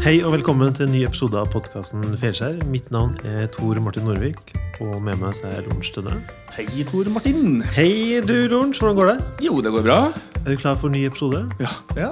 Hei 0.00 0.22
og 0.24 0.32
velkommen 0.32 0.72
til 0.72 0.86
en 0.86 0.94
ny 0.94 1.00
episode 1.04 1.36
av 1.36 1.50
podkasten 1.52 2.00
Fjellskjær. 2.16 2.54
Mitt 2.72 2.86
navn 2.88 3.10
er 3.28 3.50
Tor 3.52 3.76
Martin 3.84 4.06
Norvik, 4.08 4.38
og 4.80 4.94
med 5.04 5.18
meg 5.20 5.36
er 5.44 5.58
Lorentz 5.66 5.90
Tønne. 5.92 6.14
Hei, 6.56 6.64
Tor 6.88 7.10
Martin. 7.12 7.58
Hei, 7.76 8.16
du 8.24 8.32
Lorentz. 8.48 8.78
Hvordan 8.80 8.96
går 8.96 9.10
det? 9.10 9.16
Jo, 9.44 9.58
det 9.60 9.74
går 9.74 9.82
bra. 9.84 9.98
Er 10.40 10.46
du 10.46 10.54
klar 10.56 10.78
for 10.80 10.88
en 10.88 10.94
ny 10.96 11.02
episode? 11.04 11.42
Ja, 11.60 11.72
ja. 11.98 12.08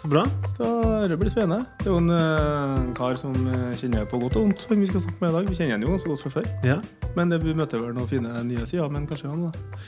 Så 0.00 0.10
bra. 0.10 0.24
Da, 0.56 0.70
det 1.06 1.18
blir 1.20 1.30
spennende. 1.30 1.60
Det 1.78 1.86
er 1.86 1.92
jo 1.92 2.00
en 2.00 2.10
uh, 2.10 2.88
kar 2.98 3.14
som 3.20 3.36
uh, 3.46 3.68
kjenner 3.78 4.08
på 4.10 4.18
godt 4.18 4.34
og 4.40 4.48
vondt, 4.48 4.64
som 4.66 4.82
vi 4.82 4.88
skal 4.90 5.04
snakke 5.04 5.22
med 5.22 5.30
i 5.30 5.36
dag. 5.36 5.50
Vi 5.52 5.58
kjenner 5.60 5.76
han 5.76 5.84
jo 5.86 5.92
ganske 5.92 6.10
godt 6.10 6.24
fra 6.24 6.32
før. 6.40 6.48
Ja, 6.66 6.80
Men 7.14 7.30
det, 7.30 7.38
vi 7.46 7.54
møter 7.54 7.84
vel 7.84 7.94
noen 7.94 8.10
fine 8.10 8.32
nye 8.48 8.66
sider, 8.66 8.90
men 8.90 9.06
kanskje 9.06 9.30
han, 9.30 9.46
da. 9.46 9.78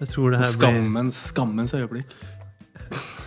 jeg 0.00 0.14
tror 0.14 0.32
det 0.32 0.40
her 0.40 0.48
blir 0.48 0.56
Skammens, 0.56 1.20
skammens 1.34 1.76
øyeblikk. 1.76 2.16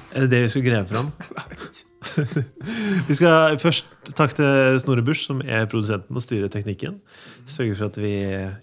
Er 0.09 0.26
det 0.26 0.31
det 0.34 0.42
vi 0.48 0.50
skal 0.56 0.66
greie 0.66 0.90
fram? 0.90 1.14
Vi 3.09 3.18
skal 3.18 3.58
først 3.62 4.14
takk 4.18 4.36
til 4.38 4.80
Snorre 4.84 5.04
Busch, 5.05 5.26
som 5.28 5.44
er 5.46 5.68
produsenten 5.72 6.18
og 6.18 6.26
styrer 6.26 6.52
teknikken. 6.52 7.00
Sørger 7.50 7.78
for 7.78 7.90
at 7.90 8.00
vi 8.02 8.14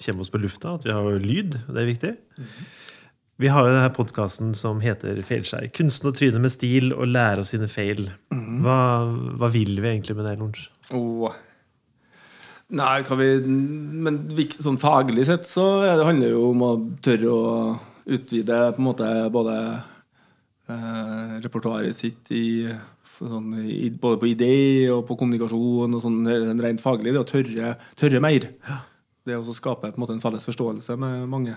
kommer 0.04 0.26
oss 0.26 0.32
på 0.32 0.40
lufta, 0.42 0.76
at 0.76 0.86
vi 0.86 0.94
har 0.94 1.22
lyd. 1.22 1.58
Det 1.66 1.82
er 1.82 1.88
viktig. 1.90 2.12
Vi 3.36 3.50
har 3.52 3.66
jo 3.66 3.72
denne 3.74 3.92
podkasten 3.92 4.54
som 4.56 4.78
heter 4.80 5.18
Feilskjær. 5.26 5.68
Kunsten 5.76 6.08
å 6.08 6.14
tryne 6.16 6.40
med 6.40 6.54
stil 6.54 6.94
og 6.96 7.10
lære 7.10 7.42
av 7.42 7.48
sine 7.48 7.68
feil. 7.68 8.06
Hva, 8.32 8.78
hva 9.36 9.50
vil 9.52 9.76
vi 9.76 9.90
egentlig 9.90 10.16
med 10.16 10.24
det, 10.28 10.38
Lorentz? 10.40 10.70
Oh. 10.96 11.28
Nei, 12.76 13.02
vi 13.06 13.28
Men 13.46 14.22
sånn 14.58 14.80
faglig 14.80 15.26
sett 15.28 15.44
så 15.46 15.66
det 15.84 16.06
handler 16.06 16.26
det 16.26 16.32
jo 16.32 16.48
om 16.48 16.64
å 16.66 16.72
tørre 17.04 17.34
å 17.34 17.44
utvide 18.16 18.58
på 18.74 18.82
en 18.82 18.86
måte 18.88 19.10
både 19.34 19.54
eh, 20.70 21.36
repertoaret 21.44 21.94
sitt 21.94 22.30
i, 22.34 22.66
sånn, 23.18 23.52
både 24.00 24.20
på 24.20 24.28
idé 24.30 24.52
og 24.92 25.04
på 25.08 25.16
kommunikasjon 25.20 25.96
og 25.96 26.04
sånn 26.04 26.60
rent 26.62 26.82
faglig. 26.84 27.14
Det 27.14 27.22
å 27.22 27.28
tørre, 27.28 27.72
tørre 27.98 28.22
mer. 28.24 28.48
Det 29.26 29.38
å 29.38 29.56
skape 29.56 29.90
på 29.90 29.98
en 29.98 30.04
måte 30.04 30.16
en 30.16 30.22
felles 30.22 30.46
forståelse 30.46 30.98
med 31.00 31.26
mange 31.30 31.56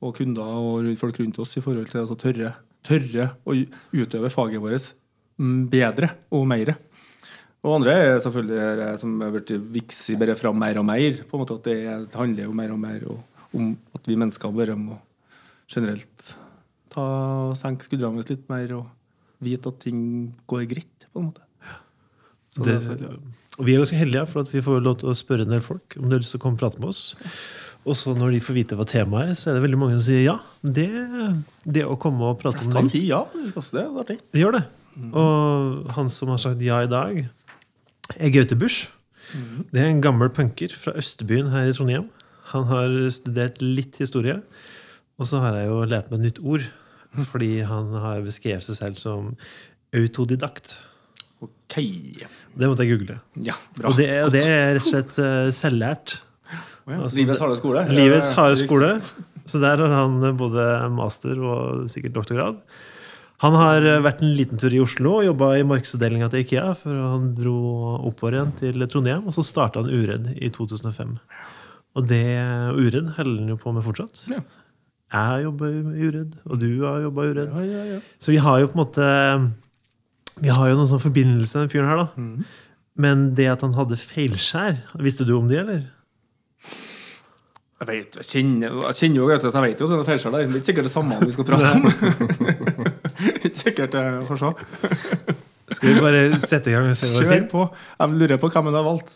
og 0.00 0.14
kunder 0.16 0.60
og 0.60 0.92
folk 1.00 1.18
rundt 1.20 1.40
oss 1.42 1.58
i 1.58 1.64
forhold 1.64 1.90
til 1.92 2.06
å 2.06 2.18
tørre, 2.18 2.54
tørre 2.86 3.32
å 3.44 3.56
utøve 3.92 4.30
faget 4.32 4.62
vårt 4.62 4.94
mm, 5.40 5.66
bedre 5.72 6.14
og 6.32 6.46
mer. 6.48 6.72
Og 7.60 7.74
andre 7.76 7.92
er 7.92 8.22
selvfølgelig 8.24 8.68
det 8.78 8.92
som 9.02 9.18
har 9.20 9.34
blitt 9.34 9.52
vikset 9.74 10.20
bare 10.20 10.38
fram 10.38 10.56
mer 10.56 10.78
og 10.80 10.86
mer. 10.88 11.20
på 11.28 11.36
en 11.36 11.42
måte 11.42 11.58
At 11.58 11.66
det 11.68 11.76
det 12.08 12.16
handler 12.16 12.48
jo 12.48 12.56
mer 12.56 12.72
og 12.72 12.80
mer 12.80 13.04
om 13.52 13.74
at 13.92 14.06
vi 14.06 14.16
mennesker 14.16 14.54
bare 14.54 14.76
må 14.78 14.96
generelt 15.68 16.32
ta, 16.90 17.04
senke 17.58 17.84
skuldrene 17.84 18.24
litt 18.26 18.48
mer 18.50 18.72
og 18.78 18.88
vite 19.42 19.70
at 19.70 19.80
ting 19.82 20.00
går 20.50 20.66
greit, 20.70 20.99
på 21.12 21.22
en 21.22 21.30
måte. 21.30 21.46
Så 22.50 22.64
Det, 22.66 22.76
derfor, 22.80 23.02
ja. 23.04 23.64
vi 23.64 23.74
er 23.74 23.82
ganske 23.84 23.98
heldige, 24.00 24.26
for 24.26 24.42
at 24.42 24.52
vi 24.52 24.62
får 24.66 24.80
lov 24.82 24.96
til 25.00 25.12
å 25.12 25.14
spørre 25.14 25.46
en 25.46 25.52
del 25.54 25.62
folk 25.62 25.94
om 26.00 26.08
de 26.08 26.16
har 26.16 26.22
lyst 26.24 26.34
til 26.34 26.40
å 26.40 26.42
komme 26.42 26.58
og 26.58 26.64
prate 26.64 26.82
med 26.82 26.90
oss. 26.90 27.02
Og 27.88 27.96
så 27.96 28.12
når 28.18 28.34
de 28.34 28.40
får 28.44 28.56
vite 28.58 28.76
hva 28.76 28.84
temaet 28.88 29.30
er, 29.30 29.36
så 29.38 29.50
er 29.50 29.56
det 29.56 29.64
veldig 29.64 29.78
mange 29.80 29.96
som 29.96 30.04
sier 30.10 30.24
ja. 30.26 30.36
Det, 30.60 30.88
det 31.64 31.86
å 31.86 31.96
komme 32.00 32.26
og 32.28 32.40
prate 32.42 32.58
med 32.58 32.66
Flest 32.66 32.74
kan 32.76 32.88
det, 32.90 32.92
si 32.92 33.04
ja, 33.06 33.22
faktisk. 33.30 33.60
altså, 33.62 33.76
Det 33.78 34.06
det, 34.10 34.18
det 34.34 34.42
gjør 34.42 34.58
det. 34.58 34.64
Og 35.14 35.92
han 35.96 36.10
som 36.12 36.32
har 36.34 36.42
sagt 36.42 36.64
ja 36.64 36.82
i 36.84 36.90
dag, 36.90 37.22
er 38.18 38.34
Gaute 38.34 38.58
Busch. 38.58 38.90
Det 39.70 39.78
er 39.80 39.88
en 39.92 40.02
gammel 40.02 40.32
punker 40.34 40.74
fra 40.74 40.92
Østebyen 40.98 41.52
her 41.54 41.70
i 41.70 41.74
Trondheim. 41.76 42.10
Han 42.50 42.66
har 42.66 42.90
studert 43.14 43.62
litt 43.62 44.00
historie. 44.02 44.40
Og 45.20 45.28
så 45.30 45.40
har 45.44 45.56
jeg 45.60 45.70
jo 45.70 45.82
lært 45.86 46.10
meg 46.10 46.20
et 46.20 46.26
nytt 46.30 46.42
ord. 46.42 46.66
Fordi 47.30 47.60
han 47.66 47.94
har 48.02 48.22
beskrevet 48.26 48.66
seg 48.66 48.78
selv 48.78 48.98
som 48.98 49.34
autodidakt. 49.96 50.76
Ok. 51.40 51.76
Det 52.60 52.68
måtte 52.68 52.84
jeg 52.84 52.98
google. 52.98 53.18
Ja, 53.40 53.54
bra. 53.78 53.88
Og 53.92 53.96
det, 53.98 54.06
er- 54.10 54.24
og 54.26 54.34
det 54.34 54.42
er 54.44 54.74
rett 54.76 54.84
og 54.84 54.90
slett 54.90 55.18
uh, 55.22 55.48
selvlært. 55.54 56.18
Oh, 56.50 56.92
ja, 56.92 56.98
altså, 57.04 57.16
Livets 57.20 57.40
harde 57.44 57.56
skole. 57.60 57.84
Livets 57.94 58.30
harde 58.36 58.58
skole. 58.60 58.92
Så 59.50 59.60
der 59.62 59.80
har 59.82 59.92
han 59.94 60.18
både 60.38 60.64
master 60.94 61.38
og 61.42 61.86
sikkert 61.90 62.14
doktorgrad. 62.18 62.58
Han 63.40 63.54
har 63.56 63.80
eh, 63.88 64.02
vært 64.04 64.18
en 64.20 64.34
liten 64.36 64.58
tur 64.60 64.74
i 64.76 64.82
Oslo 64.84 65.14
og 65.16 65.24
jobba 65.24 65.46
i 65.56 65.62
markedsavdelinga 65.64 66.26
til 66.28 66.42
Ikea 66.44 66.74
før 66.76 66.98
han 67.14 67.30
dro 67.38 67.54
oppover 68.10 68.36
igjen 68.36 68.50
til 68.58 68.84
Trondheim, 68.92 69.22
og 69.24 69.32
så 69.32 69.44
starta 69.48 69.80
han 69.80 69.88
Uredd 69.88 70.26
i 70.36 70.50
2005. 70.52 71.14
Og 71.96 72.04
det 72.10 72.20
Uredd 72.76 73.14
holder 73.16 73.40
han 73.40 73.48
jo 73.54 73.56
på 73.62 73.72
med 73.72 73.86
fortsatt. 73.86 74.20
Ja. 74.28 74.42
Jeg 75.10 75.26
har 75.30 75.40
jobba 75.46 75.70
i 75.72 76.04
Uredd, 76.10 76.36
og 76.44 76.60
du 76.60 76.68
har 76.84 77.00
jobba 77.06 77.24
i 77.24 77.32
Uredd. 77.32 77.56
Ja, 77.56 77.64
ja, 77.70 77.86
ja. 77.96 78.02
Så 78.22 78.34
vi 78.34 78.42
har 78.44 78.60
jo 78.60 78.68
på 78.70 78.76
en 78.76 78.82
måte 78.84 79.08
Vi 80.38 80.52
har 80.54 80.70
jo 80.70 80.76
noen 80.78 80.88
sånn 80.88 81.02
forbindelse 81.02 81.58
med 81.58 81.66
den 81.66 81.72
fyren 81.72 81.90
her, 81.90 81.98
da. 82.04 82.08
Mm. 82.16 82.44
Men 83.00 83.34
det 83.38 83.48
at 83.50 83.64
han 83.64 83.74
hadde 83.76 83.98
feilskjær, 84.00 84.74
visste 85.02 85.26
du 85.28 85.34
om 85.36 85.48
det, 85.50 85.58
eller? 85.64 85.82
Jeg 87.80 87.88
vet, 87.88 88.16
jeg 88.20 88.26
kjenner, 88.28 88.74
jeg 88.90 88.96
kjenner 88.98 89.22
jo 89.22 89.28
at 89.32 89.44
jeg 89.46 89.62
vet 89.64 89.80
jo 89.80 89.86
at 89.86 89.92
det 89.94 90.00
er 90.02 90.08
feilskjær 90.10 90.34
der. 90.34 90.42
Det 90.44 90.52
er 90.52 90.56
ikke 90.60 90.68
sikkert 90.68 90.88
det 90.88 90.92
samme 90.92 91.16
vi 91.24 91.32
skal 91.32 91.46
prate 91.48 91.68
om. 91.72 91.82
ikke 93.40 93.56
sikkert 93.56 93.96
jeg 93.96 94.26
får 94.28 94.36
se. 94.42 94.50
Skal 95.70 95.86
vi 95.88 95.94
bare 96.02 96.40
sette 96.44 96.68
i 96.68 96.74
gang 96.74 96.90
og 96.90 96.98
se 96.98 97.06
hva 97.08 97.22
det 97.22 97.28
Kjør 97.30 97.46
på. 97.52 97.62
Jeg 98.02 98.08
lurer 98.20 98.38
på 98.42 98.50
hvem 98.52 98.68
han 98.68 98.76
har 98.76 98.84
valgt. 98.84 99.10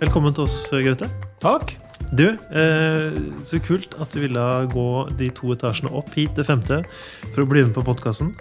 Velkommen 0.00 0.34
til 0.34 0.48
oss, 0.48 0.64
Gaute. 0.72 1.06
Takk. 1.38 1.79
Du, 2.10 2.24
eh, 2.26 3.18
så 3.46 3.60
kult 3.62 3.92
at 4.02 4.10
du 4.10 4.18
ville 4.24 4.44
gå 4.72 4.86
de 5.18 5.28
to 5.36 5.52
etasjene 5.54 5.92
opp 5.94 6.10
hit 6.18 6.32
til 6.34 6.46
femte 6.48 6.80
for 7.30 7.44
å 7.44 7.48
bli 7.50 7.62
med 7.62 7.74
på 7.76 7.84
podkasten. 7.86 8.32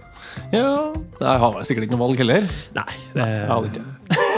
Ja, 0.54 0.90
Jeg 1.22 1.42
har 1.44 1.54
vel 1.54 1.66
sikkert 1.68 1.86
ikke 1.86 1.96
noe 1.98 2.08
valg 2.08 2.18
heller. 2.22 2.48
Nei, 2.76 2.96
det 3.14 3.28
Jeg 3.30 3.50
hadde 3.52 3.70
ikke. 3.70 3.84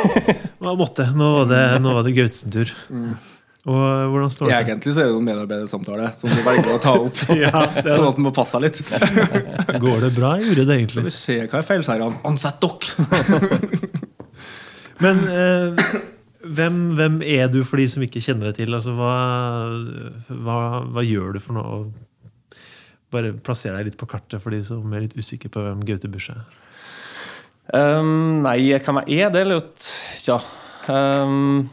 Man 0.65 0.77
måtte. 0.79 1.07
Nå 1.15 1.29
var 1.39 1.47
det, 1.51 1.61
nå 1.83 1.93
var 1.95 2.03
det 2.07 2.13
Gautes 2.19 2.43
tur. 2.51 2.73
Og 3.61 3.77
eh, 3.77 4.05
hvordan 4.11 4.31
står 4.33 4.49
det? 4.51 4.57
Egentlig 4.59 4.93
så 4.95 5.01
er 5.03 5.07
det 5.09 5.13
jo 5.15 5.19
en 5.21 5.27
medarbeidersamtale 5.31 6.11
som 6.17 6.31
du 6.33 6.39
velger 6.45 6.71
å 6.75 6.79
ta 6.83 6.93
opp. 6.99 7.19
Ja, 7.43 7.51
det 7.77 7.85
er- 7.85 7.91
Sånn 7.95 8.07
at 8.11 8.19
den 8.19 8.27
må 8.27 8.33
passe 8.35 8.57
seg 8.57 8.65
litt. 8.67 8.83
Går 9.83 10.07
det 10.07 10.13
bra 10.17 10.35
Jeg 10.41 10.51
gjorde 10.51 10.67
det 10.71 10.79
egentlig? 10.81 11.07
vi 11.07 11.15
se 11.15 11.39
hva 11.45 11.61
er 11.63 11.67
feilskjærene. 11.71 12.19
Ansett 12.27 12.59
dere! 12.67 13.91
Men 15.01 15.23
eh, 15.33 15.85
hvem, 16.43 16.79
hvem 16.97 17.19
er 17.25 17.51
du 17.51 17.61
for 17.67 17.81
de 17.81 17.87
som 17.91 18.03
ikke 18.05 18.23
kjenner 18.23 18.49
deg 18.49 18.61
til? 18.61 18.73
Altså, 18.77 18.95
hva, 18.97 19.15
hva, 20.29 20.57
hva 20.89 21.03
gjør 21.05 21.37
du 21.37 21.43
for 21.43 21.57
noe? 21.57 21.83
Bare 23.11 23.33
plasser 23.43 23.75
deg 23.75 23.89
litt 23.89 23.99
på 23.99 24.07
kartet 24.09 24.41
for 24.43 24.55
de 24.55 24.61
som 24.63 24.93
er 24.95 25.05
litt 25.05 25.17
usikre 25.17 25.51
på 25.51 25.63
hvem 25.65 25.83
Gaute 25.87 26.11
Busch 26.11 26.31
er. 26.33 26.43
Um, 27.71 28.41
nei, 28.43 28.57
hvem 28.73 29.03
jeg 29.05 29.27
er, 29.27 29.31
det 29.31 29.43
er 29.43 29.53
litt 29.53 29.85
Tja. 30.21 30.39
Um, 30.91 31.69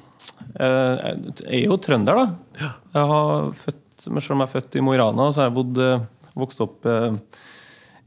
jeg 0.58 1.44
er 1.46 1.64
jo 1.64 1.78
trønder, 1.82 2.18
da. 2.18 2.70
Jeg 2.94 3.10
har 3.10 3.50
født, 3.62 3.84
selv 4.04 4.34
om 4.34 4.42
jeg 4.42 4.48
er 4.48 4.54
født 4.54 4.78
i 4.78 4.84
Mo 4.84 4.94
i 4.94 5.00
Rana, 5.00 5.28
så 5.32 5.42
har 5.42 5.50
jeg 5.50 5.56
bodd, 5.58 5.80
eh, 5.82 6.32
vokst 6.38 6.62
opp 6.64 6.86
eh, 6.88 7.18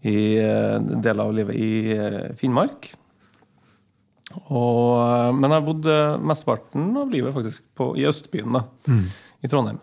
i 0.08 0.18
eh, 0.42 0.78
deler 1.04 1.24
av 1.26 1.36
livet 1.36 1.56
i 1.56 2.34
Finnmark. 2.40 2.92
Og, 4.50 5.02
eh, 5.02 5.32
men 5.36 5.48
jeg 5.50 5.58
har 5.60 5.66
bodd 5.68 5.90
mesteparten 6.32 6.90
av 7.02 7.12
livet 7.14 7.34
faktisk 7.36 7.64
på, 7.78 7.92
i 8.00 8.06
Østbyen, 8.10 8.54
da, 8.58 8.64
i 9.44 9.48
Trondheim. 9.52 9.80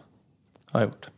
Har 0.72 0.84
jeg 0.84 0.90
gjort. 0.92 1.08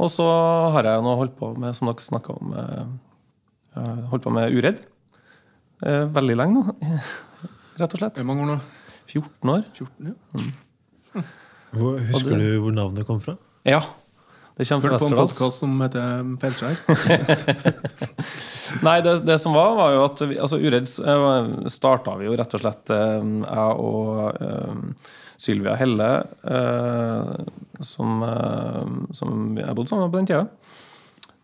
Og 0.00 0.08
så 0.12 0.24
har 0.72 0.86
jeg 0.88 1.02
nå 1.04 1.14
holdt 1.20 1.34
på 1.36 1.50
med, 1.60 1.74
som 1.76 1.88
dere 1.90 2.00
snakka 2.04 2.36
om, 2.40 2.54
eh, 2.56 4.04
holdt 4.10 4.24
på 4.24 4.32
med 4.32 4.52
Uredd. 4.56 4.80
Eh, 5.84 6.04
Veldig 6.12 6.36
lenge 6.36 6.60
nå, 6.60 6.74
rett 7.80 7.94
og 7.96 8.00
slett. 8.02 8.16
Hvor 8.20 8.28
mange 8.28 8.44
år 8.46 8.52
nå? 8.54 8.58
14 9.10 9.50
år. 9.54 9.64
14, 9.74 10.10
ja. 10.12 11.22
Hvor, 11.70 11.98
husker 12.02 12.30
det- 12.34 12.40
du 12.40 12.60
hvor 12.64 12.72
navnet 12.74 13.06
kom 13.06 13.20
fra? 13.22 13.36
Ja. 13.68 13.80
Det 14.60 14.66
kommer 14.68 14.90
Hørt 14.90 15.00
fra 15.00 15.06
på 15.06 15.06
en 15.08 15.16
podkast 15.16 15.62
som 15.62 15.78
heter 15.80 16.24
Feilskjær. 16.42 16.74
Nei, 18.86 18.98
det, 19.06 19.14
det 19.24 19.38
som 19.40 19.54
var, 19.56 19.70
var 19.78 19.94
jo 19.94 20.02
at 20.04 20.20
vi, 20.26 20.36
altså 20.36 20.58
Uredd 20.60 20.90
starta 21.72 22.16
vi 22.20 22.26
jo 22.26 22.34
rett 22.36 22.56
og 22.58 22.60
slett 22.60 22.92
eh, 22.92 23.30
jeg 23.40 23.78
og 23.86 24.36
um, 24.44 24.82
Sylvia 25.40 25.78
Helle, 25.80 26.10
uh, 26.44 27.40
som, 27.80 28.20
uh, 28.20 28.84
som 29.16 29.56
jeg 29.56 29.78
bodde 29.80 29.94
sammen 29.94 30.04
med 30.04 30.12
på 30.12 30.20
den 30.20 30.28
tida. 30.28 30.44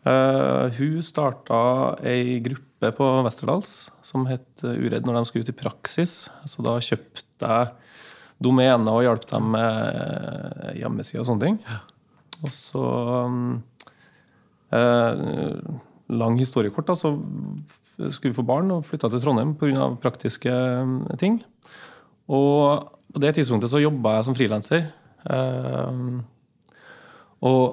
Uh, 0.04 0.68
hun 0.76 1.00
starta 1.00 1.64
ei 2.04 2.36
gruppe 2.44 2.92
på 3.00 3.10
Westerdals 3.24 3.86
som 4.04 4.28
het 4.28 4.60
Uredd 4.60 5.08
når 5.08 5.22
de 5.22 5.26
skulle 5.32 5.48
ut 5.48 5.56
i 5.56 5.60
praksis. 5.64 6.18
Så 6.44 6.68
da 6.68 6.76
kjøpte 6.84 7.24
jeg 7.48 7.74
domener 8.44 8.92
og 8.92 9.06
hjalp 9.08 9.28
dem 9.32 9.54
med 9.56 10.74
hjemmeside 10.76 11.24
og 11.24 11.30
sånne 11.32 11.48
ting. 11.48 11.62
Og 12.44 12.52
så 12.52 12.84
eh, 14.74 15.22
Lang 16.06 16.36
historiekort, 16.38 16.86
da, 16.86 16.94
så 16.94 17.16
skulle 17.96 18.30
vi 18.30 18.36
få 18.36 18.44
barn 18.46 18.70
og 18.70 18.84
flytta 18.86 19.08
til 19.10 19.22
Trondheim 19.24 19.56
pga. 19.58 19.88
praktiske 20.02 20.52
eh, 20.52 21.16
ting. 21.18 21.40
Og 22.30 22.86
på 23.12 23.22
det 23.22 23.34
tidspunktet 23.38 23.72
så 23.72 23.82
jobba 23.82 24.18
jeg 24.18 24.28
som 24.28 24.36
frilanser. 24.36 24.86
Eh, 25.26 26.00
og 27.46 27.64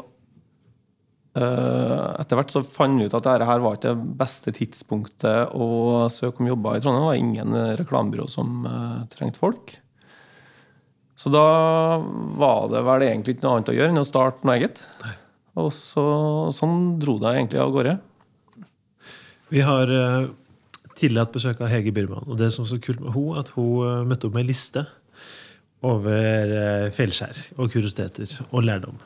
eh, 1.37 2.09
etter 2.23 2.39
hvert 2.39 2.55
så 2.55 2.63
fant 2.65 2.97
vi 2.99 3.05
ut 3.05 3.13
at 3.13 3.27
dette 3.27 3.49
her 3.49 3.63
var 3.63 3.77
ikke 3.77 3.93
det 3.93 4.17
beste 4.23 4.53
tidspunktet 4.55 5.53
å 5.53 6.09
søke 6.13 6.41
om 6.41 6.51
jobber 6.53 6.79
i 6.79 6.83
Trondheim. 6.83 7.03
Det 7.03 7.11
var 7.11 7.21
ingen 7.21 7.61
reklamebyrå 7.83 8.29
som 8.31 8.65
eh, 8.69 8.99
trengte 9.13 9.41
folk. 9.41 9.77
Så 11.15 11.29
da 11.29 11.45
var 12.39 12.71
det 12.71 12.81
vel 12.87 13.05
egentlig 13.05 13.35
ikke 13.35 13.45
noe 13.45 13.57
annet 13.57 13.69
å 13.69 13.75
gjøre 13.77 13.93
enn 13.93 14.01
å 14.01 14.07
starte 14.07 14.47
noe 14.47 14.57
eget. 14.57 14.81
Og 15.59 15.69
så, 15.75 16.05
sånn 16.55 16.95
dro 17.01 17.19
det 17.21 17.35
egentlig 17.35 17.61
av 17.61 17.73
gårde. 17.75 17.97
Vi 19.53 19.61
har 19.61 19.91
uh, 19.93 20.31
tidligere 20.97 21.27
hatt 21.27 21.35
besøk 21.35 21.61
av 21.61 21.69
Hege 21.69 21.93
Byrman. 21.93 22.25
Og 22.25 22.39
det 22.39 22.49
som 22.55 22.65
er 22.65 22.71
så 22.71 22.81
kult 22.81 23.03
med 23.03 23.13
henne, 23.13 23.43
at 23.43 23.53
hun 23.53 23.85
eh, 23.85 24.05
møtte 24.09 24.29
opp 24.29 24.37
med 24.37 24.47
en 24.47 24.49
liste 24.49 24.85
over 25.85 26.55
uh, 26.55 26.87
fjellskjær 26.95 27.43
og 27.59 27.69
kuriositeter 27.69 28.33
og 28.49 28.65
lærdom. 28.65 28.97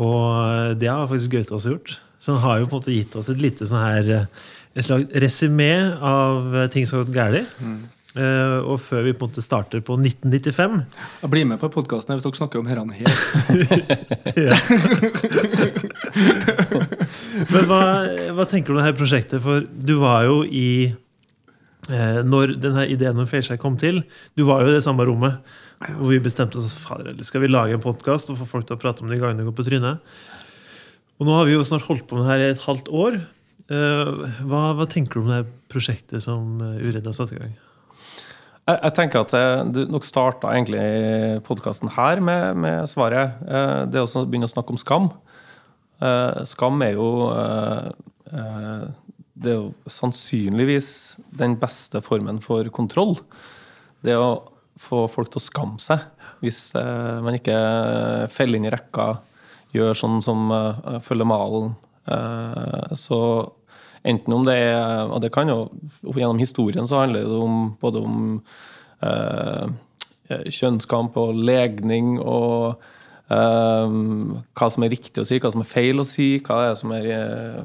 Og 0.00 0.78
det 0.80 0.88
har 0.88 1.10
faktisk 1.10 1.34
Gaute 1.34 1.52
også 1.58 1.74
gjort. 1.74 1.98
Så 2.20 2.32
han 2.32 2.44
har 2.46 2.60
jo 2.60 2.70
på 2.70 2.78
en 2.78 2.80
måte 2.80 2.94
gitt 2.94 3.16
oss 3.18 3.28
et 3.32 3.40
lite 3.40 3.68
sånn 3.68 3.82
her 3.82 4.10
et 4.20 4.86
slags 4.86 5.12
resymé 5.18 5.72
av 5.98 6.54
ting 6.72 6.86
som 6.86 7.00
har 7.00 7.08
gått 7.08 7.16
galt. 7.16 7.56
Uh, 8.10 8.66
og 8.66 8.80
før 8.82 9.04
vi 9.06 9.12
på 9.14 9.22
en 9.22 9.30
måte 9.30 9.38
starter 9.44 9.78
på 9.86 9.94
1995 9.94 10.80
Jeg 11.22 11.30
blir 11.30 11.46
med 11.46 11.60
på 11.62 11.70
podkasten 11.70 12.16
hvis 12.16 12.24
dere 12.24 12.38
snakker 12.40 12.58
om 12.58 12.66
herrene 12.66 12.90
her. 12.96 13.06
Men 17.54 17.68
hva, 17.70 18.02
hva, 18.34 18.44
tenker 18.50 18.72
du 18.72 18.74
om 18.74 18.82
dette 18.82 18.98
prosjektet? 18.98 19.38
For 19.44 19.62
du 19.62 20.02
var 20.02 20.26
jo 20.26 20.42
i 20.42 20.90
uh, 20.90 22.26
Når 22.26 22.58
denne 22.58 22.90
ideen 22.90 23.14
om 23.22 23.30
Feilskjær 23.30 23.62
kom 23.62 23.78
til, 23.78 24.02
du 24.34 24.42
var 24.50 24.66
jo 24.66 24.70
i 24.72 24.76
det 24.80 24.86
samme 24.88 25.06
rommet 25.06 25.38
hvor 25.80 26.10
vi 26.10 26.18
bestemte 26.20 26.60
oss 26.60 26.76
for 26.76 27.00
skal 27.24 27.40
vi 27.46 27.48
lage 27.48 27.72
en 27.72 27.80
podkast 27.80 28.28
og 28.28 28.36
få 28.42 28.46
folk 28.50 28.66
til 28.68 28.76
å 28.76 28.82
prate 28.82 29.00
om 29.00 29.08
de 29.08 29.16
gangene 29.16 29.40
det 29.40 29.46
går 29.46 29.58
på 29.62 29.68
trynet. 29.70 29.96
Og 31.22 31.26
nå 31.30 31.32
har 31.38 31.46
vi 31.46 31.54
jo 31.54 31.62
snart 31.64 31.86
holdt 31.86 32.04
på 32.10 32.18
med 32.18 32.26
det 32.26 32.32
her 32.34 32.42
i 32.42 32.54
et 32.58 32.66
halvt 32.66 32.88
år. 32.90 33.22
Uh, 33.70 34.26
hva, 34.50 34.74
hva, 34.74 34.86
tenker 34.90 35.14
du 35.14 35.22
om 35.22 35.30
det 35.30 35.46
prosjektet 35.70 36.18
som 36.26 36.58
Uredd 36.58 37.06
har 37.06 37.14
satt 37.16 37.38
i 37.38 37.40
gang? 37.40 37.54
Jeg, 38.68 38.78
jeg 38.84 38.94
tenker 38.96 39.24
at 39.24 39.34
eh, 39.36 39.62
Du 39.72 39.80
nok 39.90 40.06
starta 40.06 40.52
egentlig 40.54 41.40
podkasten 41.46 41.92
her 41.96 42.22
med, 42.24 42.60
med, 42.60 42.88
svaret. 42.90 43.40
Eh, 43.46 43.82
det 43.90 44.02
å 44.02 44.24
begynne 44.26 44.48
å 44.48 44.52
snakke 44.52 44.74
om 44.74 44.80
skam. 44.80 45.10
Eh, 46.00 46.42
skam 46.48 46.82
er 46.84 46.96
jo 46.98 47.10
Det 48.30 49.50
er 49.50 49.56
jo 49.56 49.72
sannsynligvis 49.90 50.90
den 51.34 51.56
beste 51.58 52.02
formen 52.04 52.40
for 52.44 52.68
kontroll. 52.74 53.16
Det 54.04 54.14
å 54.16 54.42
få 54.80 55.06
folk 55.12 55.32
til 55.32 55.40
å 55.40 55.44
skamme 55.44 55.82
seg 55.82 56.06
hvis 56.40 56.70
man 56.72 57.34
ikke 57.36 57.56
feller 58.32 58.56
inn 58.56 58.64
i 58.64 58.70
rekka, 58.72 59.10
gjør 59.76 59.98
sånn 59.98 60.22
som 60.24 60.46
følger 61.04 61.28
malen. 61.28 61.74
Så 62.96 63.18
Enten 64.06 64.32
om 64.32 64.46
det 64.48 64.56
er 64.56 65.10
Og 65.10 65.20
det 65.20 65.32
kan 65.34 65.50
jo 65.50 65.68
Gjennom 66.06 66.40
historien 66.40 66.88
så 66.88 67.02
handler 67.02 67.26
det 67.28 67.40
om, 67.44 67.58
både 67.80 68.00
om 68.00 68.24
eh, 69.04 69.68
kjønnskamp 70.30 71.16
og 71.18 71.38
legning 71.42 72.14
og 72.20 72.80
eh, 73.32 73.94
hva 74.56 74.68
som 74.70 74.86
er 74.86 74.92
riktig 74.94 75.22
å 75.22 75.26
si, 75.26 75.40
hva 75.42 75.50
som 75.52 75.64
er 75.64 75.70
feil 75.70 76.02
å 76.02 76.06
si. 76.06 76.28
hva 76.46 76.60
er 76.68 76.76
som 76.78 76.92
er 76.94 77.08
eh, 77.10 77.62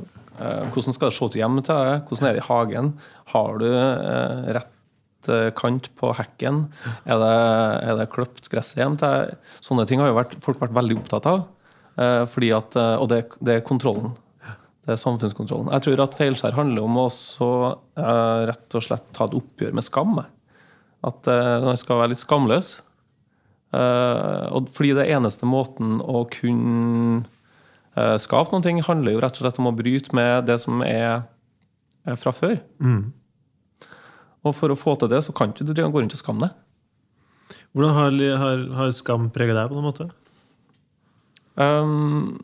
Hvordan 0.73 0.95
skal 0.95 1.11
det 1.11 1.15
se 1.15 1.29
ut 1.29 1.37
hjemme 1.39 1.63
til 1.63 1.77
deg? 1.77 2.07
Hvordan 2.09 2.29
er 2.29 2.35
det 2.35 2.41
i 2.41 2.47
hagen? 2.49 2.89
Har 3.31 3.61
du 3.61 3.67
eh, 3.69 4.49
rett 4.57 5.29
eh, 5.31 5.51
kant 5.55 5.91
på 5.99 6.11
hekken? 6.17 6.65
Er 7.05 7.21
det, 7.21 7.37
er 7.85 8.01
det 8.01 8.11
kløpt 8.15 8.49
gresset 8.51 8.81
hjemme 8.81 8.99
til 8.99 9.13
deg? 9.13 9.53
Sånne 9.63 9.85
ting 9.87 10.03
har 10.03 10.11
jo 10.11 10.19
vært, 10.19 10.35
folk 10.43 10.59
vært 10.63 10.75
veldig 10.75 10.99
opptatt 11.03 11.29
av. 11.31 11.45
Eh, 12.01 12.23
fordi 12.33 12.51
at, 12.57 12.75
og 12.97 13.07
det, 13.13 13.23
det 13.39 13.59
er 13.59 13.67
kontrollen. 13.67 14.17
Det 14.85 14.93
er 14.93 15.01
samfunnskontrollen. 15.01 15.71
Jeg 15.73 15.81
tror 15.81 16.01
at 16.03 16.17
feilskjær 16.17 16.57
handler 16.57 16.85
om 16.85 16.97
å 17.01 17.07
uh, 17.09 18.41
rett 18.45 18.77
og 18.77 18.85
slett 18.85 19.07
ta 19.17 19.25
et 19.25 19.37
oppgjør 19.37 19.73
med 19.73 19.85
skam. 19.85 20.19
At 21.05 21.29
uh, 21.31 21.65
man 21.65 21.79
skal 21.81 22.03
være 22.03 22.13
litt 22.13 22.21
skamløs. 22.21 22.75
Uh, 23.73 24.45
og 24.53 24.69
fordi 24.75 24.93
det 24.97 25.07
eneste 25.11 25.49
måten 25.49 25.97
å 26.05 26.27
kunne 26.31 27.25
skape 28.19 28.57
ting, 28.59 28.81
handler 28.83 29.13
jo 29.13 29.19
rett 29.23 29.37
og 29.39 29.45
slett 29.45 29.59
om 29.61 29.69
å 29.69 29.71
bryte 29.71 30.11
med 30.17 30.49
det 30.49 30.57
som 30.59 30.81
er, 30.83 31.21
fra 32.19 32.33
før. 32.35 32.57
Mm. 32.83 33.13
Og 34.43 34.51
for 34.57 34.73
å 34.73 34.75
få 34.75 34.97
til 34.99 35.13
det, 35.13 35.21
så 35.23 35.31
kan 35.31 35.53
du 35.55 35.63
ikke 35.63 35.87
gå 35.93 36.01
rundt 36.03 36.13
og 36.13 36.19
skamme 36.19 36.43
deg. 36.43 37.55
Hvordan 37.71 37.95
har, 37.95 38.17
har, 38.41 38.65
har 38.81 38.91
skam 38.95 39.29
preget 39.31 39.55
deg 39.55 39.71
på 39.71 39.77
noen 39.77 39.87
måte? 39.87 40.09
Um, 41.55 42.35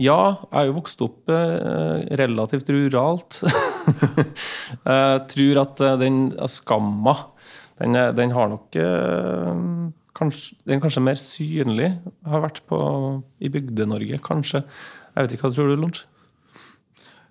ja, 0.00 0.18
jeg 0.48 0.56
er 0.56 0.68
jo 0.70 0.76
vokst 0.78 1.02
opp 1.04 1.30
eh, 1.32 2.04
relativt 2.20 2.70
ruralt. 2.72 3.40
jeg 4.88 5.24
tror 5.34 5.60
at 5.64 5.82
eh, 5.84 5.98
den 6.00 6.20
skamma, 6.48 7.16
den, 7.80 7.98
den, 8.16 8.32
har 8.36 8.48
nok 8.52 8.78
eh, 8.80 9.60
kanskje, 10.16 10.56
Den 10.64 10.78
er 10.78 10.84
kanskje 10.86 11.04
mer 11.04 11.20
synlig. 11.20 11.90
Har 12.24 12.46
vært 12.46 12.62
på, 12.70 12.78
i 13.44 13.52
Bygde-Norge, 13.52 14.22
kanskje. 14.24 14.64
Jeg 15.12 15.26
vet 15.26 15.36
ikke, 15.36 15.48
Hva 15.48 15.54
tror 15.58 15.68
du, 15.74 15.76
Lunsj? 15.82 16.06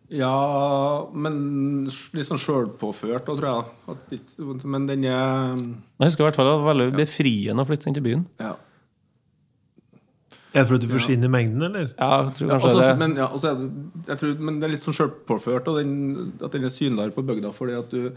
Ja, 0.09 1.05
men 1.13 1.85
litt 1.85 2.25
sånn 2.25 2.41
sjølpåført 2.41 3.27
òg, 3.29 3.41
tror 3.41 3.67
jeg. 4.09 4.63
Men 4.65 4.87
den 4.89 5.05
er 5.05 5.53
Jeg 5.53 6.07
husker 6.07 6.25
i 6.25 6.27
hvert 6.29 6.39
fall 6.39 6.49
det 6.49 6.55
var 6.57 6.71
veldig 6.71 6.89
befriende 6.97 7.65
å 7.65 7.69
flytte 7.69 7.89
inn 7.89 7.97
til 7.97 8.05
byen. 8.05 8.25
Ja. 8.41 8.55
Er 10.49 10.63
det 10.63 10.69
fordi 10.71 10.87
du 10.87 10.91
forsvinner 10.91 11.29
i 11.29 11.31
mengden, 11.31 11.63
eller? 11.67 11.89
Ja, 11.93 12.23
jeg 12.25 12.33
tror 12.39 12.51
kanskje 12.55 12.69
ja, 12.69 12.73
også, 12.73 12.81
det. 12.81 12.97
Men, 12.97 13.15
ja, 13.19 13.25
også 13.25 13.51
det, 14.07 14.17
tror, 14.17 14.35
men 14.47 14.57
det 14.57 14.65
er 14.65 14.73
litt 14.73 14.85
sånn 14.85 14.97
sjølpåført 14.97 15.69
at 15.69 16.55
den 16.55 16.65
er 16.65 16.73
synligere 16.73 17.13
på 17.13 17.25
bygda, 17.27 17.51
fordi 17.53 17.75
at 17.77 17.93
du 17.93 18.07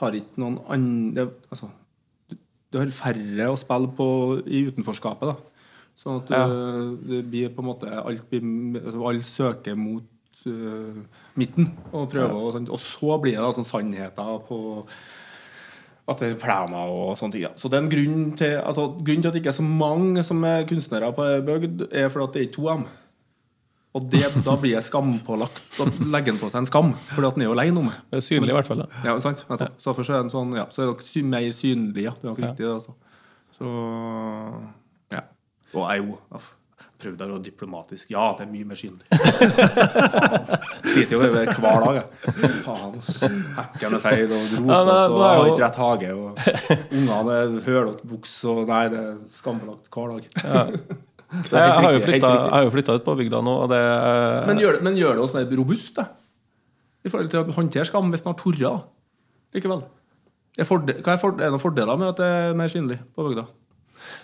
har 0.00 0.16
ikke 0.16 0.42
noen 0.42 0.60
andre 0.70 1.26
altså, 1.50 1.70
du, 2.30 2.36
du, 2.70 2.78
har 2.78 2.92
færre 2.94 3.48
å 3.50 3.58
spille 3.58 3.90
på 3.98 4.08
i 4.46 4.62
utenforskapet. 4.70 5.32
da 5.32 5.50
Sånn 6.00 6.22
at 6.22 6.30
ja. 6.32 6.44
det 7.10 7.24
blir 7.28 7.50
på 7.52 7.64
en 7.64 7.68
måte 7.72 7.90
alt 7.90 8.30
blir, 8.30 8.46
altså, 8.80 9.02
Alle 9.10 9.26
søker 9.26 9.74
mot 9.76 10.46
uh, 10.46 11.00
midten 11.36 11.72
og 11.90 12.06
prøver, 12.12 12.30
ja. 12.30 12.38
og, 12.38 12.70
og, 12.70 12.80
så 12.80 13.18
blir 13.20 13.36
det 13.36 13.42
da 13.42 13.50
sånn 13.58 13.68
sannheter 13.68 14.38
på 14.46 14.60
at 16.10 16.22
det 16.22 16.32
er 16.32 16.40
planer 16.40 16.90
og 16.90 17.12
sånne 17.18 17.36
ting. 17.36 17.44
Ja. 17.46 17.52
Så 17.58 17.70
det 17.70 17.78
er 17.78 17.84
en 17.84 17.92
grunn 17.92 18.24
til, 18.38 18.56
altså, 18.58 18.88
grunnen 18.98 19.22
til 19.22 19.30
at 19.30 19.36
det 19.36 19.42
ikke 19.44 19.52
er 19.52 19.60
så 19.60 19.66
mange 19.66 20.24
som 20.26 20.42
er 20.48 20.66
kunstnere 20.68 21.12
på 21.16 21.28
bygd, 21.46 21.86
er 21.90 22.10
fordi 22.12 22.26
at 22.26 22.36
det 22.36 22.42
er 22.42 22.52
to 22.56 22.66
av 22.66 22.80
dem. 22.82 22.88
Og 23.98 24.04
det, 24.06 24.22
da 24.46 24.54
blir 24.54 24.76
jeg 24.76 24.86
skampålagt. 24.86 25.62
å 25.82 25.88
legge 26.14 26.36
på 26.38 26.50
seg 26.50 26.60
en 26.60 26.68
skam, 26.68 26.92
fordi 27.10 27.26
at 27.26 27.38
den 27.38 27.42
er 27.42 27.48
jo 27.48 27.54
alene 27.56 27.80
om 27.80 27.88
det. 27.90 27.96
Det 28.12 28.20
er 28.20 28.26
synlig, 28.26 28.52
i 28.52 28.56
hvert 28.58 28.70
fall. 28.70 28.84
Ja, 29.06 29.16
sant? 29.22 29.42
Ja. 29.50 29.70
Så 29.82 29.90
derfor 29.90 30.12
er 30.14 30.28
det 30.28 30.34
sånn, 30.34 30.54
ja, 30.58 30.68
så 30.70 30.84
er 30.84 30.92
det 30.94 31.24
mer 31.26 31.48
synlig. 31.56 32.06
Ja, 32.06 32.14
det 32.14 32.22
er 32.22 32.30
nok 32.30 32.42
riktig. 32.44 32.66
det, 32.66 32.74
Altså. 32.76 32.94
Så 33.58 33.74
ja. 35.10 35.26
Og 35.74 35.82
jeg 35.90 36.06
jo 36.06 36.20
prøvd 37.00 37.22
å 37.24 37.28
være 37.30 37.42
diplomatisk. 37.44 38.08
Ja, 38.12 38.30
det 38.38 38.46
er 38.46 38.50
mye 38.52 38.68
mer 38.68 38.78
synlig. 38.78 39.04
Sliter 40.90 41.14
jo 41.14 41.20
hver 41.22 41.84
dag. 41.84 41.98
Jeg. 41.98 42.50
Faen, 42.64 42.96
hekken 43.58 43.96
er 43.98 44.02
feil 44.04 44.24
og 44.36 44.54
rotete 44.54 44.96
og 44.96 45.20
jeg 45.20 45.38
har 45.40 45.50
ikke 45.52 45.64
rett 45.64 45.80
hage. 45.84 46.10
Og 46.16 46.26
ungene 47.00 47.36
er 47.36 47.54
hølete 47.68 48.10
buks 48.10 48.34
og 48.50 48.64
Nei, 48.70 48.82
det 48.92 49.00
er 49.02 49.14
skambelagt 49.38 49.90
hver 49.94 50.16
dag. 50.16 50.34
Ja. 50.44 50.66
Jeg 51.30 51.62
jeg 51.62 51.74
har 51.86 52.64
jo 52.64 52.70
flytta 52.74 52.94
ut 52.98 53.04
på 53.06 53.12
bygda 53.14 53.38
nå, 53.46 53.52
og 53.62 53.68
det 53.70 53.78
Men 54.48 54.58
gjør, 54.58 54.80
men 54.82 54.96
gjør 54.98 55.14
det 55.14 55.22
oss 55.22 55.34
mer 55.36 55.46
robust, 55.60 55.92
da? 55.94 56.08
I 57.06 57.12
forhold 57.12 57.30
til 57.30 57.44
å 57.44 57.54
håndtere 57.54 57.86
skam 57.86 58.10
hvis 58.10 58.24
en 58.24 58.32
har 58.32 58.38
torra 58.40 58.72
likevel? 59.54 59.84
Er, 60.58 60.66
er 60.66 60.82
det 60.90 61.52
noen 61.54 61.62
fordeler 61.62 62.00
med 62.00 62.10
at 62.10 62.18
det 62.18 62.30
er 62.34 62.58
mer 62.58 62.72
synlig 62.72 62.98
på 63.14 63.28
bygda? 63.28 63.46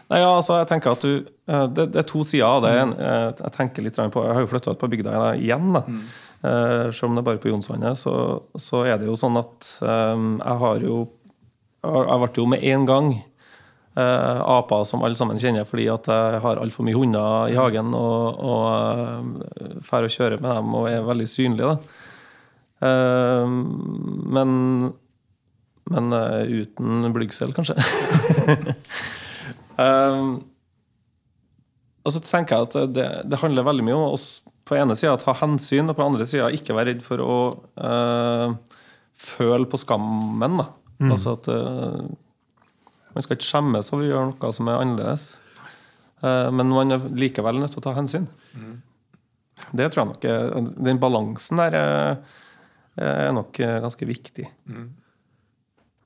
Nei, 0.06 0.20
ja, 0.22 0.28
altså, 0.30 0.60
jeg 0.60 0.68
tenker 0.70 0.94
at 0.94 1.02
du 1.02 1.12
eh, 1.18 1.66
Det, 1.75 1.88
det 1.94 2.02
er 2.02 2.06
to 2.06 2.22
sider 2.26 2.46
av 2.46 2.62
det. 2.66 2.75
Mm. 2.78 2.94
Eh, 2.94 3.28
jeg 3.42 3.54
tenker 3.56 3.86
litt 3.86 3.98
på, 3.98 4.25
jeg 4.26 4.38
har 4.38 4.44
jo 4.44 4.50
flytta 4.52 4.75
ut 4.75 4.82
på 4.82 4.90
bygda 4.94 5.34
igjen. 5.34 5.72
da 5.75 5.84
mm. 5.86 6.06
Uh, 6.46 6.92
selv 6.92 7.08
om 7.08 7.16
det 7.16 7.22
er 7.22 7.26
bare 7.26 7.40
på 7.42 7.48
Jonsvannet, 7.48 7.96
så, 7.98 8.12
så, 8.60 8.82
er 8.86 9.00
det 9.00 9.08
jo 9.08 9.14
sånn 9.18 9.38
at 9.40 9.70
um, 9.80 10.36
jeg 10.36 10.60
har 10.60 10.84
jo 10.84 10.98
Jeg 11.80 12.20
ble 12.20 12.28
jo 12.36 12.44
med 12.52 12.66
en 12.68 12.84
gang 12.86 13.08
uh, 13.96 14.42
aper 14.58 14.84
som 14.86 15.02
alle 15.02 15.18
sammen 15.18 15.40
kjenner, 15.42 15.66
fordi 15.66 15.88
at 15.90 16.06
jeg 16.12 16.42
har 16.44 16.60
altfor 16.60 16.86
mye 16.86 17.00
hunder 17.00 17.50
i 17.50 17.56
hagen 17.56 17.90
og, 17.98 18.38
og 18.52 19.82
drar 19.88 20.06
og 20.06 20.12
kjører 20.12 20.44
med 20.44 20.60
dem 20.60 20.76
og 20.76 20.88
er 20.92 21.08
veldig 21.08 21.28
synlig. 21.32 21.72
da 21.72 21.75
uh, 22.84 23.48
Men, 24.36 24.54
men 25.90 26.18
uten 26.52 27.10
blygsel, 27.16 27.56
kanskje. 27.56 27.80
Um, 29.76 30.37
og 32.06 32.14
så 32.14 32.23
tenker 32.23 32.56
jeg 32.56 32.68
at 32.68 32.95
det, 32.95 33.06
det, 33.28 33.40
handler 33.42 33.66
veldig 33.66 33.85
mye 33.87 33.97
om 33.97 34.14
å 34.14 34.21
på 34.66 34.75
ene 34.75 34.97
sida 34.99 35.14
ta 35.21 35.35
hensyn, 35.38 35.90
og 35.90 35.99
på 35.99 36.06
andre 36.06 36.26
sida 36.26 36.49
ikke 36.54 36.75
være 36.75 36.95
redd 36.95 37.02
for 37.04 37.23
å 37.23 37.35
uh, 37.78 38.54
føle 39.14 39.68
på 39.71 39.78
skammen. 39.78 40.59
Mm. 40.99 41.12
Altså 41.12 41.37
at 41.37 41.50
uh, 41.52 42.02
man 43.14 43.25
skal 43.25 43.38
ikke 43.38 43.47
skjemmes 43.47 43.92
over 43.92 44.02
å 44.02 44.09
gjøre 44.11 44.33
noe 44.33 44.52
som 44.56 44.73
er 44.73 44.83
annerledes. 44.83 45.28
Uh, 46.25 46.49
men 46.50 46.73
man 46.73 46.97
er 46.97 47.06
likevel 47.14 47.61
nødt 47.62 47.76
til 47.76 47.85
å 47.85 47.87
ta 47.87 47.95
hensyn. 47.99 48.26
Det 49.76 49.87
tror 49.88 50.02
jeg 50.02 50.11
nok 50.11 50.25
er, 50.28 50.50
Den 50.85 50.99
balansen 51.00 51.62
der 51.62 51.75
er, 51.78 52.18
er 53.00 53.30
nok 53.35 53.56
ganske 53.56 54.09
viktig. 54.09 54.50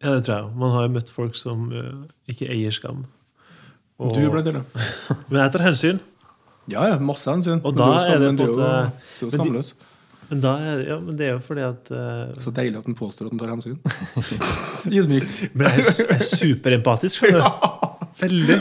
Ja, 0.01 0.15
det 0.17 0.25
tror 0.25 0.37
jeg. 0.37 0.53
Man 0.57 0.73
har 0.73 0.87
jo 0.87 0.93
møtt 0.95 1.13
folk 1.13 1.37
som 1.37 1.69
eh, 1.77 2.05
ikke 2.33 2.49
eier 2.53 2.73
skam. 2.73 3.05
Og, 4.01 4.15
Du, 4.17 4.23
blant 4.33 4.47
annet. 4.49 4.81
men 5.31 5.43
jeg 5.43 5.53
tar 5.55 5.65
hensyn. 5.69 5.99
Ja, 6.71 6.87
ja, 6.89 6.97
masse 7.03 7.29
hensyn. 7.29 7.61
Og 7.61 7.75
Men 7.75 7.81
da 7.83 7.89
er 8.01 8.21
det 8.23 8.29
på 8.29 8.33
en 8.33 8.39
jo, 8.41 8.57
måte- 8.57 8.83
men 9.21 9.33
skamløs. 9.37 9.73
Men, 10.31 10.41
da 10.45 10.51
er, 10.63 10.81
ja, 10.87 10.97
men 11.03 11.17
det 11.19 11.25
er 11.27 11.33
jo 11.35 11.41
fordi 11.43 11.63
at 11.67 11.89
uh, 11.91 12.29
Så 12.39 12.53
deilig 12.55 12.79
at 12.79 12.85
han 12.87 12.95
påstår 12.95 13.27
at 13.27 13.33
han 13.35 13.41
tar 13.41 13.51
hensyn. 13.51 13.79
Ydmykt. 15.01 15.33
Men 15.59 15.67
jeg 15.67 15.83
er, 15.83 15.89
jeg 16.05 16.15
er 16.15 16.23
superempatisk, 16.29 17.19
skjønner 17.19 17.43
du. 17.43 18.05
Veldig. 18.23 18.59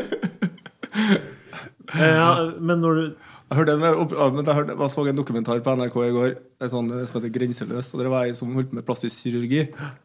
Eh, 1.93 1.99
Ja, 1.99 2.29
men 2.61 2.81
når 2.83 2.97
du 2.99 3.05
Jeg 3.49 3.57
hørte 3.57 3.73
jeg, 3.81 4.53
hørte, 4.53 4.73
jeg 4.77 4.91
så 4.93 5.03
en 5.09 5.17
dokumentar 5.17 5.61
på 5.65 5.73
NRK 5.73 5.95
i 6.05 6.11
går 6.13 6.33
sånn, 6.69 6.91
eh, 6.93 7.05
som 7.09 7.15
heter 7.17 7.31
Grenseløs. 7.33 7.87
og 7.95 8.03
Det 8.03 8.11
var 8.13 8.27
ei 8.27 8.35
som 8.37 8.51
holdt 8.53 8.69
på 8.69 8.77
med 8.77 8.85
plastisk 8.85 9.23
kirurgi. 9.25 9.63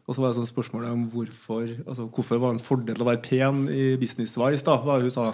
Og 0.09 0.15
så 0.15 0.23
var 0.23 0.31
det 0.31 0.39
sånn 0.39 0.49
spørsmål 0.49 0.87
om 0.89 1.03
hvorfor 1.13 1.67
altså, 1.85 2.07
hvorfor 2.09 2.41
var 2.41 2.55
det 2.55 2.57
en 2.57 2.65
fordel 2.65 3.03
å 3.05 3.07
være 3.11 3.21
pen 3.21 3.67
i 3.69 3.83
business-wise. 4.01 4.65
da, 4.65 4.79
hva 4.81 4.97
Hun 4.97 5.13
sa 5.13 5.27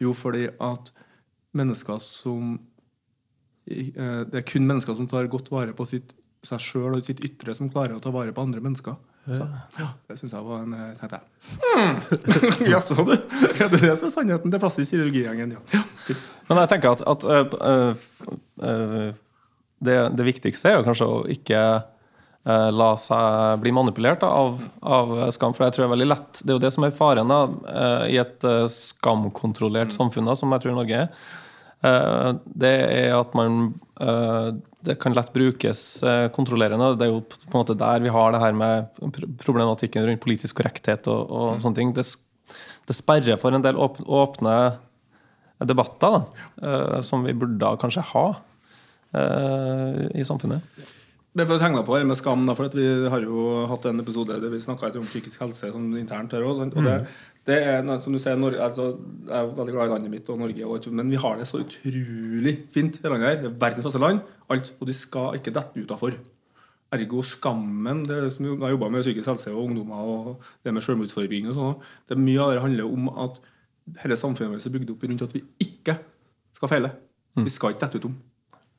jo 0.00 0.14
fordi 0.16 0.48
at 0.48 0.92
mennesker 1.52 2.00
som 2.00 2.56
eh, 3.68 4.24
Det 4.24 4.40
er 4.40 4.48
kun 4.48 4.66
mennesker 4.66 4.96
som 4.96 5.06
tar 5.06 5.28
godt 5.28 5.52
vare 5.52 5.76
på 5.76 5.84
sitt, 5.84 6.16
seg 6.42 6.58
sjøl 6.58 6.96
og 6.96 7.04
sitt 7.04 7.20
ytre, 7.20 7.52
som 7.54 7.68
klarer 7.68 8.00
å 8.00 8.00
ta 8.00 8.10
vare 8.10 8.32
på 8.32 8.40
andre 8.40 8.64
mennesker. 8.64 8.96
Så, 9.22 9.44
ja, 9.78 9.86
det 10.10 10.16
syns 10.18 10.32
jeg 10.34 10.42
var 10.42 10.64
en 10.64 10.72
eh, 10.74 10.86
tenkte 10.98 11.20
jeg. 11.20 11.26
Hmm. 11.62 11.98
Jaså, 12.72 12.96
du. 13.06 13.12
Ja, 13.60 13.68
det 13.70 13.78
er 13.78 13.84
det 13.84 13.96
som 14.00 14.08
er 14.08 14.14
sannheten. 14.16 14.50
Det 14.50 14.58
er 14.58 14.62
plastisk 14.64 14.96
kirurgigjengen, 14.96 15.52
ja. 15.54 15.60
ja. 15.76 15.82
Men 16.48 16.62
jeg 16.64 16.70
tenker 16.72 16.96
at, 16.96 17.04
at 17.06 17.26
øh, 17.30 17.54
øh, 17.62 18.00
øh, 18.66 19.12
det, 19.86 19.98
det 20.18 20.26
viktigste 20.26 20.72
er 20.72 20.80
jo 20.80 20.86
kanskje 20.88 21.06
å 21.06 21.20
ikke 21.30 21.60
øh, 21.78 22.70
la 22.74 22.88
seg 22.98 23.62
bli 23.62 23.74
manipulert 23.74 24.24
da, 24.24 24.32
av, 24.42 24.58
av 24.82 25.14
skam. 25.36 25.54
For 25.54 25.68
jeg 25.68 25.76
tror 25.76 25.84
det 25.84 25.88
er 25.90 25.94
veldig 25.94 26.10
lett 26.10 26.42
Det 26.42 26.50
er 26.50 26.58
jo 26.58 26.64
det 26.66 26.72
som 26.74 26.88
er 26.88 26.98
faren 26.98 27.30
da, 27.30 27.40
øh, 27.46 28.04
i 28.10 28.18
et 28.24 28.48
øh, 28.48 28.66
skamkontrollert 28.74 29.94
samfunn, 29.94 30.32
da, 30.32 30.36
som 30.38 30.50
jeg 30.56 30.66
tror 30.66 30.76
Norge 30.80 31.04
er. 31.04 31.14
Eh, 31.82 32.28
det 32.58 32.74
er 32.90 33.16
at 33.18 33.34
man 33.38 33.74
øh, 34.00 34.54
Det 34.82 34.98
kan 35.00 35.14
lett 35.14 35.32
brukes 35.34 36.02
øh, 36.02 36.28
kontrollerende. 36.34 36.92
Det 36.98 37.06
er 37.06 37.12
jo 37.12 37.22
på 37.24 37.52
en 37.52 37.60
måte 37.60 37.78
der 37.78 38.02
vi 38.02 38.12
har 38.12 38.34
det 38.34 38.42
her 38.42 38.56
med 38.56 38.88
problematikken 39.42 40.06
rundt 40.06 40.22
politisk 40.22 40.58
korrekthet 40.58 41.06
og, 41.10 41.30
og 41.30 41.60
sånne 41.62 41.78
ting. 41.78 41.92
Det, 41.96 42.06
det 42.88 42.96
sperrer 42.96 43.38
for 43.40 43.54
en 43.54 43.64
del 43.64 43.78
åpne 43.78 44.56
debatter 45.66 46.16
da, 46.16 46.24
eh, 46.62 46.98
som 47.06 47.22
vi 47.26 47.34
burde 47.34 47.76
kanskje 47.80 48.04
ha 48.12 48.26
eh, 49.14 50.02
i 50.18 50.26
samfunnet. 50.26 50.66
Det 51.32 51.46
for 51.48 51.56
å 51.56 51.62
tegne 51.62 51.80
på 51.86 51.94
her 51.96 52.04
med 52.04 52.18
skam, 52.20 52.42
da, 52.44 52.52
for 52.52 52.74
vi 52.76 52.86
har 53.08 53.24
jo 53.24 53.62
hatt 53.70 53.86
en 53.88 54.02
episode 54.02 54.36
der 54.36 54.52
vi 54.52 54.60
snakka 54.60 54.90
om 55.00 55.06
psykisk 55.06 55.40
helse 55.40 55.70
sånn 55.72 55.94
internt 55.96 56.34
her 56.36 56.44
også, 56.44 56.66
Og 56.68 56.84
det, 56.84 56.96
det 57.46 57.56
er, 57.58 57.80
som 57.98 58.14
du 58.14 58.20
ser, 58.22 58.36
Norge, 58.38 58.60
altså, 58.62 58.92
Jeg 59.26 59.34
er 59.34 59.48
veldig 59.56 59.72
glad 59.74 59.88
i 59.88 59.92
landet 59.92 60.10
mitt 60.12 60.28
og 60.30 60.38
Norge, 60.38 60.66
og, 60.66 60.84
men 60.94 61.10
vi 61.10 61.18
har 61.18 61.38
det 61.38 61.48
så 61.48 61.58
utrolig 61.58 62.54
fint 62.70 63.00
landet 63.02 63.28
her. 63.28 63.40
Det 63.40 63.50
er 63.50 63.56
verdens 63.64 63.86
beste 63.88 64.02
land. 64.02 64.20
Alt, 64.52 64.74
og 64.78 64.86
de 64.86 64.94
skal 64.94 65.38
ikke 65.38 65.54
dette 65.54 65.82
utafor. 65.82 66.14
Ergo 66.92 67.22
skammen 67.24 68.04
det 68.04 68.20
som 68.34 68.46
Jeg 68.46 68.60
har 68.60 68.74
jobba 68.74 68.90
med 68.92 69.02
psykisk 69.02 69.30
helse 69.30 69.50
og 69.50 69.64
ungdommer 69.64 69.96
og 69.96 70.42
det 70.62 70.74
med 70.76 70.84
selvmordsforebygging 70.84 71.48
og 71.50 71.56
sånn. 71.56 71.78
Det 72.08 72.18
Mye 72.20 72.42
av 72.44 72.52
det 72.52 72.64
handler 72.66 72.90
om 72.92 73.08
at 73.24 73.40
hele 74.04 74.18
samfunnet 74.20 74.52
vårt 74.52 74.66
er 74.68 74.74
bygd 74.76 74.92
opp 74.92 75.06
rundt 75.08 75.24
at 75.24 75.34
vi 75.34 75.42
ikke 75.64 75.96
skal 76.58 76.70
feile. 76.70 76.92
Vi 77.40 77.50
skal 77.50 77.72
ikke 77.72 77.86
dette 77.86 78.02
utom. 78.02 78.18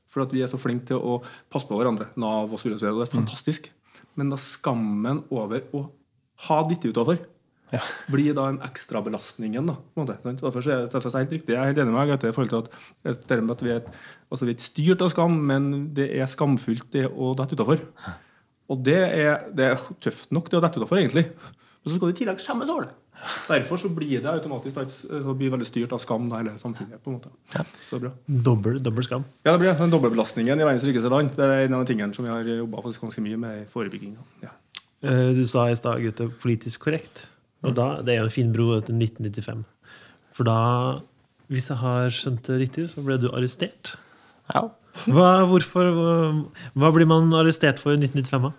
For 0.08 0.24
at 0.24 0.36
vi 0.36 0.44
er 0.46 0.52
så 0.52 0.62
flinke 0.62 0.92
til 0.92 1.02
å 1.02 1.18
passe 1.52 1.68
på 1.68 1.76
hverandre. 1.76 2.12
Nav 2.22 2.54
og 2.54 2.62
og 2.62 2.80
det 2.80 2.86
er 2.86 3.12
fantastisk. 3.12 3.72
Men 4.16 4.30
da 4.30 4.38
skammen 4.38 5.26
over 5.34 5.66
å 5.74 5.88
ha 6.48 6.64
ditt 6.70 6.86
utover 7.74 8.12
blir 8.14 8.36
da 8.38 8.48
en 8.52 8.60
ekstra 8.66 9.02
belastning 9.06 9.56
da, 9.58 9.76
på 9.76 10.02
en 10.02 10.06
måte. 10.06 10.18
sant? 10.24 10.42
Derfor 10.44 10.62
er 10.68 10.86
derfor 10.88 11.10
er 11.10 11.14
det 11.14 11.24
helt 11.24 11.36
riktig. 11.38 11.56
Jeg 11.56 11.62
er 11.62 11.72
helt 11.72 11.82
enig 11.84 11.94
med 11.96 12.14
deg 12.14 12.30
i 12.30 12.36
forhold 12.36 12.54
til 12.54 12.62
at, 12.64 13.24
det 13.30 13.40
med 13.44 13.56
at 13.58 13.64
vi 13.66 13.74
er, 13.76 13.82
altså 14.32 14.46
vi 14.50 14.54
er 14.56 14.64
styrt 14.66 15.02
av 15.06 15.10
skam, 15.14 15.40
men 15.50 15.72
det 15.98 16.10
er 16.18 16.30
skamfullt 16.30 16.90
det 16.94 17.08
å 17.10 17.34
dette 17.40 17.58
utafor. 17.58 17.82
Og 18.72 18.84
det 18.86 19.00
er, 19.00 19.48
det 19.54 19.72
er 19.74 19.88
tøft 20.02 20.32
nok, 20.32 20.50
det 20.50 20.60
å 20.60 20.64
dette 20.64 20.80
utafor, 20.82 21.02
egentlig. 21.02 21.26
Men 21.34 21.92
så 21.92 21.98
skal 21.98 22.10
du 22.12 22.14
i 22.14 22.20
tillegg 22.22 22.40
skjemmes 22.40 22.70
over 22.72 22.88
det. 22.88 22.94
Derfor 23.48 23.78
så 23.78 23.90
blir 23.94 24.22
det 24.24 24.30
automatisk 24.32 24.76
så 24.98 25.34
blir 25.38 25.52
veldig 25.54 25.68
styrt 25.68 25.92
av 25.96 26.00
skam, 26.02 26.26
da, 26.32 26.40
hele 26.42 26.56
samfunnet. 26.60 27.00
på 27.04 27.12
en 27.12 27.20
måte. 27.20 27.30
Så 27.54 27.92
det 27.92 28.00
er 28.00 28.04
bra. 28.08 28.12
Dobbel, 28.48 28.80
dobbel 28.84 29.06
skam. 29.06 29.26
Ja, 29.46 29.54
det 29.54 29.60
blir 29.62 29.78
den 29.80 29.94
dobbeltbelastningen 29.94 30.60
i 30.60 30.66
verdens 30.66 30.86
rikeste 30.88 31.12
land. 31.14 31.36
Det 31.38 31.46
er 31.46 31.68
en 31.68 31.76
av 31.78 31.84
de 31.84 31.92
tingene 31.94 32.16
som 32.16 32.26
vi 32.26 32.32
har 32.32 32.44
jobba 32.44 32.82
ganske 32.88 33.24
mye 33.24 33.40
med 33.44 33.62
i 33.62 33.68
forebygginga. 33.72 34.26
Ja. 34.44 34.52
Eh, 35.04 35.30
Du 35.38 35.44
sa 35.48 35.68
i 35.70 35.76
stad, 35.78 36.02
gutte, 36.02 36.30
politisk 36.42 36.88
korrekt. 36.88 37.28
Og 37.64 37.76
da, 37.78 38.02
Det 38.04 38.14
er 38.14 38.22
jo 38.22 38.30
en 38.30 38.38
fin 38.38 38.54
bro 38.54 38.80
til 38.82 38.96
1995. 39.00 39.64
For 40.34 40.48
da, 40.48 40.58
hvis 41.48 41.70
jeg 41.70 41.80
har 41.80 42.10
skjønt 42.14 42.48
det 42.48 42.60
riktig, 42.60 42.90
så 42.92 43.04
ble 43.06 43.20
du 43.22 43.30
arrestert. 43.32 43.96
Ja. 44.54 44.68
Hva, 45.10 45.30
hvorfor, 45.50 45.90
hva, 45.96 46.18
hva 46.78 46.92
blir 46.94 47.10
man 47.10 47.32
arrestert 47.40 47.80
for 47.82 47.96
i 47.96 48.02
1995? 48.02 48.50
da? 48.50 48.54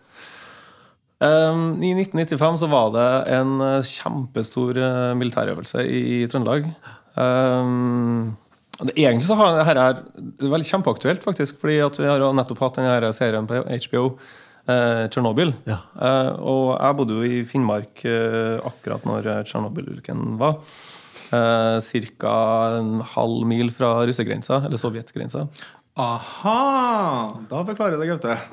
Um, 1.25 1.78
I 1.78 1.94
1995 1.94 2.58
så 2.64 2.68
var 2.68 2.90
det 2.92 3.08
en 3.32 3.52
eh, 3.62 3.87
kjempestor 3.87 4.80
eh, 4.82 5.12
militærøvelse 5.16 5.84
i, 5.87 6.00
i 6.18 6.26
Trøndelag. 6.28 6.66
Um, 7.14 8.34
det, 8.80 8.96
egentlig 8.96 9.28
så 9.28 9.37
har 9.38 9.54
det 9.54 9.66
her 9.68 9.80
er, 9.80 10.00
det 10.18 10.49
er 10.49 10.52
veldig 10.56 10.68
kjempeaktuelt, 10.68 11.23
faktisk. 11.25 11.61
fordi 11.62 11.78
at 11.84 12.00
vi 12.00 12.11
har 12.11 12.25
nettopp 12.34 12.64
hatt 12.66 12.80
denne 12.80 13.12
serien 13.16 13.46
på 13.49 13.62
HBO, 13.62 14.04
Tsjernobyl. 14.66 15.52
Ja. 15.68 15.78
Eh, 16.00 16.33
og 16.40 16.75
jeg 16.78 16.99
bodde 16.99 17.18
jo 17.18 17.25
i 17.28 17.42
Finnmark 17.49 18.04
eh, 18.09 18.56
akkurat 18.64 19.04
når 19.09 19.30
eh, 19.30 19.40
Tsjernobyl-ulykken 19.49 20.37
var. 20.40 20.61
Eh, 21.35 21.78
Ca. 22.18 22.37
en 22.78 23.00
halv 23.14 23.47
mil 23.49 23.73
fra 23.75 23.97
russegrensa, 24.09 24.62
eller 24.64 24.80
sovjetgrensa. 24.80 25.47
Aha! 26.00 27.35
Da 27.50 27.61
forklarer 27.66 28.00
det, 28.00 28.09
Gaute. 28.14 28.38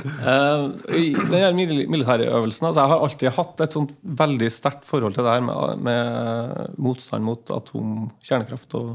Eh, 0.00 0.64
I 0.96 1.06
den 1.18 1.56
militære 1.90 2.28
øvelsen 2.30 2.68
altså 2.68 2.80
Jeg 2.84 2.90
har 2.92 3.00
alltid 3.04 3.32
hatt 3.34 3.62
et 3.64 3.74
sånt 3.74 3.90
veldig 4.20 4.50
sterkt 4.52 4.84
forhold 4.86 5.16
til 5.16 5.26
det 5.26 5.32
her 5.34 5.42
med, 5.42 5.82
med 5.82 6.76
motstand 6.78 7.26
mot 7.26 7.50
atom, 7.50 8.04
kjernekraft 8.22 8.76
og, 8.78 8.92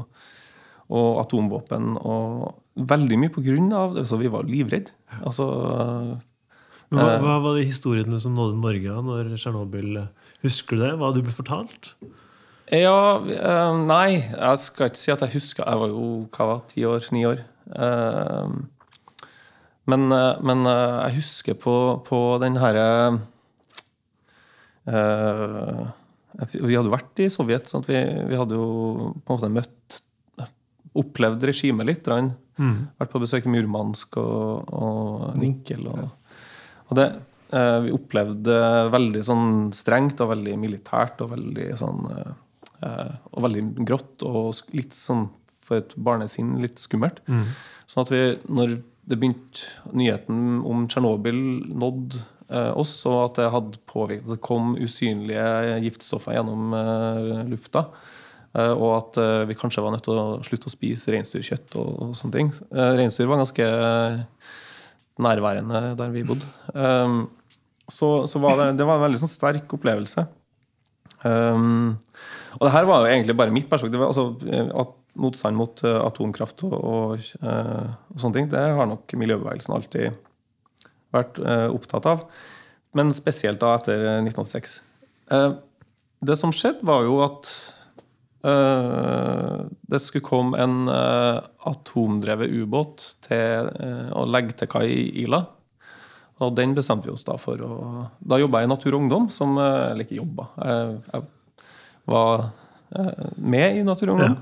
og 0.88 1.20
atomvåpen. 1.20 1.98
Og 2.00 2.48
veldig 2.76 3.18
mye 3.20 3.32
på 3.32 3.44
grunn 3.44 3.72
av 3.72 3.96
det. 3.96 4.06
Så 4.08 4.18
vi 4.20 4.30
var 4.32 4.48
livredde. 4.48 4.92
Altså, 5.22 5.46
Hva, 6.92 7.06
hva 7.22 7.40
var 7.42 7.56
de 7.56 7.64
historiene 7.66 8.20
som 8.22 8.36
nådde 8.36 8.60
Norge 8.62 9.00
når 9.02 9.32
Tsjernobyl 9.34 10.04
Husker 10.44 10.76
du 10.78 10.84
det? 10.84 10.92
Hva 11.00 11.10
du 11.14 11.22
ble 11.24 11.34
fortalt? 11.34 11.94
ja, 12.70 13.22
eh, 13.22 13.76
nei, 13.86 14.18
jeg 14.26 14.58
skal 14.58 14.88
ikke 14.90 14.98
si 14.98 15.12
at 15.14 15.22
jeg 15.22 15.36
husker. 15.38 15.66
Jeg 15.66 15.80
var 15.82 15.92
jo 15.92 16.06
hva 16.34 16.46
var, 16.50 16.64
ti 16.70 16.84
år, 16.86 17.04
ni 17.14 17.22
år. 17.26 17.42
Eh, 17.74 18.56
men, 19.86 20.08
eh, 20.12 20.40
men 20.42 20.66
eh, 20.66 20.96
jeg 21.06 21.20
husker 21.20 21.58
på, 21.62 21.76
på 22.06 22.20
den 22.42 22.58
herre 22.58 22.86
eh, 24.90 25.84
Vi 26.58 26.74
hadde 26.74 26.92
vært 26.92 27.22
i 27.22 27.30
Sovjet, 27.32 27.70
sånn 27.70 27.86
vi, 27.86 28.02
vi 28.30 28.38
hadde 28.38 28.58
jo 28.58 28.66
på 29.22 29.30
en 29.30 29.38
måte 29.38 29.52
møtt 29.54 30.00
Opplevd 31.02 31.46
regimet 31.50 31.88
litt. 31.90 32.10
Mm. 32.56 32.76
Vært 32.98 33.12
på 33.12 33.22
besøk 33.22 33.48
i 33.48 33.52
Murmansk 33.52 34.18
og, 34.22 34.72
og 34.72 35.38
Nikel. 35.40 35.86
Og, 35.92 36.36
og 36.88 36.98
det, 36.98 37.06
eh, 37.52 37.78
vi 37.86 37.94
opplevde 37.96 38.58
veldig 38.94 39.24
sånn 39.26 39.48
strengt 39.76 40.22
og 40.24 40.32
veldig 40.34 40.58
militært 40.62 41.22
og 41.24 41.32
veldig 41.34 41.70
sånn 41.80 42.10
eh, 42.12 43.14
Og 43.32 43.46
veldig 43.46 43.64
grått 43.88 44.24
og 44.28 44.60
litt 44.76 44.96
sånn 44.96 45.28
for 45.66 45.80
et 45.80 45.96
barnesinn 45.98 46.60
litt 46.62 46.78
skummelt. 46.78 47.24
Sånn 47.90 48.04
at 48.04 48.12
vi, 48.12 48.20
når 48.46 48.76
det 49.06 49.18
begynte 49.20 49.94
nyheten 49.94 50.60
om 50.66 50.86
Tsjernobyl 50.90 51.38
nådde 51.78 52.22
eh, 52.50 52.72
oss, 52.74 52.98
og 53.06 53.20
at 53.22 53.40
det 53.40 53.52
hadde 53.54 53.82
påvirket 53.90 54.30
Det 54.32 54.42
kom 54.42 54.74
usynlige 54.78 55.78
giftstoffer 55.84 56.36
gjennom 56.36 56.74
eh, 56.74 57.44
lufta. 57.52 57.86
Eh, 58.56 58.72
og 58.72 58.90
at 58.96 59.20
eh, 59.22 59.44
vi 59.50 59.58
kanskje 59.58 59.84
var 59.84 59.94
nødt 59.94 60.06
til 60.06 60.18
å 60.20 60.26
slutte 60.46 60.70
å 60.70 60.74
spise 60.74 61.14
reinsdyrkjøtt 61.14 61.76
og, 61.80 61.90
og 62.06 62.16
sånne 62.18 62.38
ting. 62.38 62.52
Uh, 62.72 62.94
reinsdyr 62.98 63.30
var 63.30 63.42
ganske 63.44 63.68
nærværende 65.22 65.82
der 65.96 66.12
vi 66.12 66.24
bodde. 66.28 66.48
Um, 66.74 67.26
så 67.88 68.26
så 68.26 68.42
var 68.42 68.58
det, 68.58 68.72
det 68.80 68.88
var 68.88 68.98
en 68.98 69.06
veldig 69.06 69.22
sånn 69.22 69.32
sterk 69.32 69.76
opplevelse. 69.76 70.26
Um, 71.26 71.96
og 72.58 72.66
det 72.66 72.72
her 72.74 72.88
var 72.88 73.02
jo 73.02 73.12
egentlig 73.12 73.36
bare 73.36 73.54
mitt 73.54 73.68
perspektiv. 73.70 74.02
altså 74.02 74.30
eh, 74.50 74.70
at 74.72 74.94
Motstand 75.16 75.56
mot 75.56 75.80
eh, 75.80 75.96
atomkraft 75.96 76.60
og, 76.68 76.74
og, 76.76 77.28
eh, 77.40 77.86
og 78.12 78.20
sånne 78.20 78.36
ting, 78.36 78.48
det 78.52 78.60
har 78.60 78.88
nok 78.88 79.14
miljøbevegelsen 79.16 79.72
alltid 79.72 80.18
vært 81.14 81.40
eh, 81.40 81.68
opptatt 81.72 82.08
av. 82.10 82.26
Men 82.96 83.14
spesielt 83.16 83.62
da 83.62 83.74
etter 83.78 84.02
1986. 84.18 84.76
Eh, 85.32 85.54
det 86.26 86.36
som 86.36 86.52
skjedde, 86.52 86.84
var 86.84 87.06
jo 87.08 87.22
at 87.24 87.48
eh, 87.48 87.85
det 88.46 90.00
skulle 90.04 90.24
komme 90.24 90.58
en 90.60 90.88
eh, 90.92 91.38
atomdrevet 91.66 92.52
ubåt 92.52 93.06
til 93.26 93.70
eh, 93.72 94.10
å 94.14 94.26
legge 94.28 94.54
til 94.60 94.70
kai 94.70 94.86
i 94.92 95.24
Ila. 95.24 95.42
Og 96.44 96.52
den 96.56 96.74
bestemte 96.76 97.08
vi 97.08 97.14
oss 97.14 97.24
da 97.24 97.38
for 97.40 97.60
å 97.64 97.76
Da 98.20 98.36
jobba 98.36 98.60
jeg 98.60 98.68
i 98.68 98.72
Natur 98.74 98.92
og 98.92 99.00
Ungdom, 99.00 99.28
som 99.32 99.56
eh, 99.56 99.90
Eller 99.92 100.04
ikke 100.04 100.20
jobba. 100.20 100.50
Jeg, 100.60 100.98
jeg 101.12 101.22
var 102.12 102.48
eh, 102.92 103.28
med 103.36 103.80
i 103.80 103.86
Natur 103.86 104.12
og 104.12 104.18
Ungdom. 104.20 104.36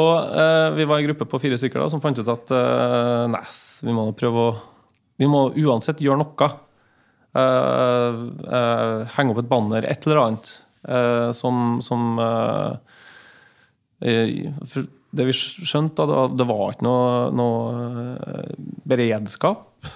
og 0.00 0.12
eh, 0.42 0.68
vi 0.76 0.88
var 0.90 1.00
en 1.00 1.08
gruppe 1.08 1.28
på 1.30 1.40
fire 1.42 1.58
stykker 1.60 1.80
da, 1.80 1.88
som 1.92 2.04
fant 2.04 2.20
ut 2.20 2.34
at 2.34 2.52
eh, 2.58 3.24
nei, 3.32 3.46
vi 3.86 3.96
må 3.96 4.10
prøve 4.18 4.46
å 4.50 4.54
Vi 5.14 5.26
må 5.30 5.46
uansett 5.54 6.00
gjøre 6.02 6.18
noe. 6.18 6.46
Eh, 7.34 8.16
eh, 8.58 9.00
henge 9.16 9.32
opp 9.32 9.40
et 9.42 9.50
banner, 9.50 9.86
et 9.86 10.06
eller 10.06 10.20
annet, 10.22 10.50
eh, 10.50 10.63
som, 11.32 11.80
som 11.82 12.18
eh, 12.18 12.72
eh, 14.04 14.84
Det 15.14 15.24
vi 15.28 15.32
skjønte, 15.36 16.04
da, 16.10 16.24
det 16.34 16.46
var, 16.48 16.72
ikke 16.74 16.86
noe, 16.86 17.28
noe 17.30 18.16
eh, 18.18 18.54
beredskap. 18.84 19.86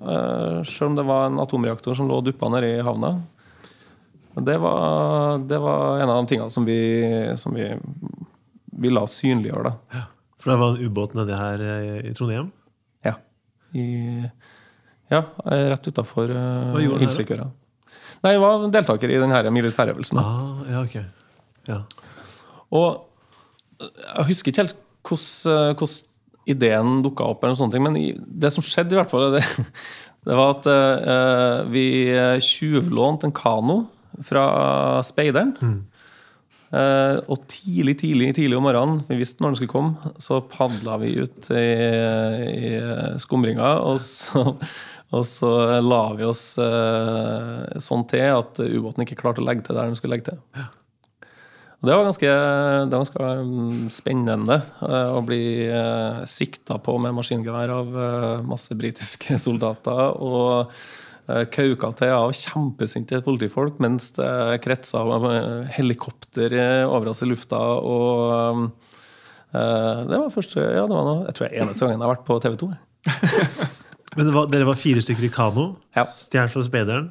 eh, 0.00 0.60
selv 0.64 0.90
om 0.92 0.96
det 1.00 1.06
var 1.08 1.26
en 1.26 1.40
atomreaktor 1.42 1.94
som 1.98 2.08
lå 2.08 2.20
duppa 2.22 2.48
nede 2.54 2.76
i 2.76 2.84
havna. 2.86 3.16
Det 4.38 4.54
var, 4.62 5.38
det 5.50 5.58
var 5.58 5.98
en 5.98 6.10
av 6.12 6.20
de 6.22 6.30
tingene 6.30 6.50
som 6.54 6.64
vi, 6.64 6.78
som 7.36 7.54
vi 7.58 7.72
ville 8.78 9.02
synliggjøre. 9.10 9.72
da. 9.90 10.04
For 10.38 10.52
det 10.52 10.58
var 10.60 10.76
en 10.76 10.84
ubåt 10.86 11.16
nedi 11.18 11.34
her 11.34 11.64
eh, 11.66 11.96
i 12.06 12.14
Trondheim. 12.14 12.52
Ja. 13.02 13.16
I, 13.74 13.88
ja, 15.10 15.24
rett 15.44 15.90
utafor? 15.90 16.30
Ildsvikøra. 16.78 17.50
Nei, 18.24 18.34
jeg 18.34 18.42
var 18.42 18.66
deltaker 18.74 19.12
i 19.12 19.20
denne 19.22 19.54
militærøvelsen. 19.54 20.20
Ah, 20.20 20.62
ja, 20.68 20.82
ok. 20.82 20.96
Ja. 21.68 21.82
Og 22.74 23.04
jeg 23.80 24.28
husker 24.32 24.50
ikke 24.50 24.64
helt 24.64 24.78
hvordan, 25.08 25.76
hvordan 25.78 26.06
ideen 26.48 27.02
dukka 27.04 27.26
opp, 27.28 27.44
eller 27.44 27.54
noe 27.54 27.60
sånt, 27.60 27.76
men 27.84 27.96
det 28.16 28.50
som 28.54 28.64
skjedde, 28.64 28.96
i 28.96 28.98
hvert 28.98 29.12
fall, 29.12 29.28
det, 29.36 29.44
det 30.26 30.38
var 30.38 30.56
at 30.56 30.68
uh, 30.72 31.68
vi 31.70 31.86
tjuvlånte 32.44 33.28
en 33.28 33.36
kano 33.36 33.82
fra 34.24 34.48
speideren. 35.06 35.54
Eh, 36.68 37.16
og 37.32 37.46
tidlig, 37.48 37.94
tidlig 38.02 38.34
tidlig 38.36 38.58
om 38.58 38.66
morgenen, 38.68 39.00
vi 39.08 39.16
visste 39.22 39.40
når 39.40 39.54
den 39.54 39.58
skulle 39.60 39.72
komme, 39.72 40.10
så 40.20 40.42
padla 40.44 40.98
vi 41.00 41.14
ut 41.16 41.48
i, 41.56 41.68
i 42.44 42.72
skumringa, 43.22 43.70
og 43.88 43.96
så, 44.04 44.42
og 45.08 45.24
så 45.24 45.50
la 45.80 46.02
vi 46.18 46.26
oss 46.28 46.50
eh, 46.60 47.78
sånn 47.80 48.04
til 48.10 48.26
at 48.34 48.60
ubåten 48.60 49.06
ikke 49.06 49.16
klarte 49.22 49.40
å 49.40 49.46
legge 49.46 49.64
til 49.64 49.78
der 49.78 49.88
den 49.88 49.96
skulle 49.96 50.18
legge 50.18 50.34
til. 50.34 50.66
Og 51.78 51.86
Det 51.86 51.94
var 51.94 52.08
ganske, 52.08 52.30
det 52.30 52.92
var 52.92 53.04
ganske 53.06 53.32
mm, 53.48 53.82
spennende 53.94 54.60
eh, 54.82 55.12
å 55.14 55.20
bli 55.24 55.42
uh, 55.70 56.24
sikta 56.26 56.80
på 56.82 56.96
med 57.00 57.14
maskingevær 57.14 57.72
av 57.76 58.00
eh, 58.04 58.46
masse 58.46 58.74
britiske 58.76 59.38
soldater. 59.46 60.18
Og 60.18 60.74
kauka 61.52 61.90
til 61.92 62.12
av 62.14 62.30
kjempesinte 62.32 63.20
politifolk 63.24 63.80
mens 63.84 64.10
det 64.16 64.60
kretsa 64.64 65.02
eh, 65.04 65.72
helikopter 65.76 66.54
eh, 66.56 66.84
over 66.88 67.12
oss 67.12 67.22
i 67.22 67.28
lufta. 67.28 67.58
Og 67.58 68.62
eh, 69.52 70.06
det 70.08 70.22
var 70.22 70.32
første 70.32 70.64
ja, 70.64 70.86
det 70.86 70.94
var 70.94 71.04
noe, 71.04 71.26
Jeg 71.28 71.36
tror 71.36 71.46
det 71.46 71.50
er 71.52 71.66
eneste 71.66 71.84
gangen 71.84 72.00
jeg 72.00 72.06
har 72.06 72.16
vært 72.16 72.28
på 72.28 72.40
TV 72.44 72.56
2. 72.64 72.70
Men 74.16 74.26
det 74.26 74.34
var, 74.34 74.48
dere 74.50 74.66
var 74.68 74.78
fire 74.78 75.02
stykker 75.04 75.26
i 75.28 75.32
kano, 75.32 75.66
Ja. 75.96 76.04
stjålet 76.08 76.52
fra 76.54 76.62
speideren, 76.64 77.10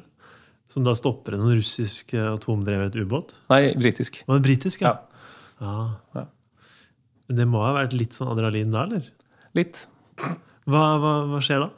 som 0.68 0.84
da 0.84 0.94
stopper 0.98 1.36
en 1.38 1.46
russisk 1.52 2.12
eh, 2.14 2.32
atomdrevet 2.34 2.96
ubåt. 2.98 3.34
Nei, 3.52 3.74
britisk. 3.78 4.22
Var 4.26 4.40
det 4.40 4.46
britisk, 4.48 4.82
ja? 4.84 4.96
Ja. 5.60 5.72
ja. 5.72 5.86
Ja. 6.18 6.26
Men 7.28 7.36
det 7.42 7.46
må 7.48 7.60
ha 7.64 7.74
vært 7.76 7.94
litt 7.96 8.16
sånn 8.16 8.30
adrenalin 8.32 8.72
da, 8.72 8.86
eller? 8.88 9.06
Litt. 9.56 9.86
Hva, 10.68 10.82
hva, 11.00 11.12
hva 11.30 11.40
skjer 11.44 11.62
da? 11.66 11.70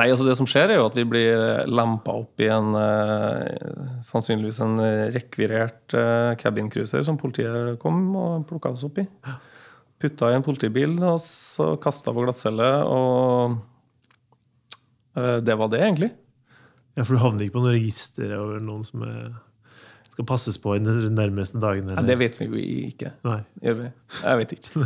Nei, 0.00 0.06
altså 0.08 0.24
Det 0.24 0.34
som 0.38 0.46
skjer, 0.48 0.70
er 0.72 0.78
jo 0.80 0.86
at 0.88 0.94
vi 0.96 1.02
blir 1.04 1.66
lempa 1.68 2.14
opp 2.22 2.40
i 2.40 2.46
en 2.48 2.70
eh, 2.78 3.98
sannsynligvis 4.08 4.60
en 4.64 4.78
rekvirert 5.12 5.92
eh, 5.98 6.32
cabincruiser 6.40 7.04
som 7.04 7.18
politiet 7.20 7.76
kom 7.82 8.06
og 8.16 8.46
plukka 8.48 8.72
oss 8.72 8.86
opp 8.88 9.02
i. 9.02 9.04
Putta 10.00 10.30
i 10.32 10.38
en 10.38 10.46
politibil 10.46 10.96
og 11.04 11.20
så 11.22 11.74
kasta 11.82 12.14
på 12.16 12.24
glattcelle, 12.24 12.70
og 12.88 13.52
eh, 13.52 13.60
det 15.14 15.56
var 15.60 15.68
det, 15.72 15.80
egentlig. 15.84 16.10
Ja, 16.96 17.06
For 17.06 17.16
du 17.16 17.22
havner 17.22 17.46
ikke 17.46 17.56
på 17.56 17.64
noe 17.64 17.74
register 17.74 18.34
over 18.36 18.60
noen 18.64 18.84
som 18.84 19.04
eh, 19.06 19.36
skal 20.12 20.26
passes 20.28 20.58
på 20.60 20.74
i 20.76 20.80
de 20.84 21.08
nærmeste 21.12 21.60
dagene? 21.60 21.96
Ja, 21.96 22.04
det 22.04 22.18
vet 22.20 22.36
vi 22.40 22.48
jo 22.50 22.64
ikke. 22.90 23.14
Nei. 23.24 23.38
Jeg 23.64 24.40
vet 24.42 24.56
ikke. 24.58 24.82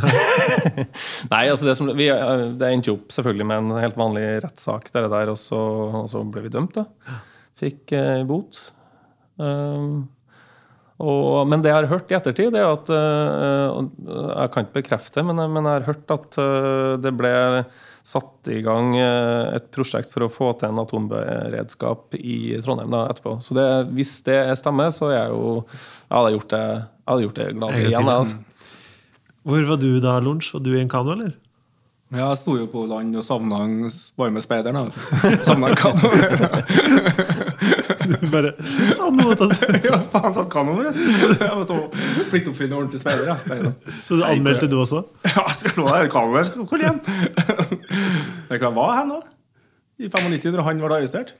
Nei, 1.33 1.41
altså 1.51 1.67
det, 1.67 1.75
som, 1.79 1.91
vi, 1.99 2.07
det 2.07 2.69
endte 2.71 2.93
jo 2.93 2.99
opp 3.01 3.15
selvfølgelig 3.15 3.47
med 3.49 3.65
en 3.65 3.81
helt 3.83 3.99
vanlig 3.99 4.27
rettssak, 4.45 4.91
der, 4.95 5.09
der 5.11 5.33
og, 5.33 5.39
så, 5.41 5.59
og 6.03 6.07
så 6.11 6.23
ble 6.31 6.45
vi 6.47 6.53
dømt. 6.53 6.79
da. 6.79 7.17
Fikk 7.59 7.91
eh, 7.97 8.21
bot. 8.29 8.61
Um, 9.35 10.05
og, 11.03 11.43
men 11.51 11.61
det 11.61 11.69
jeg 11.69 11.77
har 11.77 11.91
hørt 11.91 12.09
i 12.09 12.15
ettertid, 12.17 12.55
det 12.55 12.61
er 12.63 12.71
at 12.71 12.87
uh, 12.89 13.83
Jeg 14.07 14.49
kan 14.53 14.63
ikke 14.65 14.79
bekrefte, 14.79 15.21
men, 15.27 15.43
men 15.53 15.67
jeg 15.67 15.75
har 15.75 15.89
hørt 15.91 16.15
at 16.15 16.39
uh, 16.41 16.95
det 17.03 17.11
ble 17.19 17.33
satt 18.07 18.47
i 18.53 18.61
gang 18.63 18.93
eh, 18.95 19.55
et 19.57 19.65
prosjekt 19.75 20.13
for 20.13 20.23
å 20.23 20.31
få 20.31 20.53
til 20.59 20.69
en 20.71 20.79
atomberedskap 20.79 22.15
i 22.19 22.55
Trondheim 22.63 22.93
da, 22.93 23.01
etterpå. 23.11 23.37
Så 23.43 23.57
det, 23.57 23.65
hvis 23.97 24.13
det 24.27 24.37
stemmer, 24.61 24.93
så 24.95 25.09
er 25.11 25.17
jeg 25.17 25.33
jo 25.33 25.49
Jeg 25.67 26.13
hadde 26.15 26.35
gjort 26.37 26.53
det, 26.53 26.61
jeg 26.63 27.11
hadde 27.11 27.25
gjort 27.25 27.41
det 27.41 27.49
glad 27.57 27.73
En 27.73 27.81
igjen. 27.81 27.91
jeg, 27.97 28.21
Altså. 28.21 28.37
Hvor 29.47 29.67
var 29.69 29.83
du 29.83 29.91
da, 30.03 30.15
Lunsj? 30.23 30.53
Var 30.55 30.63
du 30.63 30.71
i 30.75 30.81
en 30.81 30.91
kano, 30.91 31.13
eller? 31.15 31.35
Ja, 32.07 32.29
jeg 32.29 32.39
sto 32.39 32.53
jo 32.55 32.69
på 32.71 32.85
land 32.87 33.15
og 33.19 33.23
savna 33.27 33.65
en 33.65 33.89
var 34.15 34.29
jo 34.29 34.35
med 34.37 34.43
da, 34.77 34.83
vet 34.87 34.95
du. 34.95 35.43
Savna 35.43 35.73
en 35.73 35.79
kano. 35.79 36.07
Bare 38.33 38.53
Faen, 38.97 39.17
nå 39.17 39.33
tatt 39.39 39.63
ja, 39.87 39.99
faen 40.11 40.35
tatt. 40.35 40.51
Jeg 40.51 42.27
ordentlig 42.77 43.01
speider. 43.01 43.31
Ja. 43.31 43.71
Så 44.07 44.19
du 44.19 44.25
anmeldte 44.27 44.69
du 44.71 44.77
også? 44.81 45.03
Ja, 45.37 45.47
skal 45.57 45.75
du 45.77 45.87
ha 45.89 46.03
kameraet 46.11 46.53
her? 46.53 46.67
Hvor 46.69 46.81
igjen? 46.81 47.01
Kan 48.57 48.77
være 48.77 48.95
hen, 49.01 49.11
da. 49.15 49.19
I 49.97 50.09
95, 50.13 50.53
når 50.53 50.65
han 50.69 50.81
var 50.85 50.97
arrestert. 50.99 51.35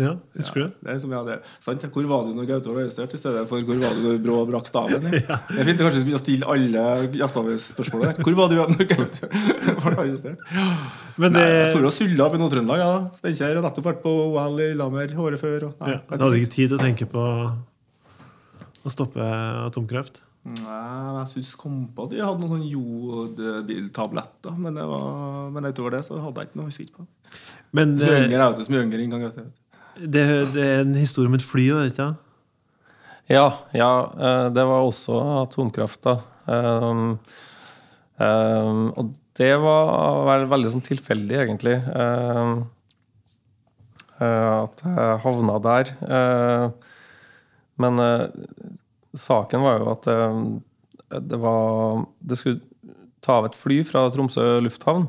Ja, 0.00 0.12
husker 0.38 0.62
du? 0.62 0.76
Det 0.80 0.92
er 0.94 0.98
som 1.02 1.12
jeg 1.12 1.20
hadde, 1.20 1.36
sant? 1.64 1.84
Hvor 1.94 2.06
var 2.10 2.26
du 2.26 2.32
når 2.38 2.48
Gaute 2.48 2.70
var 2.70 2.80
arrestert, 2.82 3.14
i 3.16 3.20
stedet 3.20 3.42
for 3.50 3.66
hvor 3.68 3.80
var 3.82 3.96
du 3.96 4.06
når 4.06 4.20
Brå 4.24 4.38
brakk 4.48 4.70
staven? 4.70 5.08
Ja. 5.12 5.38
Jeg 5.54 5.60
er 5.62 5.68
fint 5.68 5.82
å 5.82 5.86
kanskje 5.88 6.04
begynne 6.06 6.20
å 6.20 6.22
stille 6.22 6.50
alle 6.54 6.84
gjestene 7.20 7.56
spørsmålet. 7.64 8.22
Hvor 8.24 8.38
var 8.38 8.50
du 8.52 8.56
når 8.60 8.88
Gaute 8.94 9.30
var 9.84 9.98
arrestert? 10.04 10.46
Men 11.20 11.36
det, 11.36 11.44
Nei, 11.44 11.68
For 11.74 11.90
å 11.90 11.92
sulle 11.94 12.24
opp 12.24 12.38
i 12.38 12.40
Nord-Trøndelag, 12.40 12.82
ja. 12.84 12.94
Steinkjer 13.18 13.58
har 13.58 13.66
nettopp 13.66 13.90
vært 13.90 14.02
på 14.06 14.14
OL 14.30 14.64
i 14.64 14.72
Lamer, 14.78 15.12
året 15.20 15.42
før. 15.42 15.68
Og, 15.68 15.76
nei, 15.84 15.98
ja, 15.98 16.02
du 16.16 16.26
hadde 16.26 16.40
ikke 16.40 16.54
tid 16.56 16.72
til 16.72 16.78
å 16.78 16.82
tenke 16.82 17.08
på 17.10 17.26
å 18.80 18.92
stoppe 18.92 19.30
atomkraft? 19.66 20.22
Nei, 20.40 20.82
jeg 21.20 21.26
syns 21.34 21.50
kom 21.60 21.82
på 21.92 22.06
at 22.08 22.14
hadde 22.24 22.40
noen 22.40 22.62
sånn 22.62 22.68
jodbiltabletter, 22.72 24.54
men, 24.56 24.78
men 25.52 25.68
utover 25.68 25.98
det 25.98 26.04
så 26.06 26.16
hadde 26.24 26.40
jeg 26.40 26.50
ikke 26.50 26.60
noe. 26.62 26.70
husker 26.70 26.86
ikke 26.86 27.02
på 27.02 27.04
det. 27.04 27.40
Men 27.76 27.92
så 28.00 28.08
mye 28.08 28.22
yngre, 28.24 28.46
vet 28.46 28.56
du, 28.56 28.64
som 28.66 28.76
yngre 28.86 29.04
inngang, 29.04 29.26
vet 29.28 29.36
du. 29.36 29.58
Det, 29.96 30.24
det 30.54 30.64
er 30.64 30.82
en 30.84 30.96
historie 30.98 31.30
om 31.30 31.36
et 31.38 31.46
fly 31.46 31.66
òg, 31.74 31.88
ikke 31.90 32.02
sant? 32.02 32.26
Ja, 33.30 33.46
ja, 33.70 33.90
eh, 34.18 34.48
det 34.50 34.64
var 34.66 34.82
også 34.82 35.18
atomkraft, 35.44 36.02
da. 36.02 36.16
Um, 36.50 37.12
um, 38.18 38.88
og 38.98 39.12
det 39.38 39.52
var 39.62 40.24
vel 40.26 40.48
veldig 40.50 40.72
sånn 40.72 40.86
tilfeldig, 40.88 41.36
egentlig. 41.44 41.76
Um, 41.94 42.64
eh, 44.18 44.56
at 44.64 44.82
jeg 44.82 45.20
havna 45.26 45.60
der. 45.62 45.92
Eh, 46.16 46.96
men 47.80 48.02
saken 49.16 49.62
var 49.64 49.78
jo 49.78 49.86
at 49.94 50.08
det 51.24 51.38
var 51.40 52.02
Det 52.20 52.36
skulle 52.36 52.60
ta 53.24 53.38
av 53.38 53.46
et 53.48 53.56
fly 53.56 53.78
fra 53.88 54.02
Tromsø 54.12 54.58
lufthavn. 54.60 55.06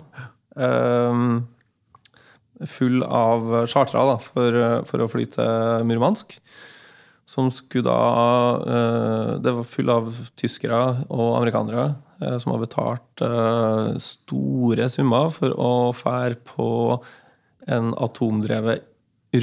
Um, 0.56 1.50
full 2.70 3.04
av 3.04 3.48
chartere 3.72 4.18
for, 4.26 4.60
for 4.90 5.04
å 5.04 5.10
fly 5.12 5.26
til 5.34 5.88
Murmansk. 5.90 6.38
Som 7.32 7.48
skulle 7.54 7.86
da 7.88 8.00
eh, 8.60 9.30
Det 9.44 9.54
var 9.56 9.68
full 9.70 9.92
av 9.94 10.10
tyskere 10.40 10.80
og 11.08 11.38
amerikanere 11.38 11.86
eh, 12.20 12.38
som 12.42 12.52
har 12.52 12.64
betalt 12.64 13.24
eh, 13.24 13.92
store 14.04 14.90
summer 14.92 15.30
for 15.32 15.56
å 15.56 15.72
fære 15.96 16.42
på 16.50 16.68
en 17.72 17.94
atomdrevet 18.02 18.84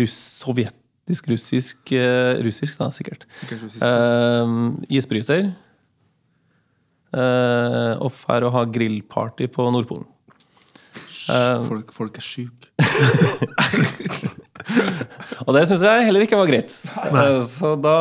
russ, 0.02 0.18
sovjetisk-russisk 0.42 1.94
eh, 1.96 2.34
Russisk, 2.44 2.76
da, 2.82 2.90
sikkert. 2.92 3.24
Eh, 3.48 4.52
isbryter. 4.98 5.52
Eh, 7.08 7.94
og 8.04 8.12
fære 8.12 8.50
å 8.50 8.52
ha 8.58 8.66
grillparty 8.68 9.48
på 9.54 9.70
Nordpolen. 9.72 10.04
Eh, 11.28 11.58
Folk, 11.68 11.92
folk 11.92 12.16
er 12.20 12.24
sjuke. 12.24 12.68
Og 15.46 15.52
det 15.56 15.62
syns 15.68 15.82
jeg 15.86 16.06
heller 16.08 16.22
ikke 16.24 16.38
var 16.40 16.48
greit. 16.50 16.70
Eh, 17.08 17.38
Så 17.46 17.68
da, 17.80 17.96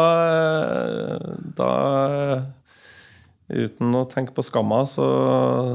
da 1.58 1.70
uten 3.48 3.94
å 3.96 4.02
tenke 4.12 4.34
på 4.36 4.44
skamma, 4.44 4.82
så, 4.90 5.06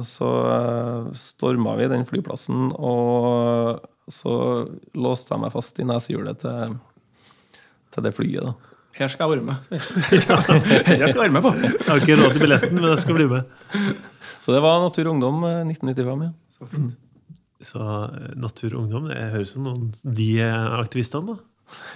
så 0.05 0.29
uh, 0.45 1.07
storma 1.17 1.73
vi 1.79 1.87
den 1.93 2.05
flyplassen. 2.09 2.69
Og 2.77 3.81
så 4.13 4.35
låste 4.99 5.33
jeg 5.33 5.41
meg 5.45 5.55
fast 5.55 5.79
i 5.81 5.87
nesehjulet 5.89 6.37
til, 6.43 6.75
til 7.95 8.01
det 8.09 8.13
flyet. 8.17 8.43
da. 8.51 8.55
Her 8.99 9.09
skal 9.09 9.25
jeg 9.25 9.31
være 9.39 9.47
med. 9.49 9.57
Her 9.73 9.81
skal 11.07 11.07
jeg 11.07 11.23
være 11.23 11.37
med 11.39 11.45
på. 11.47 11.53
Jeg 11.63 11.89
har 11.89 11.97
ikke 12.03 12.19
råd 12.21 12.31
til 12.37 12.43
billetten, 12.45 12.75
men 12.77 12.85
jeg 12.91 13.01
skal 13.07 13.17
bli 13.17 13.27
med. 13.31 13.43
Så 14.45 14.49
det 14.53 14.61
var 14.61 14.83
Natur 14.85 15.07
og 15.09 15.13
Ungdom 15.15 15.39
eh, 15.49 15.63
1995. 15.73 16.29
ja. 16.29 16.33
Så 16.59 16.63
fint. 16.75 16.93
Så 17.63 17.79
eh, 17.81 18.35
Natur 18.43 18.75
og 18.75 18.85
Ungdom, 18.85 19.09
det 19.11 19.21
høres 19.33 19.53
ut 19.53 19.57
som 19.57 19.67
noen 19.69 19.89
de 20.03 20.29
aktivistene, 20.83 21.37
da. 21.37 21.49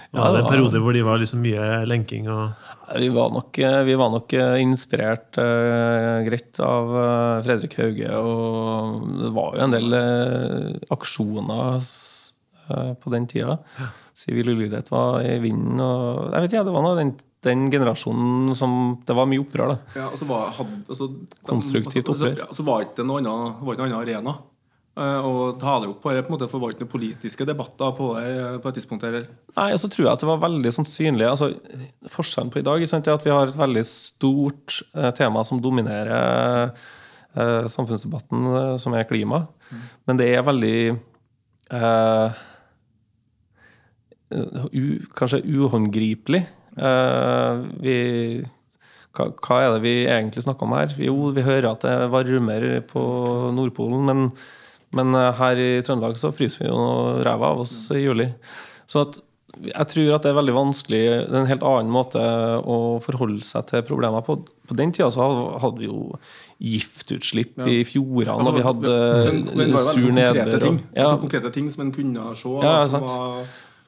Ja, 0.09 0.23
Ja, 0.23 0.23
det 0.23 0.33
det 0.33 0.39
en 0.39 0.43
var- 0.45 0.51
periode 0.55 0.79
hvor 0.81 0.93
de 0.95 1.01
var 1.05 1.19
liksom 1.21 1.41
mye 1.43 1.85
lenking 1.85 2.27
og 2.33 2.53
Vi 2.97 3.09
var 3.13 3.29
nok, 3.29 3.59
eh, 3.59 3.83
vi 3.83 3.95
var 3.99 4.09
nok 4.09 4.33
eh, 4.33 4.55
inspirert 4.63 5.37
uh, 5.37 6.23
greit 6.25 6.57
av 6.63 6.87
uh, 6.95 7.41
Fredrik 7.43 7.75
Hauge. 7.77 8.09
Og 8.15 9.21
det 9.21 9.31
var 9.35 9.53
jo 9.57 9.63
en 9.67 9.75
del 9.75 9.93
uh, 9.93 10.79
aksjoner 10.89 11.83
på 12.67 13.11
den 13.13 13.27
tida. 13.27 13.59
Sivil 14.17 14.49
ulydighet 14.49 14.89
var 14.91 15.21
i 15.23 15.37
vinden. 15.39 15.79
Og, 15.79 16.33
jeg 16.33 16.41
vet 16.41 16.53
ikke, 16.55 16.65
det 16.67 16.73
var 16.75 16.83
noe 16.83 16.97
den, 16.97 17.13
den 17.45 17.69
generasjonen 17.71 18.55
som 18.59 18.97
Det 19.07 19.15
var 19.15 19.29
mye 19.29 19.39
opprør, 19.39 19.71
da. 19.71 19.77
Ja, 19.95 20.09
altså 20.09 20.25
var, 20.27 20.49
hadde, 20.57 20.81
altså, 20.89 21.07
Konstruktivt 21.47 22.09
altså, 22.09 22.31
opprør. 22.33 22.41
Ja, 22.43 22.47
så 22.51 22.65
var 22.67 22.83
ikke 22.83 22.97
det 23.03 23.07
noen 23.07 23.29
annen, 23.29 23.53
ikke 23.61 23.77
noen 23.77 23.85
annen 23.91 24.01
arena. 24.01 24.33
Eh, 24.97 25.25
og 25.29 25.59
ta 25.61 25.75
det 25.81 25.91
opp 25.91 25.99
på 26.01 26.09
på 26.09 26.33
måte, 26.33 26.47
for 26.49 26.57
det 26.57 26.63
var 26.63 26.73
ikke 26.73 26.85
noen 26.85 26.93
politiske 26.95 27.45
debatter 27.45 27.91
på 27.93 28.07
det 28.17 28.31
eh, 28.33 28.55
på 28.63 28.71
et 28.71 28.77
tidspunkt. 28.79 29.05
Her. 29.05 29.27
Nei, 29.59 29.69
så 29.77 29.89
tror 29.93 30.07
jeg 30.07 30.13
at 30.13 30.23
det 30.23 30.29
var 30.31 30.41
veldig 30.41 30.71
sånn 30.73 30.89
synlig 30.89 31.27
altså, 31.29 31.51
Forskjellen 32.13 32.49
på 32.53 32.63
i 32.63 32.65
dag 32.65 32.85
sant, 32.89 33.05
er 33.05 33.19
at 33.19 33.27
vi 33.27 33.33
har 33.35 33.51
et 33.51 33.59
veldig 33.59 33.85
stort 33.85 34.79
eh, 34.97 35.11
tema 35.17 35.45
som 35.45 35.61
dominerer 35.61 36.73
eh, 36.73 37.69
samfunnsdebatten, 37.69 38.49
som 38.81 38.97
er 38.97 39.05
klima. 39.09 39.45
Men 40.09 40.17
det 40.17 40.31
er 40.33 40.45
veldig 40.47 40.77
eh, 41.77 42.43
u, 44.73 44.85
Kanskje 45.17 45.43
uhåndgripelig. 45.45 46.45
Eh, 46.77 47.65
vi 47.85 47.97
hva, 49.17 49.31
hva 49.41 49.57
er 49.63 49.73
det 49.73 49.81
vi 49.85 49.97
egentlig 50.05 50.43
snakker 50.45 50.67
om 50.67 50.77
her? 50.77 50.93
Jo, 51.01 51.31
vi 51.33 51.45
hører 51.45 51.71
at 51.71 51.85
det 51.85 51.97
varmer 52.13 52.69
på 52.89 53.03
Nordpolen, 53.55 54.05
men, 54.05 54.31
men 54.95 55.15
eh, 55.15 55.31
her 55.39 55.55
i 55.61 55.69
Trøndelag 55.83 56.15
så 56.17 56.31
fryser 56.35 56.63
vi 56.65 56.69
jo 56.71 57.23
ræva 57.25 57.53
av 57.53 57.59
oss 57.65 57.89
i 57.91 58.03
juli. 58.05 58.29
Så 58.87 59.01
at 59.07 59.19
jeg 59.57 59.87
tror 59.89 60.13
at 60.13 60.21
det 60.21 60.29
er 60.29 60.35
veldig 60.37 60.53
vanskelig 60.53 60.99
Det 61.25 61.33
er 61.33 61.39
en 61.39 61.47
helt 61.49 61.63
annen 61.65 61.89
måte 61.89 62.21
å 62.21 62.75
forholde 63.01 63.41
seg 63.47 63.65
til 63.71 63.81
problemer 63.87 64.21
på. 64.21 64.35
På 64.69 64.75
den 64.77 64.91
tida 64.93 65.07
så 65.09 65.25
hadde- 65.59 65.79
vi 65.79 65.87
jo 65.87 66.13
giftutslipp 66.61 67.57
i 67.65 67.79
fjordene, 67.87 68.45
og 68.47 68.53
vi 68.55 68.61
hadde 68.65 68.91
Men- 69.31 69.57
men 69.57 69.71
var 69.73 69.93
sur 69.93 70.11
nedbør. 70.11 70.59
ting. 70.61 70.79
Ja, 70.95 71.05
Altså, 71.05 71.21
konkrete 71.21 71.51
ting 71.53 71.69
som 71.69 71.81
en 71.87 71.91
kunne 71.91 72.35
se. 72.35 72.49
Ja, 72.49 72.85
ja, 72.85 72.99
var, 72.99 73.45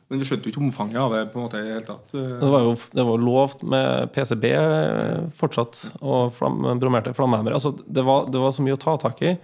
men 0.10 0.20
vi 0.20 0.26
skjønte 0.26 0.46
jo 0.46 0.52
ikke 0.52 0.64
omfanget 0.72 0.96
av 0.98 1.12
det 1.12 1.34
på 1.34 1.38
en 1.38 1.44
måte 1.48 1.60
i 1.60 1.64
det 1.64 1.74
hele 1.74 1.86
tatt. 1.86 2.08
Det 2.12 2.50
var 2.50 2.62
jo 2.62 2.74
det 2.94 3.06
var 3.06 3.18
lovt 3.18 3.64
med 3.64 4.12
PCB 4.12 4.44
eh, 4.52 5.22
fortsatt, 5.38 5.92
og 6.02 6.34
flam, 6.34 6.62
bromerte 6.80 7.14
flammehemmere. 7.14 7.54
Altså, 7.54 7.76
det, 7.88 8.04
var, 8.04 8.26
det 8.26 8.40
var 8.42 8.52
så 8.52 8.62
mye 8.64 8.74
å 8.74 8.80
ta 8.80 8.98
tak 8.98 9.22
i 9.22 9.38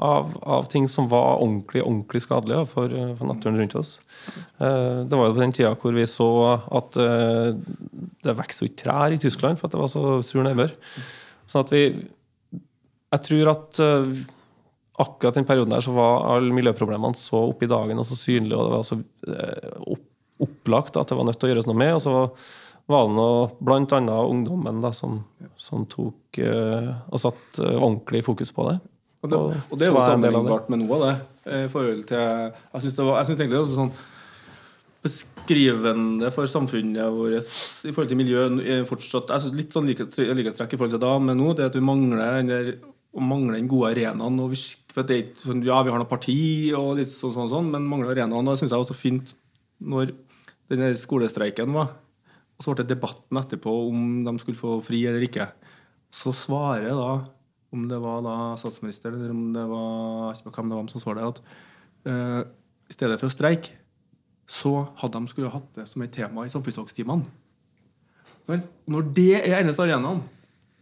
av, 0.00 0.32
av 0.42 0.64
ting 0.72 0.88
som 0.88 1.08
var 1.10 1.42
ordentlig 1.42 1.82
ordentlig 1.84 2.22
skadelige 2.24 2.64
for, 2.70 2.92
for 3.18 3.28
naturen 3.28 3.58
rundt 3.60 3.76
oss. 3.76 3.98
Eh, 4.58 5.04
Det 5.04 5.18
var 5.18 5.28
jo 5.28 5.36
på 5.36 5.42
den 5.42 5.54
tida 5.56 5.74
hvor 5.76 5.96
vi 5.96 6.06
så 6.08 6.28
at 6.80 6.96
eh, 7.00 7.50
det 8.24 8.36
vokste 8.38 8.68
ikke 8.68 8.82
trær 8.84 9.12
i 9.12 9.20
Tyskland 9.20 9.60
for 9.60 9.68
at 9.68 9.76
det 9.76 9.82
var 9.82 9.92
så 9.92 10.04
sur 10.24 10.44
nedbør. 10.46 10.72
Sånn 11.50 11.66
at 11.66 11.74
vi 11.74 11.84
Jeg 13.10 13.26
tror 13.26 13.52
at 13.52 13.82
eh, 13.82 14.14
akkurat 15.00 15.36
den 15.36 15.48
perioden 15.48 15.74
der 15.74 15.84
så 15.84 15.92
var 15.96 16.28
alle 16.36 16.54
miljøproblemene 16.54 17.18
så 17.18 17.48
oppe 17.50 17.66
i 17.66 17.70
dagen 17.72 17.98
og 17.98 18.06
så 18.06 18.16
synlige, 18.16 18.56
og 18.56 18.66
det 18.68 18.74
var 18.76 18.84
så 18.84 18.98
opplagt 20.40 20.96
at 20.96 21.08
det 21.08 21.16
var 21.16 21.26
nødt 21.28 21.40
til 21.40 21.48
å 21.48 21.52
gjøres 21.54 21.68
noe 21.68 21.80
med. 21.80 21.94
Og 21.96 22.02
så 22.04 22.14
var 22.90 23.06
det 23.06 23.16
noe, 23.16 23.48
blant 23.64 23.92
annet 23.96 24.30
ungdommen 24.32 24.80
da, 24.84 24.92
som, 24.96 25.20
som 25.60 25.86
tok 25.90 26.40
uh, 26.42 27.06
og 27.08 27.22
satte 27.22 27.62
uh, 27.64 27.76
ordentlig 27.78 28.24
fokus 28.26 28.52
på 28.54 28.66
det. 28.70 28.78
Og 29.20 29.30
det, 29.30 29.38
Og 29.70 29.74
det 29.78 29.86
er 29.86 29.90
jo 29.90 29.98
var 29.98 30.14
sammenlignbart 30.14 30.70
med 30.72 30.80
noe 30.82 30.96
av 30.96 31.02
det. 31.04 31.16
eh, 31.52 31.64
I 31.66 31.72
forhold 31.72 32.06
til 32.08 32.18
Jeg 32.18 32.84
syns 32.84 33.00
egentlig 33.00 33.50
det 33.56 33.60
er 33.60 33.74
sånn 33.74 33.92
beskrivende 35.00 36.28
for 36.32 36.48
samfunnet 36.48 37.08
vårt 37.14 37.36
i 37.88 37.92
forhold 37.92 38.10
til 38.10 38.18
miljø 38.20 38.42
fortsatt 38.88 39.30
jeg 39.32 39.44
synes 39.46 39.56
Litt 39.56 39.72
sånn 39.72 39.86
likhetstrekk 39.88 40.34
likhetstrekk 40.36 40.74
i 40.76 40.80
forhold 40.80 40.92
til 40.92 41.04
da, 41.04 41.14
men 41.24 41.40
nå 41.40 41.54
det 41.56 41.70
at 41.70 41.78
vi 41.78 41.84
mangler 41.84 42.20
den 42.42 42.50
der 42.50 42.72
å 43.10 43.22
mangle 43.24 43.56
den 43.58 43.70
gode 43.70 43.90
arenaen. 43.94 44.38
Og 44.42 44.52
vi, 44.52 44.60
for 44.94 45.06
det 45.06 45.16
ikke 45.24 45.48
sånn, 45.48 45.64
ja, 45.66 45.80
vi 45.82 45.92
har 45.92 45.98
noe 45.98 46.10
parti 46.10 46.36
og 46.78 46.92
litt 47.00 47.10
sånn, 47.10 47.34
sånn, 47.34 47.50
sånn 47.50 47.70
men 47.72 47.88
mangler 47.90 48.14
arenaen. 48.14 48.46
Og 48.46 48.54
det 48.54 48.60
syns 48.60 48.74
jeg 48.74 48.82
var 48.84 48.90
så 48.90 48.96
fint 48.98 49.32
når 49.80 50.12
den 50.70 50.84
der 50.84 50.94
skolestreiken 50.98 51.74
var. 51.74 51.94
Og 52.54 52.62
så 52.62 52.70
ble 52.70 52.84
det 52.84 52.94
debatten 52.94 53.40
etterpå 53.40 53.72
om 53.88 54.22
de 54.26 54.34
skulle 54.42 54.60
få 54.60 54.78
fri 54.84 55.02
eller 55.10 55.24
ikke. 55.26 55.48
Så 56.14 56.34
svarer 56.36 56.92
da, 56.94 57.10
om 57.74 57.86
det 57.90 57.98
var 58.02 58.22
da 58.24 58.36
statsminister 58.58 59.14
eller 59.14 59.34
om 59.34 59.50
det 59.54 59.66
var 59.70 60.40
hvem 60.42 60.72
det 60.72 60.78
var 60.78 60.88
som 60.90 61.02
svarte, 61.02 61.28
at 61.28 61.42
uh, 62.10 62.40
i 62.90 62.96
stedet 62.96 63.20
for 63.20 63.30
å 63.30 63.34
streike, 63.34 63.76
så 64.50 64.72
hadde 64.98 65.20
de 65.20 65.30
skulle 65.30 65.52
hatt 65.52 65.68
det 65.76 65.86
som 65.86 66.02
et 66.02 66.14
tema 66.14 66.42
i 66.46 66.50
samfunnsfagstimene. 66.50 67.28
Sånn? 68.48 68.64
Når 68.90 69.12
det 69.14 69.32
er 69.38 69.60
eneste 69.60 69.84
arenaen 69.84 70.24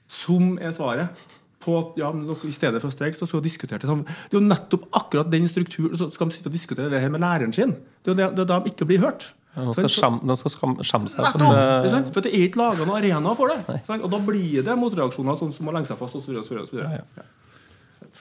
som 0.09 0.55
er 0.57 0.73
svaret 0.73 1.27
på 1.61 1.75
at 1.77 1.99
ja, 2.01 2.09
men 2.15 2.31
i 2.49 2.55
stedet 2.55 2.81
for 2.81 2.89
å 2.89 2.95
streike, 2.95 3.19
så 3.19 3.27
skal 3.29 3.43
de 3.43 3.51
diskutere 3.51 3.83
det 3.83 3.91
sammen. 3.91 4.07
Det 4.07 4.39
er 4.39 4.41
jo 4.41 4.47
nettopp 4.47 4.87
akkurat 4.97 5.29
den 5.33 5.49
strukturen 5.51 5.99
Så 5.99 6.09
skal 6.15 6.31
de 6.31 6.37
sitte 6.37 6.49
og 6.49 6.55
diskutere 6.55 6.89
det 6.93 7.03
her 7.03 7.13
med 7.13 7.21
læreren 7.21 7.53
sin. 7.53 7.75
Det 8.01 8.13
er 8.13 8.15
jo 8.15 8.21
det, 8.21 8.29
det 8.39 8.47
de 8.49 8.73
ikke 8.73 8.89
blir 8.89 9.03
hørt. 9.03 9.33
De 9.59 9.75
skal, 9.75 10.75
skjemme 10.87 11.11
seg. 11.11 11.25
For 11.35 11.45
eh, 11.49 11.89
sant? 11.93 12.13
For 12.15 12.25
det 12.25 12.33
er 12.33 12.47
ikke 12.47 12.61
laga 12.61 12.85
noen 12.85 12.99
arena 13.01 13.35
for 13.39 13.53
det. 13.53 13.81
Sant? 13.87 14.05
Og 14.05 14.13
da 14.13 14.21
blir 14.23 14.63
det 14.67 14.77
motreaksjoner 14.79 15.39
sånn 15.41 15.55
som 15.55 15.71
å 15.71 15.75
lenge 15.75 15.91
seg 15.91 15.99
fast 16.01 16.19
osv. 16.19 16.39
Ja, 16.79 17.01
ja. 17.01 17.27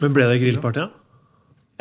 Men 0.02 0.14
ble 0.14 0.28
det 0.30 0.42
grillparty, 0.44 0.84
ja? 0.86 0.90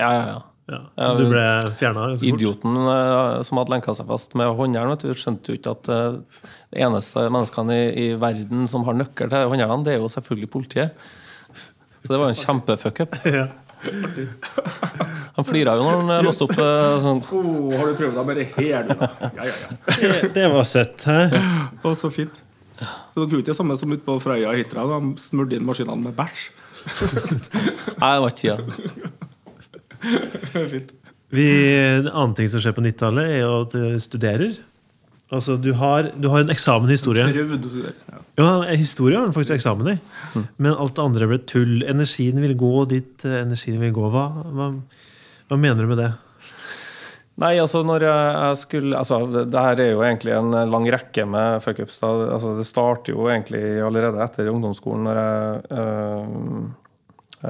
ja, 0.00 0.10
ja, 0.14 0.38
ja. 0.72 1.08
Du 1.18 1.26
ble 1.30 1.44
fjerna? 1.78 2.08
Idioten 2.26 2.78
eh, 2.80 3.42
som 3.46 3.60
hadde 3.60 3.74
lenka 3.74 3.94
seg 3.96 4.08
fast 4.08 4.34
med 4.38 4.50
håndjern, 4.58 4.96
skjønte 5.16 5.52
jo 5.52 5.60
ikke 5.60 5.76
at 5.76 5.92
eh, 5.92 6.48
de 6.74 6.82
eneste 6.88 7.28
menneskene 7.28 7.76
i, 7.76 7.84
i 8.06 8.08
verden 8.20 8.66
som 8.70 8.86
har 8.88 8.98
nøkkel 8.98 9.30
til 9.32 9.52
håndjernene, 9.52 9.86
det 9.86 9.94
er 9.96 10.02
jo 10.02 10.10
selvfølgelig 10.16 10.50
politiet. 10.52 11.06
Så 12.06 12.12
det 12.12 12.20
var 12.22 12.32
en 12.32 12.42
kjempefuckup. 12.42 13.22
Ja. 13.36 13.46
Han 15.36 15.44
flira 15.44 15.74
jo 15.76 15.84
når 15.84 16.00
han 16.00 16.10
eh, 16.14 16.24
låste 16.24 16.46
opp 16.46 16.56
eh, 16.56 16.96
sånn 17.04 17.22
Oh, 17.36 17.72
har 17.76 17.90
du 17.90 17.94
prøvd 17.98 18.14
deg 18.16 18.28
med 18.30 18.38
det 18.40 18.46
her, 18.56 18.86
du? 18.86 18.92
da? 18.96 19.08
Ja, 19.36 19.44
ja, 19.44 19.54
ja. 19.62 19.68
Det, 20.00 20.30
det 20.36 20.46
var 20.52 20.68
søtt. 20.68 21.04
Hæ? 21.08 21.40
Og 21.82 21.96
så 21.98 22.10
fint. 22.14 22.42
Så 22.78 23.20
dere 23.20 23.30
gjorde 23.30 23.42
ikke 23.42 23.52
det 23.52 23.58
samme 23.58 23.76
som 23.80 23.92
ute 23.92 24.04
på 24.04 24.18
Frøya 24.20 24.52
i 24.52 24.62
Hitra? 24.62 24.84
De 24.90 24.98
smurte 25.20 25.56
inn 25.56 25.66
maskinene 25.68 26.08
med 26.08 26.16
bæsj? 26.16 26.46
Nei, 28.02 28.12
det 28.12 28.22
var 28.22 28.30
ikke 28.30 28.40
tida. 28.42 28.56
fint. 30.74 30.90
Vi, 31.34 31.46
en 31.98 32.08
annen 32.12 32.36
ting 32.38 32.48
som 32.52 32.62
skjer 32.62 32.74
på 32.76 32.84
90-tallet, 32.84 33.32
er 33.34 33.40
jo 33.42 33.54
at 33.64 33.72
du 33.74 34.00
studerer. 34.02 34.52
Altså, 35.34 35.56
du 35.58 35.72
har, 35.74 36.12
du 36.14 36.28
har 36.30 36.44
en 36.44 36.52
eksamen 36.54 36.90
i 36.90 36.94
historie. 36.94 37.24
Prøvd 37.26 37.64
å 37.66 37.70
studere. 37.72 37.96
Ja. 38.12 38.20
Ja, 38.36 38.76
Historie 38.76 39.18
har 39.18 39.26
du 39.26 39.34
faktisk 39.34 39.56
eksamen 39.56 39.94
i. 39.94 39.96
Men 40.60 40.76
alt 40.76 40.94
det 40.94 41.02
andre 41.02 41.26
ble 41.30 41.40
tull. 41.48 41.80
Energien 41.88 42.38
vil 42.42 42.54
gå 42.58 42.84
dit 42.90 43.24
eh, 43.26 43.40
energien 43.42 43.80
vil 43.82 43.94
gå. 43.96 44.10
Hva, 44.12 44.28
hva, 44.54 44.70
hva 45.48 45.58
mener 45.58 45.82
du 45.82 45.90
med 45.90 46.02
det? 46.02 46.12
Nei, 47.40 47.54
altså 47.60 47.82
når 47.84 48.04
jeg, 48.06 48.28
jeg 48.36 48.58
skulle 48.62 49.00
altså, 49.00 49.18
det, 49.28 49.42
det 49.52 49.64
her 49.66 49.80
er 49.84 49.90
jo 49.90 50.04
egentlig 50.06 50.32
en 50.36 50.54
lang 50.72 50.86
rekke 50.94 51.26
med 51.28 51.64
fuckups. 51.64 51.98
Altså, 52.06 52.54
det 52.56 52.68
starter 52.68 53.12
jo 53.12 53.26
egentlig 53.32 53.64
allerede 53.84 54.22
etter 54.24 54.52
ungdomsskolen, 54.52 55.08
når 55.08 55.20
jeg 55.20 55.80
øh, 55.80 56.30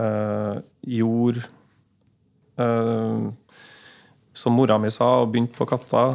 øh, 0.00 0.56
gjorde 0.96 1.44
øh, 2.62 3.28
som 4.36 4.58
mora 4.58 4.80
mi 4.82 4.90
sa, 4.90 5.12
og 5.20 5.30
begynte 5.34 5.58
på 5.58 5.68
Katta 5.70 6.06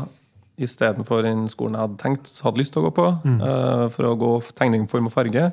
istedenfor 0.62 1.24
den 1.26 1.47
skolen 1.52 1.78
jeg 1.78 1.88
hadde 1.88 2.02
tenkt 2.02 2.34
hadde 2.45 2.62
lyst 2.62 2.76
til 2.76 2.84
å 2.84 2.89
gå 2.89 2.95
på, 2.97 3.08
øh, 3.32 3.86
for 3.93 4.10
å 4.10 4.17
gå 4.19 4.34
tegning, 4.58 4.89
form 4.91 5.10
og 5.10 5.15
farge. 5.15 5.50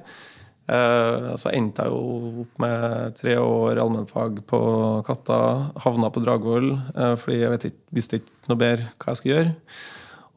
Uh, 0.68 1.32
så 1.40 1.48
endte 1.56 1.80
jeg 1.80 1.94
jo 1.94 2.42
opp 2.42 2.58
med 2.60 3.14
tre 3.16 3.38
år 3.40 3.78
allmennfag 3.80 4.42
på 4.50 4.58
Katta. 5.06 5.38
Havna 5.80 6.10
på 6.12 6.20
Dragvoll 6.20 6.74
uh, 6.76 7.14
fordi 7.16 7.38
jeg 7.40 7.52
vet 7.54 7.64
ikke, 7.70 7.80
visste 7.96 8.20
ikke 8.20 8.50
noe 8.50 8.60
bedre 8.60 8.90
hva 9.00 9.14
jeg 9.14 9.20
skulle 9.20 9.38
gjøre. 9.38 9.54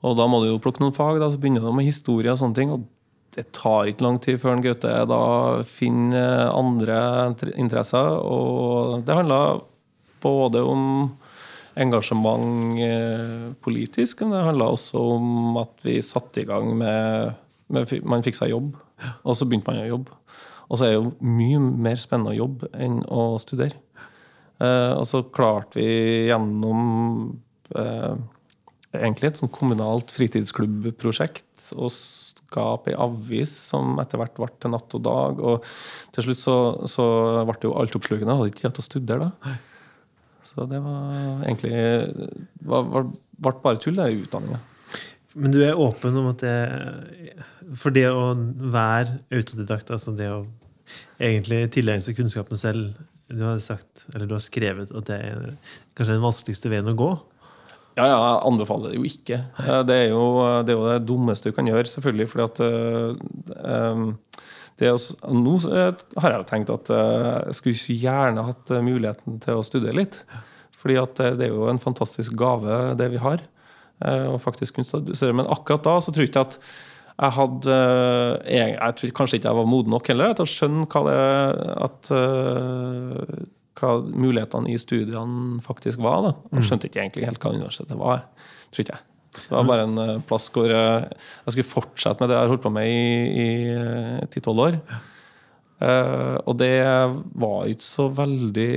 Og 0.08 0.16
da 0.18 0.30
må 0.32 0.40
du 0.40 0.48
jo 0.48 0.62
plukke 0.64 0.82
noen 0.86 0.96
fag. 0.96 1.20
da, 1.20 1.28
Så 1.34 1.42
begynner 1.42 1.66
du 1.66 1.74
med 1.76 1.90
historie 1.90 2.32
og 2.32 2.40
sånne 2.40 2.58
ting. 2.58 2.72
Og 2.72 2.88
det 3.36 3.50
tar 3.56 3.92
ikke 3.92 4.06
lang 4.08 4.22
tid 4.24 4.40
før 4.42 4.64
Gaute 4.64 4.94
da 5.12 5.26
finner 5.68 6.48
andre 6.48 7.02
interesser. 7.60 8.16
Og 8.24 9.04
det 9.06 9.18
handla 9.20 9.42
både 10.24 10.64
om 10.64 10.86
engasjement 11.80 12.80
eh, 12.84 13.52
politisk, 13.64 14.24
men 14.24 14.36
det 14.36 14.46
handla 14.48 14.72
også 14.74 15.04
om 15.16 15.60
at 15.62 15.86
vi 15.86 16.00
satte 16.06 16.44
i 16.44 16.48
gang 16.48 16.74
med, 16.78 17.38
med 17.72 17.94
Man 18.04 18.26
fikk 18.26 18.40
seg 18.40 18.52
jobb, 18.54 18.74
og 19.24 19.38
så 19.38 19.48
begynte 19.48 19.72
man 19.72 19.86
å 19.86 19.94
jobbe. 19.94 20.18
Og 20.72 20.80
så 20.80 20.88
er 20.88 20.94
det 20.94 21.00
jo 21.00 21.32
mye 21.36 21.62
mer 21.88 21.98
spennende 22.00 22.34
å 22.34 22.42
jobbe 22.42 22.70
enn 22.80 23.02
å 23.12 23.24
studere. 23.44 23.80
Eh, 24.62 24.94
og 24.96 25.08
så 25.10 25.24
klarte 25.34 25.80
vi 25.80 26.28
gjennom 26.30 26.84
eh, 27.76 28.14
egentlig 28.96 29.32
et 29.32 29.42
sånt 29.42 29.54
kommunalt 29.56 30.12
fritidsklubbprosjekt 30.14 31.72
å 31.80 31.90
skape 31.92 32.92
ei 32.92 33.00
avis 33.00 33.54
som 33.72 34.00
etter 34.04 34.20
hvert 34.20 34.38
ble 34.38 34.50
til 34.60 34.74
Natt 34.74 34.96
og 34.98 35.04
Dag. 35.08 35.44
Og 35.44 35.68
til 36.16 36.28
slutt 36.28 36.44
så, 36.44 36.56
så 36.92 37.06
ble 37.48 37.58
det 37.58 37.70
jo 37.70 37.76
altoppslukende. 37.82 38.38
Hadde 38.40 38.54
ikke 38.54 38.64
tid 38.64 38.80
til 38.80 38.86
å 38.86 38.90
studere 38.90 39.30
da. 39.30 39.56
Så 40.52 40.68
det 40.68 40.82
var 40.84 41.46
egentlig 41.48 41.72
ble 42.60 43.54
bare 43.62 43.80
tull, 43.80 43.96
det 43.96 44.10
i 44.12 44.20
utdanninga. 44.26 44.60
Men 45.40 45.54
du 45.54 45.62
er 45.64 45.80
åpen 45.80 46.18
om 46.20 46.28
at 46.34 46.42
det 46.44 46.56
For 47.80 47.94
det 47.96 48.10
å 48.12 48.34
være 48.36 49.22
autodidakt, 49.32 49.94
altså 49.94 50.12
det 50.18 50.28
å 50.28 50.42
egentlig 51.22 51.70
tilegne 51.72 52.04
seg 52.04 52.18
kunnskapen 52.18 52.60
selv 52.60 52.98
Du 53.32 53.46
har 53.48 53.62
sagt, 53.64 54.04
eller 54.12 54.28
du 54.28 54.36
har 54.36 54.44
skrevet 54.44 54.92
at 54.92 55.08
det 55.08 55.20
er 55.24 55.54
kanskje 55.96 56.18
den 56.18 56.26
vanskeligste 56.26 56.72
veien 56.74 56.92
å 56.92 56.98
gå? 57.00 57.12
Ja, 57.96 58.06
ja, 58.08 58.18
jeg 58.18 58.44
anbefaler 58.48 58.92
det 58.92 59.00
jo 59.00 59.08
ikke. 59.08 59.38
Det 59.88 59.96
er 59.96 60.10
jo 60.12 60.24
det, 60.64 60.74
er 60.74 60.78
jo 60.78 60.90
det 60.90 61.08
dummeste 61.08 61.52
du 61.52 61.56
kan 61.56 61.68
gjøre, 61.68 61.88
selvfølgelig. 61.92 62.28
fordi 62.32 62.46
at 62.48 62.62
um, 63.92 64.06
også, 64.90 65.16
Nå 65.30 65.56
har 65.70 66.34
jeg 66.34 66.40
jo 66.40 66.48
tenkt 66.50 66.72
at 66.74 66.90
jeg 66.90 67.58
skulle 67.60 67.98
gjerne 68.02 68.48
hatt 68.48 68.74
muligheten 68.82 69.38
til 69.44 69.60
å 69.60 69.66
studere 69.68 70.00
litt. 70.00 70.18
Fordi 70.82 70.98
at 70.98 71.20
det 71.38 71.46
er 71.46 71.54
jo 71.54 71.68
en 71.70 71.82
fantastisk 71.82 72.34
gave, 72.40 72.96
det 72.98 73.12
vi 73.14 73.22
har. 73.22 73.44
Og 74.32 74.40
faktisk 74.42 74.80
kunne 74.80 74.90
studere. 74.90 75.36
Men 75.38 75.50
akkurat 75.52 75.86
da 75.86 76.00
så 76.02 76.10
tror 76.10 76.26
jeg 76.26 76.32
ikke 76.34 76.48
at 76.48 76.58
jeg 77.22 77.36
hadde 77.36 77.78
jeg, 78.50 78.70
jeg 78.74 78.98
tror 78.98 79.12
kanskje 79.20 79.38
ikke 79.38 79.52
jeg 79.52 79.60
var 79.60 79.68
moden 79.70 79.94
nok 79.94 80.08
heller 80.10 80.32
til 80.34 80.48
å 80.48 80.50
skjønne 80.50 80.88
hva 80.90 81.02
det 81.06 81.20
at 81.86 82.12
hva 83.82 83.94
mulighetene 84.02 84.74
i 84.74 84.80
studiene 84.82 85.62
faktisk 85.66 86.02
var. 86.04 86.26
da. 86.26 86.34
Jeg 86.58 86.70
skjønte 86.70 86.90
ikke 86.90 87.04
egentlig 87.04 87.30
helt 87.30 87.44
hva 87.44 87.54
universitetet 87.56 88.00
var. 88.00 88.26
tror 88.72 88.86
ikke 88.86 88.98
jeg. 88.98 89.11
Det 89.32 89.54
var 89.54 89.68
bare 89.68 89.86
en 89.88 90.00
uh, 90.00 90.24
plass 90.28 90.50
hvor 90.52 90.72
uh, 90.72 91.08
jeg 91.46 91.56
skulle 91.56 91.70
fortsette 91.70 92.20
med 92.20 92.32
det 92.32 92.38
jeg 92.38 92.44
har 92.44 92.52
holdt 92.52 92.66
på 92.66 92.74
med 92.74 92.90
i 92.92 93.48
eh, 93.72 94.20
ti-tolv 94.34 94.66
år. 94.66 94.78
Uh, 95.82 96.38
og 96.46 96.58
det 96.60 96.76
var 97.40 97.72
ikke 97.72 97.88
så 97.88 98.10
veldig 98.12 98.74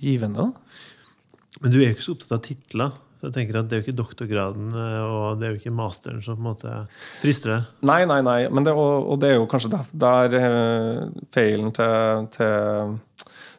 givende. 0.00 0.48
da. 0.48 1.60
Men 1.60 1.72
du 1.72 1.78
er 1.80 1.90
jo 1.90 1.94
ikke 1.98 2.08
så 2.08 2.16
opptatt 2.16 2.36
av 2.38 2.42
titler. 2.48 2.98
Så 3.20 3.28
jeg 3.28 3.34
tenker 3.34 3.58
at 3.60 3.68
Det 3.68 3.76
er 3.76 3.82
jo 3.82 3.84
ikke 3.84 3.98
doktorgraden 3.98 4.70
og 4.72 5.36
det 5.36 5.44
er 5.44 5.50
jo 5.52 5.58
ikke 5.58 5.74
masteren 5.76 6.22
som 6.24 6.38
på 6.38 6.40
en 6.40 6.46
måte 6.46 6.76
frister 7.20 7.52
deg. 7.52 7.66
Nei, 7.84 7.98
nei, 8.08 8.22
nei. 8.24 8.38
Men 8.48 8.64
det, 8.64 8.72
og, 8.72 9.10
og 9.12 9.20
det 9.20 9.34
er 9.34 9.36
jo 9.36 9.48
kanskje 9.50 9.74
der, 9.74 9.90
der 9.92 11.10
feilen 11.36 11.68
til, 11.76 12.30
til 12.32 12.96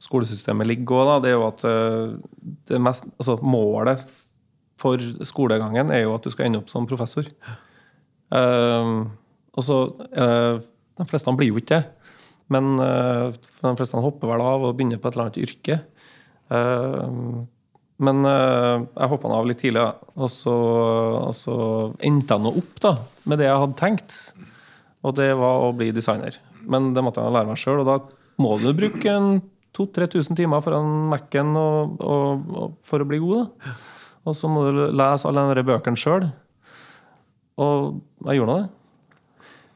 skolesystemet 0.01 0.67
ligger 0.67 1.05
òg, 1.05 1.21
det 1.23 1.31
er 1.31 1.37
jo 1.37 1.45
at 1.47 1.63
eh, 1.67 2.15
det 2.71 2.81
mest, 2.81 3.07
altså 3.21 3.37
målet 3.45 4.03
for 4.81 5.01
skolegangen 5.27 5.93
er 5.93 6.05
jo 6.05 6.15
at 6.15 6.25
du 6.25 6.33
skal 6.33 6.47
ende 6.47 6.61
opp 6.61 6.71
som 6.71 6.87
professor. 6.89 7.27
Uh, 8.31 9.07
og 9.51 9.65
så 9.67 9.77
uh, 10.15 10.61
De 10.95 11.07
fleste 11.09 11.33
blir 11.35 11.51
jo 11.51 11.59
ikke 11.59 11.79
det. 11.79 12.13
Men 12.51 12.75
uh, 12.79 13.31
de 13.31 13.73
fleste 13.79 14.03
hopper 14.03 14.31
vel 14.33 14.43
av 14.43 14.67
og 14.67 14.77
begynner 14.77 14.99
på 15.01 15.09
et 15.09 15.17
eller 15.17 15.29
annet 15.29 15.43
yrke. 15.45 15.81
men 18.01 18.25
jeg 18.25 19.07
hoppa 19.07 19.29
av 19.31 19.45
litt 19.47 19.61
tidlig, 19.61 19.85
og 20.17 20.29
så, 20.33 20.55
og 21.29 21.35
så 21.37 21.55
endte 22.03 22.35
jeg 22.35 22.43
nå 22.43 22.51
opp 22.59 22.81
da, 22.83 22.91
med 23.23 23.39
det 23.39 23.45
jeg 23.47 23.61
hadde 23.61 23.77
tenkt. 23.79 24.17
Og 25.05 25.15
det 25.15 25.29
var 25.39 25.63
å 25.63 25.71
bli 25.77 25.93
designer. 25.95 26.35
Men 26.67 26.91
det 26.97 27.05
måtte 27.05 27.23
jeg 27.23 27.31
lære 27.37 27.53
meg 27.53 27.61
sjøl, 27.61 27.85
og 27.85 27.87
da 27.87 27.95
må 28.41 28.57
du 28.59 28.67
bruke 28.75 29.13
en 29.13 29.39
2000-3000 29.77 30.41
timer 30.41 30.65
foran 30.65 30.91
Mac-en 31.13 31.55
for 31.55 33.05
å 33.05 33.07
bli 33.07 33.21
god. 33.23 33.45
Da. 33.45 33.77
Og 34.27 34.37
så 34.37 34.49
må 34.51 34.67
du 34.67 34.83
lese 34.93 35.27
alle 35.27 35.47
de 35.57 35.65
bøkene 35.65 35.99
sjøl. 35.99 36.27
Og 37.61 38.01
jeg 38.27 38.39
gjorde 38.39 38.51
nå 38.51 38.57
det. 38.61 38.69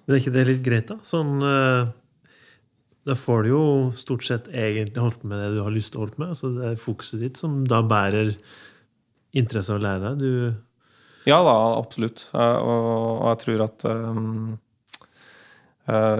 Men 0.06 0.16
er 0.16 0.22
ikke 0.22 0.36
det 0.36 0.46
litt 0.50 0.66
greit, 0.66 0.92
da? 0.92 1.00
Sånn, 1.06 1.40
eh, 1.42 1.90
da 3.10 3.16
får 3.18 3.46
du 3.46 3.50
jo 3.50 3.64
stort 3.98 4.26
sett 4.28 4.52
egentlig 4.54 5.02
holdt 5.02 5.24
på 5.24 5.32
med 5.32 5.42
det 5.42 5.56
du 5.56 5.64
har 5.66 5.74
lyst 5.74 5.94
til 5.94 6.02
å 6.02 6.06
holde 6.06 6.18
på 6.18 6.24
med. 6.24 6.36
Altså 6.36 6.54
det 6.54 6.70
er 6.70 6.82
fokuset 6.82 7.26
ditt 7.26 7.42
som 7.42 7.64
da 7.70 7.82
bærer 7.86 8.36
interesse 9.36 9.74
av 9.74 9.82
å 9.82 9.86
lære 9.86 10.14
deg. 10.14 10.22
Du 10.22 10.66
ja 11.26 11.40
da, 11.42 11.56
absolutt. 11.80 12.28
Og, 12.38 12.68
og 12.70 13.24
jeg 13.32 13.40
tror 13.42 13.64
at 13.66 13.86
um, 13.90 14.58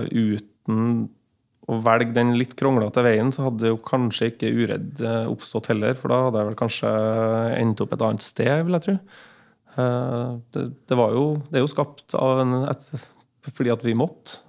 uten 0.10 0.88
å 1.66 1.80
velge 1.82 2.14
den 2.14 2.36
litt 2.38 2.54
kronglete 2.60 3.02
veien, 3.06 3.32
så 3.34 3.48
hadde 3.48 3.72
jo 3.72 3.80
kanskje 3.82 4.30
ikke 4.34 4.52
uredd 4.54 5.02
eh, 5.02 5.24
oppstått 5.32 5.72
heller. 5.72 5.96
For 5.98 6.14
da 6.14 6.22
hadde 6.28 6.42
jeg 6.42 6.50
vel 6.52 6.60
kanskje 6.60 6.92
endt 7.58 7.82
opp 7.82 7.96
et 7.96 8.06
annet 8.06 8.26
sted, 8.26 8.54
vil 8.68 8.78
jeg 8.78 8.86
tro. 8.86 8.98
Eh, 9.76 10.32
det, 10.54 10.66
det, 10.86 10.98
var 11.00 11.16
jo, 11.16 11.28
det 11.50 11.60
er 11.60 11.66
jo 11.66 11.72
skapt 11.74 12.18
av 12.20 12.44
en, 12.44 12.58
et, 12.70 12.92
fordi 13.52 13.74
at 13.74 13.86
vi 13.86 13.98
måtte. 13.98 14.42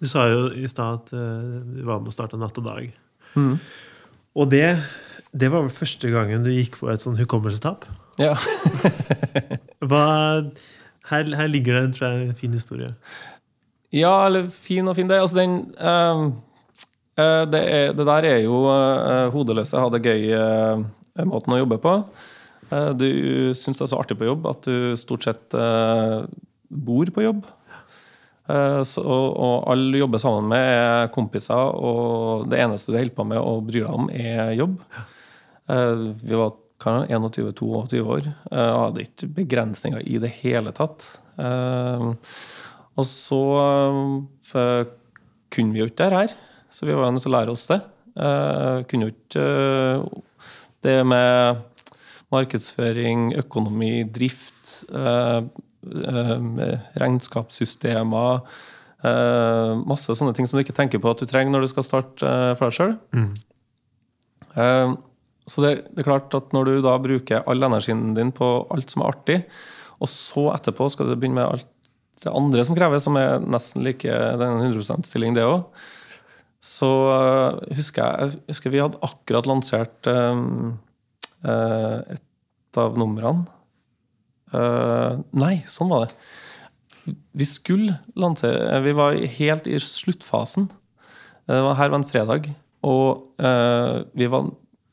Du 0.00 0.08
sa 0.08 0.24
jo 0.30 0.46
i 0.56 0.68
stad 0.70 1.02
at 1.02 1.14
eh, 1.16 1.48
du 1.74 1.82
var 1.84 2.00
med 2.00 2.12
å 2.12 2.14
starte 2.14 2.38
Natt 2.40 2.56
og 2.62 2.68
Dag. 2.68 2.86
Mm. 3.34 3.56
Og 4.38 4.52
det, 4.52 4.68
det 5.34 5.50
var 5.52 5.66
vel 5.66 5.74
første 5.74 6.08
gangen 6.12 6.46
du 6.46 6.52
gikk 6.54 6.78
på 6.80 6.88
et 6.92 7.02
sånn 7.04 7.18
hukommelsestap? 7.20 7.84
Ja. 8.20 8.36
Hva, 9.90 10.06
her, 11.10 11.34
her 11.36 11.50
ligger 11.50 11.76
det 11.76 11.98
tror 11.98 12.08
jeg, 12.08 12.30
en 12.30 12.38
fin 12.38 12.56
historie. 12.56 12.94
Ja, 13.90 14.12
eller 14.26 14.46
fin 14.54 14.86
og 14.86 14.94
fin, 14.96 15.08
det. 15.10 15.18
Altså, 15.18 15.40
den 15.40 15.56
uh, 15.82 16.26
uh, 17.18 17.44
det, 17.50 17.60
er, 17.60 17.94
det, 17.96 18.06
der 18.06 18.28
er 18.28 18.42
jo 18.44 18.62
uh, 18.70 19.30
hodeløse, 19.34 19.80
ha 19.82 19.90
det 19.90 20.04
gøy-måten 20.06 21.56
å 21.56 21.62
jobbe 21.64 21.80
på. 21.82 21.96
du 22.94 23.10
syns 23.58 23.80
det 23.80 23.82
er 23.82 23.90
så 23.90 23.98
artig 23.98 24.14
på 24.18 24.28
jobb 24.28 24.44
at 24.46 24.62
du 24.62 24.94
stort 24.94 25.24
sett 25.26 25.54
bor 26.70 27.10
på 27.10 27.24
jobb. 27.24 27.40
Så, 28.86 29.02
og, 29.02 29.26
og 29.34 29.66
alle 29.72 29.90
du 29.90 29.98
jobber 29.98 30.22
sammen 30.22 30.46
med, 30.52 30.68
er 30.70 31.10
kompiser, 31.14 31.74
og 31.74 32.46
det 32.50 32.60
eneste 32.62 32.92
du 32.92 32.96
holder 32.98 33.14
på 33.14 33.26
med 33.26 33.42
og 33.42 33.66
bryr 33.66 33.88
deg 33.88 33.90
om, 33.90 34.06
er 34.10 34.54
jobb. 34.54 34.78
vi 36.22 36.38
var 36.38 36.54
21-22 36.86 38.00
år 38.06 38.30
og 38.30 38.80
hadde 38.84 39.04
ikke 39.04 39.32
begrensninger 39.42 40.06
i 40.06 40.22
det 40.22 40.30
hele 40.40 40.70
tatt. 40.78 41.08
Og 43.00 43.06
så 43.08 43.40
uh, 44.54 44.84
kunne 45.50 45.74
vi 45.74 45.82
jo 45.82 45.88
ikke 45.88 46.04
det 46.04 46.18
her, 46.18 46.36
så 46.70 46.86
vi 46.86 46.96
var 46.96 47.12
nødt 47.12 47.24
til 47.24 47.32
å 47.32 47.36
lære 47.38 47.54
oss 47.54 47.66
det. 47.70 47.80
Uh, 48.14 48.82
kunne 48.90 49.08
jo 49.08 49.14
ikke 49.14 49.44
uh, 49.46 50.00
det 50.84 50.98
med 51.08 51.66
markedsføring, 52.30 53.32
økonomi, 53.40 54.04
drift, 54.06 54.84
regnskapssystemer 57.00 58.44
Masse 59.90 60.14
sånne 60.14 60.34
ting 60.36 60.46
som 60.46 60.56
du 60.56 60.62
ikke 60.62 60.76
tenker 60.76 61.02
på 61.02 61.10
at 61.10 61.20
du 61.20 61.26
trenger 61.26 61.50
når 61.56 61.64
du 61.64 61.70
skal 61.72 61.86
starte 61.88 62.30
for 62.60 62.64
deg 62.68 62.76
sjøl. 62.76 62.94
Mm. 63.16 63.34
Så 65.50 65.64
det, 65.64 65.72
det, 65.90 66.04
er 66.04 66.08
klart 66.12 66.36
at 66.38 66.54
når 66.54 66.68
du 66.68 66.74
da 66.86 66.94
bruker 67.02 67.42
all 67.50 67.66
energien 67.66 68.14
din 68.14 68.30
på 68.36 68.48
alt 68.70 68.94
som 68.94 69.02
er 69.02 69.10
artig, 69.10 69.38
og 70.00 70.08
så 70.12 70.46
etterpå 70.54 70.86
skal 70.94 71.10
du 71.10 71.16
begynne 71.16 71.40
med 71.40 71.48
alt 71.48 71.70
det 72.24 72.32
andre 72.36 72.64
som 72.66 72.76
kreves, 72.76 73.06
som 73.06 73.16
er 73.16 73.40
nesten 73.40 73.84
like 73.86 74.20
den 74.40 74.60
100 74.60 74.82
%-stilling, 74.82 75.36
det 75.36 75.46
òg. 75.48 75.64
Så 76.60 76.88
uh, 77.08 77.56
husker 77.72 78.04
jeg, 78.04 78.34
jeg 78.36 78.54
husker 78.54 78.74
vi 78.74 78.82
hadde 78.82 79.00
akkurat 79.04 79.48
lansert 79.48 80.10
um, 80.12 80.76
uh, 81.46 82.04
et 82.04 82.80
av 82.80 83.00
numrene. 83.00 83.46
Uh, 84.52 85.22
nei, 85.32 85.60
sånn 85.70 85.88
var 85.92 86.08
det. 86.08 87.14
Vi 87.38 87.46
skulle 87.48 87.96
lansere 88.18 88.82
Vi 88.84 88.92
var 88.98 89.16
helt 89.38 89.68
i 89.70 89.78
sluttfasen. 89.80 90.68
Det 91.48 91.62
var, 91.64 91.78
her 91.80 91.92
var 91.94 92.02
en 92.02 92.10
fredag. 92.10 92.50
Og 92.86 93.26
vi 94.16 94.26
var 94.30 94.46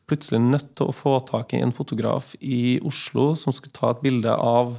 plutselig 0.09 0.39
nødt 0.41 0.71
til 0.75 0.89
å 0.89 0.95
få 0.95 1.13
tak 1.27 1.53
i 1.53 1.61
en 1.63 1.73
fotograf 1.75 2.33
i 2.39 2.79
Oslo 2.87 3.29
som 3.39 3.53
skulle 3.55 3.75
ta 3.75 3.91
et 3.93 4.01
bilde 4.03 4.31
av 4.31 4.77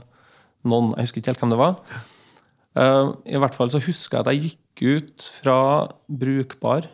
noen. 0.68 0.94
Jeg 0.96 1.08
husker 1.08 1.22
ikke 1.22 1.32
helt 1.32 1.44
hvem 1.44 1.54
det 1.54 1.60
var. 1.60 1.76
Uh, 2.78 3.18
I 3.26 3.34
hvert 3.42 3.56
fall 3.58 3.72
så 3.74 3.80
husker 3.82 4.18
jeg 4.18 4.22
at 4.22 4.28
jeg 4.30 4.42
gikk 4.44 4.78
ut 4.86 5.18
fra 5.40 5.58
Brukbar 6.06 6.86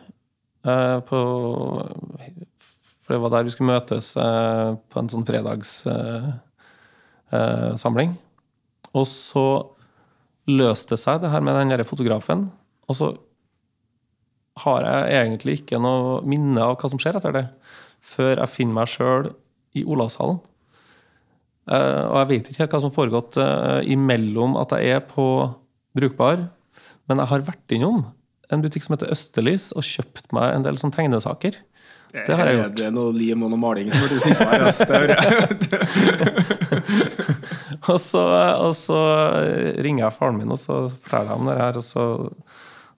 uh, 0.65 0.97
på 1.05 1.19
For 3.05 3.13
det 3.13 3.21
var 3.21 3.29
der 3.35 3.45
vi 3.45 3.53
skulle 3.53 3.75
møtes 3.75 4.07
uh, 4.17 4.81
på 4.89 4.95
en 4.97 5.09
sånn 5.13 5.27
fredagssamling. 5.27 8.09
og 8.95 9.05
så 9.11 9.47
løste 10.47 10.93
det 10.93 10.99
seg, 11.01 11.21
det 11.21 11.31
her 11.33 11.41
med 11.41 11.55
den 11.57 11.69
derre 11.73 11.85
fotografen. 11.85 12.51
Og 12.87 12.95
så 12.95 13.17
har 14.63 14.81
jeg 14.85 15.13
egentlig 15.19 15.53
ikke 15.59 15.79
noe 15.81 16.21
minne 16.23 16.61
av 16.63 16.75
hva 16.79 16.89
som 16.89 16.99
skjer 17.01 17.15
etter 17.19 17.31
det, 17.35 17.47
før 17.99 18.37
jeg 18.39 18.53
finner 18.53 18.73
meg 18.77 18.87
sjøl 18.93 19.25
i 19.75 19.83
Olavshallen. 19.83 20.39
og 21.67 22.17
jeg 22.21 22.29
vet 22.29 22.47
ikke 22.47 22.61
helt 22.61 22.71
hva 22.71 22.79
som 22.79 22.89
har 22.93 22.99
foregått 22.99 23.33
imellom 23.89 24.55
at 24.61 24.71
jeg 24.77 24.85
er 24.95 25.03
på 25.09 25.25
brukbar. 25.95 26.37
Men 27.09 27.17
jeg 27.21 27.29
har 27.31 27.47
vært 27.47 27.67
innom 27.75 27.99
en 28.53 28.61
butikk 28.61 28.83
som 28.85 28.93
heter 28.95 29.13
Østerlys, 29.13 29.65
og 29.73 29.83
kjøpt 29.85 30.25
meg 30.35 30.47
en 30.53 30.65
del 30.65 30.77
sånne 30.81 30.95
tegnesaker. 30.97 31.53
Det 32.15 32.35
har 32.37 32.45
jeg 32.47 32.55
gjort. 32.59 32.77
Det 32.79 32.85
er 32.87 32.93
noe 32.95 33.11
lim 33.15 33.39
og 33.43 33.49
noe 33.51 33.59
maling 33.59 33.87
som 33.91 34.07
blir 34.07 34.19
sniffa 34.23 34.45
her. 34.51 34.61
ass. 34.69 34.79
Det 34.79 34.95
hører 34.95 35.15
jeg. 35.19 35.25
Og 37.85 38.01
så, 38.01 38.17
og 38.65 38.73
så 38.77 38.97
ringer 39.83 40.05
jeg 40.05 40.13
faren 40.15 40.37
min 40.39 40.51
og 40.53 40.57
så 40.57 40.89
forteller 40.89 41.29
jeg 41.29 41.39
om 41.41 41.47
det 41.49 41.57
her. 41.59 41.77
Og 41.77 41.83
så, 41.85 42.03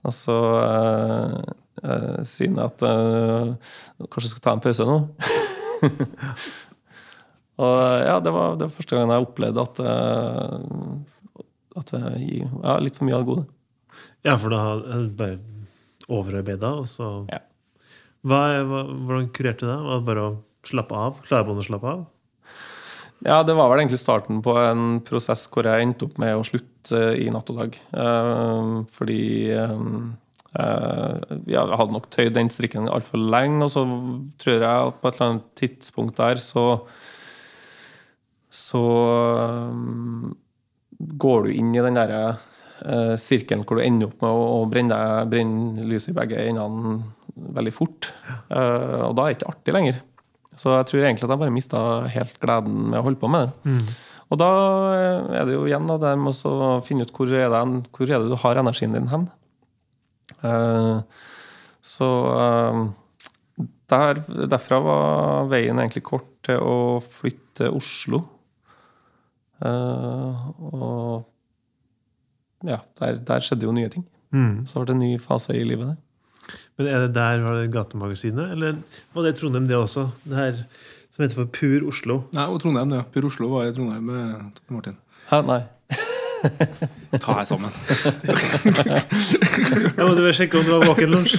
og 0.07 0.13
så 0.15 0.37
uh, 0.61 1.33
uh, 1.83 2.19
sier 2.27 2.49
han 2.53 2.59
at 2.63 2.83
uh, 2.87 3.47
kanskje 4.07 4.31
skal 4.31 4.43
ta 4.45 4.51
en 4.55 4.63
pause 4.63 4.83
nå. 4.87 4.97
og 7.67 7.77
ja, 8.05 8.15
det 8.23 8.31
var, 8.37 8.55
det 8.55 8.63
var 8.69 8.77
første 8.77 8.95
gangen 8.95 9.15
jeg 9.15 9.25
opplevde 9.27 9.59
at, 9.65 9.75
eh, 9.81 10.53
at 11.77 11.93
jeg 11.95 12.41
ja, 12.47 12.77
litt 12.83 12.97
for 12.97 13.07
mye 13.07 13.17
av 13.17 13.23
det 13.23 13.31
gode. 13.31 13.47
Ja, 14.25 14.35
for 14.37 14.53
da 14.53 14.61
bare 15.17 15.39
overarbeida, 16.07 16.73
og 16.81 16.87
så 16.89 17.27
Ja. 17.31 17.39
hva, 18.23 18.41
hva, 18.67 18.83
Hvordan 19.07 19.31
kurerte 19.33 19.65
du 19.65 19.71
det? 19.71 19.79
Var 19.87 19.99
det 19.99 20.05
bare 20.09 20.27
å 20.27 20.37
slappe 20.67 20.95
av? 20.95 21.21
Klare 21.25 21.55
å 21.55 21.65
slappe 21.65 21.87
av? 21.95 22.05
Ja, 23.25 23.41
det 23.41 23.55
var 23.57 23.71
vel 23.71 23.81
egentlig 23.81 23.97
starten 23.99 24.43
på 24.45 24.53
en 24.61 24.99
prosess 25.01 25.47
hvor 25.49 25.65
jeg 25.65 25.81
endte 25.87 26.05
opp 26.05 26.19
med 26.21 26.35
å 26.37 26.45
slutte 26.45 26.99
i 27.17 27.29
Natt 27.33 27.49
og 27.49 27.57
Dag. 27.63 27.73
Eh, 27.97 28.67
fordi 28.93 29.21
eh, 29.57 29.73
eh, 30.61 31.37
ja, 31.49 31.63
jeg 31.65 31.79
hadde 31.81 31.95
nok 31.95 32.09
tøyd 32.13 32.35
den 32.37 32.51
strikken 32.53 32.87
altfor 32.93 33.17
lenge, 33.17 33.63
og 33.65 33.73
så 33.73 33.85
tror 34.37 34.53
jeg 34.61 34.69
at 34.69 35.01
på 35.01 35.09
et 35.09 35.17
eller 35.17 35.31
annet 35.31 35.47
tidspunkt 35.57 36.21
der 36.21 36.37
så 36.41 36.67
så 38.53 38.83
eh, 39.41 40.35
går 40.97 41.47
du 41.47 41.53
inn 41.53 41.73
i 41.75 41.83
den 41.83 41.97
derre 41.97 42.21
uh, 42.33 43.15
sirkelen 43.21 43.65
hvor 43.67 43.79
du 43.79 43.85
ender 43.85 44.09
opp 44.09 44.21
med 44.23 44.33
å, 44.33 44.43
å 44.57 44.67
brenne, 44.69 44.99
brenne 45.29 45.85
lyset 45.89 46.13
i 46.13 46.17
begge 46.17 46.43
endene 46.49 46.99
veldig 47.57 47.73
fort. 47.75 48.11
Uh, 48.49 49.09
og 49.09 49.17
da 49.17 49.25
er 49.25 49.33
det 49.33 49.37
ikke 49.37 49.51
artig 49.53 49.75
lenger. 49.75 50.03
Så 50.57 50.73
jeg 50.73 50.89
tror 50.89 51.03
egentlig 51.03 51.27
at 51.27 51.33
jeg 51.35 51.43
bare 51.43 51.53
mista 51.53 51.81
helt 52.09 52.37
gleden 52.41 52.77
med 52.91 52.99
å 52.99 53.05
holde 53.05 53.21
på 53.21 53.29
med 53.29 53.45
det. 53.45 53.73
Og 54.27 54.39
da 54.41 54.47
eh, 54.91 55.27
er 55.39 55.45
det 55.47 55.53
jo 55.53 55.67
igjen 55.69 55.85
da, 55.87 55.95
det 56.01 56.15
med 56.19 56.39
å 56.49 56.69
finne 56.83 57.05
ut 57.05 57.13
hvor 57.15 57.29
er, 57.31 57.45
det, 57.53 57.59
hvor 57.95 58.09
er 58.09 58.23
det 58.23 58.31
du 58.33 58.39
har 58.41 58.59
energien 58.59 58.97
din 58.97 59.07
hen. 59.07 59.27
Uh, 60.41 61.05
så 61.85 62.09
der, 63.87 64.19
derfra 64.49 64.81
var 64.83 65.47
veien 65.53 65.79
egentlig 65.79 66.03
kort 66.09 66.27
til 66.43 66.59
å 66.59 66.75
flytte 66.99 67.47
til 67.57 67.77
Oslo. 67.77 68.21
Eh, 69.65 70.49
og 70.73 71.25
ja, 72.67 72.79
der, 72.99 73.17
der 73.27 73.39
skjedde 73.45 73.65
jo 73.67 73.71
nye 73.75 73.89
ting. 73.93 74.05
Så 74.67 74.73
ble 74.77 74.85
det 74.89 74.95
en 74.97 75.01
ny 75.05 75.13
fase 75.23 75.55
i 75.57 75.63
livet 75.65 75.87
der. 75.93 75.97
Men 76.77 76.87
er 76.87 76.99
det 77.07 77.13
der 77.15 77.41
var 77.43 77.53
det 77.61 77.71
Gatemagasinet? 77.73 78.51
Eller 78.53 78.77
var 79.15 79.23
det 79.25 79.35
Trondheim, 79.39 79.65
det 79.67 79.75
også? 79.77 80.07
Det 80.27 80.37
her 80.37 80.59
som 81.13 81.23
heter 81.23 81.35
for 81.41 81.49
Pur 81.51 81.87
Oslo? 81.89 82.19
Nei, 82.35 82.45
og 82.51 82.59
Trondheim, 82.61 82.89
det. 82.93 83.01
Per 83.13 83.25
Oslo 83.27 83.49
var 83.55 83.65
i 83.67 83.73
Trondheim 83.75 84.03
med 84.11 84.61
Martin. 84.71 84.97
Hæ, 85.31 85.41
nei. 85.47 85.61
Ta 87.17 87.33
deg 87.39 87.47
sammen. 87.49 87.71
Jeg 89.97 90.03
måtte 90.05 90.21
bare 90.21 90.35
sjekke 90.37 90.59
om 90.59 90.67
det 90.67 90.73
var 90.75 90.85
Walk 90.85 91.01
lunsj. 91.01 91.13
Lunch. 91.15 91.35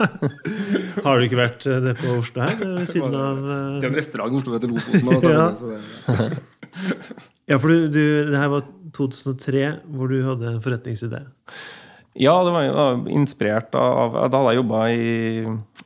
Har 1.04 1.18
du 1.18 1.26
ikke 1.26 1.38
vært 1.40 1.66
eh, 1.66 1.80
nede 1.82 1.96
på 1.98 2.14
Oslo 2.20 2.44
her? 2.44 2.54
eh, 2.60 2.74
Ved 2.78 2.88
siden 2.92 3.16
av 3.18 3.40
Det 3.42 3.56
eh, 3.56 3.82
er 3.82 3.88
en 3.90 3.98
restaurant 3.98 4.30
i 4.32 4.38
Oslo 4.40 4.54
heter 4.56 4.70
Lofoten. 4.70 5.06
Og 5.10 5.20
Ja. 5.26 5.46
Ja, 7.50 7.58
for 7.58 7.72
du, 7.72 7.88
du, 7.90 8.02
det 8.30 8.38
her 8.38 8.50
var 8.52 8.66
2003, 8.94 9.62
hvor 9.94 10.10
du 10.10 10.20
hadde 10.22 10.52
en 10.52 10.62
forretningsidé. 10.62 11.24
Ja, 12.18 12.34
det 12.44 12.52
var 12.52 13.08
inspirert 13.10 13.74
av 13.78 14.16
Da 14.32 14.40
hadde 14.40 14.50
jeg 14.50 14.58
jobba 14.60 14.80
i 14.90 15.10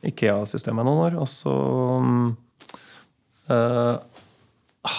Ikea-systemet 0.09 0.85
noen 0.85 1.03
år, 1.07 1.17
og 1.21 1.29
så 1.29 1.53
eh, 3.53 3.95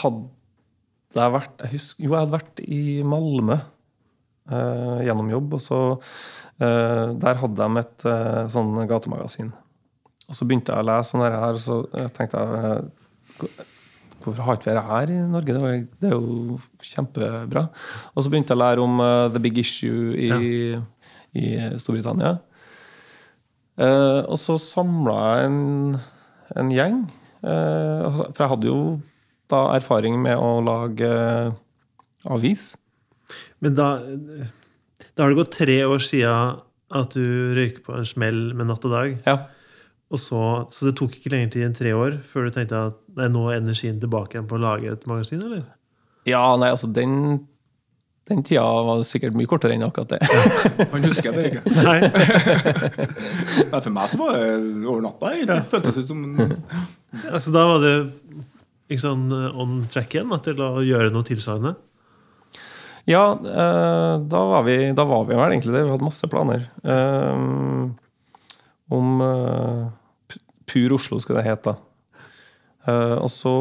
hadde 0.00 1.16
jeg 1.16 1.34
vært 1.34 1.64
jeg 1.64 1.72
husker, 1.76 2.04
Jo, 2.04 2.10
jeg 2.12 2.20
hadde 2.20 2.36
vært 2.36 2.62
i 2.66 2.80
Malmö 3.06 3.58
eh, 3.58 4.98
gjennom 5.06 5.30
jobb, 5.34 5.58
og 5.58 5.62
så 5.62 5.80
eh, 6.62 7.14
Der 7.22 7.42
hadde 7.42 7.70
de 7.70 7.82
et 7.82 8.08
sånn 8.54 8.74
gatemagasin. 8.90 9.54
Og 10.26 10.34
så 10.34 10.46
begynte 10.46 10.74
jeg 10.74 10.82
å 10.82 10.88
lese 10.90 11.12
sånn 11.12 11.26
her, 11.26 11.38
og 11.54 11.62
så 11.62 11.82
tenkte 12.14 12.42
jeg 12.42 13.66
Hvorfor 14.26 14.42
har 14.42 14.58
ikke 14.58 14.68
vi 14.68 14.74
dette 14.74 14.84
her 14.90 15.12
i 15.14 15.18
Norge? 15.30 15.54
Det, 15.54 15.62
var, 15.62 15.76
det 16.02 16.10
er 16.10 16.14
jo 16.16 16.58
kjempebra. 16.82 17.62
Og 18.12 18.24
så 18.24 18.32
begynte 18.32 18.52
jeg 18.52 18.58
å 18.58 18.62
lære 18.64 18.84
om 18.84 19.00
uh, 19.02 19.28
The 19.32 19.42
Big 19.42 19.60
Issue 19.62 20.12
i, 20.18 20.30
i 21.38 21.46
Storbritannia. 21.80 22.36
Uh, 23.78 24.26
og 24.26 24.38
så 24.40 24.56
samla 24.60 25.16
jeg 25.22 25.50
en, 25.50 25.60
en 26.58 26.74
gjeng. 26.74 27.04
Altså, 27.46 28.30
for 28.34 28.42
jeg 28.42 28.50
hadde 28.50 28.66
jo 28.72 28.80
da 29.52 29.60
erfaring 29.76 30.16
med 30.18 30.34
å 30.42 30.56
lage 30.66 31.10
avis. 32.26 32.72
Men 33.62 33.76
da, 33.78 33.90
da 34.02 35.22
har 35.22 35.30
det 35.30 35.38
gått 35.38 35.54
tre 35.60 35.76
år 35.86 36.02
siden 36.02 36.58
at 36.96 37.14
du 37.14 37.54
røyker 37.56 37.82
på 37.86 37.94
en 37.98 38.08
smell 38.08 38.40
med 38.56 38.70
natt 38.70 38.84
og 38.86 38.94
dag. 38.94 39.14
Ja. 39.26 39.36
Og 40.14 40.20
så, 40.22 40.40
så 40.70 40.86
det 40.86 40.94
tok 41.00 41.16
ikke 41.18 41.32
lenger 41.32 41.50
tid 41.56 41.66
enn 41.66 41.74
tre 41.74 41.90
år 41.96 42.20
før 42.22 42.46
du 42.46 42.54
tenkte 42.54 42.78
at 42.92 42.98
nei, 43.18 43.26
nå 43.32 43.48
er 43.50 43.58
energien 43.58 43.98
tilbake 44.02 44.36
igjen 44.36 44.46
på 44.46 44.58
å 44.58 44.62
lage 44.62 44.92
et 44.92 45.06
magasin? 45.10 45.42
eller? 45.42 45.64
ja, 46.26 46.42
nei, 46.58 46.68
altså 46.74 46.88
den, 46.90 47.40
den 48.30 48.42
tida 48.46 48.62
var 48.86 49.02
sikkert 49.06 49.34
mye 49.38 49.50
kortere 49.50 49.74
enn 49.74 49.84
akkurat 49.86 50.14
det. 50.14 50.20
han 50.92 51.06
husker 51.08 51.34
det 51.34 51.48
ikke. 51.50 51.62
Nei. 51.86 51.98
Ja, 53.72 53.80
for 53.80 53.90
meg 53.94 54.10
så 54.12 54.20
var 54.20 54.38
det 54.38 54.46
over 54.86 55.02
natta. 55.04 55.32
Det 55.48 55.58
Føltes 55.70 55.98
ut 56.02 56.10
som 56.10 56.22
Altså, 57.34 57.52
da 57.54 57.66
var 57.70 57.82
det 57.82 57.94
ikke 58.86 59.02
sånn 59.02 59.26
eh, 59.34 59.58
on 59.58 59.78
track 59.90 60.14
igjen 60.14 60.30
da, 60.30 60.38
til 60.44 60.60
å 60.62 60.72
gjøre 60.86 61.10
noe 61.14 61.26
tilsvarende? 61.26 61.74
Ja, 63.10 63.24
eh, 63.34 64.12
da, 64.26 64.42
var 64.52 64.66
vi, 64.66 64.76
da 64.98 65.06
var 65.06 65.26
vi 65.26 65.38
vel 65.38 65.54
egentlig 65.54 65.74
det. 65.74 65.82
Vi 65.86 65.94
hadde 65.94 66.06
masse 66.06 66.30
planer. 66.30 66.66
Eh, 66.82 67.46
om 68.92 69.20
eh, 69.20 69.86
Pur 70.66 70.92
Oslo, 70.96 71.20
skulle 71.20 71.42
det 71.42 71.50
hete. 71.50 71.76
Eh, 72.86 73.16
og 73.18 73.30
så 73.32 73.54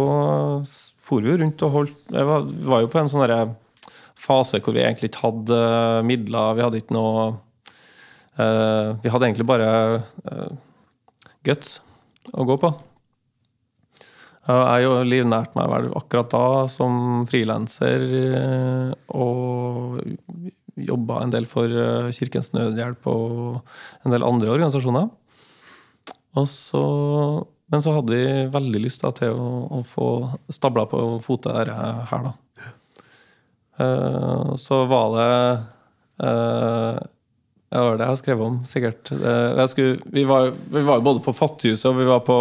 for 1.05 1.21
vi 1.21 1.35
rundt 1.37 1.61
og 1.65 1.73
holdt 1.73 2.13
Jeg 2.13 2.25
var, 2.25 2.45
var 2.65 2.81
jo 2.81 2.89
på 2.89 2.99
en 3.01 3.09
sånn 3.09 3.53
fase 4.17 4.61
hvor 4.61 4.73
vi 4.73 4.83
egentlig 4.83 5.11
ikke 5.11 5.25
hadde 5.27 5.61
eh, 5.61 6.01
midler. 6.07 6.57
Vi 6.57 6.65
hadde 6.65 6.83
ikke 6.83 6.97
noe 6.97 7.33
Vi 8.35 9.07
hadde 9.07 9.27
egentlig 9.29 9.45
bare 9.47 9.67
guts 11.47 11.77
å 12.35 12.43
gå 12.43 12.57
på. 12.59 12.71
Jeg 14.43 14.57
Jeg 14.59 14.81
jo 14.83 14.97
livnærte 15.07 15.55
meg 15.55 15.69
vel 15.71 15.87
akkurat 15.95 16.33
da 16.33 16.41
som 16.67 17.23
frilanser 17.29 18.03
og 19.15 20.03
jobba 20.75 21.21
en 21.23 21.33
del 21.33 21.47
for 21.49 21.71
eh, 21.71 22.11
Kirkens 22.15 22.51
Nødhjelp 22.55 23.07
og 23.11 23.61
en 24.05 24.15
del 24.15 24.25
andre 24.27 24.51
organisasjoner. 24.53 25.09
Og 26.35 26.47
så, 26.51 26.83
men 27.71 27.83
så 27.83 27.95
hadde 27.95 28.15
vi 28.15 28.47
veldig 28.51 28.81
lyst 28.83 29.05
da, 29.05 29.13
til 29.15 29.35
å, 29.35 29.49
å 29.79 29.83
få 29.87 30.09
stabla 30.51 30.83
på 30.91 31.03
fotet 31.23 31.55
dette 31.55 31.93
her, 32.11 32.31
da. 32.31 32.35
Uh, 33.75 34.55
Så 34.59 34.85
var 34.87 35.11
det 35.19 35.31
det 37.75 37.81
var 37.81 37.97
det 37.97 38.05
jeg 38.05 38.13
har 38.13 38.19
skrevet 38.21 38.45
om, 38.45 38.59
sikkert. 38.69 39.09
Skulle, 39.67 39.97
vi, 40.13 40.23
var, 40.23 40.45
jo 40.47 40.99
både 41.03 41.19
på 41.25 41.33
Fattighuset 41.35 41.89
og 41.89 41.97
vi 41.97 42.05
var 42.07 42.21
på, 42.23 42.37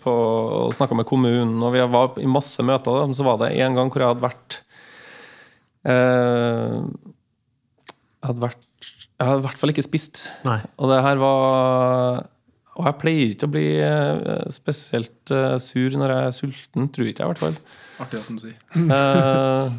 på 0.00 0.14
og 0.14 0.72
snakka 0.76 0.96
med 0.96 1.08
kommunen, 1.08 1.58
og 1.60 1.74
vi 1.74 1.82
var 1.92 2.16
i 2.22 2.30
masse 2.30 2.64
møter. 2.64 2.96
Da. 2.96 3.16
Så 3.16 3.26
var 3.26 3.36
det 3.42 3.50
en 3.58 3.76
gang 3.76 3.92
hvor 3.92 4.04
jeg 4.04 4.14
hadde 4.14 4.24
vært 4.24 4.56
eh, 5.92 6.78
hadde 8.24 8.42
vært 8.42 8.64
Jeg 9.18 9.26
hadde 9.28 9.40
i 9.42 9.46
hvert 9.48 9.60
fall 9.60 9.72
ikke 9.74 9.86
spist. 9.86 10.24
Nei. 10.46 10.58
Og 10.78 10.90
det 10.92 10.98
her 11.04 11.20
var 11.22 12.26
Og 12.78 12.86
jeg 12.86 12.98
pleier 13.00 13.32
ikke 13.34 13.48
å 13.48 13.52
bli 13.54 13.66
eh, 13.82 14.42
spesielt 14.54 15.32
eh, 15.34 15.56
sur 15.62 15.96
når 15.98 16.12
jeg 16.14 16.26
er 16.26 16.36
sulten, 16.36 16.88
tror 16.94 17.08
ikke 17.10 17.24
jeg 17.24 17.26
i 17.26 17.32
hvert 17.32 17.42
fall. 17.42 17.56
artig 18.04 18.20
at 18.20 18.28
du 18.30 18.42
sier. 18.44 18.58
Eh, 18.98 19.78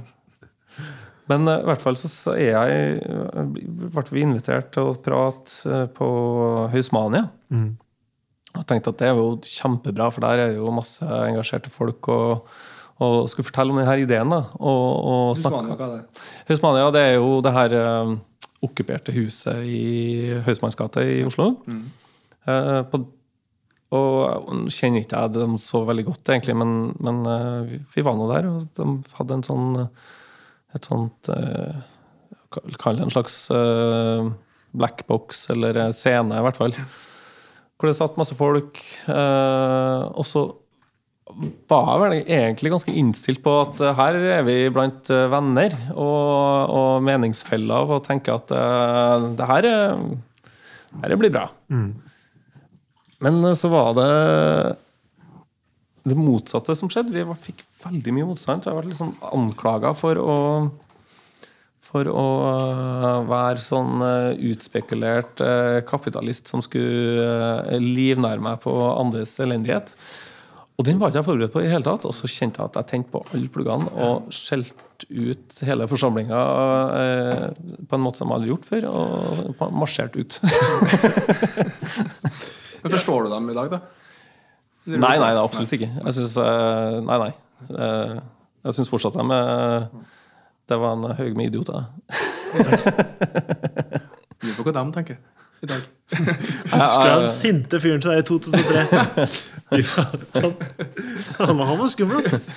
Men 1.29 1.45
i 1.45 1.53
hvert 1.67 1.83
fall 1.83 1.95
så, 2.01 2.09
er 2.33 2.55
jeg 2.57 3.01
ble 3.93 4.03
vi 4.09 4.23
invitert 4.25 4.71
til 4.73 4.89
å 4.89 4.97
prate 4.97 5.83
på 5.95 6.07
Høysmania. 6.73 7.27
Mm. 7.53 7.75
Og 8.57 8.65
tenkte 8.65 8.89
at 8.95 8.97
det 8.99 9.11
er 9.11 9.19
jo 9.19 9.35
kjempebra, 9.45 10.07
for 10.11 10.25
der 10.25 10.41
er 10.47 10.55
jo 10.57 10.71
masse 10.73 11.05
engasjerte 11.05 11.69
folk. 11.69 12.09
Og, 12.09 12.49
og 12.99 13.29
skulle 13.31 13.47
fortelle 13.47 13.73
om 13.73 13.79
denne 13.79 13.95
ideen. 14.03 14.31
da 14.31 14.41
og, 14.59 14.87
og 15.11 15.37
Husmania, 15.37 15.75
hva 15.77 15.85
er 15.87 15.93
det? 15.93 16.25
Høysmania 16.49 16.89
det 16.95 17.03
er 17.05 17.15
jo 17.15 17.37
det 17.45 17.53
her 17.55 17.75
uh, 17.79 18.11
okkuperte 18.65 19.15
huset 19.15 19.63
i 19.63 20.35
Høysmannsgata 20.45 21.05
i 21.07 21.21
Oslo. 21.27 21.53
Mm. 21.69 21.85
Uh, 22.49 22.81
på, 22.91 23.01
og 23.95 24.67
kjenner 24.73 25.05
ikke 25.05 25.15
jeg 25.15 25.35
dem 25.37 25.55
så 25.61 25.85
veldig 25.87 26.05
godt, 26.09 26.33
egentlig, 26.33 26.57
men, 26.59 26.73
men 26.99 27.21
uh, 27.23 27.61
vi, 27.69 27.79
vi 27.95 28.05
var 28.05 28.19
nå 28.19 28.27
der, 28.33 28.49
og 28.51 28.67
de 28.75 29.15
hadde 29.17 29.39
en 29.39 29.47
sånn 29.47 29.69
et 30.77 30.85
sånt 30.85 31.31
uh, 31.33 31.79
Kall 32.49 32.97
det 32.97 33.03
en 33.05 33.11
slags 33.13 33.33
black 33.49 35.03
blackbox, 35.03 35.43
eller 35.53 35.77
scene, 35.93 36.33
i 36.33 36.41
hvert 36.41 36.57
fall. 36.57 36.73
Hvor 37.77 37.85
det 37.85 37.93
satt 37.97 38.17
masse 38.17 38.33
folk. 38.33 38.79
Og 39.05 40.25
så 40.25 40.41
var 41.69 41.99
vel 42.01 42.15
egentlig 42.23 42.71
ganske 42.73 42.93
innstilt 42.97 43.43
på 43.45 43.51
at 43.61 43.79
eh, 43.85 43.93
her 43.99 44.17
er 44.39 44.43
vi 44.47 44.55
blant 44.73 45.09
eh, 45.13 45.27
venner 45.31 45.75
og, 45.93 46.73
og 46.73 47.03
meningsfeller, 47.05 47.93
og 47.95 48.03
tenker 48.07 48.39
at 48.39 48.51
eh, 48.55 49.27
det 49.37 49.47
her, 49.51 49.67
er- 49.69 50.03
det 50.89 51.03
her 51.13 51.19
blir 51.21 51.31
bra. 51.35 51.45
Men 53.21 53.39
eh, 53.45 53.53
så 53.59 53.69
var 53.71 53.93
det 53.99 54.09
det 56.09 56.15
motsatte 56.17 56.73
som 56.79 56.89
skjedde. 56.89 57.13
Vi 57.13 57.23
var- 57.27 57.37
fikk 57.37 57.61
veldig 57.83 58.13
mye 58.15 58.29
motstand. 58.31 58.65
Jeg 58.65 58.73
ble 58.79 58.89
liksom 58.93 59.15
anklaga 59.35 59.93
for 59.97 60.17
å 60.21 60.37
for 61.89 62.05
å 62.05 62.23
være 63.25 63.57
sånn 63.57 64.03
utspekulert 64.45 65.41
kapitalist 65.89 66.45
som 66.51 66.61
skulle 66.61 67.79
livnære 67.81 68.43
meg 68.45 68.59
på 68.61 68.73
andres 68.91 69.31
elendighet. 69.41 69.95
Og 70.79 70.85
den 70.87 70.95
var 71.01 71.11
ikke 71.11 71.19
jeg 71.19 71.27
forberedt 71.27 71.51
på 71.51 71.59
i 71.65 71.67
hele 71.71 71.83
tatt. 71.83 72.05
Og 72.07 72.13
så 72.15 72.29
kjente 72.31 72.61
jeg 72.61 72.69
at 72.71 72.77
jeg 72.79 72.87
tente 72.93 73.11
på 73.11 73.19
alle 73.33 73.49
pluggene 73.51 73.91
og 73.99 74.29
skjelte 74.31 74.73
ut 75.11 75.59
hele 75.67 75.87
forsamlinga 75.91 76.39
eh, 76.99 77.45
på 77.89 77.97
en 77.97 78.03
måte 78.03 78.23
de 78.23 78.31
aldri 78.35 78.51
gjort 78.53 78.67
før, 78.67 78.87
og 78.91 79.63
marsjerte 79.75 80.23
ut. 80.23 80.39
Men 82.79 82.93
Forstår 82.95 83.27
du 83.27 83.31
dem 83.33 83.49
i 83.51 83.57
dag, 83.57 83.73
da? 83.75 83.79
Nei, 84.89 84.99
nei, 85.01 85.17
nei, 85.19 85.33
absolutt 85.43 85.73
ikke. 85.75 85.89
Jeg 85.99 86.15
syns 86.15 86.37
Nei, 87.05 87.17
nei. 87.25 87.31
Eh, 87.75 88.15
Jeg 88.69 88.75
syns 88.77 88.89
fortsatt 88.91 89.15
de 89.19 89.23
er 89.35 89.89
Det 90.71 90.77
var 90.79 90.95
en 90.95 91.11
haug 91.19 91.35
med 91.37 91.51
idioter. 91.51 91.83
Lurer 94.39 94.55
på 94.55 94.63
hva 94.63 94.73
de 94.79 94.83
tenker 94.95 95.19
i 95.63 95.69
dag. 95.69 95.87
Husker 96.09 97.05
du 97.05 97.11
han 97.13 97.27
sinte 97.31 97.79
fyren 97.83 98.01
til 98.01 98.13
deg 98.13 98.23
i 98.23 98.27
2003? 98.27 99.25
Fy 99.69 99.83
Han, 100.39 100.53
han, 101.37 101.57
var- 101.59 101.69
han 101.69 101.79
var 101.79 101.91
skummel, 101.91 102.23
ass. 102.23 102.49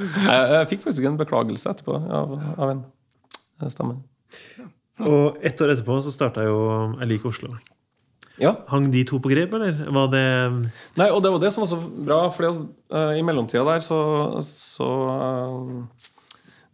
Jeg, 0.00 0.44
jeg 0.54 0.68
fikk 0.70 0.84
faktisk 0.86 1.08
en 1.08 1.18
beklagelse 1.20 1.72
etterpå 1.72 1.96
av, 1.96 2.36
av 2.56 2.72
en. 2.72 2.82
Det 3.60 3.72
stemmer. 3.74 4.00
Og 5.00 5.40
ett 5.44 5.60
år 5.64 5.74
etterpå 5.74 6.00
så 6.04 6.12
starta 6.12 6.44
jo 6.44 6.56
Jeg 7.00 7.08
liker 7.14 7.32
Oslo. 7.32 7.54
Ja. 8.40 8.54
Hang 8.72 8.88
de 8.92 9.02
to 9.04 9.18
på 9.20 9.28
grep, 9.32 9.52
eller? 9.56 9.82
Var 9.92 10.06
det 10.14 10.24
Nei, 10.96 11.08
og 11.12 11.20
det 11.24 11.32
var 11.32 11.42
det 11.42 11.50
som 11.52 11.64
var 11.64 11.68
så 11.72 11.80
bra, 11.80 12.20
fordi 12.32 12.52
uh, 12.94 13.12
i 13.18 13.24
mellomtida 13.24 13.64
der 13.68 13.84
så, 13.84 13.98
så 14.44 14.88
uh, 15.12 15.82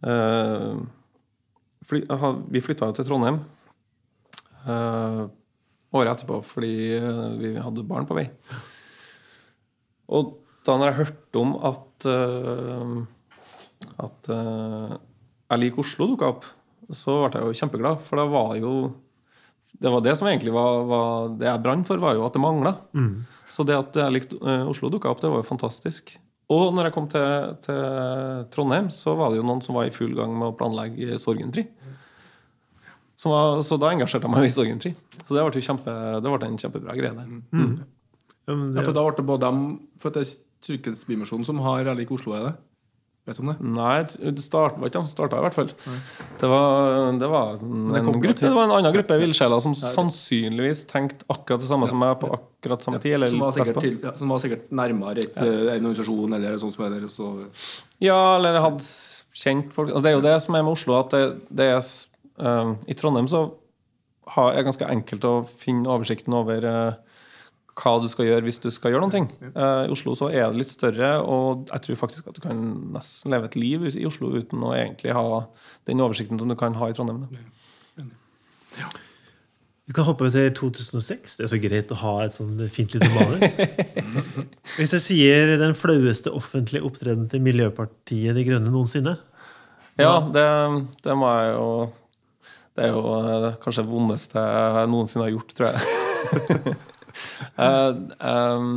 uh, 0.07 0.79
fly, 1.87 2.03
Vi 2.55 2.63
flytta 2.63 2.87
jo 2.87 2.95
til 2.95 3.07
Trondheim 3.09 3.41
eh, 3.41 3.56
året 5.95 6.13
etterpå 6.13 6.41
fordi 6.45 6.73
eh, 6.97 7.23
vi 7.39 7.53
hadde 7.61 7.85
barn 7.87 8.07
på 8.07 8.17
vei. 8.17 8.27
Og 10.11 10.37
da 10.67 10.75
når 10.75 10.91
jeg 10.91 10.99
hørte 11.01 11.41
om 11.41 11.55
at 11.69 12.07
eh, 12.11 12.95
at 14.03 14.29
eh, 14.33 14.95
Jeg 15.47 15.61
liker 15.61 15.79
Oslo 15.79 16.09
dukka 16.09 16.27
opp, 16.27 16.45
så 16.91 17.21
ble 17.23 17.39
jeg 17.39 17.47
jo 17.47 17.59
kjempeglad, 17.61 18.01
for 18.03 18.19
det 18.19 18.25
var 18.33 18.55
jo 18.59 18.71
det 19.77 19.91
var 19.93 20.01
det 20.01 20.15
som 20.17 20.27
egentlig 20.27 20.51
var, 20.51 20.81
var 20.89 21.29
det 21.37 21.47
jeg 21.47 21.61
brant 21.63 21.87
for, 21.87 22.01
var 22.01 22.17
jo 22.17 22.25
at 22.25 22.33
det 22.35 22.41
mangla. 22.41 22.73
Så 23.53 23.63
det 23.63 23.77
at 23.77 23.95
jeg 23.95 24.11
likte 24.15 24.39
uh, 24.41 24.65
Oslo 24.67 24.89
dukka 24.89 25.11
opp, 25.11 25.21
det 25.21 25.29
var 25.29 25.43
jo 25.43 25.47
fantastisk. 25.47 26.15
Og 26.51 26.73
når 26.73 26.89
jeg 26.89 26.95
kom 26.95 27.07
til, 27.11 27.53
til 27.63 28.43
Trondheim, 28.51 28.89
så 28.91 29.13
var 29.19 29.29
det 29.29 29.39
jo 29.39 29.45
noen 29.45 29.61
som 29.63 29.77
var 29.77 29.87
i 29.87 29.93
full 29.93 30.17
gang 30.17 30.33
med 30.33 30.49
å 30.49 30.55
planlegge 30.57 31.19
Sorgenfri. 31.21 31.67
Som 31.67 32.06
var, 33.25 33.61
så 33.65 33.79
da 33.81 33.89
engasjerte 33.89 34.27
jeg 34.27 34.31
meg 34.31 34.45
i 34.45 34.53
Sorgenfri. 34.53 34.91
Så 35.25 35.33
det 35.33 35.45
ble, 35.47 35.61
kjempe, 35.65 35.93
det 36.21 36.29
ble 36.33 36.47
en 36.47 36.57
kjempebra 36.61 36.93
greie. 36.95 37.13
der. 37.17 37.25
ja, 38.47 38.53
men 38.55 38.75
Ja, 38.77 38.83
for 38.85 38.93
da 38.93 39.03
ble 39.07 39.15
det 39.17 39.25
både 39.25 39.41
dem 39.49 39.63
For 39.99 40.09
det 40.13 40.21
er 40.21 40.35
Kirkens 40.67 41.03
Bymisjon 41.05 41.43
som 41.45 41.57
har 41.59 41.83
Jeg 41.83 42.11
Oslo, 42.11 42.33
er 42.33 42.43
det? 42.45 42.55
Vet 43.27 43.35
du 43.35 43.41
om 43.43 43.49
det? 43.51 43.57
Nei, 43.59 44.03
det 44.37 44.39
start, 44.39 44.77
var 44.79 44.87
ikke 44.87 45.01
de 45.01 45.07
som 45.09 45.11
starta, 45.11 45.35
i 45.41 45.43
hvert 45.43 45.53
fall. 45.57 45.67
Det 46.39 46.47
var, 46.47 47.11
det 47.19 47.27
var 47.27 47.57
en, 47.57 47.89
det 47.91 47.99
en 47.99 48.05
gruppe, 48.21 48.35
til- 48.39 48.47
det 48.47 48.55
var 48.55 48.69
en 48.69 48.75
annen 48.77 48.93
gruppe 48.95 49.17
villsjeler 49.19 49.59
som 49.59 49.73
sannsynligvis 49.75 50.85
tenkte 50.87 51.25
akkurat 51.27 51.59
det 51.59 51.67
samme 51.67 51.89
som 51.91 51.99
meg 51.99 52.13
på 52.21 52.29
akkurat 52.37 52.85
samme 52.87 53.01
tid. 53.03 53.17
Eller 53.17 53.27
Som 53.27 53.39
var 53.43 53.51
sikkert, 53.51 53.81
til, 53.83 53.97
ja, 53.99 54.13
som 54.15 54.31
var 54.31 54.39
sikkert 54.39 54.71
nærmere 54.71 55.25
et, 55.25 55.35
eh, 55.43 55.75
en 55.75 55.89
organisasjon 55.89 56.37
eller 56.39 56.55
sånn 56.63 56.71
som 56.71 56.85
er 56.87 56.95
der. 56.95 57.07
Så, 57.11 57.27
Ja, 57.99 58.37
eller 58.37 58.61
hadde 58.63 58.79
kjent 59.43 59.73
folk 59.75 59.91
Og 59.91 60.01
det 60.03 60.13
er 60.13 60.15
jo 60.15 60.21
det 60.23 60.41
som 60.41 60.55
er 60.55 60.63
med 60.63 60.71
Oslo, 60.71 60.95
at 60.99 61.09
det, 61.11 61.23
det 61.51 61.65
er 61.75 61.81
I 62.37 62.95
Trondheim 62.97 63.29
så 63.31 63.47
er 64.35 64.57
det 64.57 64.67
ganske 64.67 64.89
enkelt 64.91 65.25
å 65.27 65.35
finne 65.59 65.89
oversikten 65.89 66.35
over 66.35 66.65
eh, 66.67 67.17
hva 67.77 67.93
du 68.01 68.07
skal 68.09 68.27
gjøre 68.27 68.45
hvis 68.47 68.61
du 68.63 68.69
skal 68.73 68.93
gjøre 68.93 69.07
noe. 69.07 69.23
Uh, 69.53 69.85
I 69.85 69.93
Oslo 69.93 70.15
så 70.17 70.31
er 70.31 70.47
det 70.49 70.63
litt 70.63 70.73
større, 70.73 71.17
og 71.21 71.67
jeg 71.71 71.85
tror 71.85 71.99
faktisk 72.03 72.29
at 72.29 72.37
du 72.37 72.41
kan 72.43 72.61
nesten 72.95 73.33
leve 73.33 73.49
et 73.49 73.57
liv 73.59 73.85
i 73.91 74.07
Oslo 74.09 74.33
uten 74.33 74.63
å 74.65 74.73
egentlig 74.75 75.13
ha 75.15 75.43
den 75.89 76.01
oversikten 76.03 76.41
som 76.41 76.49
du 76.49 76.57
kan 76.59 76.77
ha 76.79 76.89
i 76.89 76.95
Trondheim. 76.97 77.27
Da. 77.27 78.89
Vi 79.87 79.95
kan 79.95 80.07
hoppe 80.09 80.27
til 80.33 80.49
2006. 80.57 81.37
Det 81.37 81.45
er 81.45 81.51
så 81.53 81.61
greit 81.63 81.93
å 81.93 81.99
ha 82.01 82.15
et 82.25 82.35
sånn 82.35 82.57
fint 82.73 82.97
lite 82.97 83.07
manus. 83.13 83.61
Hvis 84.79 84.97
jeg 84.97 85.05
sier 85.05 85.53
den 85.61 85.77
flaueste 85.77 86.33
offentlige 86.35 86.83
opptredenen 86.83 87.29
til 87.31 87.45
Miljøpartiet 87.45 88.35
De 88.35 88.43
Grønne 88.45 88.73
noensinne 88.73 89.15
Ja, 90.01 90.19
det, 90.33 90.49
det 91.05 91.15
må 91.17 91.29
jeg 91.31 91.53
jo 91.55 91.69
Det 92.77 92.85
er 92.85 92.93
jo 92.93 93.03
eh, 93.17 93.53
kanskje 93.57 93.81
det 93.81 93.89
vondeste 93.89 94.41
jeg 94.45 94.89
noensinne 94.91 95.25
har 95.25 95.33
gjort, 95.33 95.53
tror 95.57 95.71
jeg. 95.71 96.73
uh, 97.65 97.93
um, 98.21 98.73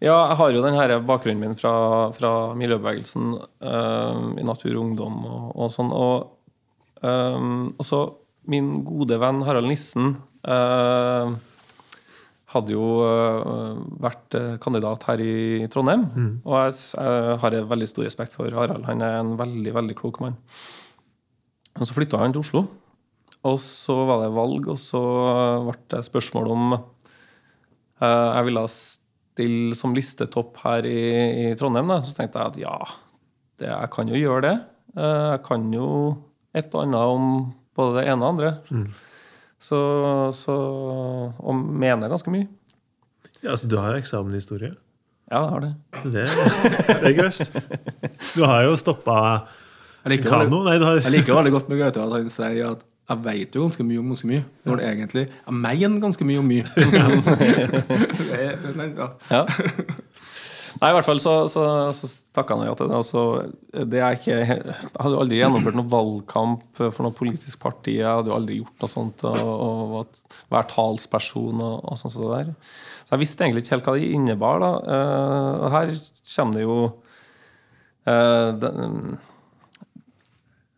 ja, 0.00 0.14
jeg 0.14 0.36
har 0.40 0.54
jo 0.54 0.62
denne 0.64 1.00
bakgrunnen 1.04 1.42
min 1.42 1.56
fra, 1.58 1.74
fra 2.16 2.30
miljøbevegelsen 2.56 3.34
uh, 3.36 4.20
i 4.40 4.44
Natur 4.48 4.70
og 4.72 4.86
Ungdom 4.86 5.18
og, 5.28 5.50
og 5.52 5.74
sånn. 5.74 5.90
Og 5.92 7.04
um, 7.04 7.74
også 7.76 8.06
min 8.48 8.78
gode 8.88 9.18
venn 9.20 9.42
Harald 9.44 9.68
Nissen 9.68 10.14
uh, 10.48 11.34
hadde 12.54 12.72
jo 12.72 12.86
vært 14.00 14.36
kandidat 14.62 15.04
her 15.08 15.20
i 15.20 15.66
Trondheim. 15.68 16.06
Og 16.46 16.54
jeg, 16.54 16.76
jeg 16.94 17.36
har 17.42 17.56
veldig 17.72 17.88
stor 17.90 18.06
respekt 18.06 18.36
for 18.38 18.48
Harald. 18.54 18.86
Han 18.86 19.02
er 19.02 19.18
en 19.18 19.34
veldig, 19.40 19.74
veldig 19.74 19.96
klok 19.98 20.22
mann. 20.22 20.38
Og 21.74 21.82
så 21.82 21.96
flytta 21.96 22.22
han 22.22 22.32
til 22.36 22.44
Oslo. 22.46 22.64
Og 23.44 23.58
så 23.60 23.96
var 24.08 24.22
det 24.22 24.34
valg, 24.34 24.68
og 24.72 24.78
så 24.80 25.00
ble 25.66 25.76
det 25.92 26.04
spørsmål 26.06 26.50
om 26.54 26.62
eh, 26.74 28.04
jeg 28.06 28.46
ville 28.48 28.62
stille 28.72 29.76
som 29.78 29.96
listetopp 29.96 30.60
her 30.62 30.86
i, 30.88 31.00
i 31.50 31.56
Trondheim. 31.58 31.90
Da. 31.92 31.98
Så 32.06 32.16
tenkte 32.16 32.40
jeg 32.40 32.54
at 32.54 32.60
ja, 32.62 32.76
det, 33.60 33.68
jeg 33.68 33.90
kan 33.92 34.12
jo 34.12 34.20
gjøre 34.20 34.44
det. 34.46 34.54
Eh, 34.96 35.26
jeg 35.34 35.42
kan 35.48 35.66
jo 35.74 35.88
et 36.54 36.70
og 36.72 36.86
annet 36.86 37.16
om 37.18 37.28
både 37.76 37.98
det 37.98 38.06
ene 38.12 38.22
og 38.24 38.32
andre. 38.36 38.54
Så, 39.64 39.78
så 40.36 40.54
Og 40.54 41.56
mener 41.56 42.12
ganske 42.12 42.30
mye. 42.32 42.46
Ja, 43.42 43.54
altså, 43.54 43.68
Du 43.68 43.76
har 43.80 43.92
jo 43.92 44.00
eksamen 44.00 44.32
i 44.32 44.40
historie. 44.40 44.72
Ja, 45.32 45.40
jeg 45.40 45.50
har 45.50 45.60
det. 45.64 45.70
Det, 46.14 46.24
det 46.88 46.96
er 47.00 47.10
ikke 47.10 47.28
verst. 47.28 47.52
Du 48.36 48.44
har 48.44 48.64
jo 48.68 48.74
stoppa 48.78 49.16
jeg, 50.04 50.20
kano. 50.24 50.62
Nei, 50.66 50.76
du 50.78 50.84
har 50.84 51.00
jeg 51.00 51.12
liker 51.14 51.36
veldig 51.38 51.52
godt 51.54 51.70
med 51.72 51.80
Gaute 51.80 52.02
at 52.04 52.12
han 52.12 52.28
sier 52.32 52.74
at 52.74 52.82
jeg 53.10 53.20
vet 53.24 53.56
jo 53.58 53.66
ganske 53.66 53.84
mye 53.84 54.00
om 54.00 54.08
ganske 54.14 54.28
mye, 54.30 54.44
når 54.64 54.78
det 54.80 54.84
egentlig 54.88 55.24
Jeg 55.28 55.54
mener 55.60 56.00
ganske 56.00 56.24
mye 56.24 56.38
om 56.40 56.46
mye. 56.48 56.64
Er- 58.34 58.96
ja. 58.96 59.08
Ja. 59.30 59.42
Nei, 60.80 60.88
i 60.90 60.94
hvert 60.96 61.06
fall 61.06 61.20
så, 61.22 61.32
så, 61.52 61.62
så 61.94 62.08
takka 62.34 62.56
han 62.58 62.66
ja 62.66 62.72
til 62.74 62.88
det. 62.90 62.96
Og 63.20 63.84
det 63.92 64.00
er 64.02 64.16
ikke, 64.16 64.38
jeg 64.40 64.48
hadde 64.48 65.12
jo 65.14 65.20
aldri 65.22 65.38
gjennomført 65.38 65.76
noen 65.78 65.92
valgkamp 65.92 66.64
for 66.80 67.04
noe 67.06 67.14
politisk 67.14 67.60
parti. 67.62 67.94
Jeg 68.00 68.08
hadde 68.10 68.32
jo 68.32 68.34
aldri 68.34 68.56
gjort 68.58 68.82
noe 68.82 68.90
sånt. 68.90 69.22
Og, 69.30 69.52
og 69.54 69.92
vært- 69.92 70.40
vært 70.56 70.72
talsperson 70.74 71.62
og, 71.62 71.76
og 71.92 72.00
sånt. 72.00 72.16
som 72.16 72.26
der. 72.32 72.50
Så 73.04 73.14
jeg 73.14 73.22
visste 73.22 73.46
egentlig 73.46 73.62
ikke 73.66 73.76
helt 73.76 73.86
hva 73.90 73.94
det 74.00 74.10
innebar. 74.16 74.64
da. 74.64 74.72
Uh, 74.88 75.68
her 75.76 75.94
kommer 76.34 76.58
det 76.58 76.66
jo 76.66 76.78
uh, 78.08 78.50
den, 78.64 78.98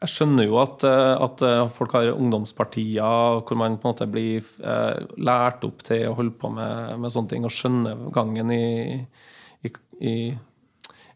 jeg 0.06 0.12
skjønner 0.12 0.46
jo 0.46 0.58
at, 0.62 0.84
eh, 0.86 1.14
at 1.26 1.42
eh, 1.44 1.68
folk 1.74 1.94
har 1.96 2.12
ungdomspartier 2.14 3.40
hvor 3.42 3.58
man 3.58 3.78
på 3.80 3.88
en 3.88 3.94
måte 3.94 4.08
blir 4.10 4.44
eh, 4.62 5.06
lært 5.18 5.66
opp 5.66 5.82
til 5.86 6.06
å 6.08 6.16
holde 6.18 6.36
på 6.38 6.50
med, 6.54 6.94
med 7.02 7.12
sånne 7.12 7.32
ting 7.32 7.46
og 7.46 7.54
skjønne 7.54 7.96
gangen 8.14 8.52
i, 8.54 9.00
i, 9.66 9.72
i 9.98 10.16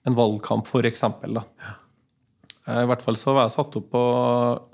en 0.08 0.16
valgkamp, 0.16 0.68
eksempel. 0.90 1.38
Eh, 1.38 2.80
I 2.82 2.88
hvert 2.90 3.04
fall 3.06 3.20
så 3.20 3.36
var 3.36 3.46
jeg 3.46 3.56
satt 3.58 3.78
opp 3.78 3.88
på 3.94 4.04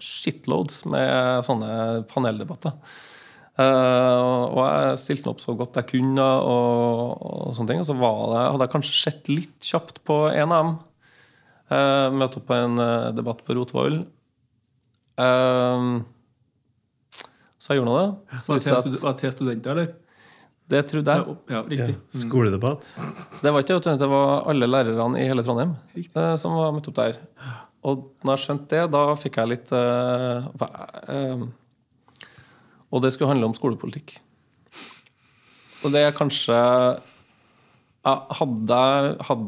shitloads 0.00 0.84
med 0.92 1.44
sånne 1.46 2.06
paneldebatter. 2.10 2.78
Og 3.56 4.58
jeg 4.60 4.98
stilte 5.00 5.30
opp 5.32 5.38
så 5.40 5.54
godt 5.56 5.78
jeg 5.80 5.88
kunne, 5.94 6.24
og, 6.44 7.22
og 7.24 7.54
sånne 7.56 7.70
ting. 7.72 7.80
Og 7.80 7.88
så 7.88 7.96
var 7.96 8.18
det, 8.28 8.42
hadde 8.42 8.66
jeg 8.66 8.72
kanskje 8.74 8.98
sett 8.98 9.30
litt 9.32 9.56
kjapt 9.64 10.02
på 10.04 10.26
en 10.28 10.52
av 10.52 10.58
dem. 10.60 10.74
Uh, 11.66 12.08
møtte 12.14 12.38
opp 12.38 12.46
på 12.46 12.54
en 12.54 12.76
uh, 12.78 13.10
debatt 13.16 13.40
på 13.46 13.56
Rotvoll. 13.58 14.00
Uh, 15.18 16.02
Så 17.58 17.72
jeg 17.74 17.80
gjorde 17.80 17.90
nå 17.90 17.96
det. 17.98 18.40
Så 18.44 18.52
Var 18.52 18.58
det 18.60 18.64
til, 18.66 18.74
at- 18.76 19.02
var 19.02 19.12
det 19.16 19.20
til 19.24 19.32
studenter, 19.34 19.70
eller? 19.72 19.94
det 20.68 20.80
trodde 20.90 21.14
jeg. 21.14 21.36
ja 21.48 21.54
Ja, 21.56 21.62
riktig. 21.62 21.94
skoledebatt. 22.10 22.82
Det 23.42 23.52
var 23.54 23.62
ikke 23.62 23.76
det, 23.84 23.98
det 24.00 24.08
var 24.10 24.48
alle 24.50 24.66
lærerne 24.66 25.18
i 25.20 25.26
hele 25.28 25.42
Trondheim 25.46 25.76
eh, 25.94 26.36
som 26.36 26.56
var 26.58 26.72
møtt 26.74 26.88
opp 26.90 26.96
der. 26.98 27.18
Og 27.86 28.02
når 28.24 28.34
jeg 28.34 28.42
skjønte 28.46 28.68
det, 28.74 28.90
da 28.90 29.02
fikk 29.14 29.36
jeg 29.38 29.48
litt 29.52 29.70
eh, 29.70 30.48
eh, 31.06 31.44
Og 32.90 33.02
det 33.02 33.12
skulle 33.14 33.30
handle 33.30 33.46
om 33.46 33.54
skolepolitikk. 33.54 34.16
Og 35.84 35.92
det 35.94 36.02
er 36.02 36.10
kanskje 36.18 36.56
ja, 36.56 36.98
hadde 38.06 38.78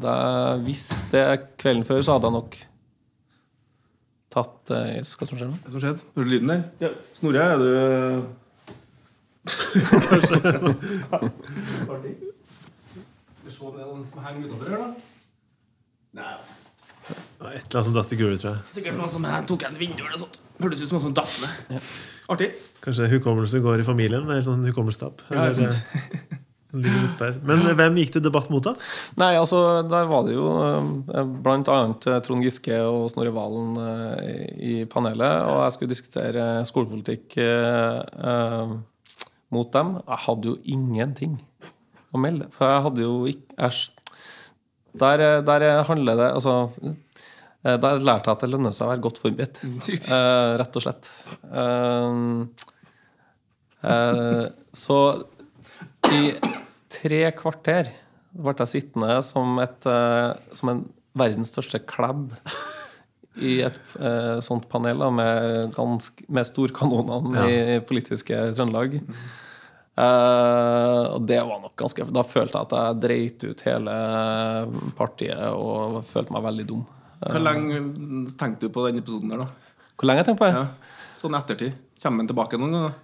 jeg 0.03 0.65
visst 0.67 1.13
det 1.15 1.25
kvelden 1.61 1.87
før, 1.87 2.03
så 2.03 2.17
hadde 2.17 2.29
jeg 2.31 2.37
nok 2.39 2.59
tatt 4.35 4.73
uh, 4.75 4.99
Hva 4.99 5.27
som 5.29 5.39
skjer 5.39 5.49
nå? 5.49 5.57
Hva 5.65 5.73
som 5.73 5.83
skjedde? 5.83 6.05
Hører 6.17 6.27
du 6.27 6.33
lyden 6.35 6.53
der? 6.53 6.63
Ja. 6.85 6.91
Snorre, 7.17 7.41
er 7.45 7.57
du 7.63 7.69
Artig. 11.89 12.15
Skal 13.39 13.47
vi 13.47 13.53
se 13.55 13.61
om 13.65 13.73
det 13.73 13.81
er 13.81 13.89
noen 13.89 14.05
som 14.11 14.19
henger 14.27 14.49
utover 14.49 14.67
her, 14.69 14.83
da? 14.83 14.89
Nei, 16.19 16.33
altså. 16.35 16.55
Ja, 17.09 17.15
Et 17.55 17.63
eller 17.63 17.79
annet 17.79 17.87
som 17.89 17.95
datt 17.97 18.13
i 18.13 18.19
gulvet, 18.19 18.43
tror 18.43 18.51
jeg. 18.53 18.61
Sikkert 18.77 18.99
noen 18.99 19.13
som 19.13 19.25
tok 19.49 19.65
en 19.69 19.79
vindu 19.81 20.03
eller 20.03 20.21
sånt. 20.21 20.37
Hørtes 20.59 20.83
ut 20.83 20.91
som 20.91 20.99
noen 20.99 21.07
som 21.07 21.17
datt 21.17 21.35
ned. 21.71 21.89
Artig. 22.35 22.51
Kanskje 22.85 23.09
hukommelse 23.15 23.63
går 23.65 23.81
i 23.81 23.87
familien? 23.87 24.27
med 24.29 24.45
sånn 24.45 24.67
hukommelsestap. 24.69 25.25
Ja, 25.33 25.49
er 25.49 25.57
sant. 25.57 26.37
eh. 26.75 27.39
Men 27.49 27.65
eh, 27.65 27.75
hvem 27.79 27.97
gikk 28.03 28.13
du 28.17 28.21
debatt 28.21 28.51
mot, 28.53 28.65
da? 28.65 28.75
Nei, 29.21 29.33
altså, 29.41 29.83
der 29.89 30.09
var 30.11 30.27
det 30.27 30.35
jo 30.37 30.51
bl.a. 31.07 31.25
blant 31.45 31.71
annet 31.73 32.09
eh, 32.11 32.21
Trond 32.25 32.45
Giske 32.45 32.77
og 32.85 33.09
Snorre 33.13 33.33
Valen 33.33 33.79
eh, 33.81 34.45
i 34.59 34.75
panelet. 34.91 35.49
Og 35.49 35.63
jeg 35.65 35.77
skulle 35.77 35.95
diskutere 35.95 36.47
skolepolitikk 36.69 37.39
eh, 37.41 38.01
eh, 38.33 38.75
mot 39.55 39.73
dem. 39.73 39.97
Jeg 40.03 40.25
hadde 40.27 40.53
jo 40.53 40.59
ingenting 40.77 41.39
å 42.13 42.21
melde. 42.21 42.51
For 42.55 42.69
jeg 42.69 42.85
hadde 42.89 43.07
jo 43.07 43.15
ikke 43.31 43.71
der, 44.99 45.25
eh, 45.25 45.41
der 45.45 45.67
handler 45.85 46.17
det 46.17 46.29
Altså 46.33 46.55
eh, 46.83 47.77
der 47.81 47.99
lærte 48.01 48.31
jeg 48.31 48.37
at 48.37 48.45
det 48.45 48.53
lønner 48.53 48.77
seg 48.77 48.87
å 48.87 48.93
være 48.93 49.05
godt 49.09 49.23
forberedt. 49.25 49.65
Eh, 49.65 50.53
rett 50.61 50.79
og 50.79 50.85
slett. 50.85 51.11
Eh, 51.49 52.13
eh, 53.89 54.45
så 54.77 55.01
i 56.13 56.21
tre 56.93 57.23
kvarter 57.37 57.91
ble 58.39 58.55
jeg 58.61 58.71
sittende 58.71 59.19
som, 59.27 59.59
et, 59.63 59.87
eh, 59.89 60.33
som 60.57 60.73
en 60.73 60.85
verdens 61.19 61.53
største 61.53 61.81
klebb 61.89 62.35
i 63.45 63.59
et 63.67 63.81
eh, 63.99 64.39
sånt 64.45 64.69
panel 64.71 65.01
da, 65.03 65.11
med, 65.15 65.75
ganske, 65.77 66.27
med 66.33 66.49
storkanonene 66.49 67.45
i 67.49 67.79
politiske 67.87 68.41
Trøndelag. 68.57 68.99
Eh, 69.99 71.05
og 71.15 71.25
det 71.27 71.41
var 71.43 71.59
nok 71.59 71.73
ganske 71.81 72.05
Da 72.15 72.23
følte 72.23 72.61
jeg 72.61 72.69
at 72.69 72.75
jeg 72.77 72.99
dreit 73.03 73.47
ut 73.49 73.65
hele 73.67 73.97
partiet 74.99 75.49
og 75.51 76.05
følte 76.07 76.37
meg 76.37 76.47
veldig 76.47 76.69
dum. 76.71 76.85
Hvor 77.19 77.43
lenge 77.43 77.81
tenkte 78.39 78.69
du 78.69 78.75
på 78.75 78.85
den 78.87 79.01
episoden 79.01 79.35
der, 79.35 79.43
da? 79.43 79.85
Hvor 79.99 80.07
lenge 80.07 80.23
jeg 80.23 80.31
tenkte 80.31 80.45
på 80.45 80.51
det? 80.51 80.61
Ja. 80.61 80.99
Sånn 81.19 81.35
ettertid. 81.35 81.79
Kommer 81.99 82.23
den 82.23 82.31
tilbake 82.31 82.61
noen 82.61 82.77
ganger? 82.77 82.99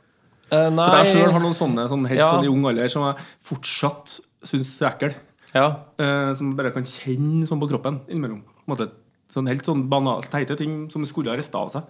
Eh, 0.53 0.69
nei 0.71 0.85
For 0.91 0.97
jeg 1.05 1.15
sjøl 1.17 1.33
har 1.33 1.41
noen 1.41 1.55
sånne 1.57 1.89
sånn 1.89 2.07
helt 2.09 2.19
Ja. 2.21 2.27
sånn 2.33 2.45
i 2.45 2.49
ung 2.53 2.65
alder 2.67 2.89
som 2.89 3.03
jeg 3.09 3.25
fortsatt 3.43 4.21
syns 4.45 4.75
er 4.83 4.91
ekkel. 4.91 5.15
ja. 5.55 5.69
Uh, 5.99 6.35
som 6.35 6.55
bare 6.57 6.71
kan 6.75 6.83
kjenne 6.85 7.47
sånn 7.47 7.61
på 7.61 7.69
kroppen 7.71 8.01
innimellom. 8.09 8.43
Måte, 8.69 8.91
sånn 9.33 9.47
helt 9.49 9.65
sånn 9.65 9.89
banalt 9.89 10.29
teite 10.31 10.57
ting 10.57 10.91
som 10.91 11.05
skulle 11.07 11.31
ha 11.31 11.37
rista 11.37 11.59
av 11.59 11.71
seg. 11.71 11.83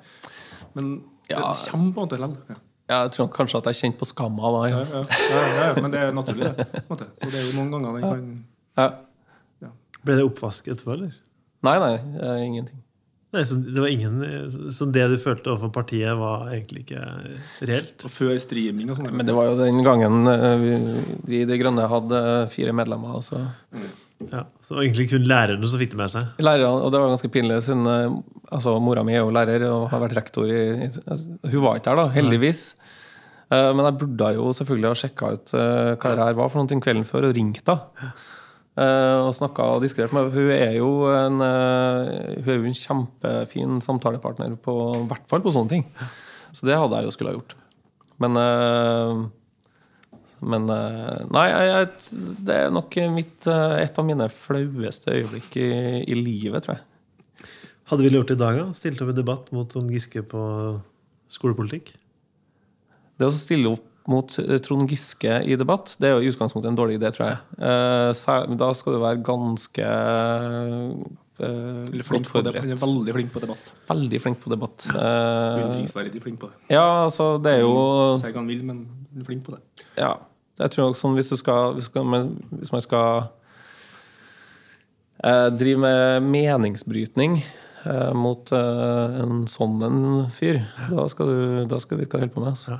Men 0.75 1.03
Ja. 1.29 1.41
det 1.53 1.71
kommer 1.71 1.93
på 1.95 2.03
en 2.03 2.09
måte 2.09 2.19
likevel. 2.21 2.37
Ja. 2.49 2.55
Ja, 2.87 3.03
Jeg 3.05 3.13
tror 3.13 3.29
kanskje 3.33 3.57
at 3.59 3.65
jeg 3.65 3.75
kjente 3.81 3.99
på 3.99 4.07
skamma 4.07 4.51
da. 4.53 4.69
Ja. 4.69 4.79
Ja, 4.85 5.03
ja, 5.09 5.41
ja, 5.41 5.75
ja, 5.75 5.81
men 5.81 5.91
det 5.91 6.01
er 6.01 6.13
naturlig, 6.13 6.55
det. 6.57 6.69
Så 7.17 7.31
det 7.31 7.35
er 7.41 7.51
jo 7.51 7.65
noen 7.65 7.71
ganger 7.73 7.93
den 7.95 8.03
kan 8.03 8.45
Ja. 8.77 9.69
Ble 10.05 10.17
det 10.17 10.25
oppvask 10.29 10.67
etterpå, 10.69 10.93
eller? 10.93 11.15
Nei, 11.65 11.79
nei, 11.79 11.95
eh, 12.21 12.45
ingenting. 12.45 12.83
Nei, 13.35 13.43
så 13.49 13.57
det 13.59 13.81
var 13.83 13.91
ingen 13.91 14.71
Så 14.71 14.87
det 14.95 15.09
du 15.11 15.17
følte 15.19 15.51
overfor 15.51 15.73
partiet, 15.75 16.13
var 16.19 16.53
egentlig 16.53 16.85
ikke 16.85 17.03
reelt? 17.67 18.07
Og 18.07 18.13
før 18.15 18.37
streaming 18.39 18.93
og 18.93 19.01
sånn. 19.01 19.11
Men 19.11 19.27
det 19.27 19.35
var 19.37 19.51
jo 19.51 19.59
den 19.59 19.83
gangen 19.87 20.31
eh, 20.31 20.55
vi, 20.63 20.79
vi 21.27 21.43
i 21.43 21.49
De 21.49 21.59
Grønne 21.59 21.89
hadde 21.91 22.21
fire 22.55 22.75
medlemmer. 22.77 23.19
Så. 23.25 23.43
Ja, 24.31 24.45
så 24.63 24.75
det 24.75 24.79
var 24.79 24.85
egentlig 24.87 25.09
kun 25.11 25.27
lærerne 25.29 25.69
som 25.69 25.81
fikk 25.83 25.93
det 25.95 26.01
med 26.01 26.13
seg? 26.13 26.31
Lærerne, 26.45 26.87
og 26.87 26.93
det 26.95 27.01
var 27.03 27.13
ganske 27.13 27.31
pinlig, 27.35 27.59
siden 27.67 27.91
eh, 27.91 28.17
altså, 28.55 28.77
mora 28.83 29.05
mi 29.07 29.17
er 29.17 29.25
jo 29.25 29.35
lærer 29.35 29.67
og 29.69 29.89
har 29.93 30.05
vært 30.07 30.17
rektor 30.21 30.51
i, 30.51 30.63
i 30.87 30.91
Hun 31.51 31.65
var 31.65 31.81
ikke 31.81 31.91
der, 31.91 32.01
da, 32.01 32.07
heldigvis. 32.15 32.63
Eh, 33.53 33.71
men 33.77 33.89
jeg 33.89 33.99
burde 34.01 34.31
jo 34.39 34.53
selvfølgelig 34.57 34.91
ha 34.91 35.01
sjekka 35.03 35.33
ut 35.35 35.57
eh, 35.59 35.91
hva 35.99 36.15
det 36.15 36.29
her 36.29 36.39
var 36.39 36.53
for 36.53 36.63
noe 36.63 36.87
kvelden 36.87 37.09
før, 37.09 37.29
og 37.29 37.37
ringt 37.37 37.65
da. 37.67 37.81
Eh, 38.75 39.19
og 39.23 39.31
snakka 39.39 39.69
og 39.77 39.85
diskutert 39.85 40.11
med 40.17 40.33
Hun 40.35 40.49
er 40.51 40.73
jo 40.81 41.07
en, 41.07 41.39
eh, 41.47 42.41
hun 42.43 42.49
er 42.51 42.57
jo 42.59 42.71
en 42.73 42.81
kjempefin 42.81 43.79
samtalepartner, 43.85 44.57
på, 44.59 44.75
i 44.99 45.07
hvert 45.13 45.29
fall 45.31 45.45
på 45.45 45.53
sånne 45.55 45.71
ting. 45.71 45.85
Så 46.55 46.67
det 46.67 46.79
hadde 46.79 46.99
jeg 46.99 47.07
jo 47.07 47.15
skulle 47.15 47.35
ha 47.35 47.39
gjort. 47.39 47.55
Men 48.23 48.43
eh, 48.43 49.25
men 50.45 50.67
Nei, 50.69 51.45
jeg, 51.49 51.87
det 52.45 52.57
er 52.67 52.73
nok 52.75 52.99
mitt, 53.15 53.47
et 53.49 53.97
av 53.97 54.05
mine 54.05 54.27
flaueste 54.29 55.15
øyeblikk 55.15 55.55
i, 55.57 55.71
i 56.05 56.19
livet, 56.19 56.67
tror 56.67 56.75
jeg. 56.75 57.49
Hadde 57.89 58.05
vi 58.05 58.11
gjort 58.13 58.29
det 58.29 58.37
i 58.37 58.43
dag, 58.43 58.59
da? 58.59 58.67
Stilt 58.77 59.01
opp 59.01 59.15
i 59.15 59.17
debatt 59.17 59.49
mot 59.57 59.71
Trond 59.73 59.89
Giske 59.95 60.21
på 60.29 60.43
skolepolitikk? 61.33 61.95
Det 63.17 63.31
å 63.31 63.33
stille 63.33 63.73
opp 63.73 63.89
mot 64.11 64.39
eh, 64.43 64.59
Trond 64.65 64.91
Giske 64.91 65.41
i 65.49 65.57
debatt, 65.61 65.95
det 66.01 66.11
er 66.11 66.17
jo 66.17 66.25
i 66.25 66.33
utgangspunktet 66.33 66.71
en 66.73 66.79
dårlig 66.79 66.99
idé, 66.99 67.11
tror 67.15 67.31
jeg. 67.31 67.39
Eh, 67.59 68.57
da 68.61 68.71
skal 68.77 68.97
du 68.97 69.03
være 69.03 69.23
ganske 69.25 69.87
eh, 69.89 70.91
godt 71.39 72.05
flink. 72.09 72.29
Han 72.35 72.51
er 72.51 72.77
forberedt. 72.77 72.85
veldig 72.85 73.17
flink 73.17 73.33
på 73.33 73.43
debatt. 73.47 73.73
Veldig 73.89 74.21
flink 74.23 74.45
på 74.45 74.53
debatt. 74.53 74.87
Undringsverdig 74.93 76.23
flink 76.23 76.41
på 76.43 76.53
det. 76.53 76.77
ja, 76.77 76.87
altså, 77.07 77.35
det 77.43 77.59
er 77.59 77.65
jo 77.65 77.75
Si 78.21 78.31
hva 78.31 78.39
han 78.39 78.51
vil, 78.51 78.63
men 78.65 78.85
han 79.11 79.25
er 79.25 79.29
flink 79.31 79.45
på 79.47 79.57
det. 79.57 79.89
Ja. 79.99 80.15
Jeg 80.61 80.71
tror 80.71 80.91
nok 80.91 80.99
sånn 81.01 81.17
hvis 81.19 81.33
du 81.33 81.37
skal 81.41 81.75
Hvis, 81.75 81.89
skal, 81.91 82.29
hvis 82.61 82.71
man 82.71 82.83
skal 82.85 83.25
eh, 85.19 85.49
drive 85.51 85.81
med 85.83 86.29
meningsbrytning 86.29 87.41
eh, 87.43 88.13
mot 88.15 88.53
eh, 88.55 89.21
en 89.25 89.47
sånn 89.51 89.83
en 89.83 90.03
fyr, 90.35 90.63
da 90.93 91.09
skal 91.11 91.31
du 91.33 91.41
da 91.71 91.81
skal 91.83 91.99
vi 91.99 92.07
ikke 92.07 92.23
holde 92.23 92.35
på 92.37 92.45
med. 92.45 92.55
Altså. 92.55 92.79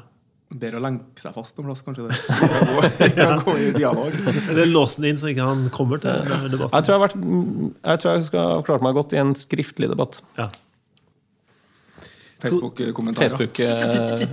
Bedre 0.55 0.79
å 0.79 0.83
lenke 0.85 1.19
seg 1.19 1.33
fast 1.35 1.57
noen 1.57 1.71
plass, 1.71 1.81
kanskje. 1.83 2.05
det 2.99 3.09
Kan 3.17 3.41
gå 3.43 3.55
i 3.59 3.71
dialog. 3.75 4.13
Eller 4.51 4.69
låse 4.69 5.01
den 5.01 5.15
inn 5.15 5.19
så 5.19 5.31
ikke 5.33 5.47
han 5.49 5.65
kommer 5.75 6.03
til 6.03 6.13
debatten? 6.53 6.75
Jeg 6.77 6.87
tror 6.87 6.93
jeg, 6.93 6.99
har 6.99 7.05
vært, 7.07 7.17
jeg 7.81 8.03
tror 8.03 8.13
jeg 8.13 8.29
skal 8.29 8.53
ha 8.53 8.61
klart 8.69 8.85
meg 8.87 8.95
godt 8.99 9.17
i 9.17 9.23
en 9.23 9.33
skriftlig 9.39 9.89
debatt. 9.91 10.21
Ja. 10.39 10.51
Facebook-kommentarer. 12.45 13.29
Facebook-grant. 13.29 14.25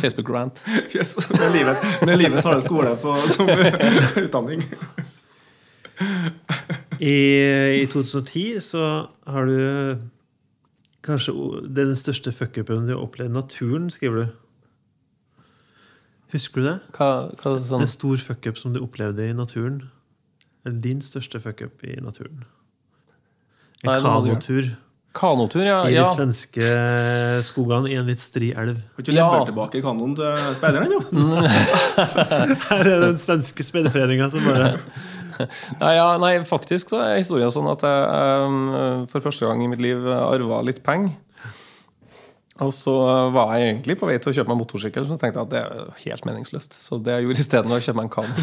Facebook. 0.00 0.28
Yes. 0.96 1.30
Med 1.30 1.52
livet, 1.52 1.76
med 2.06 2.18
livet 2.18 2.44
harde 2.46 2.62
skole 2.62 2.94
på, 3.02 3.16
som 3.34 3.50
utdanning. 4.22 4.62
I, 7.02 7.16
I 7.82 7.86
2010 7.90 8.60
så 8.62 8.84
har 9.26 9.50
du 9.50 9.98
kanskje 11.06 11.34
den 11.74 11.96
største 11.98 12.32
fuckupen 12.32 12.86
du 12.86 12.94
har 12.94 13.02
opplevd. 13.02 13.34
Naturen, 13.34 13.90
skriver 13.90 14.22
du. 14.22 14.26
Husker 16.34 16.60
du 16.60 16.66
det? 16.68 16.76
Hva, 16.96 17.08
hva 17.40 17.54
sånn 17.68 17.84
En 17.84 17.88
stor 17.90 18.20
fuckup 18.20 18.58
som 18.60 18.74
du 18.74 18.82
opplevde 18.84 19.30
i 19.30 19.36
naturen. 19.36 19.82
Eller 20.66 20.80
din 20.84 21.00
største 21.04 21.40
fuckup 21.40 21.84
i 21.88 21.96
naturen. 22.04 22.44
En 23.84 23.88
Nei, 23.92 23.96
du 24.00 24.04
kanotur 24.08 24.70
Kanotur, 25.18 25.64
ja. 25.66 25.78
i 25.88 25.94
de 25.94 25.96
ja. 25.96 26.04
svenske 26.12 26.66
skogene 27.46 27.88
i 27.90 27.96
en 27.98 28.06
litt 28.06 28.20
stri 28.22 28.50
elv. 28.52 28.76
Har 28.94 29.02
ikke 29.02 29.14
Ja. 29.16 29.24
levert 29.32 29.48
tilbake 29.48 29.80
kanoen 29.82 30.12
til 30.18 30.36
speideren 30.54 30.84
ennå? 30.86 31.00
Her 32.68 32.82
er 32.92 33.00
den 33.06 33.18
svenske 33.22 33.64
speiderforeninga 33.66 34.28
som 34.30 34.44
bare 34.46 34.74
Nei, 35.78 35.92
ja, 35.94 36.06
nei, 36.18 36.32
faktisk 36.46 36.90
så 36.92 37.00
er 37.04 37.20
historien 37.20 37.50
sånn 37.54 37.68
at 37.70 37.82
jeg 37.86 38.46
um, 38.50 39.06
for 39.10 39.22
første 39.22 39.46
gang 39.46 39.62
i 39.62 39.68
mitt 39.70 39.82
liv 39.82 40.02
arva 40.10 40.60
litt 40.66 40.80
penger. 40.86 41.14
Og 42.64 42.72
så 42.74 42.94
var 43.34 43.46
jeg 43.54 43.62
egentlig 43.68 43.96
på 44.00 44.08
vei 44.08 44.16
til 44.18 44.30
å 44.32 44.36
kjøpe 44.40 44.50
meg 44.50 44.60
motorsykkel, 44.64 45.04
så 45.06 45.16
tenkte 45.20 45.38
jeg 45.38 45.46
at 45.46 45.52
det 45.52 45.60
er 45.62 45.68
helt 46.02 46.24
meningsløst. 46.26 46.72
Så 46.82 46.92
det 46.98 47.12
jeg 47.14 47.22
gjorde 47.28 47.42
isteden, 47.44 47.70
var 47.70 47.78
å 47.78 47.86
kjøpe 47.86 47.98
meg 48.00 48.06
en 48.08 48.16
kano. 48.16 48.34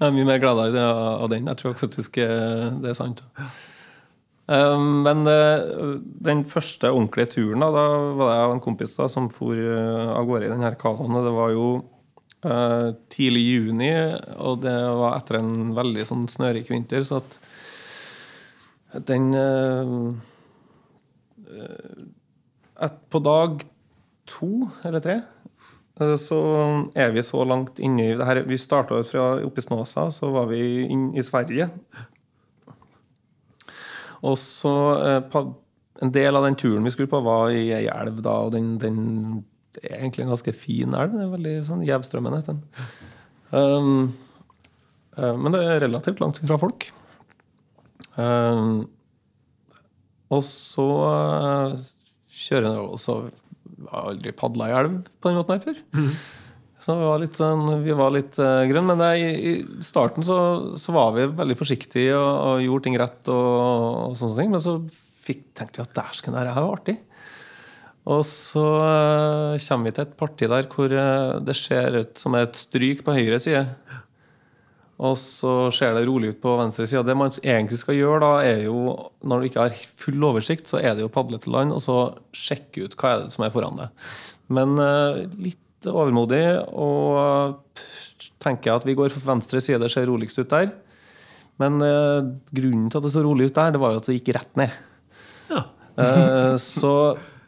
jeg 0.00 0.06
er 0.08 0.16
mye 0.16 0.26
mer 0.26 0.42
glad 0.42 0.58
i 0.64 0.74
det 0.74 0.88
av 0.90 1.28
den. 1.30 1.46
Jeg 1.52 1.58
tror 1.60 1.78
faktisk 1.78 2.12
eh, 2.24 2.66
det 2.82 2.88
er 2.90 2.98
sant. 2.98 3.18
Um, 4.50 5.04
men 5.04 5.20
eh, 5.30 5.60
den 6.26 6.40
første 6.50 6.88
ordentlige 6.90 7.36
turen, 7.36 7.62
da, 7.62 7.84
var 8.18 8.24
det 8.24 8.32
jeg 8.34 8.46
og 8.48 8.54
en 8.56 8.62
kompis 8.64 8.96
da, 8.96 9.06
som 9.12 9.28
for 9.30 9.54
eh, 9.54 10.08
av 10.10 10.26
gårde 10.26 10.48
i 10.48 10.50
den 10.50 10.64
her 10.66 10.74
kanoen. 10.80 11.20
Det 11.22 11.34
var 11.36 11.52
jo 11.54 11.66
eh, 12.42 12.88
tidlig 13.14 13.44
juni, 13.46 13.92
og 14.42 14.64
det 14.64 14.74
var 14.98 15.14
etter 15.20 15.38
en 15.38 15.70
veldig 15.76 16.04
sånn 16.08 16.26
snørik 16.32 16.66
vinter. 16.72 17.06
Så 17.06 17.20
at 17.22 17.38
den 19.06 19.30
eh, 21.50 22.02
eh, 22.84 22.96
På 23.10 23.20
dag 23.24 23.64
to 24.30 24.68
eller 24.86 25.02
tre 25.04 25.16
eh, 26.00 26.16
så 26.20 26.40
er 26.94 27.12
vi 27.14 27.24
så 27.26 27.44
langt 27.44 27.80
inne 27.82 28.06
i 28.06 28.16
det 28.18 28.26
her. 28.26 28.42
Vi 28.48 28.58
starta 28.60 29.02
fra 29.06 29.32
oppe 29.44 29.60
i 29.60 29.66
Snåsa, 29.66 30.08
så 30.14 30.30
var 30.34 30.48
vi 30.52 30.86
inn 30.86 31.10
i 31.18 31.24
Sverige. 31.24 31.70
Og 34.26 34.38
så 34.40 34.76
eh, 35.00 35.40
En 36.00 36.12
del 36.12 36.36
av 36.36 36.46
den 36.46 36.56
turen 36.56 36.86
vi 36.86 36.92
skulle 36.94 37.10
på, 37.12 37.20
var 37.20 37.50
i 37.52 37.66
ei 37.76 37.84
elv, 37.92 38.22
da, 38.24 38.38
og 38.46 38.54
den, 38.54 38.78
den 38.80 39.00
er 39.82 39.98
egentlig 39.98 40.24
en 40.24 40.32
ganske 40.32 40.54
fin 40.56 40.94
elv. 40.96 41.12
Det 41.12 41.26
er 41.26 41.34
veldig 41.34 41.52
sånn 41.66 41.82
Gjevstrømmen 41.84 42.36
heter 42.38 42.56
den. 42.56 42.62
Um, 43.50 43.98
men 45.20 45.52
det 45.52 45.60
er 45.60 45.82
relativt 45.84 46.22
langt 46.22 46.40
fra 46.40 46.56
folk. 46.62 46.86
Um, 48.16 48.88
og 50.30 50.44
så 50.46 50.88
eh, 51.10 51.78
kjører 52.40 52.68
jeg 52.68 52.84
Og 52.84 53.00
så 53.02 53.16
har 53.90 54.12
aldri 54.12 54.34
padla 54.36 54.68
i 54.68 54.76
elv 54.76 55.00
på 55.18 55.30
den 55.30 55.40
måten 55.40 55.56
her 55.56 55.64
før. 55.64 55.80
Så 56.80 56.94
vi 56.96 57.04
var 57.04 57.20
litt, 57.20 57.36
sånn, 57.36 57.66
vi 57.84 57.92
var 57.96 58.12
litt 58.14 58.38
uh, 58.40 58.62
grønne. 58.64 58.94
men 58.94 59.02
det, 59.02 59.08
i, 59.20 59.52
starten 59.84 60.24
så, 60.24 60.38
så, 60.80 60.94
var 60.96 61.12
vi 61.12 61.26
veldig 61.36 61.56
forsiktige 61.58 62.14
og, 62.16 62.30
og 62.30 62.64
gjorde 62.64 62.86
ting 62.86 62.96
rett. 63.00 63.20
og, 63.28 63.50
og 64.08 64.16
sånne 64.16 64.38
ting, 64.38 64.52
Men 64.54 64.64
så 64.64 64.78
fikk, 65.26 65.42
tenkte 65.58 65.82
vi 65.82 65.84
at 65.84 65.98
dæsken, 65.98 66.36
det 66.36 66.46
her 66.48 66.64
var 66.64 66.78
artig. 66.78 66.96
Og 68.08 68.24
så 68.24 68.64
uh, 68.80 69.60
kommer 69.66 69.90
vi 69.90 69.94
til 69.96 70.06
et 70.06 70.16
parti 70.22 70.48
der 70.48 70.70
hvor 70.72 70.96
uh, 70.96 71.36
det 71.44 71.56
ser 71.58 72.00
ut 72.00 72.22
som 72.22 72.36
et 72.40 72.56
stryk 72.56 73.04
på 73.04 73.16
høyre 73.18 73.40
side. 73.42 73.66
Og 75.00 75.16
så 75.16 75.52
ser 75.72 75.94
det 75.96 76.04
rolig 76.04 76.34
ut 76.34 76.42
på 76.42 76.52
venstre 76.58 76.84
side. 76.84 77.06
Det 77.08 77.16
man 77.16 77.32
egentlig 77.40 77.78
skal 77.80 77.96
gjøre, 77.96 78.20
da, 78.20 78.32
er 78.44 78.66
jo, 78.66 78.92
når 79.24 79.40
du 79.40 79.48
ikke 79.48 79.62
har 79.64 79.84
full 80.00 80.26
oversikt, 80.28 80.68
så 80.68 80.80
er 80.82 80.92
det 80.96 81.06
jo 81.06 81.12
padle 81.12 81.38
til 81.40 81.54
land 81.54 81.72
og 81.72 81.80
så 81.84 81.96
sjekke 82.36 82.84
ut 82.84 82.96
hva 83.00 83.14
er 83.14 83.22
det 83.22 83.32
som 83.32 83.46
er 83.46 83.54
foran 83.54 83.80
deg. 83.80 84.10
Men 84.52 84.74
uh, 84.76 85.22
litt 85.40 85.88
overmodig 85.88 86.42
og 86.76 87.80
tenker 88.44 88.74
at 88.74 88.84
vi 88.84 88.96
går 88.98 89.08
for 89.14 89.24
venstre 89.24 89.62
side, 89.64 89.80
det 89.80 89.88
ser 89.92 90.04
roligst 90.10 90.42
ut 90.42 90.52
der. 90.52 90.68
Men 91.60 91.80
uh, 91.80 92.20
grunnen 92.52 92.90
til 92.92 93.00
at 93.00 93.06
det 93.06 93.14
så 93.14 93.24
rolig 93.24 93.48
ut 93.48 93.56
der, 93.56 93.72
det 93.72 93.80
var 93.80 93.94
jo 93.94 94.02
at 94.02 94.10
det 94.10 94.18
gikk 94.18 94.34
rett 94.36 94.60
ned. 94.60 94.74
Ja. 95.48 95.62
uh, 95.96 96.58
så 96.74 96.92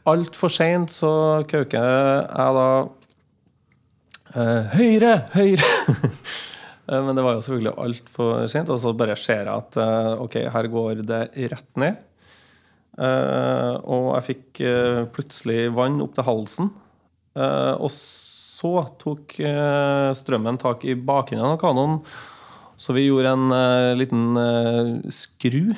altfor 0.09 0.50
seint 0.50 0.94
så 0.94 1.12
kauker 1.53 1.84
jeg 1.84 2.57
da 2.57 2.66
Høyre! 4.32 5.12
Høyre! 5.36 5.68
Eh, 6.93 7.05
men 7.05 7.16
det 7.16 7.24
var 7.24 7.36
jo 7.36 7.45
selvfølgelig 7.45 7.76
altfor 7.86 8.47
sent. 8.53 8.72
Og 8.72 8.80
så 8.82 8.95
bare 8.97 9.18
ser 9.18 9.47
jeg 9.47 9.53
at 9.55 9.78
eh, 9.80 10.24
ok, 10.24 10.38
her 10.55 10.70
går 10.72 11.05
det 11.09 11.22
rett 11.53 11.70
ned. 11.80 12.03
Eh, 13.01 13.74
og 13.88 14.11
jeg 14.18 14.28
fikk 14.28 14.64
plutselig 15.14 15.70
vann 15.76 16.03
opp 16.05 16.16
til 16.18 16.28
halsen. 16.28 16.72
Og 17.32 17.88
så 17.97 18.82
tok 19.01 19.38
strømmen 20.18 20.59
tak 20.61 20.84
i 20.84 20.93
bakenden 20.93 21.55
av 21.55 21.57
kanoen. 21.62 22.03
Så 22.76 22.93
vi 22.93 23.07
gjorde 23.07 23.32
en 23.32 23.55
liten 23.97 24.36
skru 25.09 25.70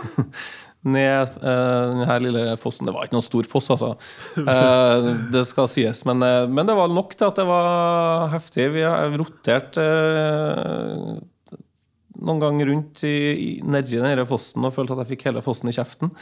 ned 0.84 1.36
uh, 1.40 1.92
denne 1.94 2.16
lille 2.26 2.42
fossen. 2.60 2.86
Det 2.86 2.94
var 2.94 3.06
ikke 3.06 3.16
noen 3.16 3.26
stor 3.26 3.48
foss, 3.48 3.70
altså. 3.74 3.94
Uh, 4.36 5.12
det 5.34 5.44
skal 5.48 5.68
sies. 5.72 6.04
Men, 6.08 6.20
uh, 6.24 6.44
men, 6.48 6.66
det 6.68 6.76
var 6.76 6.92
nok 6.92 7.16
til 7.16 7.28
at 7.30 7.40
det 7.40 7.46
var 7.48 8.28
heftig. 8.34 8.68
Vi 8.76 8.84
har 8.84 9.16
rotert 9.18 9.80
noen 12.24 12.40
ganger 12.40 12.70
rundt 12.70 13.02
i, 13.04 13.16
i, 13.32 13.48
nedi 13.66 13.98
denne 13.98 14.24
fossen 14.28 14.64
og 14.64 14.72
følte 14.76 14.94
at 14.94 15.04
jeg 15.04 15.14
fikk 15.14 15.26
hele 15.30 15.44
fossen 15.44 15.72
i 15.72 15.76
kjeften. 15.76 16.12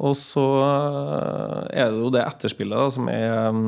Og 0.00 0.14
så 0.16 0.44
er 0.64 1.90
det 1.92 1.98
jo 1.98 2.12
det 2.14 2.22
etterspillet 2.24 2.78
da, 2.78 2.86
som 2.94 3.08
er 3.12 3.58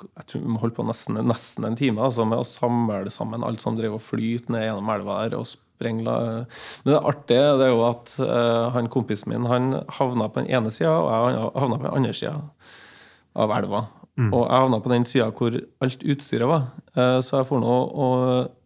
jeg 0.00 0.26
tror 0.28 0.42
vi 0.42 0.52
må 0.52 0.60
holde 0.62 0.76
på 0.76 0.84
nesten, 0.86 1.18
nesten 1.28 1.66
en 1.66 1.76
time 1.78 2.02
altså, 2.04 2.24
med 2.28 2.40
å 2.40 2.46
samle 2.46 3.10
sammen 3.12 3.44
alt 3.46 3.64
som 3.64 3.76
drev 3.76 3.98
og 3.98 4.04
flyter 4.04 4.54
ned 4.54 4.66
gjennom 4.66 4.92
elva 4.94 5.18
der. 5.24 5.36
og 5.40 5.48
sprengla. 5.80 6.16
Men 6.84 6.94
det 6.94 7.00
artige 7.00 7.56
det 7.60 7.66
er 7.66 7.72
jo 7.72 7.86
at 7.88 8.14
uh, 8.20 8.68
han 8.74 8.90
kompisen 8.92 9.32
min 9.32 9.48
han 9.48 9.72
havna 9.96 10.28
på 10.28 10.42
den 10.42 10.52
ene 10.52 10.72
sida, 10.74 10.92
og 10.92 11.08
jeg 11.10 11.50
havna 11.64 11.80
på 11.80 11.88
den 11.88 11.96
andre 11.96 12.14
sida 12.16 12.36
av 13.40 13.56
elva. 13.56 13.86
Mm. 14.20 14.30
Og 14.34 14.42
jeg 14.44 14.64
havna 14.66 14.80
på 14.84 14.92
den 14.92 15.06
sida 15.08 15.30
hvor 15.32 15.56
alt 15.56 16.04
utstyret 16.04 16.50
var. 16.50 16.68
Uh, 16.96 17.18
så 17.24 17.40
jeg 17.40 17.50
får 17.50 17.62
nå 17.64 17.76
og 18.06 18.56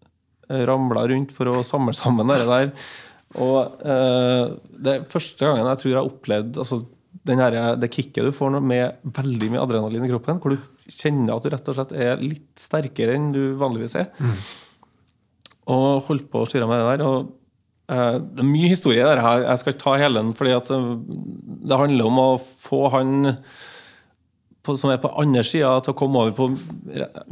ramla 0.45 1.07
rundt 1.09 1.31
for 1.33 1.49
å 1.49 1.63
samle 1.65 1.95
sammen 1.97 2.29
det 2.29 2.43
der. 2.45 2.67
Og 3.41 3.79
det 3.81 4.91
er 4.93 5.07
første 5.09 5.41
gangen 5.41 5.65
jeg 5.71 5.79
tror 5.81 5.89
jeg 5.89 5.97
har 5.97 6.11
opplevd 6.11 6.59
altså, 6.61 6.77
her, 7.25 7.57
det 7.81 7.89
kicket 7.91 8.29
du 8.29 8.35
får 8.37 8.59
med 8.61 9.09
veldig 9.17 9.49
mye 9.55 9.63
adrenalin 9.63 10.05
i 10.05 10.11
kroppen, 10.13 10.43
hvor 10.43 10.53
du 10.53 10.93
kjenner 10.93 11.33
at 11.33 11.47
du 11.47 11.49
rett 11.55 11.71
og 11.73 11.79
slett 11.79 11.97
er 11.97 12.21
litt 12.21 12.61
sterkere 12.61 13.17
enn 13.17 13.33
du 13.35 13.41
vanligvis 13.59 13.97
er. 14.03 14.13
Mm 14.21 14.37
og 15.71 16.09
holdt 16.09 16.29
på 16.33 16.43
å 16.43 16.49
styre 16.49 16.69
med 16.69 16.83
det 16.83 16.95
der. 16.95 17.05
og 17.07 17.31
uh, 17.93 18.17
Det 18.21 18.45
er 18.45 18.51
mye 18.51 18.73
historie 18.73 19.07
der. 19.07 19.23
Jeg 19.45 19.61
skal 19.61 19.75
ikke 19.75 19.85
ta 19.85 19.95
hele 20.01 20.21
den, 20.21 20.35
fordi 20.37 20.57
at 20.57 20.73
eh, 20.75 20.91
det 21.65 21.81
handler 21.81 22.11
om 22.11 22.21
å 22.21 22.29
få 22.41 22.83
han 22.95 23.33
på, 24.65 24.77
som 24.81 24.93
er 24.93 25.01
på 25.01 25.13
andre 25.21 25.45
sida, 25.45 25.73
til 25.85 25.93
å 25.93 25.99
komme 25.99 26.23
over 26.23 26.37
på 26.37 26.51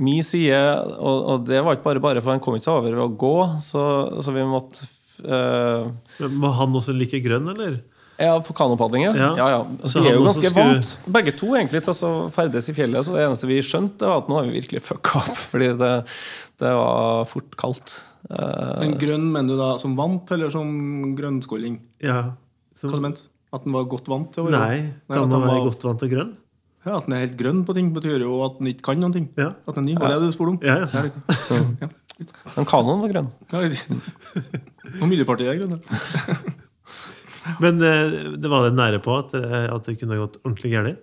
min 0.01 0.25
side. 0.27 0.59
Og, 0.99 1.17
og, 1.17 1.47
det 1.49 1.63
var 1.65 1.79
ikke 1.79 1.89
bare 1.89 2.05
bare, 2.05 2.25
for 2.25 2.35
han 2.35 2.43
kom 2.45 2.59
ikke 2.59 2.69
seg 2.69 2.81
over 2.81 2.97
ved 2.97 3.07
å 3.07 3.15
gå, 3.23 3.37
så, 3.65 3.87
så 4.25 4.35
vi 4.35 4.45
måtte 4.49 4.89
uh, 5.29 5.89
Var 6.21 6.61
han 6.61 6.77
også 6.81 6.97
like 6.97 7.23
grønn, 7.25 7.49
eller? 7.55 7.81
Ja, 8.21 8.37
på 8.45 8.55
kanopadling, 8.55 9.07
ja. 9.09 9.13
ja, 9.39 9.47
ja. 9.51 9.61
vi 9.83 10.05
er 10.07 10.15
jo 10.19 10.27
ganske 10.27 10.51
skulle... 10.53 10.67
vant, 10.77 11.09
begge 11.17 11.33
to, 11.35 11.49
egentlig, 11.57 11.81
til 11.83 12.05
å 12.07 12.13
ferdes 12.33 12.69
i 12.71 12.75
fjellet. 12.77 13.07
Så 13.07 13.17
det 13.17 13.25
eneste 13.25 13.49
vi 13.49 13.59
skjønte, 13.65 14.07
var 14.07 14.23
at 14.23 14.29
nå 14.31 14.37
har 14.39 14.47
vi 14.47 14.59
virkelig 14.61 14.85
fucka 14.85 15.25
opp. 15.25 15.41
Fordi 15.55 15.73
det, 15.81 15.93
det 16.63 16.75
var 16.77 17.25
fort 17.31 17.57
kaldt. 17.59 17.97
Uh, 18.31 18.79
en 18.85 18.95
grønn 19.01 19.25
mener 19.35 19.57
du 19.57 19.59
da 19.59 19.73
som 19.83 19.97
vant, 19.99 20.31
eller 20.35 20.53
som 20.53 20.69
grønnskåling? 21.19 21.81
Ja, 22.05 22.37
som... 22.79 22.93
Hva 22.93 23.01
du 23.01 23.07
mente 23.09 23.27
At 23.53 23.67
den 23.67 23.75
var 23.75 23.89
godt 23.91 24.07
vant 24.11 24.31
til 24.35 24.45
å 24.45 24.47
være 24.47 24.61
Nei, 24.63 24.77
kan 25.11 25.27
man 25.27 25.43
være 25.43 25.57
var... 25.57 25.67
godt 25.67 25.87
vant 25.89 26.03
til 26.05 26.13
grønn? 26.13 26.31
Ja, 26.83 26.97
At 26.99 27.07
den 27.07 27.17
er 27.17 27.25
helt 27.25 27.37
grønn 27.39 27.61
på 27.67 27.75
ting, 27.77 27.91
betyr 27.95 28.25
jo 28.25 28.41
at 28.47 28.59
den 28.59 28.71
ikke 28.73 28.89
kan 28.89 29.03
noen 29.03 29.15
ting. 29.15 29.29
Ja. 29.39 29.53
At 29.67 29.77
den 29.77 29.85
er 29.85 29.93
ny, 29.93 29.99
Var 30.03 30.15
det 30.15 30.21
du 30.23 30.35
spurte 30.35 30.55
om? 30.55 30.59
Ja, 30.67 30.79
ja. 30.83 31.03
ja, 31.07 31.61
ja. 31.85 31.91
Men 32.57 32.67
kanoen 32.69 33.03
var 33.03 33.13
grønn. 33.13 33.31
Ja, 33.53 33.63
og 34.99 35.07
Miljøpartiet 35.11 35.53
er 35.53 35.61
grønn. 35.63 35.79
Men 37.63 37.83
eh, 37.83 38.17
det 38.39 38.51
var 38.51 38.67
det 38.69 38.77
nære 38.79 39.01
på 39.03 39.15
at, 39.19 39.35
at 39.35 39.89
det 39.89 39.97
kunne 39.99 40.19
gått 40.21 40.39
ordentlig 40.45 40.75
galt? 40.75 41.01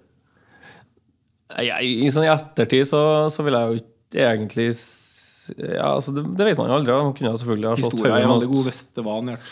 I 1.60 2.08
sånn 2.14 2.28
ettertid 2.30 2.88
så, 2.88 3.02
så 3.34 3.44
vil 3.44 3.58
jeg 3.58 3.72
jo 3.72 3.82
ikke 3.82 4.28
egentlig 4.30 4.68
ja, 5.58 5.90
altså 5.96 6.14
det, 6.16 6.26
det, 6.38 6.46
vet 6.52 6.60
man 6.60 6.70
jo 6.72 6.78
aldri. 6.80 6.94
Man 6.94 7.18
kunne 7.18 7.34
selvfølgelig 7.42 7.70
ha 7.70 7.80
slått 7.80 7.98
Historia 7.98 8.20
er 8.20 8.32
veldig 8.34 8.52
god 8.54 8.70
hvis 8.70 8.82
det 8.98 9.06
var 9.08 9.26
nært. 9.28 9.52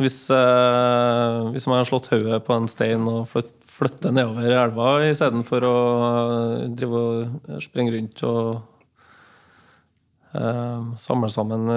Hvis, 0.00 0.18
eh, 0.32 1.38
hvis, 1.52 1.66
man 1.68 1.80
har 1.82 1.88
slått 1.88 2.08
hodet 2.12 2.40
på 2.46 2.56
en 2.56 2.68
stein 2.72 3.08
og 3.10 3.26
flytt, 3.28 4.06
nedover 4.08 4.54
elva 4.62 4.92
istedenfor 5.08 5.66
å 5.68 5.78
eh, 6.04 6.68
drive 6.76 7.00
og 7.00 7.64
springe 7.64 7.92
rundt 7.96 8.22
og 8.28 8.62
eh, 10.40 10.86
samle 11.04 11.28
sammen 11.32 11.68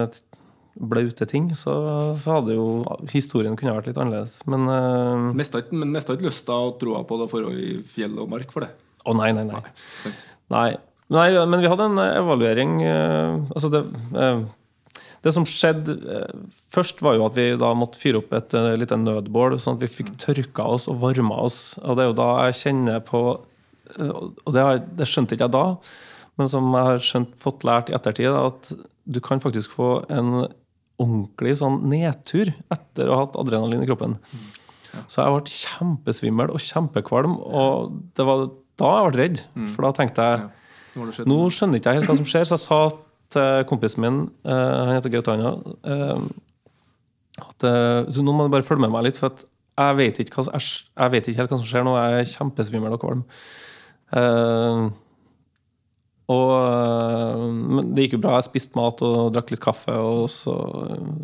blaute 0.73 1.25
ting, 1.29 1.51
så, 1.55 1.73
så, 2.17 2.39
hadde 2.39 2.55
jo 2.55 2.67
historien 3.11 3.57
kunne 3.59 3.75
vært 3.75 3.91
litt 3.91 3.99
annerledes. 3.99 4.39
Men 4.49 4.65
eh, 4.71 5.27
Mista 5.37 5.61
ikke 5.61 6.29
lyst 6.29 6.45
til 6.47 6.55
å 6.55 6.73
tro 6.79 6.95
på 7.07 7.19
det 7.21 7.29
forholdet 7.31 7.61
i 7.61 7.75
fjell 7.93 8.17
og 8.23 8.31
mark 8.31 8.53
for 8.53 8.65
det? 8.65 8.73
Å 9.03 9.11
oh, 9.11 9.17
nei, 9.19 9.33
nei, 9.35 9.45
nei. 9.49 9.61
nei. 10.53 10.69
Nei. 11.11 11.29
Men 11.49 11.63
vi 11.63 11.71
hadde 11.71 11.87
en 11.89 12.01
eh, 12.01 12.17
evaluering. 12.21 12.75
Eh, 12.85 13.39
altså 13.55 13.71
det, 13.73 13.83
eh, 14.19 14.43
det 15.23 15.33
som 15.35 15.47
skjedde 15.47 15.97
først, 16.73 17.03
var 17.03 17.17
jo 17.17 17.27
at 17.27 17.37
vi 17.39 17.49
da 17.59 17.71
måtte 17.77 17.99
fyre 17.99 18.19
opp 18.19 18.33
et 18.35 18.55
lite 18.79 18.97
nødbål, 18.99 19.55
sånn 19.61 19.77
at 19.77 19.85
vi 19.85 19.91
fikk 19.91 20.13
tørka 20.19 20.65
oss 20.75 20.89
og 20.91 20.99
varma 21.03 21.37
oss. 21.45 21.77
Og 21.83 21.95
det 21.95 22.03
er 22.05 22.09
jo 22.11 22.17
da 22.19 22.31
jeg 22.47 22.59
kjenner 22.61 23.03
på 23.07 23.21
Og 23.93 24.49
det, 24.55 24.61
har, 24.63 24.79
det 24.79 25.05
skjønte 25.05 25.35
ikke 25.35 25.45
jeg 25.45 25.53
da, 25.53 25.63
men 26.39 26.47
som 26.49 26.69
jeg 26.71 26.87
har 26.87 27.01
skjønt, 27.03 27.33
fått 27.37 27.65
lært 27.67 27.91
i 27.91 27.93
ettertid, 27.93 28.31
at 28.31 28.71
du 29.05 29.19
kan 29.21 29.41
faktisk 29.43 29.75
få 29.75 29.89
en 30.09 30.47
ordentlig 31.03 31.57
sånn 31.59 31.81
nedtur 31.91 32.53
etter 32.73 33.11
å 33.11 33.17
ha 33.19 33.25
hatt 33.25 33.37
adrenalin 33.37 33.83
i 33.83 33.89
kroppen. 33.89 34.15
Så 35.11 35.19
jeg 35.21 35.35
ble 35.35 35.57
kjempesvimmel 35.59 36.53
og 36.53 36.63
kjempekvalm, 36.63 37.35
og 37.37 37.99
det 38.17 38.25
var 38.27 38.47
da 38.81 38.91
jeg 38.95 39.07
ble 39.11 39.21
redd. 39.21 39.43
For 39.75 39.85
da 39.85 39.93
tenkte 39.99 40.27
jeg 40.31 40.47
nå 40.95 41.39
skjønner 41.53 41.79
ikke 41.79 41.93
jeg 41.93 42.01
helt 42.01 42.11
hva 42.11 42.17
som 42.19 42.29
skjer, 42.29 42.47
så 42.47 42.57
jeg 42.57 42.65
sa 42.65 42.79
til 43.33 43.65
kompisen 43.69 44.03
min, 44.03 44.19
uh, 44.45 44.89
han 44.89 44.97
heter 44.97 45.13
Gaute 45.13 45.33
Anna, 45.33 45.55
uh, 45.89 46.19
at 47.43 47.65
nå 47.65 48.35
må 48.35 48.45
du 48.45 48.53
bare 48.53 48.65
følge 48.65 48.85
med 48.85 48.93
meg 48.93 49.07
litt, 49.07 49.17
for 49.17 49.33
jeg 49.33 49.97
vet, 49.97 50.19
hva, 50.35 50.43
jeg, 50.53 51.13
vet 51.15 51.29
ikke 51.29 51.41
helt 51.41 51.53
hva 51.55 51.57
som 51.57 51.65
skjer 51.65 51.85
nå. 51.87 51.95
Jeg 51.97 52.19
er 52.19 52.27
kjempesvimmel 52.29 52.93
og 52.93 53.01
kvalm. 53.01 53.23
Og, 56.31 56.51
eh, 56.55 57.41
men 57.77 57.89
det 57.93 58.05
gikk 58.05 58.17
jo 58.17 58.21
bra. 58.23 58.37
Jeg 58.37 58.47
spiste 58.47 58.79
mat 58.79 59.01
og 59.03 59.33
drakk 59.35 59.51
litt 59.51 59.63
kaffe. 59.63 59.95
Og 59.97 60.29
så, 60.31 60.55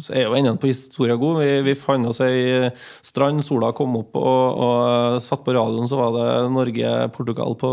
så 0.03 0.15
er 0.15 0.25
jo 0.25 0.35
enden 0.37 0.59
på 0.59 0.71
historia 0.71 1.15
god. 1.19 1.39
Vi, 1.43 1.51
vi 1.69 1.77
fant 1.79 2.09
oss 2.09 2.21
ei 2.25 2.71
strand, 3.05 3.43
sola 3.45 3.71
kom 3.77 3.95
opp, 4.01 4.17
og, 4.19 4.63
og 4.65 5.21
satt 5.23 5.45
på 5.45 5.55
radioen, 5.55 5.87
så 5.89 5.99
var 6.01 6.17
det 6.17 6.27
Norge-Portugal 6.55 7.55
på, 7.59 7.71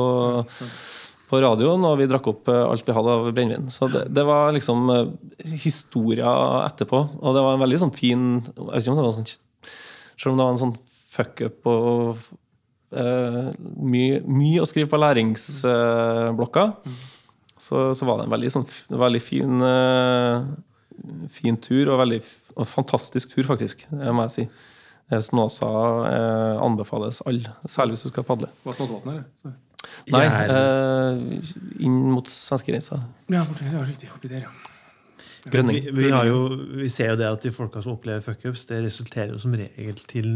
på 1.27 1.41
radioen, 1.43 1.85
og 1.89 1.99
vi 2.01 2.09
drakk 2.11 2.29
opp 2.31 2.51
alt 2.53 2.87
vi 2.87 2.95
hadde 2.95 3.14
av 3.18 3.29
brennevin. 3.35 3.70
Så 3.72 3.89
det, 3.91 4.05
det 4.14 4.24
var 4.29 4.55
liksom 4.55 4.91
eh, 4.95 5.55
historia 5.64 6.31
etterpå. 6.66 7.03
Og 7.18 7.37
det 7.37 7.45
var 7.45 7.57
en 7.57 7.64
veldig 7.64 7.83
sånn 7.83 7.95
fin 7.97 8.27
Jeg 8.45 8.68
vet 8.70 8.85
ikke 8.85 8.95
om 8.95 9.01
det 9.01 9.07
var 9.09 9.16
sånn 9.18 9.31
Selv 10.16 10.33
om 10.33 10.39
det 10.39 10.47
var 10.47 10.55
en 10.55 10.62
sånn 10.62 10.77
fuck-up 11.16 11.68
og 11.70 12.22
uh, 12.93 13.47
mye, 13.57 14.18
mye 14.29 14.61
å 14.61 14.66
skrive 14.68 14.91
på 14.93 14.99
læringsblokka, 15.01 16.64
så, 17.57 17.85
så 17.97 18.09
var 18.09 18.20
det 18.20 18.27
en 18.27 18.35
veldig, 18.35 18.51
sånn, 18.53 18.66
veldig 18.93 19.22
fin, 19.24 19.64
uh, 19.64 20.45
fin 21.33 21.57
tur, 21.57 21.89
og 21.95 22.03
veldig 22.03 22.20
og 22.57 22.68
fantastisk 22.68 23.35
tur, 23.35 23.45
faktisk. 23.49 23.85
Det 23.91 24.12
må 24.12 24.27
jeg 24.27 24.35
si. 24.35 24.47
Eh, 25.12 25.20
Snåsa 25.22 25.68
eh, 26.11 26.62
anbefales 26.62 27.20
alle, 27.29 27.53
særlig 27.68 27.97
hvis 27.97 28.09
du 28.09 28.11
skal 28.11 28.27
padle. 28.27 28.51
Var 28.64 28.79
Snåsvatn, 28.79 29.12
eller? 29.12 29.57
Nei, 30.14 30.24
eh, 30.26 31.20
inn 31.87 31.99
mot 32.12 32.28
svenskegrensa. 32.30 33.01
Ja, 33.32 33.45
ja, 33.45 33.84
riktig. 33.87 34.11
Oppi 34.14 34.30
der, 34.32 34.47
ja. 34.47 34.55
Vi, 35.47 35.80
vi, 35.95 36.09
har 36.11 36.26
jo, 36.26 36.39
vi 36.82 36.89
ser 36.91 37.12
jo 37.12 37.18
det 37.20 37.26
at 37.30 37.45
de 37.47 37.53
folka 37.55 37.78
som 37.82 37.93
opplever 37.95 38.24
fuckups, 38.24 38.64
det 38.66 38.80
resulterer 38.82 39.30
jo 39.30 39.39
som 39.39 39.55
regel 39.55 40.01
til, 40.11 40.30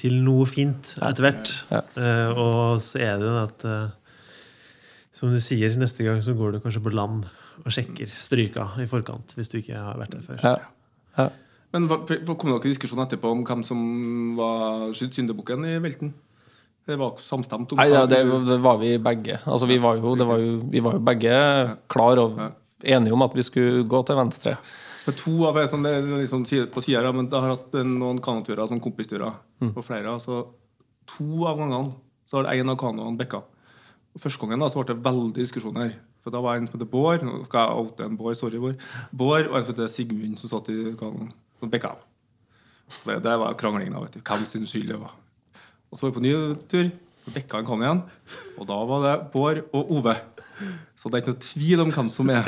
til 0.00 0.16
noe 0.26 0.46
fint 0.50 0.96
etter 0.98 1.28
hvert. 1.28 1.52
Ja. 1.70 1.84
Uh, 1.94 2.40
og 2.42 2.82
så 2.82 2.98
er 3.04 3.20
det 3.22 3.28
jo 3.28 3.36
at 3.44 3.66
uh, 3.68 3.84
Som 5.14 5.30
du 5.30 5.38
sier, 5.38 5.76
neste 5.78 6.02
gang 6.02 6.18
så 6.26 6.34
går 6.34 6.56
du 6.56 6.62
kanskje 6.64 6.82
på 6.82 6.90
land 6.90 7.22
og 7.62 7.70
sjekker 7.70 8.10
stryka 8.10 8.72
i 8.82 8.88
forkant, 8.90 9.36
hvis 9.38 9.52
du 9.52 9.60
ikke 9.60 9.78
har 9.78 9.94
vært 10.00 10.16
der 10.16 10.24
før. 10.26 10.42
Ja. 10.42 10.56
Ja. 11.14 11.28
Men 11.74 11.86
hva, 11.90 12.00
for- 12.02 12.34
kom 12.34 12.50
det 12.50 12.58
ikke 12.58 12.72
diskusjon 12.72 13.02
etterpå 13.04 13.30
om 13.30 13.44
hvem 13.46 13.62
som 13.66 13.78
var 14.38 14.90
syndebukken 14.94 15.62
i 15.70 15.78
velten? 15.82 16.10
Det 16.84 16.96
var 17.00 17.16
samstemt 17.22 17.72
om 17.72 17.80
Nei, 17.80 17.86
ja, 17.88 18.04
det, 18.08 18.18
det 18.44 18.58
var 18.60 18.76
vi 18.80 18.92
begge. 19.00 19.38
Altså, 19.48 19.68
vi, 19.70 19.78
var 19.80 19.96
jo, 19.96 20.12
det 20.20 20.26
var 20.28 20.40
jo, 20.42 20.58
vi 20.68 20.82
var 20.84 20.98
jo 20.98 21.04
begge 21.06 21.36
klar 21.88 22.20
og 22.20 22.42
enige 22.84 23.14
om 23.16 23.24
at 23.24 23.36
vi 23.36 23.44
skulle 23.46 23.86
gå 23.88 24.02
til 24.04 24.18
venstre. 24.18 24.58
For 25.04 25.16
to 25.16 25.32
av 25.48 25.58
sånn, 25.68 25.84
det 25.84 25.94
er 25.98 26.06
liksom 26.20 26.44
på 26.72 26.82
sida, 26.84 27.12
men 27.12 27.28
jeg 27.28 27.40
har 27.40 27.54
hatt 27.54 27.74
noen 27.88 28.20
kanoturer, 28.24 28.64
sånn 28.68 28.84
kompisturer, 28.84 29.32
og 29.70 29.82
flere. 29.84 30.16
Så 30.20 30.42
to 31.08 31.44
av 31.48 31.60
gangene 31.60 31.96
så 32.28 32.40
har 32.40 32.52
en 32.52 32.72
av 32.72 32.78
kanoene 32.80 33.20
bikka. 33.20 33.42
Første 34.20 34.44
gangen 34.44 34.62
da, 34.62 34.70
så 34.70 34.80
ble 34.80 34.92
det 34.92 35.04
veldig 35.04 35.34
diskusjoner. 35.36 35.96
For 36.24 36.32
da 36.32 36.40
var 36.40 36.56
en 36.56 36.68
som 36.68 36.78
heter 36.78 36.88
Bård, 36.88 37.24
nå 37.24 37.42
skal 37.44 37.66
jeg 37.66 37.84
oute 37.84 38.06
en 38.06 38.16
Bård, 38.16 38.36
sorry 38.40 38.60
Bård, 38.62 38.80
Bård 39.12 39.50
og 39.50 39.58
en 39.58 39.66
som 39.66 39.74
heter 39.74 39.90
Sigmund 39.92 40.40
som 40.40 40.52
satt 40.52 40.70
i 40.72 40.94
kanoen. 41.00 41.32
Så 41.60 41.68
bikka 41.72 41.92
av. 41.96 42.04
Så 42.88 43.10
det, 43.10 43.18
det 43.24 43.34
var 43.40 43.56
krangling 43.60 43.92
da, 43.92 44.00
vet 44.04 44.16
du. 44.16 44.22
Hvem 44.24 44.46
sin 44.48 44.64
skyld 44.68 44.94
det 44.94 45.00
var. 45.02 45.12
Og 45.94 45.98
så 45.98 46.08
var 46.08 46.10
vi 46.10 46.18
på 46.18 46.22
ny 46.26 46.36
tur, 46.66 46.88
så 47.22 47.32
dekka 47.36 47.60
han 47.60 47.66
Kan 47.68 47.82
igjen. 47.84 47.98
Og 48.58 48.66
da 48.66 48.78
var 48.90 49.04
det 49.04 49.18
Bård 49.30 49.60
og 49.70 49.92
Ove. 49.94 50.14
Så 50.98 51.10
det 51.10 51.18
er 51.18 51.22
ikke 51.22 51.32
noe 51.34 51.42
tvil 51.42 51.80
om 51.82 51.90
hvem 51.90 52.08
som 52.14 52.28
er 52.30 52.46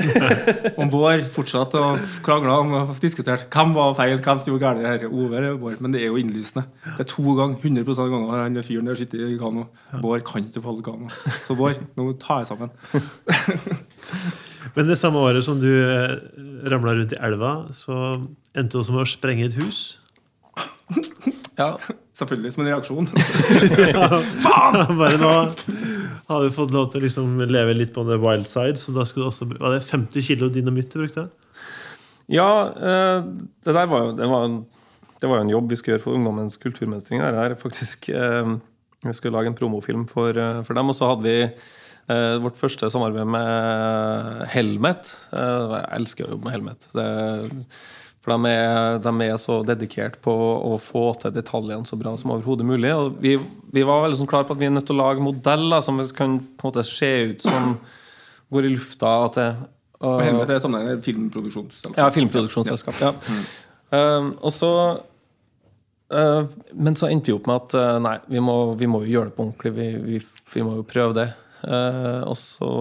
Om 0.79 0.91
Bård 0.91 1.25
fortsatte 1.35 1.81
å 1.83 1.93
krangle 2.27 2.55
og 2.79 2.91
diskuterte 3.03 3.47
hvem 3.51 3.75
var 3.75 3.95
feil, 3.99 4.19
hvem 4.23 4.41
som 4.43 4.51
gjorde 4.51 4.63
galt 4.65 4.87
her. 4.87 5.07
Ove 5.07 5.39
eller 5.39 5.61
Bård. 5.63 5.79
Men 5.79 5.95
det 5.95 6.03
er 6.03 6.11
jo 6.11 6.19
innlysende. 6.19 6.65
Det 6.89 7.05
er 7.05 7.09
to 7.13 7.23
ganger, 7.39 7.59
100 7.63 7.95
av 7.95 8.11
gangene 8.11 8.33
har 8.33 8.43
han 8.43 8.59
fyren 8.67 8.91
der 8.91 8.99
sittet 8.99 9.23
i 9.23 9.39
kano. 9.39 9.69
Bård 10.03 10.25
kan 10.27 10.47
ikke 10.47 10.65
holde 10.67 10.87
kano. 10.87 11.11
Så 11.47 11.55
Bård, 11.59 11.79
nå 11.99 12.09
tar 12.23 12.43
jeg 12.43 12.51
sammen. 12.51 12.75
Men 14.77 14.91
det 14.91 14.99
samme 14.99 15.23
året 15.23 15.47
som 15.47 15.63
du 15.63 15.71
eh, 15.71 16.17
ramla 16.67 16.97
rundt 16.99 17.15
i 17.15 17.23
elva, 17.23 17.53
så 17.79 18.17
endte 18.59 18.75
du 18.75 18.83
også 18.83 18.97
med 18.97 19.07
å 19.07 19.13
sprenge 19.15 19.47
et 19.47 19.61
hus. 19.63 19.85
Ja. 21.57 21.77
Selvfølgelig 22.17 22.53
som 22.55 22.63
en 22.65 22.71
reaksjon. 22.73 23.09
Bare 25.01 25.19
nå 25.21 25.33
har 26.27 26.43
du 26.43 26.55
fått 26.55 26.73
lov 26.75 26.89
til 26.91 27.03
å 27.03 27.05
liksom 27.05 27.35
leve 27.47 27.75
litt 27.77 27.93
på 27.95 28.03
the 28.09 28.17
wild 28.23 28.49
side, 28.51 28.81
så 28.81 28.95
da 28.97 29.05
skulle 29.07 29.27
du 29.29 29.31
også 29.31 29.47
Var 29.53 29.77
det 29.77 29.83
50 29.87 30.25
kilo 30.27 30.49
dynamitt 30.51 30.91
du 30.95 31.03
brukte? 31.05 31.27
Ja, 32.33 32.49
eh, 32.75 33.21
det 33.63 33.75
der 33.77 33.87
var 33.91 34.09
jo 34.09 34.15
det 34.19 34.27
var, 34.33 34.47
en, 34.49 34.57
det 35.23 35.29
var 35.31 35.39
jo 35.39 35.45
en 35.47 35.53
jobb 35.53 35.71
vi 35.71 35.77
skulle 35.79 35.95
gjøre 35.99 36.05
for 36.09 36.17
Ungdommens 36.19 36.57
kulturmønstring. 36.63 37.23
Det 37.23 37.45
er 37.45 37.55
faktisk. 37.61 38.09
Eh, 38.11 38.57
Vi 39.07 39.13
skulle 39.15 39.37
lage 39.37 39.47
en 39.53 39.55
promofilm 39.55 40.07
for, 40.09 40.31
eh, 40.35 40.63
for 40.67 40.75
dem. 40.75 40.89
Og 40.91 40.97
så 40.97 41.07
hadde 41.13 41.23
vi 41.29 41.37
eh, 41.45 42.39
vårt 42.43 42.57
første 42.59 42.89
samarbeid 42.91 43.29
med 43.29 44.47
Helmet. 44.51 45.13
Eh, 45.31 45.77
Jeg 45.77 45.87
elsker 46.01 46.27
å 46.27 46.33
jobbe 46.35 46.49
med 46.49 46.57
Helmet. 46.57 46.89
Det, 46.97 47.07
for 48.27 48.35
de 48.35 48.51
er, 48.51 48.97
de 48.99 49.11
er 49.23 49.37
så 49.39 49.61
dedikert 49.63 50.17
på 50.25 50.33
å 50.35 50.73
få 50.83 51.13
til 51.21 51.31
detaljene 51.31 51.87
så 51.87 51.95
bra 51.99 52.17
som 52.19 52.33
overhodet 52.35 52.67
mulig. 52.67 52.91
Og 52.91 53.21
vi, 53.23 53.37
vi 53.71 53.85
var 53.87 54.03
veldig 54.03 54.19
sånn 54.19 54.31
klar 54.31 54.49
på 54.49 54.57
at 54.57 54.59
vi 54.59 54.67
er 54.67 54.73
nødt 54.75 54.89
til 54.89 54.97
å 54.97 55.05
lage 55.05 55.23
modeller 55.23 55.85
som 55.87 56.01
kan 56.11 56.41
på 56.43 56.67
en 56.67 56.73
måte 56.73 56.83
se 56.89 57.11
ut 57.31 57.47
som 57.47 57.77
går 58.51 58.67
i 58.67 58.73
lufta. 58.73 59.13
At 59.29 59.39
det, 59.39 59.47
Og 60.01 60.25
Helmet 60.27 60.51
er 60.51 60.59
sammenheng 60.65 60.91
med 60.97 61.05
filmproduksjonsselskap. 61.07 62.01
ja, 62.03 62.09
filmproduksjonsselskap. 62.19 62.99
Ja. 62.99 63.13
Um, 63.95 64.33
og 64.43 64.51
så 64.51 64.73
uh, 66.11 66.49
Men 66.75 66.99
så 66.99 67.07
endte 67.07 67.31
vi 67.31 67.37
opp 67.37 67.47
med 67.47 67.61
at 67.61 67.77
uh, 67.79 68.01
nei, 68.03 68.17
vi 68.27 68.43
må, 68.43 68.57
vi 68.75 68.91
må 68.91 69.05
jo 69.05 69.13
gjøre 69.13 69.31
det 69.31 69.37
på 69.39 69.47
ordentlig. 69.47 69.75
Vi, 69.79 69.89
vi, 70.03 70.23
vi 70.57 70.67
må 70.67 70.81
jo 70.81 70.89
prøve 70.91 71.15
det. 71.21 71.29
Uh, 71.63 72.27
og 72.27 72.35
så 72.43 72.73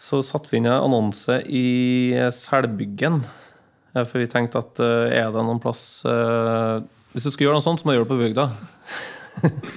så 0.00 0.22
satte 0.24 0.48
vi 0.50 0.60
inn 0.60 0.68
en 0.70 0.86
annonse 0.86 1.40
i 1.44 2.16
Selbyggen. 2.32 3.20
Uh, 3.92 4.04
for 4.04 4.22
vi 4.22 4.30
tenkte 4.30 4.62
at 4.62 4.80
uh, 4.80 5.06
er 5.12 5.28
det 5.34 5.44
noen 5.44 5.60
plass 5.62 6.04
uh, 6.06 6.78
Hvis 7.10 7.26
du 7.26 7.32
skal 7.34 7.48
gjøre 7.48 7.58
noe 7.58 7.64
sånt, 7.66 7.82
så 7.82 7.86
må 7.86 7.92
du 7.92 7.98
gjøre 7.98 8.06
det 8.06 8.12
på 8.12 8.20
bygda. 8.20 8.46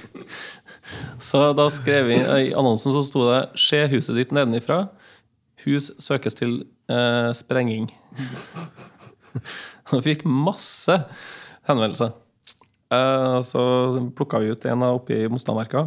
så 1.28 1.48
da 1.58 1.66
skrev 1.72 2.08
vi 2.12 2.20
i 2.20 2.52
annonsen 2.54 2.94
så 2.94 3.02
sto 3.04 3.26
det 3.28 3.42
'Se 3.58 3.84
huset 3.92 4.16
ditt 4.16 4.32
nedenifra'. 4.32 4.86
Hus 5.64 5.90
søkes 6.02 6.36
til 6.36 6.58
eh, 6.92 7.30
sprenging. 7.36 7.88
Og 9.92 10.04
fikk 10.04 10.24
masse 10.28 10.98
henvendelser. 11.68 12.12
Eh, 12.92 13.38
så 13.46 13.62
plukka 14.16 14.42
vi 14.42 14.52
ut 14.52 14.66
en 14.68 14.84
oppe 14.90 15.16
i 15.16 15.28
Mostadmerka. 15.32 15.86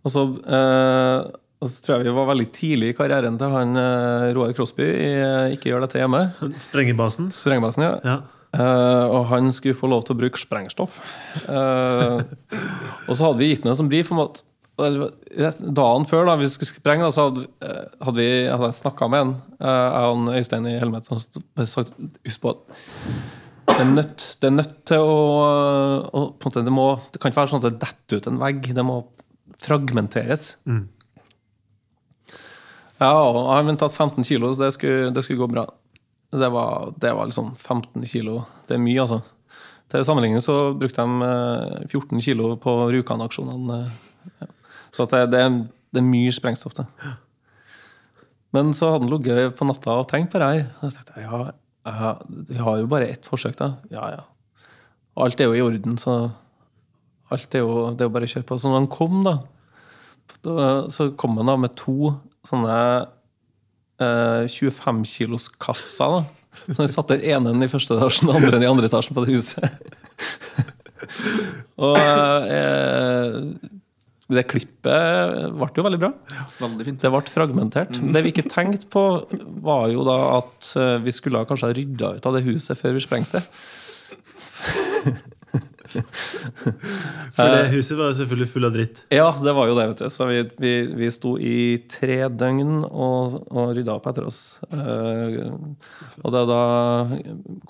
Og 0.00 0.14
så, 0.14 0.24
eh, 0.46 1.30
og 1.60 1.68
så 1.68 1.82
tror 1.84 1.98
jeg 1.98 2.08
vi 2.08 2.16
var 2.16 2.28
veldig 2.30 2.48
tidlig 2.56 2.90
i 2.90 2.96
karrieren 2.96 3.36
til 3.40 3.52
han 3.52 3.76
eh, 3.76 4.28
Roar 4.36 4.52
Crosby 4.56 4.86
i 4.88 5.08
eh, 5.12 5.54
Ikke 5.56 5.68
gjør 5.68 5.84
dette 5.84 6.00
hjemme. 6.00 6.22
Sprengebasen? 6.60 7.28
Sprengebasen, 7.36 7.84
ja. 7.84 7.96
Ja. 8.04 8.20
Uh, 8.50 9.06
og 9.14 9.28
han 9.30 9.52
skulle 9.54 9.78
få 9.78 9.86
lov 9.86 10.00
til 10.02 10.16
å 10.16 10.18
bruke 10.18 10.40
sprengstoff. 10.40 10.96
Uh, 11.46 12.18
og 13.06 13.12
så 13.14 13.28
hadde 13.28 13.38
vi 13.38 13.52
gitt 13.52 13.68
ham 13.68 13.76
sånn 13.78 13.90
brief 13.92 14.10
om 14.14 14.24
at 14.24 14.46
Dagen 14.80 16.06
før 16.08 16.24
da 16.24 16.38
vi 16.40 16.46
skulle 16.48 16.70
sprenge, 16.70 17.10
så 17.12 17.26
hadde, 17.26 17.42
hadde, 18.00 18.14
vi, 18.16 18.28
hadde 18.48 18.70
jeg 18.70 18.78
snakka 18.78 19.08
med 19.12 19.26
en, 19.26 19.32
jeg 19.60 20.06
og 20.14 20.30
Øystein 20.38 20.68
i 20.70 20.78
Helmet, 20.80 21.10
og 21.12 21.66
sagt 21.68 21.92
husk 22.24 22.40
på 22.40 22.54
at 22.54 22.62
det 23.66 23.76
er 23.84 23.90
nødt, 23.90 24.24
det 24.40 24.48
er 24.48 24.54
nødt 24.54 24.72
til 24.88 25.04
å, 25.04 25.18
å 26.00 26.22
måte, 26.32 26.64
det, 26.64 26.72
må, 26.72 26.86
det 27.12 27.20
kan 27.20 27.28
ikke 27.28 27.42
være 27.42 27.52
sånn 27.52 27.60
at 27.60 27.68
det 27.68 27.82
detter 27.84 28.22
ut 28.22 28.30
en 28.30 28.40
vegg. 28.40 28.70
Det 28.76 28.86
må 28.88 28.96
fragmenteres. 29.60 30.54
Ja, 33.00 33.14
og 33.16 33.38
jeg 33.48 33.64
har 33.64 33.78
tatt 33.80 33.96
15 33.96 34.26
kilo, 34.28 34.52
så 34.52 34.66
det 34.66 34.74
skulle, 34.76 35.10
det 35.16 35.22
skulle 35.24 35.40
gå 35.40 35.48
bra. 35.50 35.64
Det 36.30 36.50
var, 36.52 36.92
det 37.00 37.12
var 37.16 37.30
liksom 37.30 37.54
15 37.56 38.04
kilo. 38.06 38.42
Det 38.68 38.76
er 38.76 38.82
mye, 38.82 39.00
altså. 39.06 39.22
Til 39.90 40.04
sammenligning 40.06 40.42
så 40.44 40.74
brukte 40.78 41.02
de 41.02 41.26
eh, 41.26 41.86
14 41.88 42.20
kilo 42.22 42.52
på 42.60 42.74
Rjukan-aksjonene. 42.92 43.80
eh. 44.44 44.50
Så 44.94 45.06
det, 45.10 45.24
det, 45.32 45.42
det 45.94 46.02
er 46.02 46.06
mye 46.06 46.34
sprengstoff, 46.34 46.76
det. 46.76 46.86
Men 48.54 48.74
så 48.74 48.92
hadde 48.92 49.06
han 49.06 49.12
ligget 49.14 49.56
på 49.58 49.66
natta 49.66 49.96
og 50.02 50.08
tenkt 50.10 50.32
på 50.32 50.42
det 50.42 50.50
her. 50.50 50.62
Og 50.82 50.90
så 50.92 51.00
tenkte 51.00 51.22
jeg, 51.22 51.30
ja, 51.30 51.54
ja, 51.88 52.12
vi 52.50 52.60
har 52.60 52.82
jo 52.82 52.90
bare 52.90 53.08
ett 53.10 53.26
forsøk, 53.26 53.56
da. 53.58 53.72
Ja, 53.94 54.10
ja. 54.18 54.68
Og 55.16 55.24
alt 55.26 55.40
er 55.40 55.50
jo 55.50 55.56
i 55.56 55.64
orden, 55.64 55.96
så 55.98 56.18
alt 57.30 57.54
er 57.54 57.64
jo, 57.64 57.94
det 57.94 58.04
er 58.04 58.10
jo 58.10 58.14
bare 58.14 58.28
å 58.28 58.32
kjøre 58.34 58.46
på. 58.46 58.58
Så 58.60 58.70
når 58.70 58.82
han 58.82 58.92
kom, 58.92 59.22
da 59.26 59.38
så 60.94 61.10
kom 61.18 61.36
han 61.40 61.50
da 61.50 61.56
med 61.58 61.74
to 61.76 62.14
sånne 62.48 62.76
eh, 64.00 64.46
25 64.48 65.02
kilos 65.08 65.48
kasser. 65.60 66.20
da. 66.20 66.22
Så 66.74 66.78
vi 66.82 66.90
satte 66.90 67.18
den 67.18 67.46
ene 67.46 67.66
i 67.66 67.70
første 67.70 67.96
etasjen, 67.96 68.30
den 68.30 68.40
andre 68.40 68.62
i 68.62 68.70
andre 68.70 68.88
etasjen 68.90 69.16
på 69.16 69.24
det 69.24 69.36
huset. 69.36 69.64
og 71.90 71.98
eh, 72.00 73.38
det 74.30 74.46
klippet 74.46 75.50
ble 75.56 75.68
jo 75.74 75.84
veldig 75.86 76.00
bra. 76.00 76.12
Veldig 76.60 76.86
fint. 76.86 77.02
Det 77.02 77.10
ble 77.10 77.22
fragmentert. 77.34 77.98
Det 77.98 78.22
vi 78.22 78.32
ikke 78.34 78.46
tenkte 78.50 78.86
på, 78.90 79.04
var 79.64 79.88
jo 79.90 80.04
da 80.06 80.18
at 80.38 80.72
eh, 80.78 80.96
vi 81.04 81.14
skulle 81.14 81.42
kanskje 81.48 81.70
ha 81.70 81.76
rydda 81.76 82.14
ut 82.18 82.30
av 82.30 82.38
det 82.38 82.46
huset 82.46 82.78
før 82.78 82.96
vi 82.98 83.04
sprengte. 83.04 83.42
For 87.36 87.54
det 87.54 87.70
huset 87.74 87.96
var 87.98 88.10
jo 88.10 88.18
selvfølgelig 88.20 88.50
full 88.52 88.68
av 88.68 88.74
dritt. 88.74 89.00
Ja, 89.14 89.28
det 89.42 89.54
var 89.56 89.70
jo 89.70 89.76
det, 89.78 89.86
vet 89.92 90.02
du. 90.02 90.10
Så 90.12 90.28
vi, 90.30 90.42
vi, 90.62 90.74
vi 91.02 91.12
sto 91.14 91.36
i 91.36 91.54
tre 91.90 92.20
døgn 92.28 92.84
og, 92.84 93.40
og 93.50 93.72
rydda 93.78 93.96
opp 93.96 94.10
etter 94.10 94.28
oss. 94.30 94.42
Uh, 94.72 95.50
og 96.22 96.34
det 96.34 96.42
er 96.42 96.50
da 96.50 96.60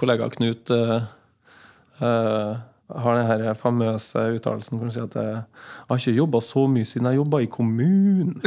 kollega 0.00 0.28
Knut 0.34 0.74
uh, 0.74 0.98
uh, 2.02 2.58
har 2.98 3.16
den 3.16 3.26
her 3.26 3.54
famøse 3.54 4.18
uttalelsen 4.36 4.78
hvor 4.78 4.86
han 4.88 4.94
sier 4.94 5.06
at 5.06 5.16
eh, 5.20 5.40
jeg 5.40 5.88
har 5.90 5.98
ikke 6.00 6.16
jobba 6.16 6.38
så 6.44 6.66
mye 6.70 6.86
siden 6.88 7.06
jeg 7.10 7.20
jobba 7.20 7.36
i 7.42 7.50
kommunen. 7.50 8.30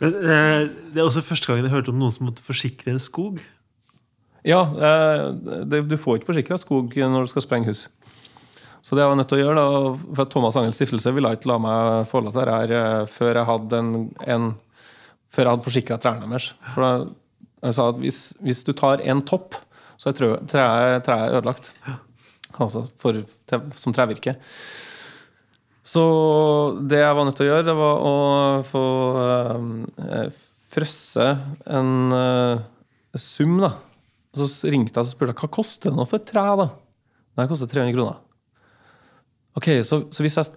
Men 0.00 0.10
eh, 0.18 0.60
det 0.92 0.98
er 1.00 1.06
også 1.06 1.22
første 1.24 1.46
gangen 1.48 1.64
jeg 1.68 1.74
hørte 1.74 1.92
om 1.94 2.00
noen 2.00 2.14
som 2.14 2.26
måtte 2.28 2.44
forsikre 2.44 2.90
en 2.92 3.02
skog. 3.02 3.34
Ja, 4.44 4.60
eh, 4.62 5.26
det, 5.64 5.86
du 5.88 5.96
får 6.00 6.20
ikke 6.20 6.32
forsikra 6.34 6.58
skog 6.60 6.92
når 7.00 7.24
du 7.24 7.32
skal 7.32 7.46
sprenge 7.46 7.72
hus. 7.72 7.86
Så 8.84 8.92
det 8.92 9.00
jeg 9.00 9.08
var 9.08 9.16
nødt 9.16 9.30
til 9.32 9.40
å 9.40 9.44
gjøre, 9.46 9.62
da, 9.62 9.92
for 10.18 10.28
Thomas 10.28 10.58
Angels 10.60 10.76
Stiftelse 10.76 11.14
ville 11.16 11.30
ikke 11.32 11.48
la 11.48 11.56
meg 11.64 12.08
få 12.10 12.20
til 12.20 12.34
det 12.36 12.44
her 12.52 12.74
eh, 12.76 13.04
før 13.08 13.40
jeg 13.40 13.48
hadde 13.48 13.80
en, 13.80 13.92
en 14.36 14.50
før 15.32 15.46
jeg 15.46 15.54
hadde 15.54 15.66
forsikra 15.68 15.98
trærne 16.00 16.28
deres. 16.28 16.50
For 16.74 16.84
da, 16.84 16.90
jeg 17.64 17.78
sa 17.78 17.86
at 17.94 18.02
hvis, 18.02 18.18
hvis 18.44 18.60
du 18.66 18.74
tar 18.76 19.00
en 19.08 19.24
topp, 19.24 19.56
så 19.96 20.10
er 20.10 20.18
treet 20.18 21.06
treet 21.06 21.38
ødelagt. 21.38 21.72
Altså 22.60 22.84
for, 23.00 23.16
som 23.80 23.94
trevirke. 23.96 24.36
Så 25.84 26.04
det 26.84 27.00
jeg 27.00 27.16
var 27.16 27.26
nødt 27.26 27.36
til 27.40 27.48
å 27.48 27.50
gjøre, 27.50 27.66
det 27.66 27.74
var 27.76 28.04
å 28.08 28.12
få 28.68 28.84
øh, 29.24 30.28
frøsse 30.72 31.26
en 31.80 32.14
øh, 32.20 32.62
sum, 33.20 33.58
da. 33.64 33.72
Og 34.34 34.48
så 34.50 34.70
ringte 34.72 34.98
jeg 34.98 35.06
og 35.06 35.12
spurte 35.12 35.36
hva 35.38 35.50
koster 35.52 35.92
det 35.92 35.98
nå 35.98 36.06
for 36.10 36.20
et 36.20 36.26
tre. 36.28 36.44
da? 36.58 36.68
Nei, 37.34 37.44
det 37.44 37.50
koster 37.52 37.70
300 37.70 37.94
kroner. 37.94 38.18
Ok, 39.54 39.70
så, 39.86 40.00
så 40.10 40.24
hvis 40.24 40.38
jeg 40.40 40.50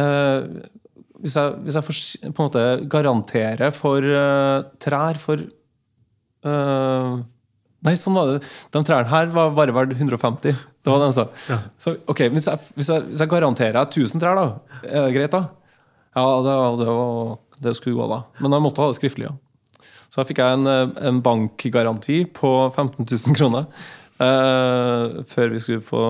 eh, 0.00 0.46
hvis 1.24 1.36
jeg, 1.38 1.58
hvis 1.64 1.76
jeg 1.78 2.32
på 2.34 2.42
en 2.42 2.48
måte 2.48 2.64
garanterer 2.90 3.72
for 3.74 4.04
eh, 4.04 4.64
trær 4.82 5.20
for 5.20 5.44
eh, 5.44 7.22
Nei, 7.84 7.92
sånn 8.00 8.16
var 8.16 8.30
det. 8.30 8.38
De 8.72 8.80
trærne 8.80 9.10
her 9.10 9.26
var 9.28 9.50
bare 9.52 9.72
verdt 9.76 9.90
150. 9.92 10.54
Det 10.56 10.88
var 10.88 11.02
det 11.02 11.08
han 11.10 11.12
sa. 11.12 11.24
Ja. 11.52 11.58
Så 11.76 11.92
ok, 12.08 12.22
hvis 12.32 12.46
jeg, 12.48 12.60
hvis, 12.78 12.88
jeg, 12.88 13.04
hvis 13.10 13.20
jeg 13.20 13.28
garanterer 13.28 13.76
1000 13.82 14.22
trær, 14.22 14.38
da, 14.38 14.78
er 14.88 15.04
det 15.04 15.16
greit 15.18 15.34
da? 15.34 15.42
Ja, 16.16 16.24
det, 16.46 16.54
det, 16.80 16.86
var, 16.88 17.34
det 17.60 17.74
skulle 17.76 17.98
gå, 17.98 18.06
da. 18.08 18.22
Men 18.40 18.56
jeg 18.56 18.64
måtte 18.64 18.80
ha 18.80 18.88
det 18.88 18.96
skriftlig, 18.96 19.28
ja. 19.28 19.34
Så 20.14 20.22
da 20.22 20.28
fikk 20.28 20.38
jeg 20.38 20.60
en, 20.60 20.66
eh, 20.70 20.94
en 21.10 21.16
bankgaranti 21.24 22.20
på 22.30 22.50
15 22.70 23.02
000 23.02 23.34
kroner 23.34 23.64
eh, 24.22 25.22
før 25.26 25.50
vi 25.50 25.58
skulle 25.58 25.82
få, 25.82 26.02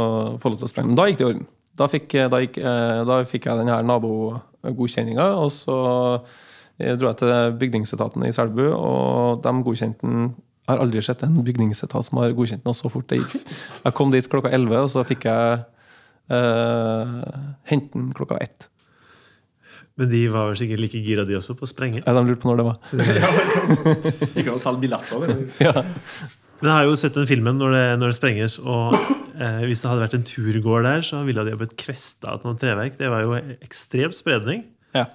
få 0.42 0.50
lov 0.52 0.58
til 0.60 0.68
å 0.68 0.72
sprenge. 0.74 0.90
Men 0.90 0.98
da 0.98 1.06
gikk 1.08 1.22
det 1.22 1.24
i 1.24 1.28
orden. 1.30 1.46
Da 1.74 1.88
fikk, 1.88 2.16
da 2.30 2.40
gikk, 2.42 2.58
eh, 2.60 2.98
da 3.08 3.16
fikk 3.26 3.48
jeg 3.48 3.62
denne 3.62 3.78
nabogodkjenninga, 3.88 5.30
og 5.40 5.48
så 5.56 5.78
eh, 6.76 6.92
dro 7.00 7.08
jeg 7.08 7.22
til 7.22 7.56
bygningsetaten 7.62 8.28
i 8.28 8.34
Selbu, 8.36 8.66
og 8.76 9.40
de 9.46 9.54
godkjente 9.64 10.04
den 10.04 10.34
Jeg 10.64 10.72
har 10.72 10.80
aldri 10.80 11.00
sett 11.04 11.20
en 11.24 11.40
bygningsetat 11.44 12.06
som 12.06 12.20
har 12.22 12.36
godkjent 12.36 12.64
noe 12.64 12.76
så 12.76 12.88
fort 12.88 13.08
det 13.08 13.18
gikk. 13.22 13.34
Jeg 13.84 13.96
kom 13.96 14.12
dit 14.12 14.28
klokka 14.32 14.52
11, 14.52 14.78
og 14.84 14.92
så 14.92 15.02
fikk 15.04 15.26
jeg 15.28 15.64
eh, 16.32 17.18
hente 17.72 17.92
den 17.96 18.14
klokka 18.16 18.38
ett. 18.40 18.68
Men 20.00 20.08
de 20.10 20.22
var 20.32 20.48
vel 20.50 20.56
sikkert 20.58 20.82
like 20.82 21.00
gira, 21.06 21.24
de 21.26 21.36
også, 21.38 21.54
på 21.58 21.68
å 21.68 21.70
sprenge. 21.70 22.00
Ja, 22.02 22.14
De 22.16 22.22
lurte 22.26 22.42
på 22.42 22.50
når 22.50 22.62
det 22.62 22.64
var. 22.66 22.78
Ikke 24.34 24.48
kan 24.48 24.56
å 24.56 24.62
selge 24.62 24.82
billetter. 24.82 25.36
Ja. 25.62 25.84
Men 26.58 26.70
jeg 26.70 26.74
har 26.74 26.88
jo 26.88 26.96
sett 26.98 27.14
den 27.14 27.28
filmen 27.30 27.58
når 27.60 27.76
det, 27.76 27.84
når 28.00 28.10
det 28.10 28.16
sprenges, 28.18 28.56
og 28.58 28.96
eh, 28.96 29.62
hvis 29.68 29.84
det 29.84 29.90
hadde 29.90 30.02
vært 30.02 30.16
en 30.18 30.26
turgård 30.26 30.86
der, 30.88 31.04
så 31.06 31.22
ville 31.26 31.44
de 31.46 31.54
ha 31.54 31.60
blitt 31.60 31.76
kvesta 31.78 32.34
av 32.34 32.46
noe 32.46 32.58
treverk. 32.58 32.96
Det 32.98 33.10
var 33.12 33.22
jo 33.26 33.36
ekstremt 33.62 34.18
spredning. 34.18 34.64
Ja. 34.96 35.06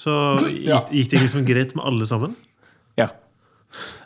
Så 0.00 0.12
gikk, 0.50 0.92
gikk 0.92 1.12
det 1.12 1.22
liksom 1.22 1.46
greit 1.48 1.72
med 1.78 1.86
alle 1.88 2.08
sammen? 2.08 2.34
Ja. 3.00 3.08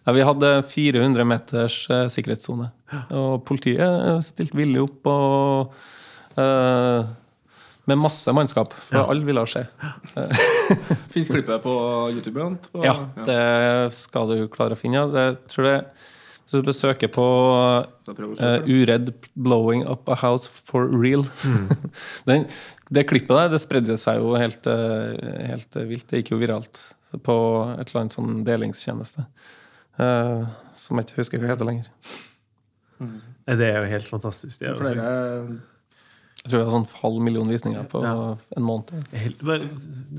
ja. 0.04 0.14
Vi 0.14 0.26
hadde 0.26 0.52
400 0.70 1.26
meters 1.26 1.80
eh, 1.90 2.06
sikkerhetssone. 2.12 2.70
Og 3.18 3.40
politiet 3.48 3.82
eh, 3.82 4.20
stilte 4.26 4.58
villig 4.58 4.84
opp 4.84 5.10
og 5.10 5.74
eh, 6.38 7.10
med 7.90 7.98
masse 8.00 8.32
mannskap, 8.36 8.72
for 8.86 9.00
Ja. 9.00 9.04
alle 9.10 9.26
ville 9.26 9.42
se. 9.50 9.64
Fins 11.12 11.28
klippet 11.30 11.62
på 11.64 11.74
YouTube? 12.14 12.46
På- 12.70 12.84
Ja, 12.86 12.94
det 13.26 13.92
skal 13.96 14.30
du 14.30 14.48
klare 14.52 14.76
å 14.76 14.80
finne. 14.80 15.06
Det 15.12 15.26
tror 15.52 15.66
jeg 15.70 15.84
Hvis 16.50 16.64
du 16.64 16.66
besøker 16.66 17.10
på 17.14 17.24
se 18.10 18.14
eh, 18.42 18.56
det. 18.58 18.66
Uredd 18.66 19.12
'Blowing 19.38 19.84
Up 19.86 20.08
a 20.10 20.16
House 20.18 20.48
for 20.50 20.88
Real'. 20.90 21.28
Den, 22.26 22.48
det 22.90 23.06
klippet 23.06 23.30
der 23.30 23.52
det 23.52 23.60
spredde 23.62 23.94
seg 24.02 24.18
jo 24.18 24.34
helt, 24.34 24.66
eh, 24.66 25.46
helt 25.46 25.78
vilt. 25.86 26.08
Det 26.10 26.24
gikk 26.24 26.32
jo 26.34 26.40
viralt 26.42 26.80
på 27.22 27.36
et 27.78 27.86
eller 27.92 28.00
annet 28.00 28.16
sånn 28.18 28.42
delingstjeneste. 28.46 29.26
Uh, 30.00 30.46
som 30.74 30.96
jeg 30.98 31.06
ikke 31.06 31.20
husker 31.20 31.42
hva 31.42 31.50
heter 31.52 31.66
lenger. 31.68 31.86
Mm. 33.00 33.16
Det 33.60 33.66
er 33.66 33.78
jo 33.82 33.88
helt 33.90 34.08
fantastisk. 34.10 34.58
Det 34.60 34.70
er 34.70 34.78
Flere 34.78 35.06
Jeg 36.40 36.50
tror 36.54 36.58
det 36.62 36.66
var 36.70 36.74
sånn 36.78 37.00
halv 37.02 37.18
million 37.22 37.48
visninger 37.52 37.82
på 37.92 38.00
Ja. 38.02 38.36
en 38.56 38.62
måned. 38.64 38.92
helt, 39.12 39.42
bare, 39.44 39.68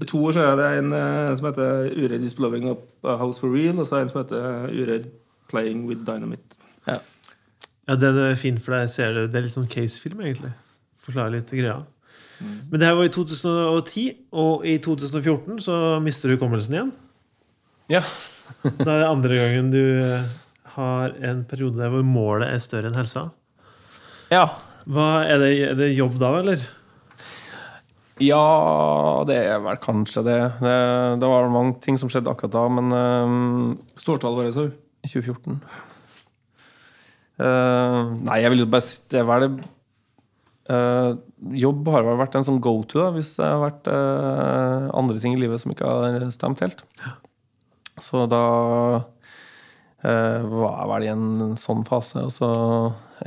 To 0.08 0.18
år 0.28 0.32
siden 0.36 0.52
er 0.52 0.56
det 0.60 0.68
en 0.78 0.94
eh, 0.94 1.36
som 1.36 1.46
heter 1.50 1.90
Uredd 1.98 2.24
is 2.24 2.34
blowing 2.38 2.70
up 2.70 2.84
a 3.04 3.18
house 3.18 3.40
for 3.42 3.50
real, 3.50 3.80
og 3.80 3.88
så 3.88 3.98
er 3.98 4.02
en 4.06 4.10
som 4.10 4.22
heter 4.24 4.70
Uredd 4.70 5.08
playing 5.50 5.88
with 5.88 6.06
dynamite. 6.06 6.56
ja, 6.88 7.00
ja, 7.88 7.96
den 7.96 8.18
er 8.18 8.36
fin, 8.36 8.58
for 8.60 8.72
deg 8.78 8.90
ser 8.90 9.14
du 9.14 9.28
Det 9.28 9.36
er 9.36 9.42
litt 9.48 9.54
sånn 9.58 9.68
casefilm, 9.68 10.22
egentlig. 10.22 10.54
Forklarer 11.02 11.32
litt 11.40 11.50
greia. 11.50 11.82
Men 12.70 12.80
det 12.80 12.88
her 12.88 12.96
var 12.96 13.04
i 13.06 13.10
2010, 13.10 14.16
og 14.34 14.64
i 14.66 14.78
2014 14.78 15.60
så 15.62 16.00
mister 16.02 16.30
du 16.30 16.38
hukommelsen 16.38 16.74
igjen. 16.78 16.92
Ja. 17.90 18.02
Da 18.64 18.92
er 18.94 19.00
det 19.02 19.10
andre 19.10 19.36
gangen 19.42 19.72
du 19.72 20.02
eh, 20.04 20.26
har 20.76 21.14
en 21.24 21.44
periode 21.46 21.78
der 21.82 21.90
hvor 21.90 22.04
målet 22.06 22.48
er 22.54 22.60
større 22.60 22.88
enn 22.92 22.96
helsa. 23.00 23.32
ja. 24.30 24.46
Hva, 24.90 25.10
er, 25.26 25.42
det, 25.42 25.50
er 25.70 25.76
det 25.80 25.92
jobb 25.94 26.18
da, 26.22 26.32
eller? 26.42 26.64
Ja, 28.22 28.46
det 29.26 29.38
er 29.50 29.62
vel 29.64 29.78
kanskje 29.82 30.24
det. 30.26 30.40
Det, 30.62 30.78
det 31.22 31.30
var 31.30 31.52
mange 31.54 31.78
ting 31.82 31.98
som 32.02 32.10
skjedde 32.12 32.32
akkurat 32.34 32.54
da, 32.54 32.66
men 32.70 32.94
um, 32.94 33.78
Stortallet 33.98 34.42
var 34.42 34.50
det, 34.50 34.58
så. 34.58 34.70
2014 35.08 35.62
Uh, 37.42 38.12
Nei, 38.22 38.36
jeg 38.44 38.52
vil 38.54 38.68
bare 38.70 38.86
si 38.86 39.00
det 39.10 39.24
vel 39.26 39.48
Uh, 40.72 41.18
Jobb 41.58 41.88
har 41.90 42.06
vel 42.06 42.20
vært 42.20 42.36
en 42.38 42.46
sånn 42.48 42.60
go 42.64 42.76
to 42.88 43.00
da, 43.02 43.08
hvis 43.16 43.34
det 43.40 43.48
har 43.48 43.64
vært 43.64 43.88
uh, 43.90 44.92
andre 44.96 45.18
ting 45.20 45.34
i 45.36 45.40
livet 45.42 45.60
som 45.64 45.74
ikke 45.74 45.90
har 45.90 46.28
stemt 46.32 46.62
helt. 46.64 46.84
Så 48.00 48.24
da 48.30 48.44
uh, 49.02 50.40
var 50.46 50.78
jeg 50.78 50.92
vel 50.94 51.08
i 51.08 51.12
en 51.12 51.58
sånn 51.60 51.84
fase, 51.90 52.28
og 52.28 52.32
så 52.36 52.52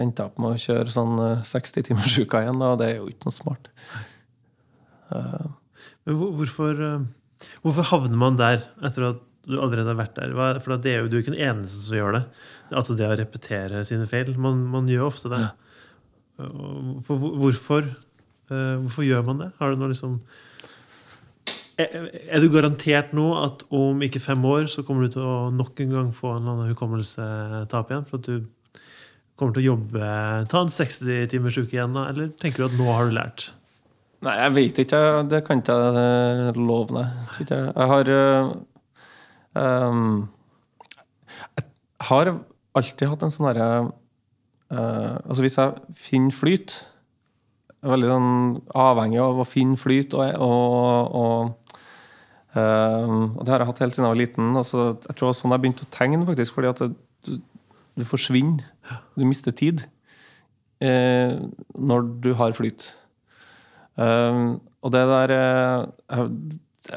endte 0.03 0.25
opp 0.27 0.41
med 0.43 0.55
å 0.55 0.61
kjøre 0.61 0.93
sånn 0.93 1.21
eh, 1.23 1.45
60 1.47 1.89
timers 1.91 2.19
uka 2.23 2.45
igjen, 2.45 2.63
og 2.65 2.81
det 2.81 2.91
er 2.91 2.99
jo 2.99 3.09
ikke 3.13 3.31
noe 3.31 3.39
smart. 3.39 3.71
Men 6.05 6.19
hvorfor, 6.21 6.81
eh, 6.89 7.51
hvorfor 7.65 7.89
havner 7.91 8.21
man 8.21 8.41
der 8.41 8.65
etter 8.85 9.11
at 9.13 9.23
du 9.45 9.59
allerede 9.61 9.93
har 9.93 10.01
vært 10.01 10.17
der? 10.17 10.33
For 10.65 10.77
det 10.81 10.93
er 10.93 11.05
jo 11.05 11.13
du 11.13 11.19
ikke 11.21 11.35
den 11.35 11.45
eneste 11.51 11.85
som 11.87 11.99
gjør 11.99 12.19
det. 12.19 12.25
Altså 12.73 12.97
det 12.97 13.09
å 13.09 13.19
repetere 13.21 13.85
sine 13.89 14.09
feil. 14.09 14.33
Man, 14.41 14.65
man 14.73 14.89
gjør 14.89 15.11
ofte 15.11 15.33
det. 15.33 15.43
Ja. 15.45 15.53
For, 17.07 17.21
hvorfor, 17.21 17.93
eh, 18.51 18.75
hvorfor 18.83 19.07
gjør 19.07 19.25
man 19.29 19.45
det? 19.45 19.53
Har 19.61 19.73
du 19.73 19.81
noe 19.81 19.93
liksom 19.93 20.19
er, 21.75 22.39
du 22.39 22.53
garantert 22.55 23.11
nå 23.19 23.33
at 23.41 23.65
om 23.75 24.03
ikke 24.07 24.23
fem 24.23 24.45
år 24.47 24.69
så 24.71 24.85
kommer 24.87 25.09
du 25.09 25.17
til 25.17 25.25
å 25.27 25.51
nok 25.51 25.81
en 25.83 25.95
gang 25.97 26.13
få 26.15 26.31
en 26.31 26.45
eller 26.45 26.53
annen 26.53 26.71
hukommelsetap 26.71 27.91
igjen? 27.91 28.05
For 28.07 28.23
at 28.23 28.29
du 28.29 28.45
kommer 29.39 29.57
til 29.57 29.65
å 29.65 29.71
jobbe 29.73 30.09
Ta 30.51 30.63
en 30.63 30.73
60 30.73 31.29
timers 31.33 31.59
uke 31.59 31.77
igjen, 31.77 31.97
da? 31.97 32.09
Eller 32.13 32.31
tenker 32.41 32.65
du 32.65 32.69
at 32.69 32.79
nå 32.79 32.89
har 32.91 33.11
du 33.11 33.17
lært? 33.17 33.49
Nei, 34.25 34.35
jeg 34.41 34.55
vet 34.57 34.79
ikke. 34.85 35.01
Det 35.29 35.43
kan 35.45 35.61
ikke 35.61 35.75
jeg 35.77 36.55
love, 36.57 36.95
deg. 36.95 37.43
Jeg 37.51 37.59
Jeg 37.67 37.89
har 37.91 38.11
eh, 38.15 38.55
ehm, 39.61 40.15
Jeg 41.59 42.09
har 42.09 42.33
alltid 42.75 43.11
hatt 43.11 43.23
en 43.27 43.35
sånn 43.35 43.49
herre 43.51 43.69
uh, 44.73 45.17
Altså, 45.29 45.43
hvis 45.45 45.59
jeg 45.61 45.99
finner 45.99 46.35
flyt 46.35 46.79
Jeg 47.69 47.85
er 47.85 47.93
veldig 47.93 48.11
sånn 48.11 48.33
avhengig 48.81 49.21
av 49.21 49.43
å 49.43 49.47
finne 49.49 49.77
flyt, 49.77 50.17
og, 50.17 50.41
og, 50.41 51.19
og, 51.21 51.75
og 52.57 53.41
det 53.45 53.53
har 53.53 53.61
jeg 53.61 53.69
hatt 53.69 53.83
helt 53.83 53.97
siden 53.97 54.07
jeg 54.07 54.15
var 54.15 54.21
liten. 54.23 54.55
Altså, 54.57 54.87
jeg 54.95 55.11
tror 55.11 55.27
det 55.27 55.29
var 55.29 55.37
sånn 55.37 55.53
jeg 55.53 55.63
begynte 55.67 55.85
å 55.85 55.93
tegne, 55.93 56.25
faktisk, 56.31 56.55
fordi 56.57 56.71
at 56.71 56.81
det, 56.81 56.95
du, 57.99 58.05
forsvinner. 58.09 58.65
Du 59.17 59.25
mister 59.29 59.55
tid 59.55 59.87
eh, 60.83 61.39
når 61.75 62.09
du 62.25 62.33
har 62.39 62.55
flyt. 62.57 62.91
Um, 63.95 64.59
og 64.83 64.91
det 64.91 65.05
der 65.07 65.31
eh, 65.31 66.25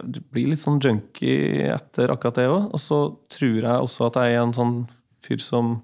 Du 0.09 0.17
blir 0.33 0.49
litt 0.49 0.63
sånn 0.63 0.79
junkie 0.81 1.67
etter 1.69 2.11
akkurat 2.11 2.39
det 2.39 2.47
òg. 2.49 2.71
Og 2.73 2.81
så 2.81 2.99
tror 3.33 3.59
jeg 3.61 3.85
også 3.85 4.09
at 4.09 4.21
jeg 4.21 4.35
er 4.35 4.43
en 4.43 4.55
sånn 4.57 4.77
fyr 5.23 5.43
som 5.43 5.75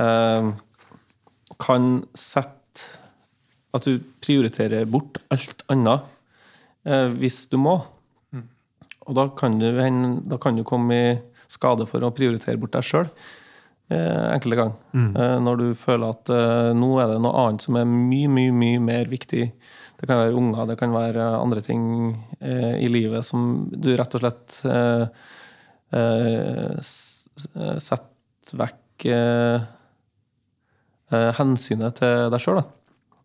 eh, 0.00 0.50
kan 1.62 1.88
sette 2.18 2.52
At 3.74 3.86
du 3.86 4.02
prioriterer 4.22 4.86
bort 4.90 5.22
alt 5.34 5.64
annet 5.72 6.04
eh, 6.86 7.08
hvis 7.14 7.44
du 7.50 7.58
må. 7.62 7.78
Og 9.04 9.16
da 9.18 9.28
kan, 9.36 9.58
du, 9.60 9.68
da 10.24 10.36
kan 10.40 10.56
du 10.56 10.64
komme 10.64 10.96
i 10.96 11.16
skade 11.50 11.84
for 11.86 12.02
å 12.02 12.12
prioritere 12.16 12.56
bort 12.60 12.72
deg 12.72 12.86
sjøl 12.86 13.04
eh, 13.04 13.42
enkelte 13.92 14.56
ganger. 14.56 14.76
Eh, 14.94 15.38
når 15.44 15.60
du 15.60 15.66
føler 15.76 16.14
at 16.14 16.30
eh, 16.32 16.70
nå 16.76 16.90
er 17.02 17.12
det 17.12 17.20
noe 17.24 17.34
annet 17.44 17.66
som 17.66 17.76
er 17.76 17.88
mye, 17.88 18.30
mye, 18.32 18.52
mye 18.54 18.80
mer 18.80 19.10
viktig. 19.12 19.48
Det 20.00 20.08
kan 20.08 20.20
være 20.20 20.36
unger, 20.38 20.66
det 20.70 20.78
kan 20.80 20.94
være 20.94 21.26
andre 21.38 21.60
ting 21.64 21.84
eh, 22.40 22.80
i 22.80 22.88
livet 22.90 23.26
som 23.26 23.66
du 23.70 23.92
rett 23.96 24.16
og 24.16 24.24
slett 24.24 24.60
eh, 24.68 25.04
eh, 25.94 26.78
eh, 26.78 27.76
setter 27.78 28.58
vekk 28.60 29.06
eh, 29.10 29.68
eh, 31.12 31.30
hensynet 31.38 32.00
til 32.00 32.32
deg 32.32 32.42
sjøl. 32.42 32.64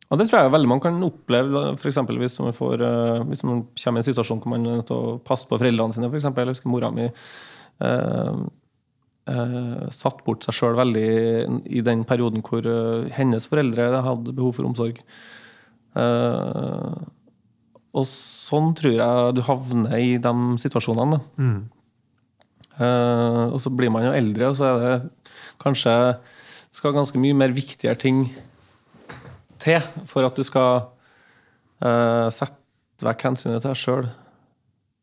Og 0.09 0.17
det 0.17 0.25
tror 0.25 0.41
jeg 0.41 0.53
veldig 0.55 0.69
mange 0.71 0.87
kan 0.87 1.03
oppleve, 1.05 1.65
f.eks. 1.77 1.99
Hvis, 2.09 2.39
man 2.41 2.55
får, 2.57 2.81
eh, 2.81 3.19
hvis 3.29 3.43
man 3.45 3.61
kommer 3.77 3.99
i 3.99 4.01
en 4.01 4.07
situasjon 4.07 4.39
hvor 4.41 4.53
man 4.55 4.65
er 4.65 4.79
nødt 4.79 4.89
til 4.89 4.97
å 4.97 5.17
passe 5.25 5.49
på 5.49 5.59
foreldrene 5.59 5.93
sine. 5.93 6.09
For 6.09 6.17
eksempel. 6.17 6.47
jeg 6.47 6.57
husker 6.57 6.73
mora 6.73 6.89
mi 6.93 7.05
eh, 7.05 7.13
eh, 7.85 8.39
satt 9.93 10.23
bort 10.25 10.45
seg 10.45 10.55
sjøl 10.57 10.77
veldig 10.79 11.09
i 11.69 11.83
den 11.85 12.05
perioden 12.07 12.41
hvor 12.45 12.65
eh, 12.65 13.09
hennes 13.13 13.45
foreldre 13.45 14.01
hadde 14.05 14.33
behov 14.33 14.55
for 14.57 14.69
omsorg. 14.69 14.97
Eh, 15.97 16.95
og 17.89 18.05
sånn 18.09 18.73
tror 18.77 18.95
jeg 18.95 19.35
du 19.37 19.43
havner 19.47 19.97
i 19.97 20.17
de 20.21 20.33
situasjonene. 20.61 21.21
Mm. 21.41 21.59
Eh, 22.79 23.45
og 23.49 23.57
så 23.63 23.73
blir 23.73 23.91
man 23.93 24.05
jo 24.07 24.13
eldre, 24.15 24.51
og 24.51 24.59
så 24.59 24.69
er 24.69 24.83
det 24.83 25.33
kanskje 25.61 25.95
skal 26.75 26.93
ganske 26.95 27.19
mye 27.19 27.35
mer 27.35 27.51
viktigere 27.55 27.97
ting 27.99 28.27
til 29.59 29.81
for 30.07 30.27
at 30.27 30.37
du 30.37 30.45
skal 30.47 30.85
eh, 31.83 32.29
sette 32.31 33.03
vekk 33.03 33.25
hensynet 33.29 33.63
til 33.63 33.71
deg 33.71 33.79
sjøl 33.79 34.09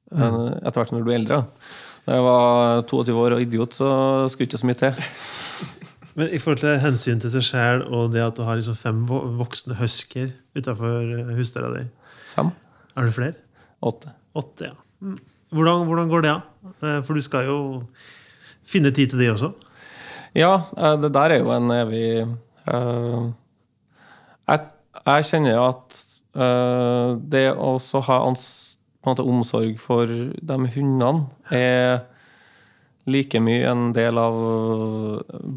etter 0.06 0.76
hvert 0.78 0.92
når 0.94 1.02
du 1.02 1.06
blir 1.08 1.16
eldre. 1.18 1.38
Da 2.06 2.16
jeg 2.16 2.22
var 2.22 2.82
22 2.86 3.16
år 3.18 3.34
og 3.34 3.42
idiot, 3.42 3.74
så 3.74 3.88
skulle 4.30 4.46
ikke 4.46 4.60
så 4.60 4.68
mye 4.68 4.78
til. 4.78 5.06
Men 6.16 6.30
i 6.32 6.38
forhold 6.40 6.62
til 6.62 6.78
hensyn 6.80 7.18
til 7.20 7.32
seg 7.34 7.44
sjæl 7.44 7.82
og 7.92 8.12
det 8.14 8.22
at 8.24 8.38
du 8.38 8.44
har 8.46 8.56
liksom 8.56 8.78
fem 8.78 9.02
voksne 9.08 9.76
husker 9.76 10.30
utafor 10.56 11.26
husdøra 11.36 11.74
di, 11.74 11.82
Fem? 12.32 12.54
er 12.96 13.04
det 13.04 13.14
flere? 13.14 13.34
Åtte? 13.84 14.14
Åtte, 14.34 14.70
ja. 14.70 14.76
Mm. 15.00 15.18
Hvordan, 15.52 15.84
hvordan 15.86 16.08
går 16.08 16.24
det 16.24 16.30
av? 16.30 16.40
Eh, 16.82 17.02
For 17.04 17.14
du 17.14 17.20
skal 17.20 17.44
jo 17.50 17.58
finne 18.66 18.90
tid 18.90 19.12
til 19.12 19.20
det 19.20 19.30
også. 19.34 19.52
Ja, 20.36 20.54
eh, 20.76 20.96
det 21.02 21.12
der 21.14 21.36
er 21.36 21.38
jo 21.44 21.52
en 21.52 21.70
evig 21.70 22.08
uh, 22.72 23.28
jeg, 24.48 24.60
jeg 25.06 25.28
kjenner 25.30 25.52
jo 25.54 25.66
at 25.68 26.00
uh, 26.36 27.16
det 27.20 27.50
å 27.52 27.76
ha 28.08 28.18
ans, 28.26 28.75
måte, 29.06 29.24
omsorg 29.26 29.78
for 29.82 30.06
de 30.10 30.56
hundene 30.74 31.26
er 31.54 32.00
like 33.06 33.38
mye 33.40 33.68
en 33.70 33.92
del 33.94 34.18
av 34.18 34.36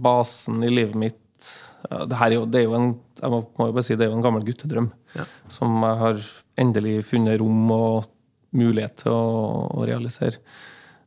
basen 0.06 0.62
i 0.64 0.70
livet 0.70 0.96
mitt. 0.96 1.50
Det, 1.90 2.14
er 2.20 2.36
jo, 2.36 2.44
det 2.46 2.62
er 2.62 2.68
jo 2.68 2.76
en 2.78 2.90
jeg 3.20 3.32
må, 3.34 3.40
må 3.58 3.68
jo 3.70 3.74
bare 3.76 3.84
si, 3.88 3.96
det 3.98 4.06
er 4.06 4.12
jo 4.14 4.18
en 4.20 4.24
gammel 4.26 4.46
guttedrøm 4.48 4.92
Ja. 5.18 5.26
som 5.52 5.82
jeg 5.84 5.98
har 6.00 6.20
endelig 6.62 6.98
funnet 7.10 7.40
rom 7.42 7.72
og 7.74 8.06
mulighet 8.56 9.02
til 9.04 9.12
å, 9.16 9.24
å 9.76 9.86
realisere. 9.88 10.38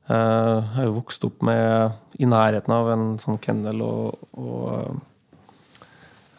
Eh, 0.09 0.16
Jeg 0.16 0.74
har 0.76 0.84
jo 0.88 0.97
vokst 0.99 1.24
opp 1.28 1.43
med 1.47 1.97
i 2.18 2.26
nærheten 2.28 2.74
av 2.74 2.90
en 2.93 3.07
sånn 3.22 3.38
kennel 3.43 3.82
og, 3.86 4.28
og 4.34 5.01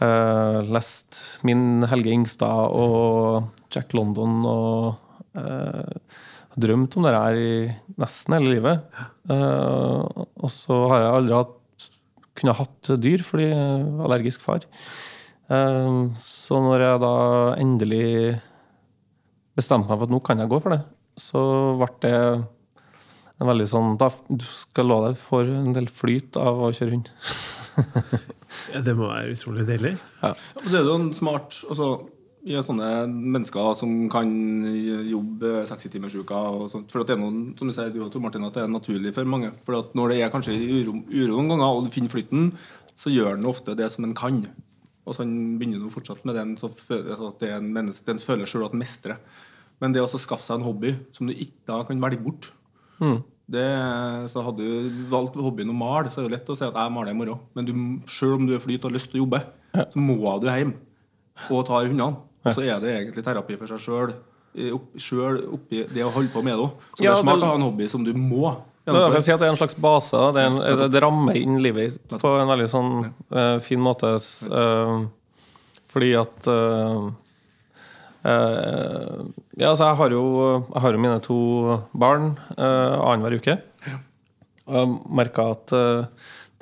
Uh, 0.03 0.59
lest 0.73 1.15
min 1.47 1.85
Helge 1.87 2.11
Ingstad 2.11 2.73
og 2.75 3.45
Jack 3.71 3.93
London 3.95 4.41
og 4.49 5.02
eh, 5.39 6.19
drømt 6.59 6.97
om 6.97 7.07
det 7.07 7.13
her 7.15 7.39
i 7.39 7.53
nesten 8.01 8.37
hele 8.37 8.53
livet. 8.55 9.03
Eh, 9.31 10.23
og 10.43 10.49
så 10.53 10.79
har 10.91 11.03
jeg 11.03 11.17
aldri 11.17 11.37
hatt, 11.39 11.89
kunnet 12.33 12.59
hatt 12.61 12.93
dyr 13.01 13.23
fordi 13.25 13.49
jeg 13.49 13.59
er 13.59 14.03
allergisk 14.07 14.45
far. 14.45 14.65
Eh, 15.49 15.99
så 16.23 16.63
når 16.63 16.87
jeg 16.87 17.03
da 17.05 17.15
endelig 17.61 18.09
bestemte 19.57 19.89
meg 19.89 19.99
for 19.99 20.07
at 20.07 20.13
nå 20.13 20.21
kan 20.25 20.41
jeg 20.41 20.51
gå 20.51 20.61
for 20.63 20.75
det, 20.75 20.83
så 21.21 21.41
ble 21.77 21.89
det 22.01 22.15
en 23.41 23.49
veldig 23.49 23.65
sånn 23.69 23.97
Da 24.01 24.07
du 24.29 24.45
skal 24.45 24.87
love 24.89 25.11
deg 25.11 25.19
for 25.19 25.45
en 25.45 25.75
del 25.75 25.89
flyt 25.91 26.39
av 26.41 26.61
å 26.63 26.71
kjøre 26.73 26.95
hund. 26.97 27.11
Ja, 28.69 28.83
det 28.85 28.93
må 28.93 29.07
være 29.09 29.33
utrolig 29.33 29.63
deilig. 29.65 29.95
Og 30.21 30.65
så 30.67 30.77
er 30.77 30.83
det 30.83 30.91
jo 30.91 30.97
en 30.99 31.13
smart 31.17 31.55
altså, 31.69 31.87
Vi 32.43 32.57
er 32.59 32.63
sånne 32.65 32.87
mennesker 33.07 33.75
som 33.79 33.91
kan 34.11 34.27
jobbe 35.07 35.61
60-timersuka. 35.69 36.39
og 36.51 36.65
sånt, 36.73 36.91
For 36.91 37.03
at 37.03 37.07
det 37.07 37.15
er 37.15 37.21
noen, 37.21 37.53
som 37.55 37.69
du 37.69 37.75
sier, 37.75 37.91
du 37.93 38.01
og 38.03 38.11
Tor 38.11 38.23
Martin, 38.23 38.43
at 38.43 38.57
det 38.57 38.65
er 38.65 38.71
naturlig 38.71 39.13
for 39.15 39.29
mange. 39.31 39.53
For 39.63 39.79
at 39.79 39.95
når 39.95 40.11
det 40.11 40.17
er 40.19 40.33
kanskje 40.33 40.57
uro, 40.59 40.97
uro 41.07 41.37
noen 41.37 41.53
ganger, 41.53 41.69
og 41.71 41.87
du 41.87 41.93
finner 41.93 42.11
flytten, 42.11 42.51
så 42.99 43.13
gjør 43.13 43.37
den 43.39 43.47
ofte 43.47 43.77
det 43.79 43.87
som 43.93 44.03
en 44.03 44.15
kan. 44.17 44.41
Og 45.07 45.15
så 45.15 45.23
han 45.23 45.33
begynner 45.59 45.79
nå 45.79 45.91
fortsatt 45.91 46.25
med 46.27 46.35
den, 46.35 46.57
så 46.59 46.67
føler 46.67 47.15
at 47.15 47.39
det 47.39 47.49
er 47.49 47.61
en 47.61 47.71
menneske, 47.75 48.05
den 48.11 48.19
føler 48.19 48.49
sjøl 48.49 48.67
at 48.67 48.75
mestrer. 48.75 49.23
Men 49.79 49.95
det 49.95 50.03
å 50.03 50.07
skaffe 50.11 50.43
seg 50.43 50.59
en 50.59 50.67
hobby 50.67 50.93
som 51.15 51.27
du 51.27 51.33
ikke 51.33 51.63
da 51.71 51.79
kan 51.87 52.03
velge 52.03 52.23
bort 52.23 52.51
det, 53.51 53.65
så 54.31 54.43
Hadde 54.45 54.63
du 54.63 55.01
valgt 55.11 55.35
hobbyen 55.35 55.71
å 55.71 55.75
male, 55.75 56.11
så 56.11 56.21
er 56.21 56.27
det 56.29 56.37
lett 56.37 56.51
å 56.51 56.55
si 56.55 56.63
at 56.63 56.75
jeg 56.75 56.93
maler 56.95 57.11
i 57.11 57.17
morgen. 57.17 57.39
Men 57.55 57.65
du, 57.67 57.73
selv 58.07 58.37
om 58.37 58.45
du 58.47 58.53
er 58.55 58.63
flyt 58.63 58.83
og 58.83 58.91
har 58.91 58.95
lyst 58.95 59.11
til 59.11 59.19
å 59.19 59.23
jobbe, 59.25 59.41
så 59.91 59.99
må 59.99 60.15
du 60.39 60.47
hjem 60.47 60.75
og 61.49 61.65
ta 61.67 61.81
hundene. 61.83 62.19
Så 62.51 62.63
er 62.65 62.79
det 62.83 62.91
egentlig 62.97 63.23
terapi 63.23 63.57
for 63.59 63.71
seg 63.71 63.81
sjøl. 63.83 64.13
Sjøl 64.99 65.39
oppi 65.55 65.83
det 65.89 66.03
å 66.05 66.11
holde 66.13 66.31
på 66.33 66.43
med 66.45 66.57
det 66.57 66.65
òg. 66.65 66.85
Så 66.93 67.01
det 67.05 67.09
er 67.13 67.19
smart 67.21 67.43
å 67.45 67.51
ha 67.53 67.57
en 67.57 67.65
hobby 67.65 67.87
som 67.89 68.03
du 68.05 68.11
må 68.17 68.51
Det 68.83 68.93
er 68.93 69.15
at 69.15 69.25
det 69.25 69.47
er 69.47 69.53
en 69.53 69.59
slags 69.59 69.77
base. 69.79 70.19
Det, 70.35 70.43
er 70.43 70.51
en, 70.51 70.85
det, 70.91 71.01
rammer 71.01 71.39
inn 71.39 71.61
livet 71.63 71.97
på 72.11 72.35
en 72.41 72.51
veldig 72.51 72.69
sånn 72.69 72.93
uh, 73.33 73.57
fin 73.63 73.81
måte. 73.81 74.15
eh, 74.19 74.95
fordi 75.93 76.13
at 76.19 76.49
uh, 76.49 77.11
Ja, 78.23 79.69
altså, 79.69 79.87
jeg 79.87 79.97
har 79.99 80.13
jo, 80.15 80.25
jeg 80.73 80.83
har 80.83 80.95
jo 80.95 81.01
mine 81.05 81.23
to 81.23 81.39
barn 81.91 82.33
uh, 82.57 82.99
annenhver 82.99 83.39
uke. 83.39 83.57
Og 84.63 84.77
jeg 84.79 84.93
merka 85.11 85.49
at 85.57 85.73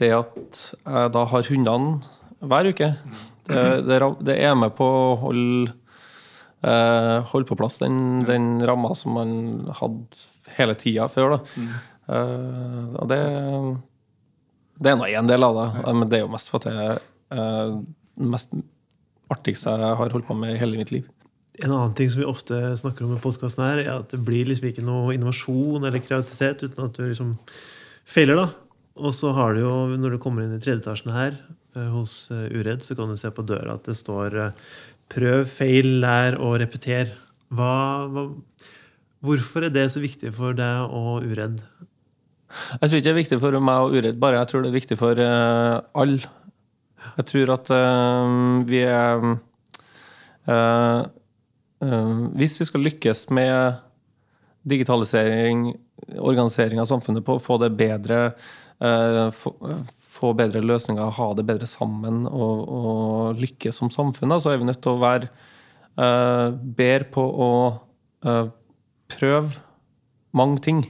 det 0.01 0.09
at 0.15 0.61
jeg 0.73 1.11
da 1.13 1.25
har 1.29 1.49
hundene 1.51 2.01
hver 2.41 2.69
uke, 2.73 2.88
det, 3.49 3.63
det, 3.87 4.01
det 4.27 4.35
er 4.41 4.57
med 4.57 4.75
på 4.77 4.85
å 4.85 5.15
holde 5.21 5.73
uh, 6.65 7.21
holde 7.31 7.49
på 7.49 7.57
plass 7.59 7.79
den, 7.81 8.21
den 8.27 8.59
ramma 8.65 8.93
som 8.97 9.17
man 9.17 9.31
hadde 9.79 10.27
hele 10.57 10.75
tida 10.77 11.07
før. 11.11 11.37
Da. 11.37 11.71
Eh, 12.11 12.85
og 12.99 13.07
det, 13.11 13.21
det 14.81 14.91
er 14.91 14.99
nå 14.99 15.07
én 15.07 15.29
del 15.29 15.45
av 15.47 15.57
det, 15.57 15.67
ja. 15.79 15.95
men 15.95 16.11
det 16.11 16.19
er 16.19 16.25
jo 16.25 16.33
mest 16.33 16.51
for 16.51 16.59
at 16.59 16.67
det 16.67 16.73
er 16.75 17.01
eh, 17.37 17.75
det 18.19 18.29
mest 18.33 18.55
artigste 19.31 19.71
jeg 19.79 19.99
har 20.01 20.15
holdt 20.15 20.27
på 20.27 20.35
med 20.35 20.55
i 20.55 20.59
hele 20.59 20.79
mitt 20.79 20.91
liv. 20.91 21.05
En 21.61 21.71
annen 21.71 21.93
ting 21.95 22.09
som 22.11 22.23
vi 22.23 22.27
ofte 22.27 22.57
snakker 22.79 23.05
om 23.05 23.15
i 23.15 23.21
podkasten, 23.21 23.63
er 23.63 23.85
at 23.93 24.11
det 24.11 24.19
blir 24.25 24.49
liksom 24.49 24.71
ikke 24.71 24.83
noe 24.83 25.13
innovasjon 25.15 25.85
eller 25.85 26.03
kreativitet 26.03 26.65
uten 26.65 26.83
at 26.87 26.97
du 26.97 27.05
liksom 27.05 27.35
feiler. 28.07 28.39
da. 28.39 28.47
Og 28.99 29.15
så 29.15 29.31
har 29.35 29.55
du 29.55 29.63
jo, 29.63 29.73
når 29.95 30.15
du 30.15 30.21
kommer 30.23 30.43
inn 30.43 30.55
i 30.55 30.61
tredje 30.63 30.81
etasjen 30.81 31.13
her 31.15 31.37
eh, 31.37 31.61
hos 31.76 32.15
eh, 32.34 32.49
Uredd, 32.51 32.84
så 32.86 32.97
kan 32.97 33.11
du 33.11 33.17
se 33.19 33.32
på 33.32 33.45
døra 33.47 33.78
at 33.78 33.88
det 33.88 33.97
står 33.99 34.38
eh, 34.38 34.57
'prøv, 35.11 35.45
feil, 35.47 35.99
lær 36.03 36.38
og 36.39 36.59
repeter'. 36.61 37.13
Hva, 37.51 38.07
hva, 38.07 38.26
hvorfor 39.19 39.67
er 39.67 39.74
det 39.76 39.89
så 39.91 39.99
viktig 40.03 40.34
for 40.34 40.55
deg 40.55 40.91
og 40.91 41.28
Uredd? 41.28 41.61
Jeg 42.51 42.89
tror 42.89 42.97
ikke 42.97 43.07
det 43.07 43.13
er 43.13 43.22
viktig 43.22 43.39
for 43.39 43.63
meg 43.63 43.86
og 43.86 43.95
Uredd 43.95 44.19
bare, 44.19 44.39
jeg 44.39 44.47
tror 44.51 44.63
det 44.63 44.72
er 44.72 44.80
viktig 44.80 44.97
for 44.99 45.19
uh, 45.19 45.80
alle. 45.95 46.19
Jeg 47.17 47.26
tror 47.32 47.53
at 47.55 47.72
uh, 47.72 48.63
vi 48.67 48.84
er 48.84 49.24
uh, 50.47 51.07
eh, 51.82 52.19
Hvis 52.38 52.59
vi 52.59 52.67
skal 52.67 52.86
lykkes 52.86 53.30
med 53.30 53.80
digitalisering, 54.63 55.72
organisering 56.19 56.82
av 56.82 56.89
samfunnet 56.89 57.26
på, 57.26 57.38
å 57.38 57.41
få 57.41 57.57
det 57.61 57.72
bedre, 57.78 58.34
eh, 58.82 59.30
få, 59.34 59.55
få 60.22 60.32
bedre 60.38 60.61
løsninger, 60.61 61.15
ha 61.17 61.28
det 61.38 61.47
bedre 61.49 61.67
sammen 61.69 62.24
og, 62.30 62.63
og 62.69 63.41
lykkes 63.41 63.82
som 63.82 63.89
samfunn, 63.93 64.38
så 64.38 64.53
er 64.53 64.61
vi 64.61 64.69
nødt 64.69 64.82
til 64.86 64.93
å 64.93 65.01
være 65.01 65.32
uh, 65.97 66.53
bedre 66.53 67.09
på 67.11 67.26
å 67.26 67.51
uh, 68.30 68.47
prøve 69.11 69.57
mange 70.38 70.61
ting. 70.63 70.84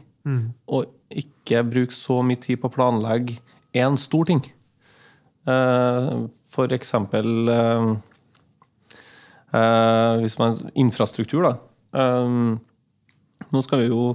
Og 0.70 0.92
ikke 1.10 1.64
bruke 1.66 1.96
så 1.96 2.20
mye 2.22 2.40
tid 2.40 2.60
på 2.62 2.70
å 2.70 2.76
planlegge 2.76 3.40
én 3.74 3.98
stor 3.98 4.28
ting. 4.30 4.44
Uh, 5.50 6.28
for 6.52 6.70
eksempel 6.76 7.50
uh, 7.50 7.96
uh, 9.56 10.14
hvis 10.22 10.38
man 10.38 10.60
Infrastruktur, 10.76 11.48
da. 11.48 11.56
Nå 13.52 13.64
skal 13.66 13.82
vi 13.82 13.88
jo 13.90 14.14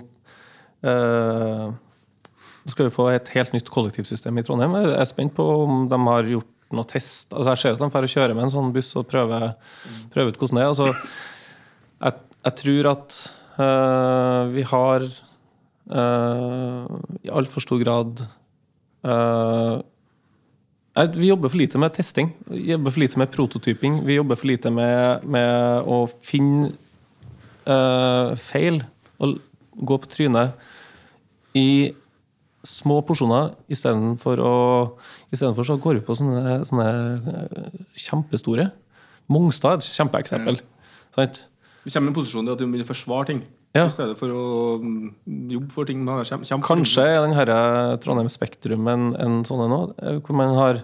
Nå 2.67 2.73
skal 2.75 2.89
vi 2.89 2.97
få 2.97 3.05
et 3.15 3.29
helt 3.31 3.53
nytt 3.55 3.69
kollektivsystem 3.71 4.41
i 4.41 4.43
Trondheim. 4.43 4.73
Jeg 4.75 4.95
er 4.99 5.07
spent 5.07 5.31
på 5.37 5.45
om 5.63 5.85
de 5.87 5.99
har 6.03 6.27
gjort 6.27 6.49
noe 6.75 6.89
test. 6.91 7.31
Altså, 7.31 7.53
jeg 7.53 7.61
ser 7.63 7.77
at 7.77 7.83
de 7.85 7.87
får 7.95 8.07
kjøre 8.11 8.35
med 8.35 8.43
en 8.49 8.51
sånn 8.57 8.73
buss 8.75 8.89
og 8.99 9.05
prøve, 9.07 9.37
prøve 10.11 10.33
ut 10.33 10.39
hvordan 10.41 10.59
det 10.59 10.65
er. 10.65 10.71
Altså, 10.73 10.89
jeg, 12.03 12.17
jeg 12.49 12.57
tror 12.61 12.89
at 12.91 13.19
øh, 13.63 14.41
vi 14.57 14.65
har 14.67 15.07
øh, 15.07 16.89
i 17.23 17.31
altfor 17.39 17.63
stor 17.63 17.79
grad 17.85 18.25
øh, 19.07 19.77
Vi 21.21 21.29
jobber 21.29 21.53
for 21.53 21.61
lite 21.61 21.79
med 21.79 21.95
testing. 21.95 22.33
Vi 22.51 22.73
jobber 22.73 22.91
for 22.91 23.05
lite 23.05 23.21
med 23.23 23.31
prototyping. 23.31 24.01
Vi 24.09 24.17
jobber 24.19 24.35
for 24.41 24.51
lite 24.51 24.73
med, 24.75 25.23
med 25.23 25.87
å 25.87 26.01
finne 26.25 26.73
feil 28.39 28.81
og 29.19 29.39
gå 29.77 29.97
på 30.03 30.11
trynet 30.11 30.53
i 31.59 31.95
små 32.67 33.01
porsjoner 33.07 33.55
istedenfor 33.73 34.43
å 34.43 34.55
Istedenfor 35.35 35.67
så 35.67 35.77
går 35.83 35.99
vi 35.99 36.07
på 36.07 36.15
sånne, 36.17 36.61
sånne 36.69 36.87
øh, 36.87 37.79
kjempestore. 37.99 38.69
Mongstad 39.33 39.75
er 39.75 39.83
et 39.83 39.89
kjempeeksempel. 39.89 40.61
Sant? 41.17 41.41
Du 41.83 41.91
kommer 41.91 42.11
i 42.11 42.13
en 42.13 42.17
posisjon 42.17 42.47
til 42.47 42.55
at 42.55 42.61
du 42.61 42.65
begynner 42.67 42.87
å 42.87 42.91
forsvare 42.93 43.29
ting. 43.33 43.41
Ja. 43.77 43.85
I 43.85 43.93
stedet 43.93 44.17
for 44.19 44.33
å 44.33 44.45
mm, 44.81 45.09
jobbe 45.53 45.75
for 45.75 45.89
ting. 45.89 46.05
Man 46.07 46.23
kjem, 46.25 46.45
kjem, 46.49 46.63
Kanskje 46.65 47.05
er 47.11 47.19
den 47.25 47.37
her 47.37 47.51
Trondheim 48.03 48.31
Spektrum 48.33 48.87
en, 48.91 49.09
en 49.21 49.41
sånn 49.49 49.65
en 49.67 49.75
òg, 49.77 49.97
hvor 50.25 50.39
man 50.39 50.55
har 50.57 50.81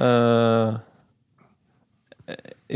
eh, 0.00 0.80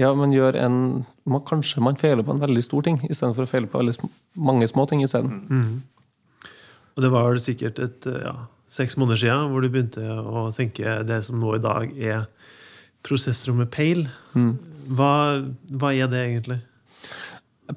Ja, 0.05 0.13
man 0.19 0.35
gjør 0.35 0.61
en 0.61 0.79
man, 1.25 1.43
Kanskje 1.49 1.83
man 1.85 1.99
feiler 1.99 2.27
på 2.27 2.37
en 2.37 2.45
veldig 2.45 2.63
stor 2.65 2.87
ting 2.87 3.01
istedenfor 3.09 3.49
å 3.49 3.51
feile 3.51 3.71
på 3.71 3.81
veldig 3.81 3.97
sm 3.97 4.13
mange 4.35 4.69
små 4.71 4.87
ting 4.91 5.03
isteden. 5.03 5.41
Og 6.95 7.03
det 7.03 7.11
var 7.11 7.31
vel 7.31 7.43
sikkert 7.43 7.81
et, 7.83 8.07
eh, 8.07 8.21
ja, 8.23 8.35
seks 8.71 8.97
måneder 8.99 9.21
siden 9.23 9.51
hvor 9.53 9.65
du 9.65 9.71
begynte 9.71 10.03
å 10.03 10.49
tenke 10.57 11.01
det 11.07 11.21
som 11.27 11.41
nå 11.41 11.57
i 11.57 11.63
dag 11.63 11.91
er 11.99 12.29
prosessrommet 13.05 13.71
Pale. 13.75 14.09
Hva, 14.35 15.13
hva 15.73 15.93
er 15.95 16.09
det 16.13 16.23
egentlig? 16.29 16.61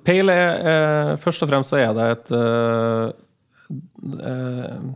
Pale 0.04 0.34
er 0.36 0.70
eh, 0.70 1.12
Først 1.22 1.44
og 1.44 1.52
fremst 1.52 1.72
så 1.72 1.80
er 1.80 1.94
det 1.96 2.08
et 2.14 2.32
eh, 2.36 3.12
eh, 4.28 4.88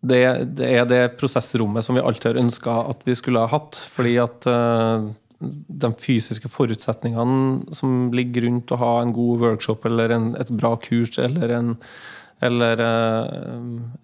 det, 0.00 0.20
det 0.56 0.68
er 0.68 0.86
det 0.88 1.00
prosessrommet 1.20 1.84
som 1.84 1.96
vi 1.96 2.04
alltid 2.04 2.30
har 2.32 2.40
ønska 2.40 2.76
at 2.92 3.02
vi 3.04 3.16
skulle 3.16 3.42
ha 3.42 3.50
hatt. 3.52 3.76
Fordi 3.92 4.14
at 4.22 4.46
eh, 4.48 5.10
de 5.40 5.90
fysiske 6.00 6.48
forutsetningene 6.52 7.76
som 7.76 8.08
ligger 8.16 8.46
rundt 8.46 8.72
å 8.72 8.80
ha 8.80 8.94
en 9.00 9.12
god 9.16 9.44
workshop 9.44 9.84
eller 9.88 10.12
en, 10.16 10.32
et 10.40 10.52
bra 10.52 10.74
kurs 10.80 11.18
eller, 11.20 11.52
en, 11.56 11.74
eller 12.44 12.80
eh, 12.80 13.58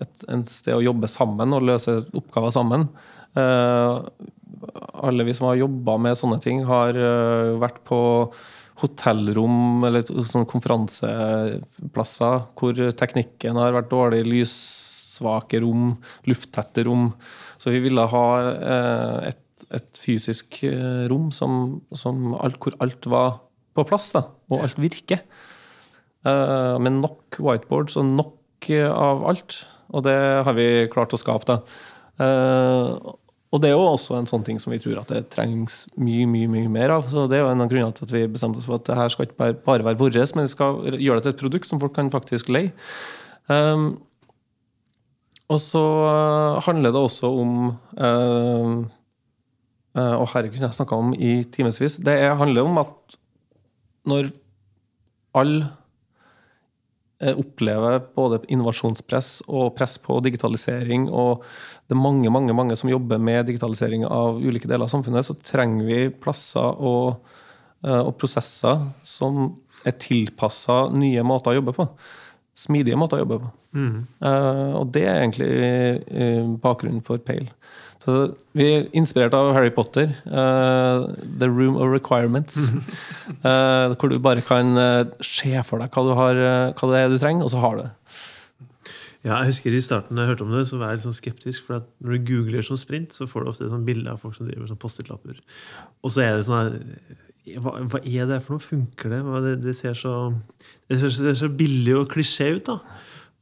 et, 0.05 0.25
en 0.33 0.45
sted 0.49 0.77
å 0.77 0.85
jobbe 0.85 1.09
sammen 1.11 1.55
og 1.57 1.65
løse 1.65 1.95
oppgaver 2.17 2.53
sammen 2.55 2.89
eh, 3.39 4.01
Alle 5.07 5.27
vi 5.27 5.35
som 5.37 5.49
har 5.49 5.63
jobba 5.63 5.97
med 6.03 6.19
sånne 6.21 6.39
ting, 6.45 6.65
har 6.69 6.97
eh, 6.97 7.55
vært 7.63 7.83
på 7.89 8.01
hotellrom 8.83 9.87
eller 9.89 10.05
sånne 10.05 10.49
konferanseplasser 10.51 12.43
hvor 12.61 12.77
teknikken 13.01 13.57
har 13.57 13.73
vært 13.73 13.89
dårlig, 13.89 14.21
lyssvake 14.29 15.63
rom, 15.65 15.95
lufttette 16.29 16.85
rom. 16.85 17.07
Så 17.57 17.73
vi 17.73 17.81
ville 17.87 18.05
ha 18.13 18.27
et, 19.31 19.65
et 19.73 19.97
fysisk 19.97 20.61
rom 21.09 21.31
som, 21.33 21.79
som 21.97 22.37
alt, 22.37 22.61
hvor 22.61 22.77
alt 22.85 23.09
var 23.09 23.39
på 23.73 23.87
plass, 23.89 24.11
da, 24.13 24.27
og 24.53 24.67
alt 24.67 24.77
virker. 24.85 25.25
Eh, 26.27 26.79
med 26.83 26.99
nok 27.05 27.39
whiteboards 27.39 27.99
og 28.01 28.09
nok 28.17 28.71
eh, 28.73 28.89
av 28.91 29.23
alt. 29.31 29.61
Og 29.95 30.03
det 30.07 30.17
har 30.47 30.57
vi 30.57 30.89
klart 30.91 31.15
å 31.15 31.21
skape. 31.21 31.47
da. 31.47 31.61
Uh, 32.17 32.97
og 33.53 33.61
det 33.61 33.69
er 33.69 33.75
jo 33.77 33.85
også 33.93 34.17
en 34.17 34.27
sånn 34.27 34.43
ting 34.43 34.57
som 34.59 34.73
vi 34.73 34.79
tror 34.81 35.03
at 35.03 35.11
det 35.13 35.29
trengs 35.35 35.85
mye 36.01 36.25
mye, 36.27 36.49
mye 36.51 36.71
mer 36.73 36.95
av. 36.97 37.07
Så 37.13 37.27
Det 37.31 37.39
er 37.39 37.45
jo 37.45 37.53
en 37.53 37.63
av 37.63 37.71
grunnene 37.71 37.95
til 37.95 38.09
at 38.09 38.15
vi 38.15 38.25
bestemte 38.33 38.59
oss 38.59 38.67
for 38.67 38.81
at 38.81 38.89
det 38.89 38.97
her 38.99 39.13
skal 39.13 39.29
ikke 39.29 39.39
bare, 39.39 39.85
være 39.87 40.01
vårt, 40.01 40.19
men 40.35 40.49
vi 40.49 40.55
skal 40.55 40.81
gjøre 40.97 41.21
det 41.21 41.27
til 41.29 41.35
et 41.35 41.45
produkt 41.45 41.71
som 41.71 41.81
folk 41.81 41.95
kan 41.95 42.11
faktisk 42.11 42.51
leie. 42.51 42.73
Um, 43.47 44.01
og 45.47 45.61
så 45.63 45.85
handler 46.67 46.91
det 46.91 47.01
også 47.07 47.29
om 47.31 47.53
øh, 48.03 48.83
øh, 49.95 50.15
Og 50.19 50.29
herregud, 50.33 50.59
jeg 50.59 50.75
snakka 50.75 50.97
om 50.99 51.15
i 51.15 51.45
timevis. 51.45 52.01
Det 52.03 52.17
er, 52.19 52.35
handler 52.35 52.67
om 52.67 52.79
at 52.83 53.19
når 54.05 54.33
alle 55.39 55.69
opplever 57.17 58.01
både 58.17 58.43
innovasjonspress 58.53 59.47
og 59.49 59.71
press 59.79 59.97
på 60.03 60.19
digitalisering, 60.21 61.07
og 61.09 61.45
det 61.89 61.97
er 61.97 62.03
mange 62.03 62.33
mange, 62.33 62.53
mange 62.57 62.77
som 62.77 62.91
jobber 62.91 63.21
med 63.23 63.47
digitalisering 63.49 64.05
av 64.05 64.43
ulike 64.43 64.69
deler 64.69 64.85
av 64.85 64.93
samfunnet, 64.93 65.25
så 65.25 65.37
trenger 65.41 65.89
vi 65.89 66.01
plasser 66.11 66.77
og, 66.77 67.23
eh, 67.87 68.03
og 68.03 68.17
prosesser 68.21 68.85
som 69.07 69.49
er 69.87 69.97
tilpassa 70.03 70.87
nye 70.93 71.25
måter 71.25 71.55
å 71.55 71.61
jobbe 71.61 71.77
på. 71.77 71.89
Smidige 72.57 72.99
måter 72.99 73.21
å 73.21 73.25
jobbe 73.25 73.41
på. 73.45 73.53
Mm. 73.77 74.07
og 74.81 74.87
det 74.89 75.03
er 75.05 75.19
egentlig 75.21 75.51
eh, 75.61 76.47
bakgrunnen 76.63 77.03
for 77.05 77.21
Pale. 77.21 77.51
Så 78.07 78.15
vi 78.55 78.67
er 78.71 78.85
inspirert 78.95 79.35
av 79.35 79.51
Harry 79.57 79.73
Potter, 79.75 80.13
uh, 80.31 81.11
The 81.41 81.49
Room 81.51 81.75
of 81.75 81.91
Requirements. 81.91 82.69
Uh, 83.43 83.93
hvor 83.99 84.13
du 84.13 84.21
bare 84.23 84.45
kan 84.47 84.79
eh, 84.79 85.09
se 85.27 85.51
for 85.67 85.83
deg 85.83 85.91
hva, 85.91 86.05
du 86.07 86.13
har, 86.15 86.41
hva 86.79 86.91
det 86.93 87.01
er 87.03 87.11
du 87.11 87.19
trenger, 87.19 87.49
og 87.49 87.51
så 87.51 87.63
har 87.65 87.75
du 87.75 87.83
det. 87.83 87.91
Ja, 89.27 89.41
jeg 89.41 89.51
husker 89.51 89.75
I 89.75 89.83
starten 89.83 90.15
da 90.15 90.23
jeg 90.23 90.37
hørte 90.37 90.47
om 90.47 90.55
det, 90.55 90.63
så 90.69 90.79
var 90.79 90.93
jeg 90.93 91.01
litt 91.01 91.09
sånn 91.09 91.19
skeptisk. 91.19 91.67
For 91.67 91.81
at 91.81 91.89
når 91.99 92.15
du 92.15 92.29
googler 92.29 92.67
sånn 92.67 92.79
sprint, 92.79 93.17
så 93.17 93.27
får 93.27 93.43
du 93.43 93.51
ofte 93.51 93.71
sånn 93.73 93.87
bilde 93.89 94.13
av 94.13 94.23
folk 94.23 94.37
som 94.39 94.47
driver 94.47 94.63
med 94.63 94.71
sånn 94.71 94.83
Post-It-lapper. 94.85 95.41
Og 96.07 96.15
så 96.15 96.23
er 96.23 96.37
det 96.37 96.47
sånn 96.47 96.79
hva, 97.63 97.75
hva 97.91 98.01
er 98.03 98.31
det 98.31 98.39
for 98.45 98.55
noe? 98.55 98.63
Funker 98.63 99.11
det? 99.11 99.21
Det, 99.49 99.57
det, 99.65 99.75
ser 99.79 99.99
så, 99.99 100.15
det, 100.87 101.01
ser, 101.01 101.11
det 101.11 101.35
ser 101.35 101.41
så 101.43 101.51
billig 101.59 101.99
og 101.99 102.07
klisjé 102.15 102.53
ut. 102.55 102.71
da. 102.71 102.79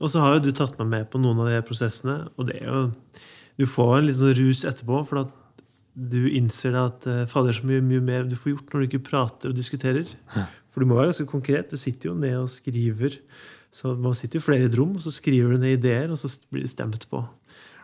Og 0.01 0.13
så 0.13 0.25
har 0.25 0.39
jo 0.39 0.47
du 0.47 0.51
tatt 0.57 0.81
meg 0.81 0.91
med 0.91 1.11
på 1.13 1.21
noen 1.21 1.45
av 1.45 1.53
de 1.53 1.61
prosessene. 1.69 2.17
Og 2.39 2.49
det 2.49 2.63
er 2.63 2.71
jo 2.71 2.83
Du 3.61 3.67
får 3.71 3.99
en 3.99 4.07
litt 4.09 4.19
sånn 4.19 4.37
rus 4.39 4.65
etterpå, 4.67 5.01
for 5.09 5.25
at 5.25 5.33
du 5.95 6.25
innser 6.27 6.75
at 6.75 7.05
det 7.07 7.29
fader, 7.31 7.55
så 7.55 7.67
mye, 7.69 7.83
mye 7.85 8.03
mer 8.03 8.25
du 8.27 8.35
får 8.35 8.57
gjort 8.57 8.73
når 8.73 8.83
du 8.83 8.87
ikke 8.89 9.07
prater 9.11 9.53
og 9.53 9.59
diskuterer. 9.59 10.09
For 10.75 10.83
du 10.83 10.91
må 10.91 10.99
være 10.99 11.13
ganske 11.13 11.31
konkret. 11.31 11.71
Du 11.71 11.79
sitter 11.79 12.11
jo 12.11 12.17
ned 12.19 12.35
og 12.41 12.51
skriver. 12.51 13.21
Så 13.75 13.95
Man 13.99 14.17
sitter 14.19 14.43
flere 14.43 14.67
i 14.67 14.71
et 14.71 14.79
rom, 14.79 14.97
og 14.99 15.05
så 15.05 15.13
skriver 15.15 15.55
du 15.55 15.63
ned 15.63 15.79
ideer, 15.79 16.11
og 16.11 16.19
så 16.19 16.31
blir 16.51 16.67
det 16.67 16.73
stemt 16.73 17.07
på. 17.11 17.23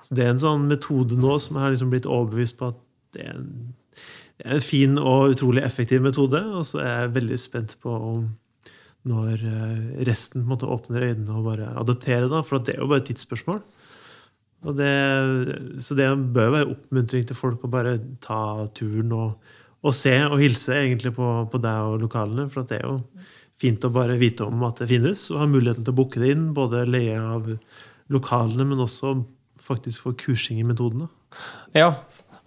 Så 0.02 0.14
Det 0.14 0.24
er 0.24 0.34
en 0.34 0.42
sånn 0.42 0.66
metode 0.66 1.18
nå 1.18 1.38
som 1.38 1.56
jeg 1.56 1.62
har 1.64 1.74
liksom 1.76 1.92
blitt 1.92 2.08
overbevist 2.10 2.58
på 2.58 2.72
at 2.72 2.78
det 3.14 3.26
er, 3.26 3.38
en, 3.38 3.74
det 4.38 4.46
er 4.46 4.58
en 4.58 4.62
fin 4.64 4.98
og 4.98 5.36
utrolig 5.36 5.62
effektiv 5.62 6.02
metode. 6.02 6.42
Og 6.50 6.66
så 6.66 6.82
er 6.82 6.94
jeg 7.04 7.16
veldig 7.18 7.38
spent 7.38 7.76
på 7.82 7.94
om 7.94 8.30
når 9.06 9.44
eh, 9.48 10.04
resten 10.04 10.42
på 10.42 10.44
en 10.44 10.50
måte 10.50 10.68
åpner 10.68 11.06
øynene 11.06 11.36
og 11.38 11.46
bare 11.46 11.70
adopterer 11.78 12.26
det. 12.28 12.42
For 12.48 12.58
det 12.58 12.74
er 12.74 12.82
jo 12.82 12.90
bare 12.90 13.04
et 13.04 13.10
tidsspørsmål. 13.12 13.62
Og 14.68 14.76
det, 14.76 14.92
så 15.80 15.96
det 15.96 16.08
bør 16.34 16.52
være 16.52 16.70
oppmuntring 16.74 17.24
til 17.26 17.38
folk 17.38 17.64
å 17.64 17.72
bare 17.72 17.96
ta 18.20 18.66
turen 18.76 19.12
og, 19.16 19.52
og 19.80 19.96
se 19.96 20.12
og 20.26 20.40
hilse 20.42 20.76
egentlig 20.76 21.14
på, 21.16 21.28
på 21.48 21.60
deg 21.62 21.92
og 21.92 22.02
lokalene. 22.02 22.48
For 22.52 22.68
det 22.68 22.82
er 22.82 22.88
jo 22.88 22.98
fint 23.60 23.84
å 23.84 23.92
bare 23.92 24.18
vite 24.20 24.44
om 24.44 24.64
at 24.68 24.82
det 24.82 24.90
finnes, 24.92 25.26
og 25.32 25.42
ha 25.42 25.48
muligheten 25.48 25.86
til 25.86 25.94
å 25.94 25.98
booke 26.00 26.20
det 26.20 26.34
inn. 26.34 26.50
Både 26.56 26.84
leie 26.88 27.16
av 27.16 27.48
lokalene, 28.12 28.68
men 28.68 28.84
også 28.84 29.16
faktisk 29.60 30.04
få 30.04 30.14
kursing 30.20 30.60
i 30.60 30.66
metodene. 30.66 31.08
Ja, 31.76 31.94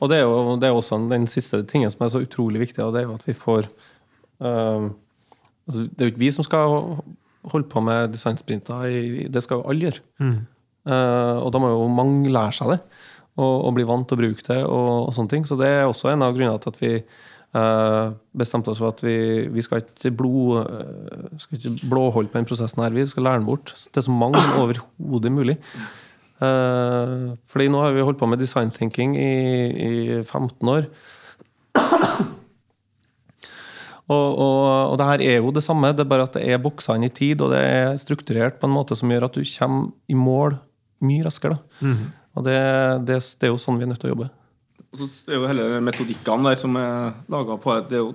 og 0.03 0.10
det 0.11 0.19
er 0.19 0.26
jo 0.27 0.57
det 0.60 0.69
er 0.69 0.77
også 0.77 0.99
den 1.10 1.26
siste 1.31 1.61
tingen 1.69 1.91
som 1.94 2.03
er 2.03 2.14
så 2.14 2.22
utrolig 2.23 2.61
viktig, 2.65 2.84
og 2.84 2.94
det 2.95 3.03
er 3.03 3.10
jo 3.10 3.18
at 3.18 3.27
vi 3.27 3.35
får 3.38 3.69
øh, 4.44 4.90
altså 5.68 5.85
Det 5.88 6.02
er 6.02 6.10
jo 6.10 6.14
ikke 6.14 6.26
vi 6.26 6.31
som 6.35 6.44
skal 6.44 6.73
holde 7.52 7.69
på 7.72 7.80
med 7.84 8.11
designsprinter, 8.11 8.84
det 9.31 9.44
skal 9.44 9.61
jo 9.61 9.69
alle 9.69 9.88
gjøre. 9.88 10.03
Eh, 10.19 10.41
og 10.84 11.50
da 11.54 11.60
må 11.64 11.70
jo 11.72 11.84
mange 11.88 12.32
lære 12.34 12.56
seg 12.58 12.74
det, 12.74 12.80
og, 13.38 13.54
og 13.68 13.76
bli 13.78 13.86
vant 13.88 14.08
til 14.10 14.18
å 14.18 14.22
bruke 14.24 14.48
det. 14.50 14.60
Og, 14.66 14.90
og 15.08 15.14
sånne 15.16 15.32
ting. 15.32 15.46
Så 15.48 15.58
det 15.60 15.70
er 15.70 15.86
også 15.88 16.12
en 16.12 16.26
av 16.26 16.36
grunnene 16.36 16.60
til 16.62 16.74
at 16.74 16.82
vi 16.82 16.92
eh, 17.54 18.14
bestemte 18.38 18.74
oss 18.74 18.82
for 18.82 18.94
at 18.94 19.04
vi, 19.06 19.18
vi 19.54 19.64
skal 19.66 19.84
ikke 19.84 20.14
blod, 20.20 20.68
eh, 20.68 21.40
skal 21.42 21.60
ikke 21.60 21.90
blåholde 21.92 22.34
på 22.34 22.40
den 22.40 22.50
prosessen 22.50 22.84
her. 22.84 22.96
Vi 22.96 23.08
skal 23.10 23.28
lære 23.28 23.42
den 23.42 23.50
bort 23.50 23.74
til 23.74 24.06
så 24.06 24.14
mange 24.14 24.42
som 24.42 24.64
overhodet 24.66 25.34
mulig. 25.34 25.58
Eh, 26.44 27.34
fordi 27.50 27.70
nå 27.72 27.84
har 27.84 27.96
vi 27.96 28.06
holdt 28.06 28.22
på 28.22 28.30
med 28.30 28.42
design 28.42 28.74
thinking 28.74 29.18
i, 29.18 29.34
i 29.88 29.92
15 30.24 30.76
år. 30.76 30.90
Og, 34.12 34.36
og, 34.36 34.92
og 34.92 34.98
det 35.00 35.06
her 35.08 35.22
er 35.24 35.38
jo 35.40 35.52
det 35.56 35.64
samme, 35.64 35.94
det 35.96 36.04
er 36.04 36.10
bare 36.12 36.26
at 36.28 36.34
det 36.36 36.44
er 36.52 36.60
boksa 36.62 36.98
i 37.00 37.08
tid, 37.08 37.40
og 37.42 37.54
det 37.54 37.62
er 37.64 37.96
strukturert 37.98 38.58
på 38.60 38.68
en 38.68 38.74
måte 38.76 38.98
som 39.00 39.10
gjør 39.10 39.30
at 39.30 39.38
du 39.38 39.46
kommer 39.48 39.94
i 40.12 40.18
mål 40.20 40.58
mye 41.06 41.26
raskere. 41.26 41.58
Da. 41.80 41.96
Og 42.34 42.46
det, 42.48 42.60
det, 43.08 43.20
det 43.40 43.48
er 43.48 43.54
jo 43.54 43.62
sånn 43.62 43.80
vi 43.80 43.86
er 43.86 43.92
nødt 43.92 44.02
til 44.02 44.12
å 44.12 44.14
jobbe. 44.16 44.30
Og 44.94 45.02
så 45.02 45.32
er 45.32 45.40
jo 45.40 45.50
hele 45.50 45.82
metodikkene 45.86 46.52
der 46.52 46.62
som 46.62 46.78
er 46.78 47.16
laga 47.34 47.58
på 47.62 47.76
Det 47.90 47.98
er 47.98 48.04
jo, 48.04 48.14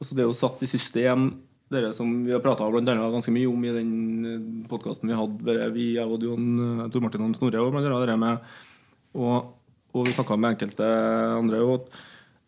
altså 0.00 0.16
det 0.16 0.24
er 0.24 0.28
jo 0.28 0.36
satt 0.36 0.64
i 0.64 0.68
system, 0.68 1.28
dere 1.72 1.92
som 1.96 2.10
vi 2.26 2.32
har 2.34 2.42
prata 2.44 2.68
ganske 2.68 3.32
mye 3.32 3.48
om 3.48 3.64
i 3.64 3.72
den 3.74 4.64
podkasten 4.68 5.10
vi 5.10 5.16
hadde, 5.16 5.68
vi, 5.74 5.86
jeg 5.96 6.06
og 6.06 6.22
Jon, 6.22 6.88
Tor 6.92 7.04
Martin 7.04 7.24
og 7.24 7.38
Snorre, 7.38 7.62
og 7.62 7.72
blant 7.72 7.88
annet 7.88 8.10
det 8.12 8.18
med 8.20 8.50
og, 9.14 9.54
og 9.94 10.06
vi 10.06 10.14
snakka 10.14 10.36
med 10.36 10.56
enkelte 10.56 10.90
andre 11.38 11.62
òg, 11.62 11.88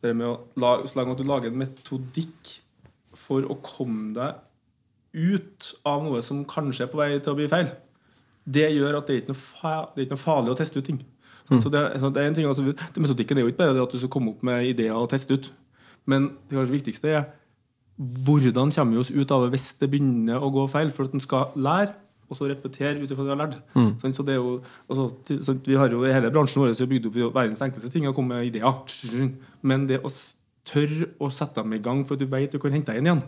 det 0.03 0.13
med 0.19 0.29
å 0.29 0.37
lage, 0.61 0.91
så 0.91 0.99
lenge 0.99 1.15
at 1.15 1.23
du 1.23 1.29
lager 1.29 1.53
en 1.53 1.61
metodikk 1.63 2.53
for 3.27 3.47
å 3.47 3.57
komme 3.65 4.13
deg 4.17 4.43
ut 5.17 5.71
av 5.89 6.05
noe 6.05 6.21
som 6.25 6.45
kanskje 6.49 6.85
er 6.85 6.91
på 6.93 7.01
vei 7.01 7.15
til 7.17 7.33
å 7.33 7.39
bli 7.39 7.49
feil, 7.51 7.71
det 8.47 8.69
gjør 8.77 8.99
at 9.01 9.09
det 9.09 9.15
er 9.15 9.21
ikke 9.23 9.33
noe, 9.35 9.43
fa 9.43 9.75
det 9.95 10.01
er 10.03 10.07
ikke 10.07 10.17
noe 10.17 10.23
farlig 10.23 10.53
å 10.55 10.59
teste 10.59 10.79
ut 10.79 10.87
ting. 10.87 11.01
Så 11.63 11.71
det, 11.71 11.81
så 12.03 12.09
det 12.11 12.23
er 12.23 12.29
en 12.31 12.35
ting, 12.35 12.47
altså, 12.51 12.63
det 12.67 13.03
Metodikken 13.03 13.39
er 13.39 13.45
jo 13.45 13.51
ikke 13.53 13.61
bare 13.61 13.75
det 13.77 13.83
at 13.85 13.93
du 13.95 13.99
skal 14.01 14.11
komme 14.11 14.33
opp 14.33 14.41
med 14.47 14.67
ideer 14.67 14.95
og 14.99 15.11
teste 15.13 15.35
ut. 15.39 15.53
Men 16.07 16.33
det 16.49 16.57
kanskje 16.59 16.75
viktigste 16.75 17.13
er 17.13 17.29
hvordan 17.97 18.73
kommer 18.75 18.93
vi 18.93 18.99
oss 19.01 19.11
ut 19.15 19.31
av 19.33 19.45
det 19.47 19.53
hvis 19.55 19.69
det 19.81 19.89
begynner 19.93 20.43
å 20.43 20.51
gå 20.53 20.67
feil? 20.69 20.91
For 20.93 21.07
at 21.09 21.15
en 21.17 21.23
skal 21.23 21.55
lære, 21.57 21.95
og 22.27 22.35
så 22.37 22.49
repetere 22.51 22.99
ut 22.99 23.07
ifra 23.15 23.23
det 23.23 23.29
vi 23.29 23.35
har 23.35 23.39
lært. 23.45 23.57
Sånn, 24.03 24.13
så 24.17 24.25
det 24.27 24.35
er 24.35 24.41
jo, 24.43 24.57
altså, 24.91 25.07
så 25.47 25.55
vi 25.65 25.79
har 25.79 25.89
jo 25.95 26.03
I 26.05 26.13
hele 26.13 26.33
bransjen 26.35 26.61
vår 26.65 26.75
er 26.75 26.91
bygd 26.91 27.07
opp 27.07 27.39
verdens 27.39 27.63
enkleste 27.63 27.91
ting 27.95 28.09
og 28.11 28.15
kommet 28.19 28.37
med 28.41 28.51
ideer. 28.51 28.75
Men 29.63 29.87
det 29.87 30.01
å 30.03 30.11
tørre 30.67 31.13
å 31.23 31.31
sette 31.31 31.63
dem 31.63 31.73
i 31.79 31.79
gang 31.79 32.03
for 32.05 32.19
at 32.19 32.25
du 32.25 32.27
vet 32.27 32.51
du 32.53 32.59
kan 32.59 32.75
hente 32.75 32.91
deg 32.91 32.99
inn 32.99 33.07
igjen, 33.13 33.23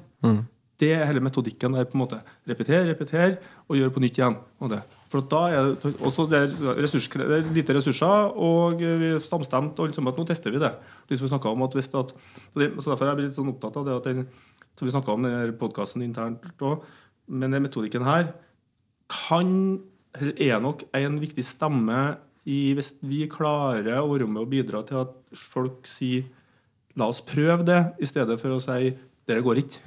det 0.79 0.93
er 0.95 1.07
hele 1.07 1.23
metodikken 1.23 1.73
der. 1.79 1.87
på 1.87 1.95
en 1.97 2.03
måte 2.03 2.19
Repetere, 2.47 2.89
repetere 2.91 3.39
og 3.69 3.79
gjøre 3.79 3.95
på 3.95 4.03
nytt 4.03 4.19
igjen. 4.19 4.37
Og 4.61 4.71
det. 4.75 4.83
For 5.09 5.25
da 5.25 5.41
er 5.49 5.71
det 5.81 6.43
ressurs, 6.77 7.09
det 7.09 7.39
er 7.39 7.47
lite 7.57 7.77
ressurser, 7.77 8.33
og 8.37 8.83
vi 8.83 9.15
er 9.15 9.23
samstemt 9.25 9.79
og 9.81 9.89
liksom 9.89 10.11
at 10.11 10.21
nå 10.21 10.27
tester 10.29 10.53
vi 10.53 10.61
det. 10.61 10.75
Liksom 11.09 11.31
vi 11.31 11.39
om 11.49 11.65
at 11.65 11.77
hvis 11.79 11.89
at, 11.97 12.13
så, 12.13 12.61
det, 12.61 12.75
så 12.77 12.93
Derfor 12.93 13.07
er 13.07 13.15
jeg 13.15 13.21
blitt 13.23 13.39
sånn 13.39 13.53
opptatt 13.55 13.79
av 13.81 13.89
det 13.89 13.97
at 13.97 14.09
den, 14.11 14.27
så 14.77 14.85
vi 14.85 14.93
snakka 14.93 15.15
om 15.15 15.25
denne 15.25 15.57
podkasten 15.59 16.05
internt 16.05 16.45
òg, 16.61 16.85
men 17.29 17.57
den 17.57 17.65
metodikken 17.65 18.05
her 18.05 18.35
kan 19.09 19.81
eller 20.19 20.41
er 20.41 20.61
nok 20.63 20.83
en 20.97 21.19
viktig 21.21 21.45
stemme 21.47 21.99
i 22.49 22.73
hvis 22.77 22.95
vi 23.05 23.27
klarer 23.31 24.01
å 24.01 24.09
være 24.11 24.29
med 24.29 24.43
og 24.43 24.51
bidra 24.51 24.83
til 24.87 25.03
at 25.05 25.15
folk 25.37 25.89
sier 25.89 26.27
La 26.99 27.07
oss 27.07 27.21
prøve 27.23 27.63
det, 27.63 27.79
i 28.03 28.07
stedet 28.11 28.35
for 28.41 28.57
å 28.57 28.59
si 28.59 28.89
dere 29.29 29.43
går 29.47 29.61
ikke. 29.61 29.83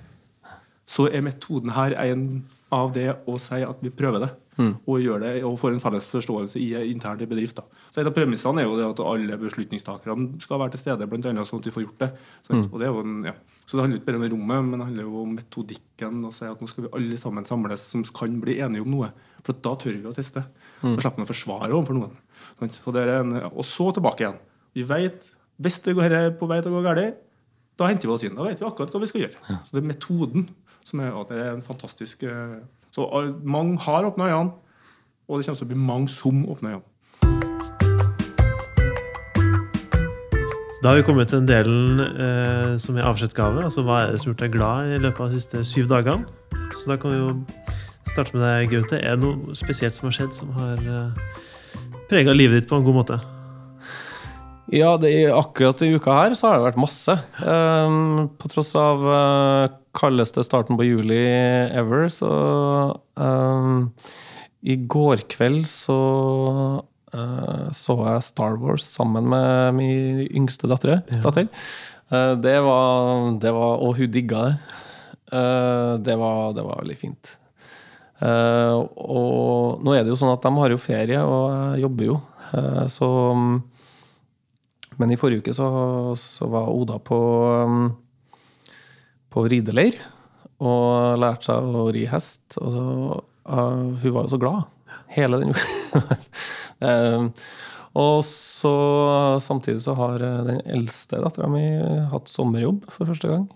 Så 0.88 1.10
er 1.11 1.26
metoden 1.26 1.73
her 1.76 1.91
en 1.99 2.22
av 2.72 2.93
det 2.95 3.10
å 3.27 3.35
si 3.41 3.60
at 3.68 3.81
vi 3.84 3.91
prøver 3.91 4.23
det. 4.23 4.30
Og 4.88 4.99
gjør 5.01 5.21
det, 5.23 5.31
og 5.47 5.57
får 5.59 5.75
en 5.75 5.81
felles 5.83 6.07
forståelse 6.11 6.59
i 6.59 6.69
internt 6.91 7.21
i 7.21 7.27
bedrift. 7.29 7.55
Da. 7.57 7.63
Så 7.91 8.01
Et 8.01 8.07
av 8.07 8.13
premissene 8.15 8.61
er 8.61 8.67
jo 8.67 8.77
det 8.77 8.88
at 8.89 9.01
alle 9.05 9.38
beslutningstakerne 9.41 10.41
skal 10.41 10.59
være 10.59 10.75
til 10.75 10.83
stede, 10.83 11.07
blant 11.07 11.25
annet 11.25 11.47
sånn 11.49 11.61
at 11.63 11.69
vi 11.69 11.73
får 11.75 11.85
gjort 11.85 11.99
det. 12.03 12.11
Sant? 12.47 12.69
Og 12.71 12.79
det 12.79 12.88
er 12.88 12.93
jo 12.93 13.03
en, 13.05 13.17
ja. 13.25 13.33
Så 13.65 13.77
det 13.77 13.85
handler 13.85 14.01
ikke 14.01 14.09
bare 14.11 14.21
om 14.21 14.29
rommet, 14.33 14.65
men 14.67 14.79
det 14.79 14.88
handler 14.89 15.03
jo 15.07 15.21
om 15.21 15.35
metodikken. 15.38 16.25
Og 16.27 16.33
si 16.35 16.45
at 16.45 16.61
nå 16.61 16.67
skal 16.67 16.85
vi 16.88 16.93
alle 16.99 17.17
sammen 17.17 17.47
samles 17.47 17.85
som 17.93 18.03
kan 18.03 18.39
bli 18.41 18.59
enige 18.59 18.83
om 18.83 18.91
noe. 18.91 19.11
For 19.45 19.57
da 19.57 19.75
tør 19.79 19.97
vi 19.97 20.09
å 20.09 20.15
teste. 20.15 20.43
Da 20.81 20.95
slipper 20.97 21.21
man 21.21 21.27
å 21.27 21.31
forsvare 21.31 21.75
overfor 21.75 21.97
noen. 21.97 22.17
Og, 22.61 22.95
er 22.97 23.13
en, 23.19 23.35
og 23.51 23.63
så 23.65 23.91
tilbake 23.95 24.25
igjen. 24.25 24.39
Vi 24.75 24.83
vet, 24.88 25.29
Hvis 25.61 25.79
det 25.85 25.93
går 25.93 26.07
her 26.09 26.13
er 26.17 26.31
på 26.33 26.47
vei 26.49 26.57
til 26.61 26.73
å 26.73 26.79
gå 26.79 26.81
galt, 26.88 27.19
da 27.77 27.88
henter 27.88 28.09
vi 28.09 28.13
oss 28.13 28.23
inn. 28.25 28.35
Da 28.35 28.47
vet 28.47 28.59
vi 28.59 28.65
akkurat 28.65 28.93
hva 28.93 29.01
vi 29.03 29.09
skal 29.09 29.21
gjøre. 29.25 29.41
Så 29.65 29.75
det 29.75 29.81
er 29.81 29.89
metoden 29.91 30.47
som 30.83 30.99
er, 30.99 31.13
er 31.29 31.51
en 31.51 31.61
fantastisk 31.61 32.23
eh, 32.25 32.55
Så 32.91 33.07
mange 33.43 33.80
har 33.85 34.05
åpna 34.05 34.27
øynene, 34.27 34.51
og 35.27 35.39
det 35.39 35.45
kommer 35.45 35.59
til 35.59 35.68
å 35.68 35.72
bli 35.72 35.80
mange 35.80 36.11
som 36.11 36.45
åpner 36.51 36.76
øynene. 36.76 36.88
Da 40.81 40.89
har 40.89 40.97
vi 40.97 41.05
kommet 41.05 41.30
til 41.30 41.39
den 41.39 41.47
delen 41.47 41.99
eh, 42.01 42.77
som 42.81 42.97
er 42.97 43.05
avskjedsgave. 43.05 43.63
Altså 43.63 43.84
hva 43.85 43.99
er 44.01 44.11
det 44.11 44.22
som 44.22 44.31
har 44.31 44.34
gjort 44.34 44.41
deg 44.41 44.55
glad 44.55 44.93
i 44.95 44.97
løpet 45.03 45.19
av 45.22 45.30
de 45.30 45.38
siste 45.38 45.61
syv 45.69 45.91
dagene? 45.91 46.26
Så 46.73 46.89
da 46.89 46.97
kan 46.97 47.13
vi 47.13 47.19
jo 47.19 47.35
starte 48.09 48.34
med 48.34 48.41
deg, 48.47 48.72
Gaute. 48.73 48.97
Er 48.97 49.19
det 49.19 49.22
noe 49.22 49.55
spesielt 49.55 49.93
som 49.93 50.09
har 50.09 50.18
skjedd 50.18 50.34
som 50.34 50.49
har 50.57 50.81
eh, 50.81 51.38
prega 52.09 52.34
livet 52.34 52.63
ditt 52.63 52.72
på 52.72 52.81
en 52.81 52.88
god 52.88 52.97
måte? 52.97 53.19
Ja, 54.72 54.93
det, 54.95 55.11
akkurat 55.35 55.81
i 55.84 55.89
uka 55.91 56.14
her 56.15 56.34
så 56.38 56.48
har 56.48 56.60
det 56.60 56.68
vært 56.69 56.80
masse. 56.80 57.14
Um, 57.43 58.30
på 58.39 58.48
tross 58.53 58.69
av 58.80 59.02
uh, 59.03 59.73
kaldeste 59.98 60.45
starten 60.48 60.77
på 60.80 60.85
juli 60.88 61.19
ever, 61.76 62.07
så 62.14 62.30
um, 63.19 63.89
I 64.64 64.77
går 64.80 65.26
kveld 65.34 65.68
så 65.68 65.98
uh, 66.80 67.68
så 67.76 67.98
jeg 67.99 68.23
Star 68.30 68.56
Wars 68.61 68.85
sammen 68.88 69.27
med 69.34 69.76
min 69.76 70.22
yngste 70.30 70.72
datter. 70.72 71.02
datter. 71.19 71.49
Uh, 72.07 72.39
det, 72.39 72.56
var, 72.64 73.27
det 73.43 73.52
var 73.57 73.84
Og 73.84 73.99
hun 73.99 74.11
digga 74.11 74.45
det. 74.48 74.56
Det, 75.31 76.15
var, 76.19 76.56
det 76.56 76.64
var 76.65 76.81
veldig 76.81 76.95
fint. 76.99 77.30
Og 78.19 79.80
nå 79.80 79.93
er 79.95 80.03
det 80.03 80.11
jo 80.11 80.18
sånn 80.19 80.34
at 80.34 80.43
de 80.43 80.52
har 80.57 80.73
jo 80.73 80.80
ferie, 80.84 81.22
og 81.23 81.45
jeg 81.56 81.85
jobber 81.85 82.10
jo. 82.10 82.18
Så 82.91 83.07
men 84.99 85.13
i 85.13 85.19
forrige 85.19 85.45
uke 85.45 85.55
så, 85.55 85.68
så 86.19 86.47
var 86.51 86.72
Oda 86.72 86.97
på, 87.03 87.19
um, 87.68 87.85
på 89.31 89.45
rideleir 89.51 89.97
og 90.61 91.18
lærte 91.22 91.49
seg 91.49 91.80
å 91.81 91.88
ri 91.95 92.05
hest. 92.11 92.57
Og 92.61 92.76
så, 92.76 92.85
uh, 93.49 93.88
hun 94.03 94.15
var 94.15 94.27
jo 94.27 94.34
så 94.35 94.41
glad 94.41 94.97
hele 95.15 95.41
den 95.41 95.55
uka. 95.55 96.19
um, 96.91 97.31
og 98.01 98.22
så 98.27 98.76
samtidig 99.43 99.84
så 99.84 99.95
har 99.99 100.22
uh, 100.23 100.43
den 100.47 100.61
eldste 100.65 101.23
dattera 101.23 101.49
mi 101.51 101.65
hatt 102.11 102.31
sommerjobb 102.31 102.85
for 102.91 103.09
første 103.09 103.31
gang. 103.31 103.49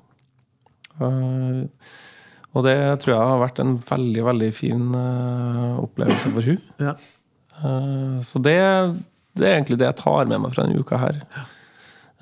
Uh, 0.99 1.67
og 2.55 2.63
det 2.63 2.77
tror 3.03 3.17
jeg 3.17 3.31
har 3.33 3.41
vært 3.41 3.59
en 3.59 3.75
veldig, 3.83 4.23
veldig 4.29 4.49
fin 4.55 4.87
uh, 4.95 5.75
opplevelse 5.83 6.31
for 6.31 6.47
hun. 6.47 6.61
Ja. 6.79 6.95
Uh, 7.59 8.19
så 8.23 8.39
det, 8.43 8.59
det 9.35 9.45
er 9.47 9.57
egentlig 9.59 9.77
det 9.81 9.89
jeg 9.89 9.97
tar 10.03 10.25
med 10.31 10.41
meg 10.45 10.53
fra 10.55 10.63
denne 10.65 10.79
uka 10.79 10.97
her. 11.01 11.21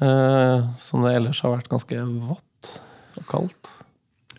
Uh, 0.01 0.73
som 0.81 1.03
det 1.05 1.13
ellers 1.15 1.39
har 1.45 1.53
vært 1.53 1.69
ganske 1.71 1.99
vått 2.27 2.71
og 3.19 3.27
kaldt. 3.29 3.69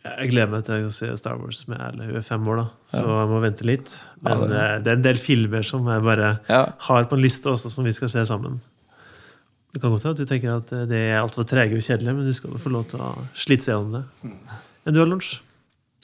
Jeg 0.05 0.28
gleder 0.34 0.51
meg 0.52 0.64
til 0.66 0.82
å 0.84 0.90
se 0.92 1.09
Star 1.16 1.38
Wars 1.40 1.62
med 1.70 1.80
Erle. 1.80 2.05
Hun 2.10 2.18
er 2.18 2.24
fem 2.26 2.48
år, 2.52 2.59
da, 2.60 2.64
så 2.92 3.05
jeg 3.06 3.28
må 3.30 3.38
vente 3.40 3.64
litt. 3.64 3.94
Men 4.20 4.32
Ja, 4.42 4.46
det- 4.51 4.59
eh, 4.64 4.78
det 4.84 4.86
er 4.92 4.96
en 4.98 5.02
del 5.06 5.16
filmer 5.16 5.62
som 5.64 5.86
jeg 5.88 6.02
bare 6.05 6.40
Ja. 6.51 6.72
har 6.78 7.05
på 7.05 7.14
en 7.16 7.22
liste 7.22 7.46
også, 7.48 7.70
som 7.70 7.84
vi 7.84 7.92
skal 7.92 8.09
se 8.10 8.26
sammen. 8.26 8.60
Det 9.72 9.80
kan 9.80 9.90
godt 9.90 10.02
være 10.05 10.10
at 10.10 10.16
du 10.18 10.24
tenker 10.26 10.56
at 10.59 10.72
eh, 10.72 10.84
det 10.84 11.01
er 11.14 11.22
altfor 11.22 11.44
trege 11.48 11.72
og 11.74 11.80
kjedelige, 11.82 12.14
men 12.14 12.26
du 12.26 12.32
skal 12.34 12.51
få 12.51 12.70
lov 12.70 12.84
til 12.90 13.01
å 13.01 13.14
slite 13.34 13.62
seg 13.64 13.74
gjennom 13.74 13.92
det. 13.92 14.30
Men 14.84 14.94
du 14.94 15.01
har 15.01 15.06
lunsj? 15.09 15.40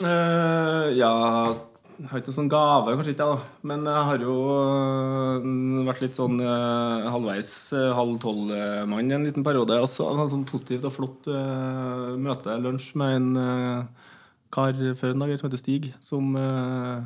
Eh, 0.02 0.97
ja 0.97 1.55
Jeg 2.01 2.09
har 2.09 2.20
ikke 2.22 2.31
noen 2.31 2.36
sånn 2.39 2.48
gave, 2.48 2.93
kanskje 2.97 3.12
ikke, 3.12 3.24
jeg, 3.28 3.36
da. 3.36 3.64
Men 3.68 3.82
jeg 3.85 4.05
har 4.09 4.22
jo 4.24 4.35
eh, 4.55 5.48
vært 5.85 5.98
litt 6.01 6.16
sånn 6.16 6.39
eh, 6.40 7.09
halvveis 7.12 7.51
eh, 7.77 7.89
halv 7.98 8.14
tolv-mann 8.22 9.12
en 9.12 9.27
liten 9.28 9.44
periode. 9.44 9.77
Og 9.85 9.90
så 9.93 10.06
hadde 10.09 10.24
jeg 10.24 10.32
sånn 10.32 10.47
positivt 10.48 10.86
og 10.89 10.94
flott 10.97 11.28
uh, 11.28 12.16
møte, 12.16 12.56
lunsj, 12.64 12.94
med 13.01 13.18
en 13.18 13.28
uh, 13.36 14.09
kar 14.55 14.81
før 14.97 15.12
en 15.12 15.27
dag 15.27 15.35
som 15.35 15.51
heter 15.51 15.60
Stig, 15.60 15.90
som 16.01 16.32
uh, 16.40 17.05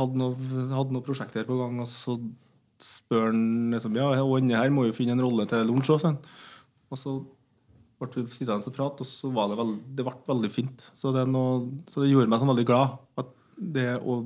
hadde 0.00 0.22
noen 0.22 0.96
noe 0.96 1.04
prosjekter 1.04 1.44
på 1.44 1.60
gang, 1.60 1.76
og 1.84 1.92
så 1.92 2.16
spør 2.80 3.28
han 3.34 3.44
liksom 3.76 4.00
Ja, 4.00 4.08
og 4.24 4.48
her 4.48 4.72
må 4.72 4.88
jo 4.88 4.96
finne 4.96 5.18
en 5.18 5.24
rolle 5.26 5.44
til 5.50 5.68
lunsj 5.68 5.92
òg, 5.98 6.08
Og 6.88 7.00
så 7.04 7.18
ble 8.00 8.24
vi 8.24 8.32
sittende 8.32 8.64
og 8.64 8.80
prate, 8.80 9.04
og 9.04 9.12
så 9.12 9.28
var 9.28 9.52
det, 9.52 9.60
veld, 9.60 9.78
det 9.92 10.08
ble 10.08 10.16
veldig 10.32 10.50
fint. 10.56 10.90
Så 10.96 11.12
det, 11.12 11.28
noe, 11.28 11.66
så 11.92 12.00
det 12.00 12.14
gjorde 12.14 12.32
meg 12.32 12.40
sånn 12.40 12.54
veldig 12.56 12.70
glad. 12.72 12.96
At 13.20 13.32
det 13.58 13.94
å 14.00 14.18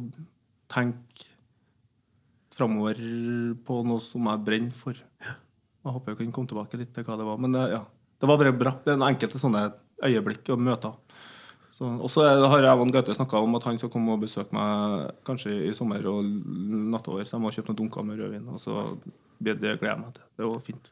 tenke 0.72 1.26
framover 2.58 2.98
på 3.66 3.80
noe 3.86 4.02
som 4.02 4.26
jeg 4.26 4.42
brenner 4.46 4.74
for 4.74 4.96
Jeg 4.98 5.92
håper 5.94 6.12
jeg 6.14 6.18
kan 6.24 6.32
komme 6.34 6.50
tilbake 6.50 6.80
litt 6.80 6.90
til 6.96 7.04
hva 7.06 7.16
det 7.20 7.26
var. 7.28 7.38
Men 7.40 7.54
det, 7.54 7.62
ja, 7.72 7.82
det 8.20 8.28
var 8.28 8.40
bare 8.40 8.52
bra. 8.52 8.72
Det 8.84 8.92
er 8.92 8.98
en 8.98 9.06
enkelte 9.08 9.38
sånne 9.40 9.68
øyeblikk 10.04 10.50
og 10.52 10.60
møter. 10.66 10.96
Og 11.78 12.08
så 12.10 12.24
har 12.50 12.64
Evan 12.66 12.90
Gaute 12.90 13.14
snakka 13.14 13.38
om 13.38 13.54
at 13.54 13.62
han 13.68 13.78
skal 13.78 13.92
komme 13.94 14.16
og 14.16 14.24
besøke 14.24 14.50
meg 14.56 15.12
kanskje 15.24 15.52
i 15.68 15.74
sommer 15.78 16.02
og 16.10 16.26
nattover. 16.90 17.22
Så 17.24 17.36
jeg 17.36 17.44
må 17.44 17.52
kjøpe 17.54 17.70
noen 17.70 17.78
dunker 17.84 18.02
med 18.08 18.18
rødvin. 18.18 18.48
Og 18.50 18.58
så 18.58 18.82
det 19.38 19.54
gleder 19.62 19.86
jeg 19.92 20.00
meg 20.02 20.16
til. 20.16 20.24
Det 20.42 20.48
var 20.50 20.64
fint. 20.66 20.90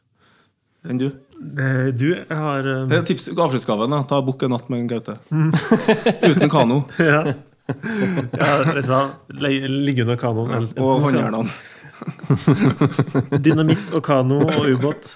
Enn 0.87 1.01
du? 1.01 1.07
Eh, 1.11 1.89
Du 1.99 2.07
har 2.31 2.71
eh, 2.71 2.95
tips, 3.03 3.27
Avskjedsgaven. 3.35 3.97
Ta 4.07 4.21
Bukk 4.23 4.47
en 4.47 4.55
natt 4.55 4.71
med 4.71 4.87
Gaute. 4.87 5.17
Gaute. 5.27 6.15
Uten 6.31 6.49
kano 6.53 6.85
ja. 7.03 7.25
ja, 8.39 8.51
vet 8.73 8.85
du 8.85 8.91
hva? 8.91 9.01
Ligge 9.67 10.05
under 10.05 10.19
kanoen. 10.19 10.69
Ja, 10.71 10.83
og 10.83 11.07
håndjernene. 11.07 11.57
Dynamitt 13.45 13.89
og 13.95 14.03
kano 14.05 14.39
og 14.45 14.67
ubåt. 14.69 15.09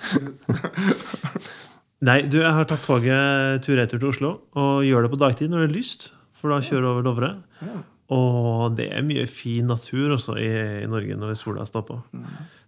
Nei, 2.02 2.24
du, 2.26 2.40
jeg 2.42 2.54
har 2.58 2.66
tatt 2.66 2.82
toget 2.88 3.62
tur-retur 3.66 4.00
til 4.02 4.10
Oslo 4.10 4.32
og 4.58 4.82
gjør 4.88 5.06
det 5.06 5.12
på 5.14 5.20
dagtid 5.22 5.52
når 5.54 5.66
det 5.66 5.70
er 5.70 5.76
lyst. 5.76 6.10
For 6.42 6.50
da 6.50 6.62
kjører 6.66 6.88
du 6.88 6.90
over 6.90 7.06
Dovre. 7.06 7.32
Og 8.12 8.74
det 8.76 8.90
er 8.92 9.06
mye 9.06 9.28
fin 9.30 9.70
natur 9.70 10.18
også 10.18 10.36
i, 10.42 10.50
i 10.82 10.90
Norge 10.90 11.16
når 11.20 11.38
sola 11.40 11.68
står 11.70 11.86
på. 11.88 12.00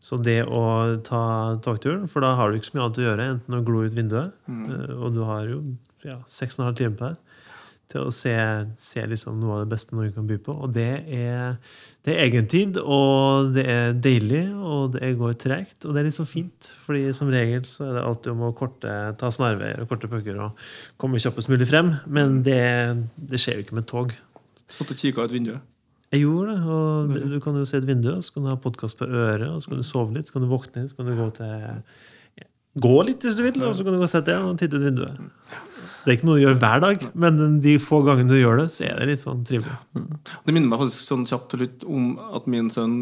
Så 0.03 0.19
det 0.19 0.41
å 0.45 0.61
ta 1.03 1.23
togturen, 1.63 2.05
for 2.11 2.23
da 2.23 2.33
har 2.37 2.51
du 2.51 2.59
ikke 2.59 2.69
så 2.69 2.77
mye 2.77 2.85
annet 2.85 2.99
å 2.99 3.05
gjøre 3.07 3.27
enten 3.33 3.57
å 3.57 3.63
glo 3.65 3.83
ut 3.87 3.95
vinduet, 3.95 4.33
eh, 4.51 4.93
og 4.97 5.15
du 5.15 5.21
har 5.27 5.47
jo 5.47 5.61
ja, 6.03 6.17
seks 6.27 6.59
og 6.59 6.67
en 6.83 6.97
på 6.99 7.07
deg, 7.07 7.32
til 7.93 8.07
å 8.07 8.13
se, 8.13 8.33
se 8.81 9.03
liksom 9.09 9.39
noe 9.41 9.57
av 9.57 9.63
det 9.63 9.73
beste 9.75 9.95
Norge 9.95 10.13
kan 10.15 10.27
by 10.29 10.37
på. 10.43 10.55
Og 10.65 10.73
det 10.75 10.89
er, 11.13 11.57
det 12.05 12.15
er 12.15 12.23
egentid, 12.25 12.79
og 12.81 13.53
det 13.55 13.65
er 13.69 13.97
deilig, 13.97 14.43
og 14.57 14.95
det 14.97 15.13
går 15.19 15.35
tregt. 15.41 15.79
Og 15.85 15.93
det 15.93 16.01
er 16.01 16.09
litt 16.09 16.17
så 16.17 16.27
fint, 16.27 16.69
fordi 16.85 17.05
som 17.15 17.31
regel 17.33 17.67
så 17.69 17.89
er 17.89 17.99
det 17.99 18.05
alltid 18.07 18.31
om 18.33 18.47
å 18.49 18.53
korte, 18.57 18.95
ta 19.19 19.31
snarveier 19.33 19.83
og 19.83 19.91
korte 19.91 20.09
pucker 20.11 20.39
og 20.47 20.63
komme 21.01 21.21
kjappest 21.21 21.51
mulig 21.53 21.69
frem. 21.69 21.93
Men 22.05 22.41
det, 22.45 22.63
det 23.15 23.41
skjer 23.41 23.59
jo 23.59 23.67
ikke 23.67 23.79
med 23.79 23.89
tog. 23.89 24.15
Fått 24.73 24.95
og 24.95 24.99
kikka 24.99 25.27
ut 25.27 25.35
vinduet. 25.35 25.69
Jeg 26.13 26.27
gjorde 26.27 26.53
det. 26.53 26.63
og 26.69 27.29
Du 27.31 27.39
kan 27.41 27.55
jo 27.57 27.65
se 27.65 27.79
et 27.79 27.87
vindu, 27.89 28.11
så 28.21 28.35
kan 28.35 28.45
du 28.45 28.51
ha 28.51 28.57
podkast 28.61 28.99
på 28.99 29.05
øret, 29.09 29.49
og 29.49 29.63
så 29.63 29.71
kan 29.71 29.81
du 29.81 29.87
sove 29.87 30.13
litt, 30.13 30.29
så 30.29 30.35
kan 30.35 30.45
du 30.45 30.51
våkne 30.51 30.83
litt, 30.83 30.91
så 30.93 30.99
kan 30.99 31.09
du 31.09 31.15
gå 31.17 31.29
til 31.39 31.53
Gå 32.73 32.93
litt 33.05 33.21
hvis 33.21 33.35
du 33.37 33.43
vil, 33.45 33.59
og 33.61 33.75
så 33.77 33.85
kan 33.85 33.93
du 33.93 33.99
gå 34.01 34.07
og 34.07 34.09
sette 34.09 34.33
deg 34.33 34.45
og 34.47 34.57
titte 34.57 34.79
ut 34.79 34.85
vinduet. 34.87 35.17
Det 36.03 36.11
er 36.11 36.17
ikke 36.17 36.27
noe 36.27 36.39
du 36.39 36.43
gjør 36.43 36.57
hver 36.59 36.81
dag, 36.83 37.05
men 37.23 37.59
de 37.63 37.77
få 37.79 38.01
gangene 38.03 38.33
du 38.33 38.39
gjør 38.39 38.59
det, 38.63 38.67
så 38.73 38.83
er 38.89 38.99
det 38.99 39.13
litt 39.13 39.21
sånn 39.23 39.45
trivelig. 39.47 39.77
Det 39.95 40.55
minner 40.55 40.67
meg 40.73 40.81
faktisk 40.83 41.07
sånn 41.07 41.23
kjapt 41.29 41.55
litt 41.61 41.85
om 41.87 42.17
at 42.35 42.49
min 42.51 42.67
sønn 42.73 42.97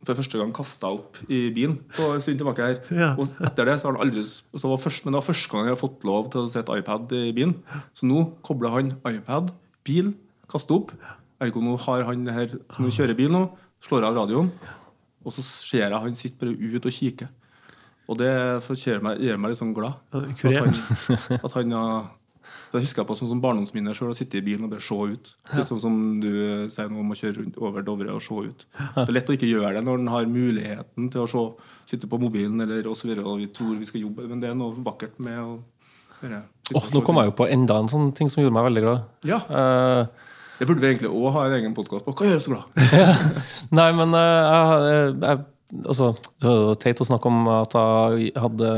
for 0.00 0.16
første 0.16 0.40
gang 0.40 0.52
kasta 0.56 0.90
opp 0.96 1.18
i 1.28 1.42
bilen 1.52 1.76
på 1.92 2.06
en 2.14 2.22
stund 2.24 2.40
tilbake 2.40 2.64
her. 2.64 2.78
Ja. 2.96 3.10
Og 3.20 3.30
etter 3.44 3.68
det 3.68 3.76
så 3.78 3.88
har 3.88 3.98
han 3.98 4.06
aldri 4.06 4.24
så 4.24 4.70
var 4.70 4.80
først, 4.80 5.04
Men 5.04 5.12
det 5.12 5.20
var 5.20 5.26
første 5.28 5.52
gang 5.52 5.68
jeg 5.68 5.74
har 5.76 5.80
fått 5.80 6.06
lov 6.08 6.30
til 6.32 6.42
å 6.42 6.50
sette 6.50 6.76
iPad 6.80 7.12
i 7.18 7.32
bilen. 7.36 7.56
Så 7.94 8.08
nå 8.08 8.24
kobler 8.46 8.72
han 8.78 8.92
iPad, 9.10 9.52
bil, 9.86 10.14
kaster 10.50 10.78
opp. 10.78 10.94
Ergo 11.40 11.62
nå 11.64 11.76
har 11.84 12.06
han 12.08 12.24
det 12.24 12.36
her 12.36 12.54
som 12.54 12.86
han 12.86 12.96
kjører 12.96 13.18
bil 13.18 13.30
nå, 13.32 13.44
slår 13.84 14.08
av 14.08 14.16
radioen, 14.22 14.50
og 15.24 15.36
så 15.36 15.44
ser 15.44 15.86
jeg 15.86 16.00
han 16.04 16.16
sitter 16.16 16.48
bare 16.48 16.72
ut 16.76 16.88
og 16.88 16.96
kikker. 16.96 17.28
Og 18.10 18.18
det 18.18 18.30
gjør 18.80 19.04
meg, 19.04 19.20
gjør 19.22 19.38
meg 19.38 19.52
litt 19.52 19.60
sånn 19.60 19.76
glad. 19.76 20.00
At 20.10 20.42
han, 20.42 21.36
at 21.38 21.52
han 21.54 21.76
har 21.76 22.08
det 22.70 22.84
husker 22.84 23.02
jeg 23.02 23.08
på 23.08 23.16
sånn 23.18 23.30
som 23.32 23.40
barndomsminner 23.42 23.96
sjøl, 23.96 24.12
å 24.12 24.16
sitte 24.16 24.38
i 24.38 24.44
bilen 24.46 24.68
og 24.68 24.74
bare 24.74 24.84
se 24.84 24.94
ut. 24.94 25.32
Litt 25.56 25.70
sånn 25.70 25.82
som 25.82 25.96
du 26.22 26.30
sier 26.70 26.90
nå 26.90 27.00
om 27.02 27.10
å 27.10 27.18
kjøre 27.18 27.40
rundt 27.40 27.58
over 27.58 27.84
Dovre 27.86 28.14
og 28.14 28.22
se 28.22 28.44
ut. 28.46 28.64
Det 28.78 29.08
er 29.08 29.16
lett 29.16 29.32
å 29.32 29.34
ikke 29.34 29.50
gjøre 29.50 29.74
det 29.76 29.84
når 29.86 29.98
en 29.98 30.12
har 30.14 30.30
muligheten 30.30 31.10
til 31.10 31.24
å 31.24 31.28
se, 31.30 31.44
sitte 31.90 32.10
på 32.10 32.20
mobilen 32.22 32.62
eller 32.62 32.86
og 32.86 32.98
så 32.98 33.10
videre, 33.10 33.26
og 33.26 33.42
vi 33.42 33.50
tror 33.54 33.74
vi 33.80 33.88
skal 33.88 34.04
jobbe, 34.06 34.28
men 34.30 34.42
det 34.42 34.52
er 34.52 34.58
noe 34.58 34.78
vakkert 34.86 35.18
med 35.22 35.42
å 35.42 35.52
bare 36.20 36.42
oh, 36.76 36.88
nå 36.92 37.00
kom 37.02 37.18
jeg 37.18 37.30
jo 37.30 37.38
på 37.38 37.46
enda 37.48 37.78
en 37.80 37.88
sånn 37.90 38.10
ting 38.16 38.28
som 38.30 38.42
gjorde 38.42 38.54
meg 38.58 38.68
veldig 38.70 38.84
glad. 38.86 39.06
Ja, 39.28 39.40
Uh, 39.50 40.28
det 40.60 40.66
burde 40.68 40.82
vi 40.82 40.90
egentlig 40.90 41.08
òg 41.08 41.30
ha 41.32 41.46
en 41.48 41.54
egen 41.56 41.72
podkast 41.72 42.04
på. 42.04 42.12
Hva 42.12 42.26
gjør 42.28 42.36
oss 42.36 42.44
så 42.44 42.50
glad? 42.52 42.82
Nei, 43.78 43.86
men 43.96 44.12
uh, 44.12 44.20
jeg, 44.20 44.82
jeg, 44.84 45.14
jeg 45.24 45.40
Altså, 45.86 46.10
det 46.42 46.48
er 46.50 46.56
jo 46.58 46.78
teit 46.82 47.00
å 47.02 47.06
snakke 47.06 47.30
om 47.30 47.44
at 47.52 47.74
jeg 47.78 48.32
hadde 48.42 48.70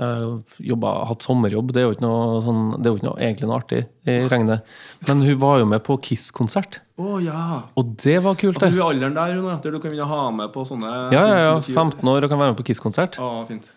uh, 0.00 0.38
jobba, 0.62 0.92
hatt 1.10 1.22
sommerjobb. 1.26 1.72
Det 1.74 1.82
er 1.82 1.86
jo 1.88 1.94
ikke 1.96 2.04
noe, 2.06 2.38
sånn, 2.44 2.62
det 2.78 2.86
er 2.88 2.94
jo 2.94 3.00
ikke 3.00 3.08
noe, 3.08 3.18
egentlig 3.20 3.48
noe 3.50 3.58
artig 3.60 3.80
i 4.08 4.16
regnet. 4.30 4.72
Men 5.08 5.24
hun 5.26 5.38
var 5.42 5.58
jo 5.62 5.66
med 5.70 5.82
på 5.86 5.98
Kiss-konsert, 6.08 6.80
Å 6.98 7.18
ja! 7.22 7.42
og 7.78 7.92
det 8.04 8.18
var 8.24 8.38
kult. 8.40 8.58
Altså, 8.62 8.70
hun 8.74 8.80
er 8.80 8.86
alderen 8.92 9.18
der 9.18 9.34
hun 9.38 9.48
der 9.50 9.74
du 9.74 9.80
kan 9.82 9.90
begynne 9.92 10.08
ha 10.10 10.22
med 10.34 10.52
på 10.54 10.64
sånne 10.68 10.92
Ja, 11.14 11.24
ja, 11.26 11.38
ja. 11.44 11.58
15 11.60 12.02
år 12.08 12.24
og 12.26 12.32
kan 12.32 12.40
være 12.40 12.54
med 12.54 12.60
på 12.62 12.66
Kiss-konsert. 12.70 13.18
Ja, 13.20 13.44
fint. 13.48 13.70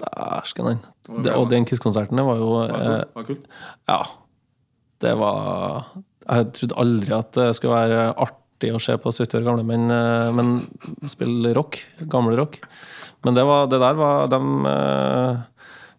Dæsken 0.00 0.64
den. 0.70 0.78
Det- 1.24 1.34
Og 1.36 1.48
den 1.50 1.64
Kiss-konserten 1.68 2.16
var 2.24 2.36
jo 2.40 2.50
Det 2.66 2.72
var 2.72 2.80
eh. 2.80 3.00
Det 3.04 3.14
var 3.14 3.24
kult. 3.28 3.44
Ja. 3.88 4.02
Det 5.00 5.14
var 5.18 5.84
Jeg 6.30 6.52
trodde 6.56 6.78
aldri 6.78 7.12
at 7.16 7.32
det 7.32 7.48
skulle 7.56 7.74
være 7.74 8.14
artig 8.16 8.72
å 8.76 8.80
se 8.80 8.96
på 9.00 9.12
70 9.12 9.38
år 9.40 9.44
gamle 9.46 9.64
menn 9.64 9.90
eh, 9.90 10.30
men 10.36 10.50
spille 11.08 11.52
rock. 11.56 11.78
Gamle 12.12 12.36
rock. 12.36 12.60
Men 13.24 13.34
det, 13.36 13.44
var, 13.44 13.66
det 13.68 13.80
der 13.80 13.96
var 13.98 14.28
de 14.32 14.40
eh, 14.70 15.40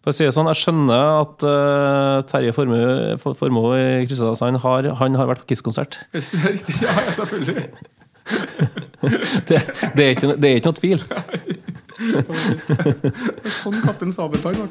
For 0.02 0.10
å 0.10 0.14
si 0.16 0.24
det 0.26 0.32
sånn, 0.34 0.48
jeg 0.50 0.58
skjønner 0.58 1.00
at 1.20 1.44
uh, 1.46 2.22
Terje 2.26 2.50
Formoe 2.56 3.14
For- 3.22 3.78
i 3.78 4.06
Kristiansand 4.08 4.58
har, 4.64 4.82
han 4.98 5.14
har 5.14 5.26
vært 5.30 5.44
på 5.44 5.48
Kiss-konsert. 5.52 5.92
Det 6.12 6.18
er 6.22 6.26
riktig, 6.56 6.74
ja, 6.82 6.90
selvfølgelig. 7.14 7.66
Det, 9.02 9.58
det, 9.96 10.04
er 10.04 10.10
ikke, 10.14 10.28
det 10.38 10.48
er 10.48 10.54
ikke 10.58 10.70
noe 10.70 10.78
tvil. 10.78 11.00
Sånn 13.60 13.76
Kaptein 13.82 14.12
Sabeltann 14.14 14.58
ble. 14.58 14.66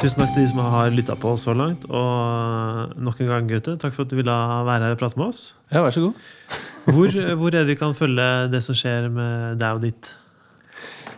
Tusen 0.00 0.18
takk 0.20 0.32
til 0.32 0.40
de 0.40 0.48
som 0.50 0.60
har 0.68 0.88
lytta 0.92 1.14
på 1.20 1.26
oss 1.32 1.44
så 1.48 1.52
langt. 1.56 1.82
Og 1.88 2.00
nok 2.96 3.16
en 3.24 3.30
gang, 3.30 3.44
Gaute, 3.48 3.72
takk 3.80 3.92
for 3.96 4.02
at 4.04 4.10
du 4.12 4.16
ville 4.20 4.36
være 4.68 4.82
her 4.84 4.92
og 4.96 5.00
prate 5.00 5.16
med 5.20 5.26
oss. 5.32 5.40
Ja, 5.72 5.78
vær 5.84 5.92
så 5.96 6.04
god. 6.04 6.14
Hvor, 6.88 7.08
hvor 7.40 7.50
er 7.52 7.56
det 7.62 7.70
vi 7.72 7.80
kan 7.80 7.96
følge 7.96 8.26
det 8.52 8.60
som 8.64 8.74
skjer 8.76 9.02
med 9.12 9.32
deg 9.60 9.70
og 9.80 9.84
ditt? 9.84 10.04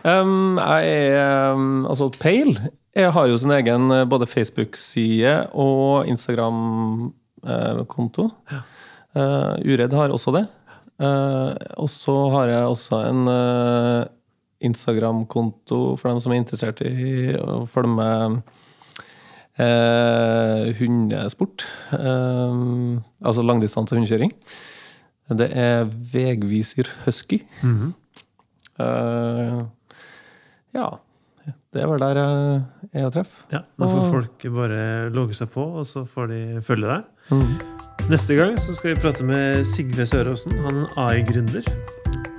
Um, 0.05 0.57
jeg 0.57 1.13
er 1.13 1.55
Altså, 1.89 2.09
Pale 2.19 2.69
jeg 2.97 3.11
har 3.13 3.27
jo 3.29 3.37
sin 3.37 3.53
egen 3.53 3.91
eh, 3.93 4.07
både 4.09 4.25
Facebook-side 4.25 5.53
og 5.53 6.09
Instagram-konto. 6.09 8.25
Uh, 9.13 9.53
Uredd 9.61 9.93
har 9.93 10.09
også 10.09 10.33
det. 10.33 10.49
Uh, 10.97 11.53
og 11.77 11.85
så 11.93 12.33
har 12.33 12.49
jeg 12.49 12.65
også 12.65 13.05
en 13.05 13.29
uh, 13.29 14.01
Instagram-konto 14.65 15.93
for 15.99 16.09
dem 16.09 16.17
som 16.23 16.31
er 16.33 16.41
interessert 16.41 16.81
i 16.81 17.37
å 17.37 17.69
følge 17.69 17.93
med 17.99 18.41
hundesport. 20.77 21.65
Altså 21.89 23.41
langdistanse 23.41 23.95
hundekjøring. 23.97 24.29
Det 25.33 25.49
er 25.49 25.89
Vegviser 26.13 26.85
Husky. 27.07 27.41
Eh, 28.77 29.57
ja. 30.77 30.87
Det 31.71 31.79
er 31.83 31.87
vel 31.87 32.01
der 32.01 32.17
jeg 32.19 33.01
er 33.01 33.05
å 33.07 33.11
treffe. 33.13 33.43
Ja, 33.53 33.61
Da 33.79 33.87
får 33.87 34.01
Og- 34.01 34.11
folk 34.11 34.45
bare 34.55 35.09
logge 35.15 35.35
seg 35.37 35.49
på, 35.53 35.63
og 35.79 35.85
så 35.87 36.03
får 36.07 36.27
de 36.31 36.39
følge 36.61 36.87
deg. 36.91 37.03
Neste 38.11 38.35
gang 38.37 38.55
så 38.59 38.75
skal 38.75 38.93
vi 38.95 39.01
prate 39.01 39.23
med 39.23 39.65
Sigve 39.67 40.05
Søråsen. 40.07 40.55
Han 40.63 40.75
er 40.75 40.87
en 40.87 40.97
AI-gründer. 40.97 41.63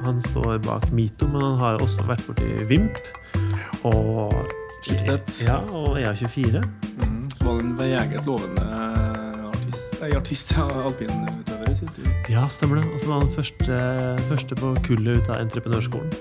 Han 0.04 0.20
står 0.20 0.58
bak 0.64 0.90
Mito, 0.92 1.26
men 1.28 1.40
han 1.42 1.58
har 1.58 1.78
også 1.84 2.04
vært 2.08 2.24
borti 2.28 2.66
Vimp. 2.68 2.96
Og 3.84 4.32
Schibsted. 4.82 5.20
Ja, 5.46 5.58
og 5.74 5.96
EA24. 5.98 6.62
Mm, 6.62 7.28
så 7.34 7.44
var 7.44 7.56
han 7.56 7.60
en 7.66 7.76
meget 7.76 8.26
lovende 8.26 8.64
artist, 9.48 10.00
nei, 10.00 10.10
artist 10.16 10.52
ja, 10.56 10.66
alpinutøver 10.86 11.70
i 11.70 11.74
sin 11.74 11.88
tur. 11.96 12.08
Ja, 12.30 12.46
stemmer 12.48 12.80
det. 12.80 12.86
Og 12.92 13.00
så 13.00 13.06
var 13.10 13.20
han 13.24 13.32
første, 13.34 13.80
første 14.28 14.54
på 14.60 14.74
kullet 14.86 15.16
ut 15.22 15.28
av 15.30 15.40
entreprenørskolen. 15.46 16.12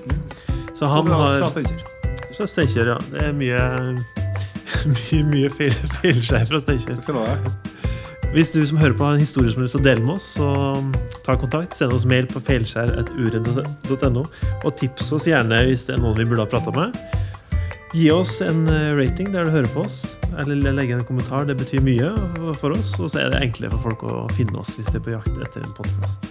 Så 0.77 0.88
han 0.88 1.07
har 1.07 1.39
fra 2.38 2.47
Steinkjer. 2.49 2.93
Ja. 2.93 2.99
Det 3.11 3.23
er 3.30 3.34
mye 3.38 3.61
mye, 4.93 5.23
mye 5.31 5.49
feil, 5.57 5.76
feilskjær 6.01 6.47
fra 6.49 6.61
Steinkjer. 6.64 7.01
Hvis 8.34 8.51
du 8.51 8.59
som 8.68 8.80
hører 8.81 8.95
på 8.97 9.05
har 9.07 9.15
en 9.15 9.23
historie 9.23 9.53
som 9.53 9.64
du 9.64 9.69
å 9.72 9.84
dele 9.84 10.03
med 10.03 10.18
oss, 10.18 10.34
så 10.35 10.49
ta 11.26 11.38
kontakt. 11.39 11.77
Send 11.77 11.95
oss 11.95 12.05
mail 12.07 12.27
på 12.30 12.41
feilskjær.uredd.no. 12.43 14.26
Og 14.64 14.76
tips 14.80 15.14
oss 15.15 15.30
gjerne 15.30 15.64
hvis 15.69 15.88
det 15.88 15.95
er 15.95 16.03
noen 16.03 16.19
vi 16.19 16.27
burde 16.27 16.43
ha 16.43 16.51
prata 16.51 16.73
med. 16.76 16.97
Gi 17.95 18.09
oss 18.11 18.41
en 18.43 18.65
eh, 18.68 18.91
rating 18.97 19.31
der 19.31 19.47
du 19.47 19.53
hører 19.53 19.69
på 19.72 19.85
oss, 19.88 20.01
eller 20.38 20.76
legg 20.76 20.91
en 20.91 21.05
kommentar. 21.07 21.47
Det 21.47 21.55
betyr 21.57 21.85
mye 21.85 22.11
for 22.59 22.76
oss, 22.76 22.91
og 22.99 23.14
så 23.14 23.23
er 23.23 23.31
det 23.31 23.45
enklere 23.47 23.72
for 23.77 23.93
folk 23.93 24.03
å 24.03 24.27
finne 24.35 24.59
oss 24.59 24.76
hvis 24.76 24.91
de 24.91 24.99
er 24.99 25.07
på 25.07 25.15
jakt 25.15 25.39
etter 25.39 25.64
en 25.64 25.73
podkast. 25.77 26.27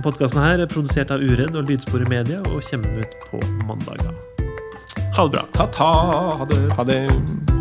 Podkasten 0.00 0.40
her 0.40 0.64
er 0.64 0.70
produsert 0.70 1.12
av 1.12 1.20
Uredd 1.20 1.58
og 1.60 1.68
Lydsporet 1.68 2.08
Media 2.08 2.40
og 2.48 2.64
kommer 2.70 3.04
ut 3.04 3.22
på 3.28 3.44
mandager. 3.68 4.29
Ha 5.20 5.24
det 5.24 5.30
bra. 5.30 5.42
Ta-ta! 5.52 5.84
Ha 6.38 6.44
det. 6.44 6.74
Ha 6.76 6.84
det. 6.84 7.59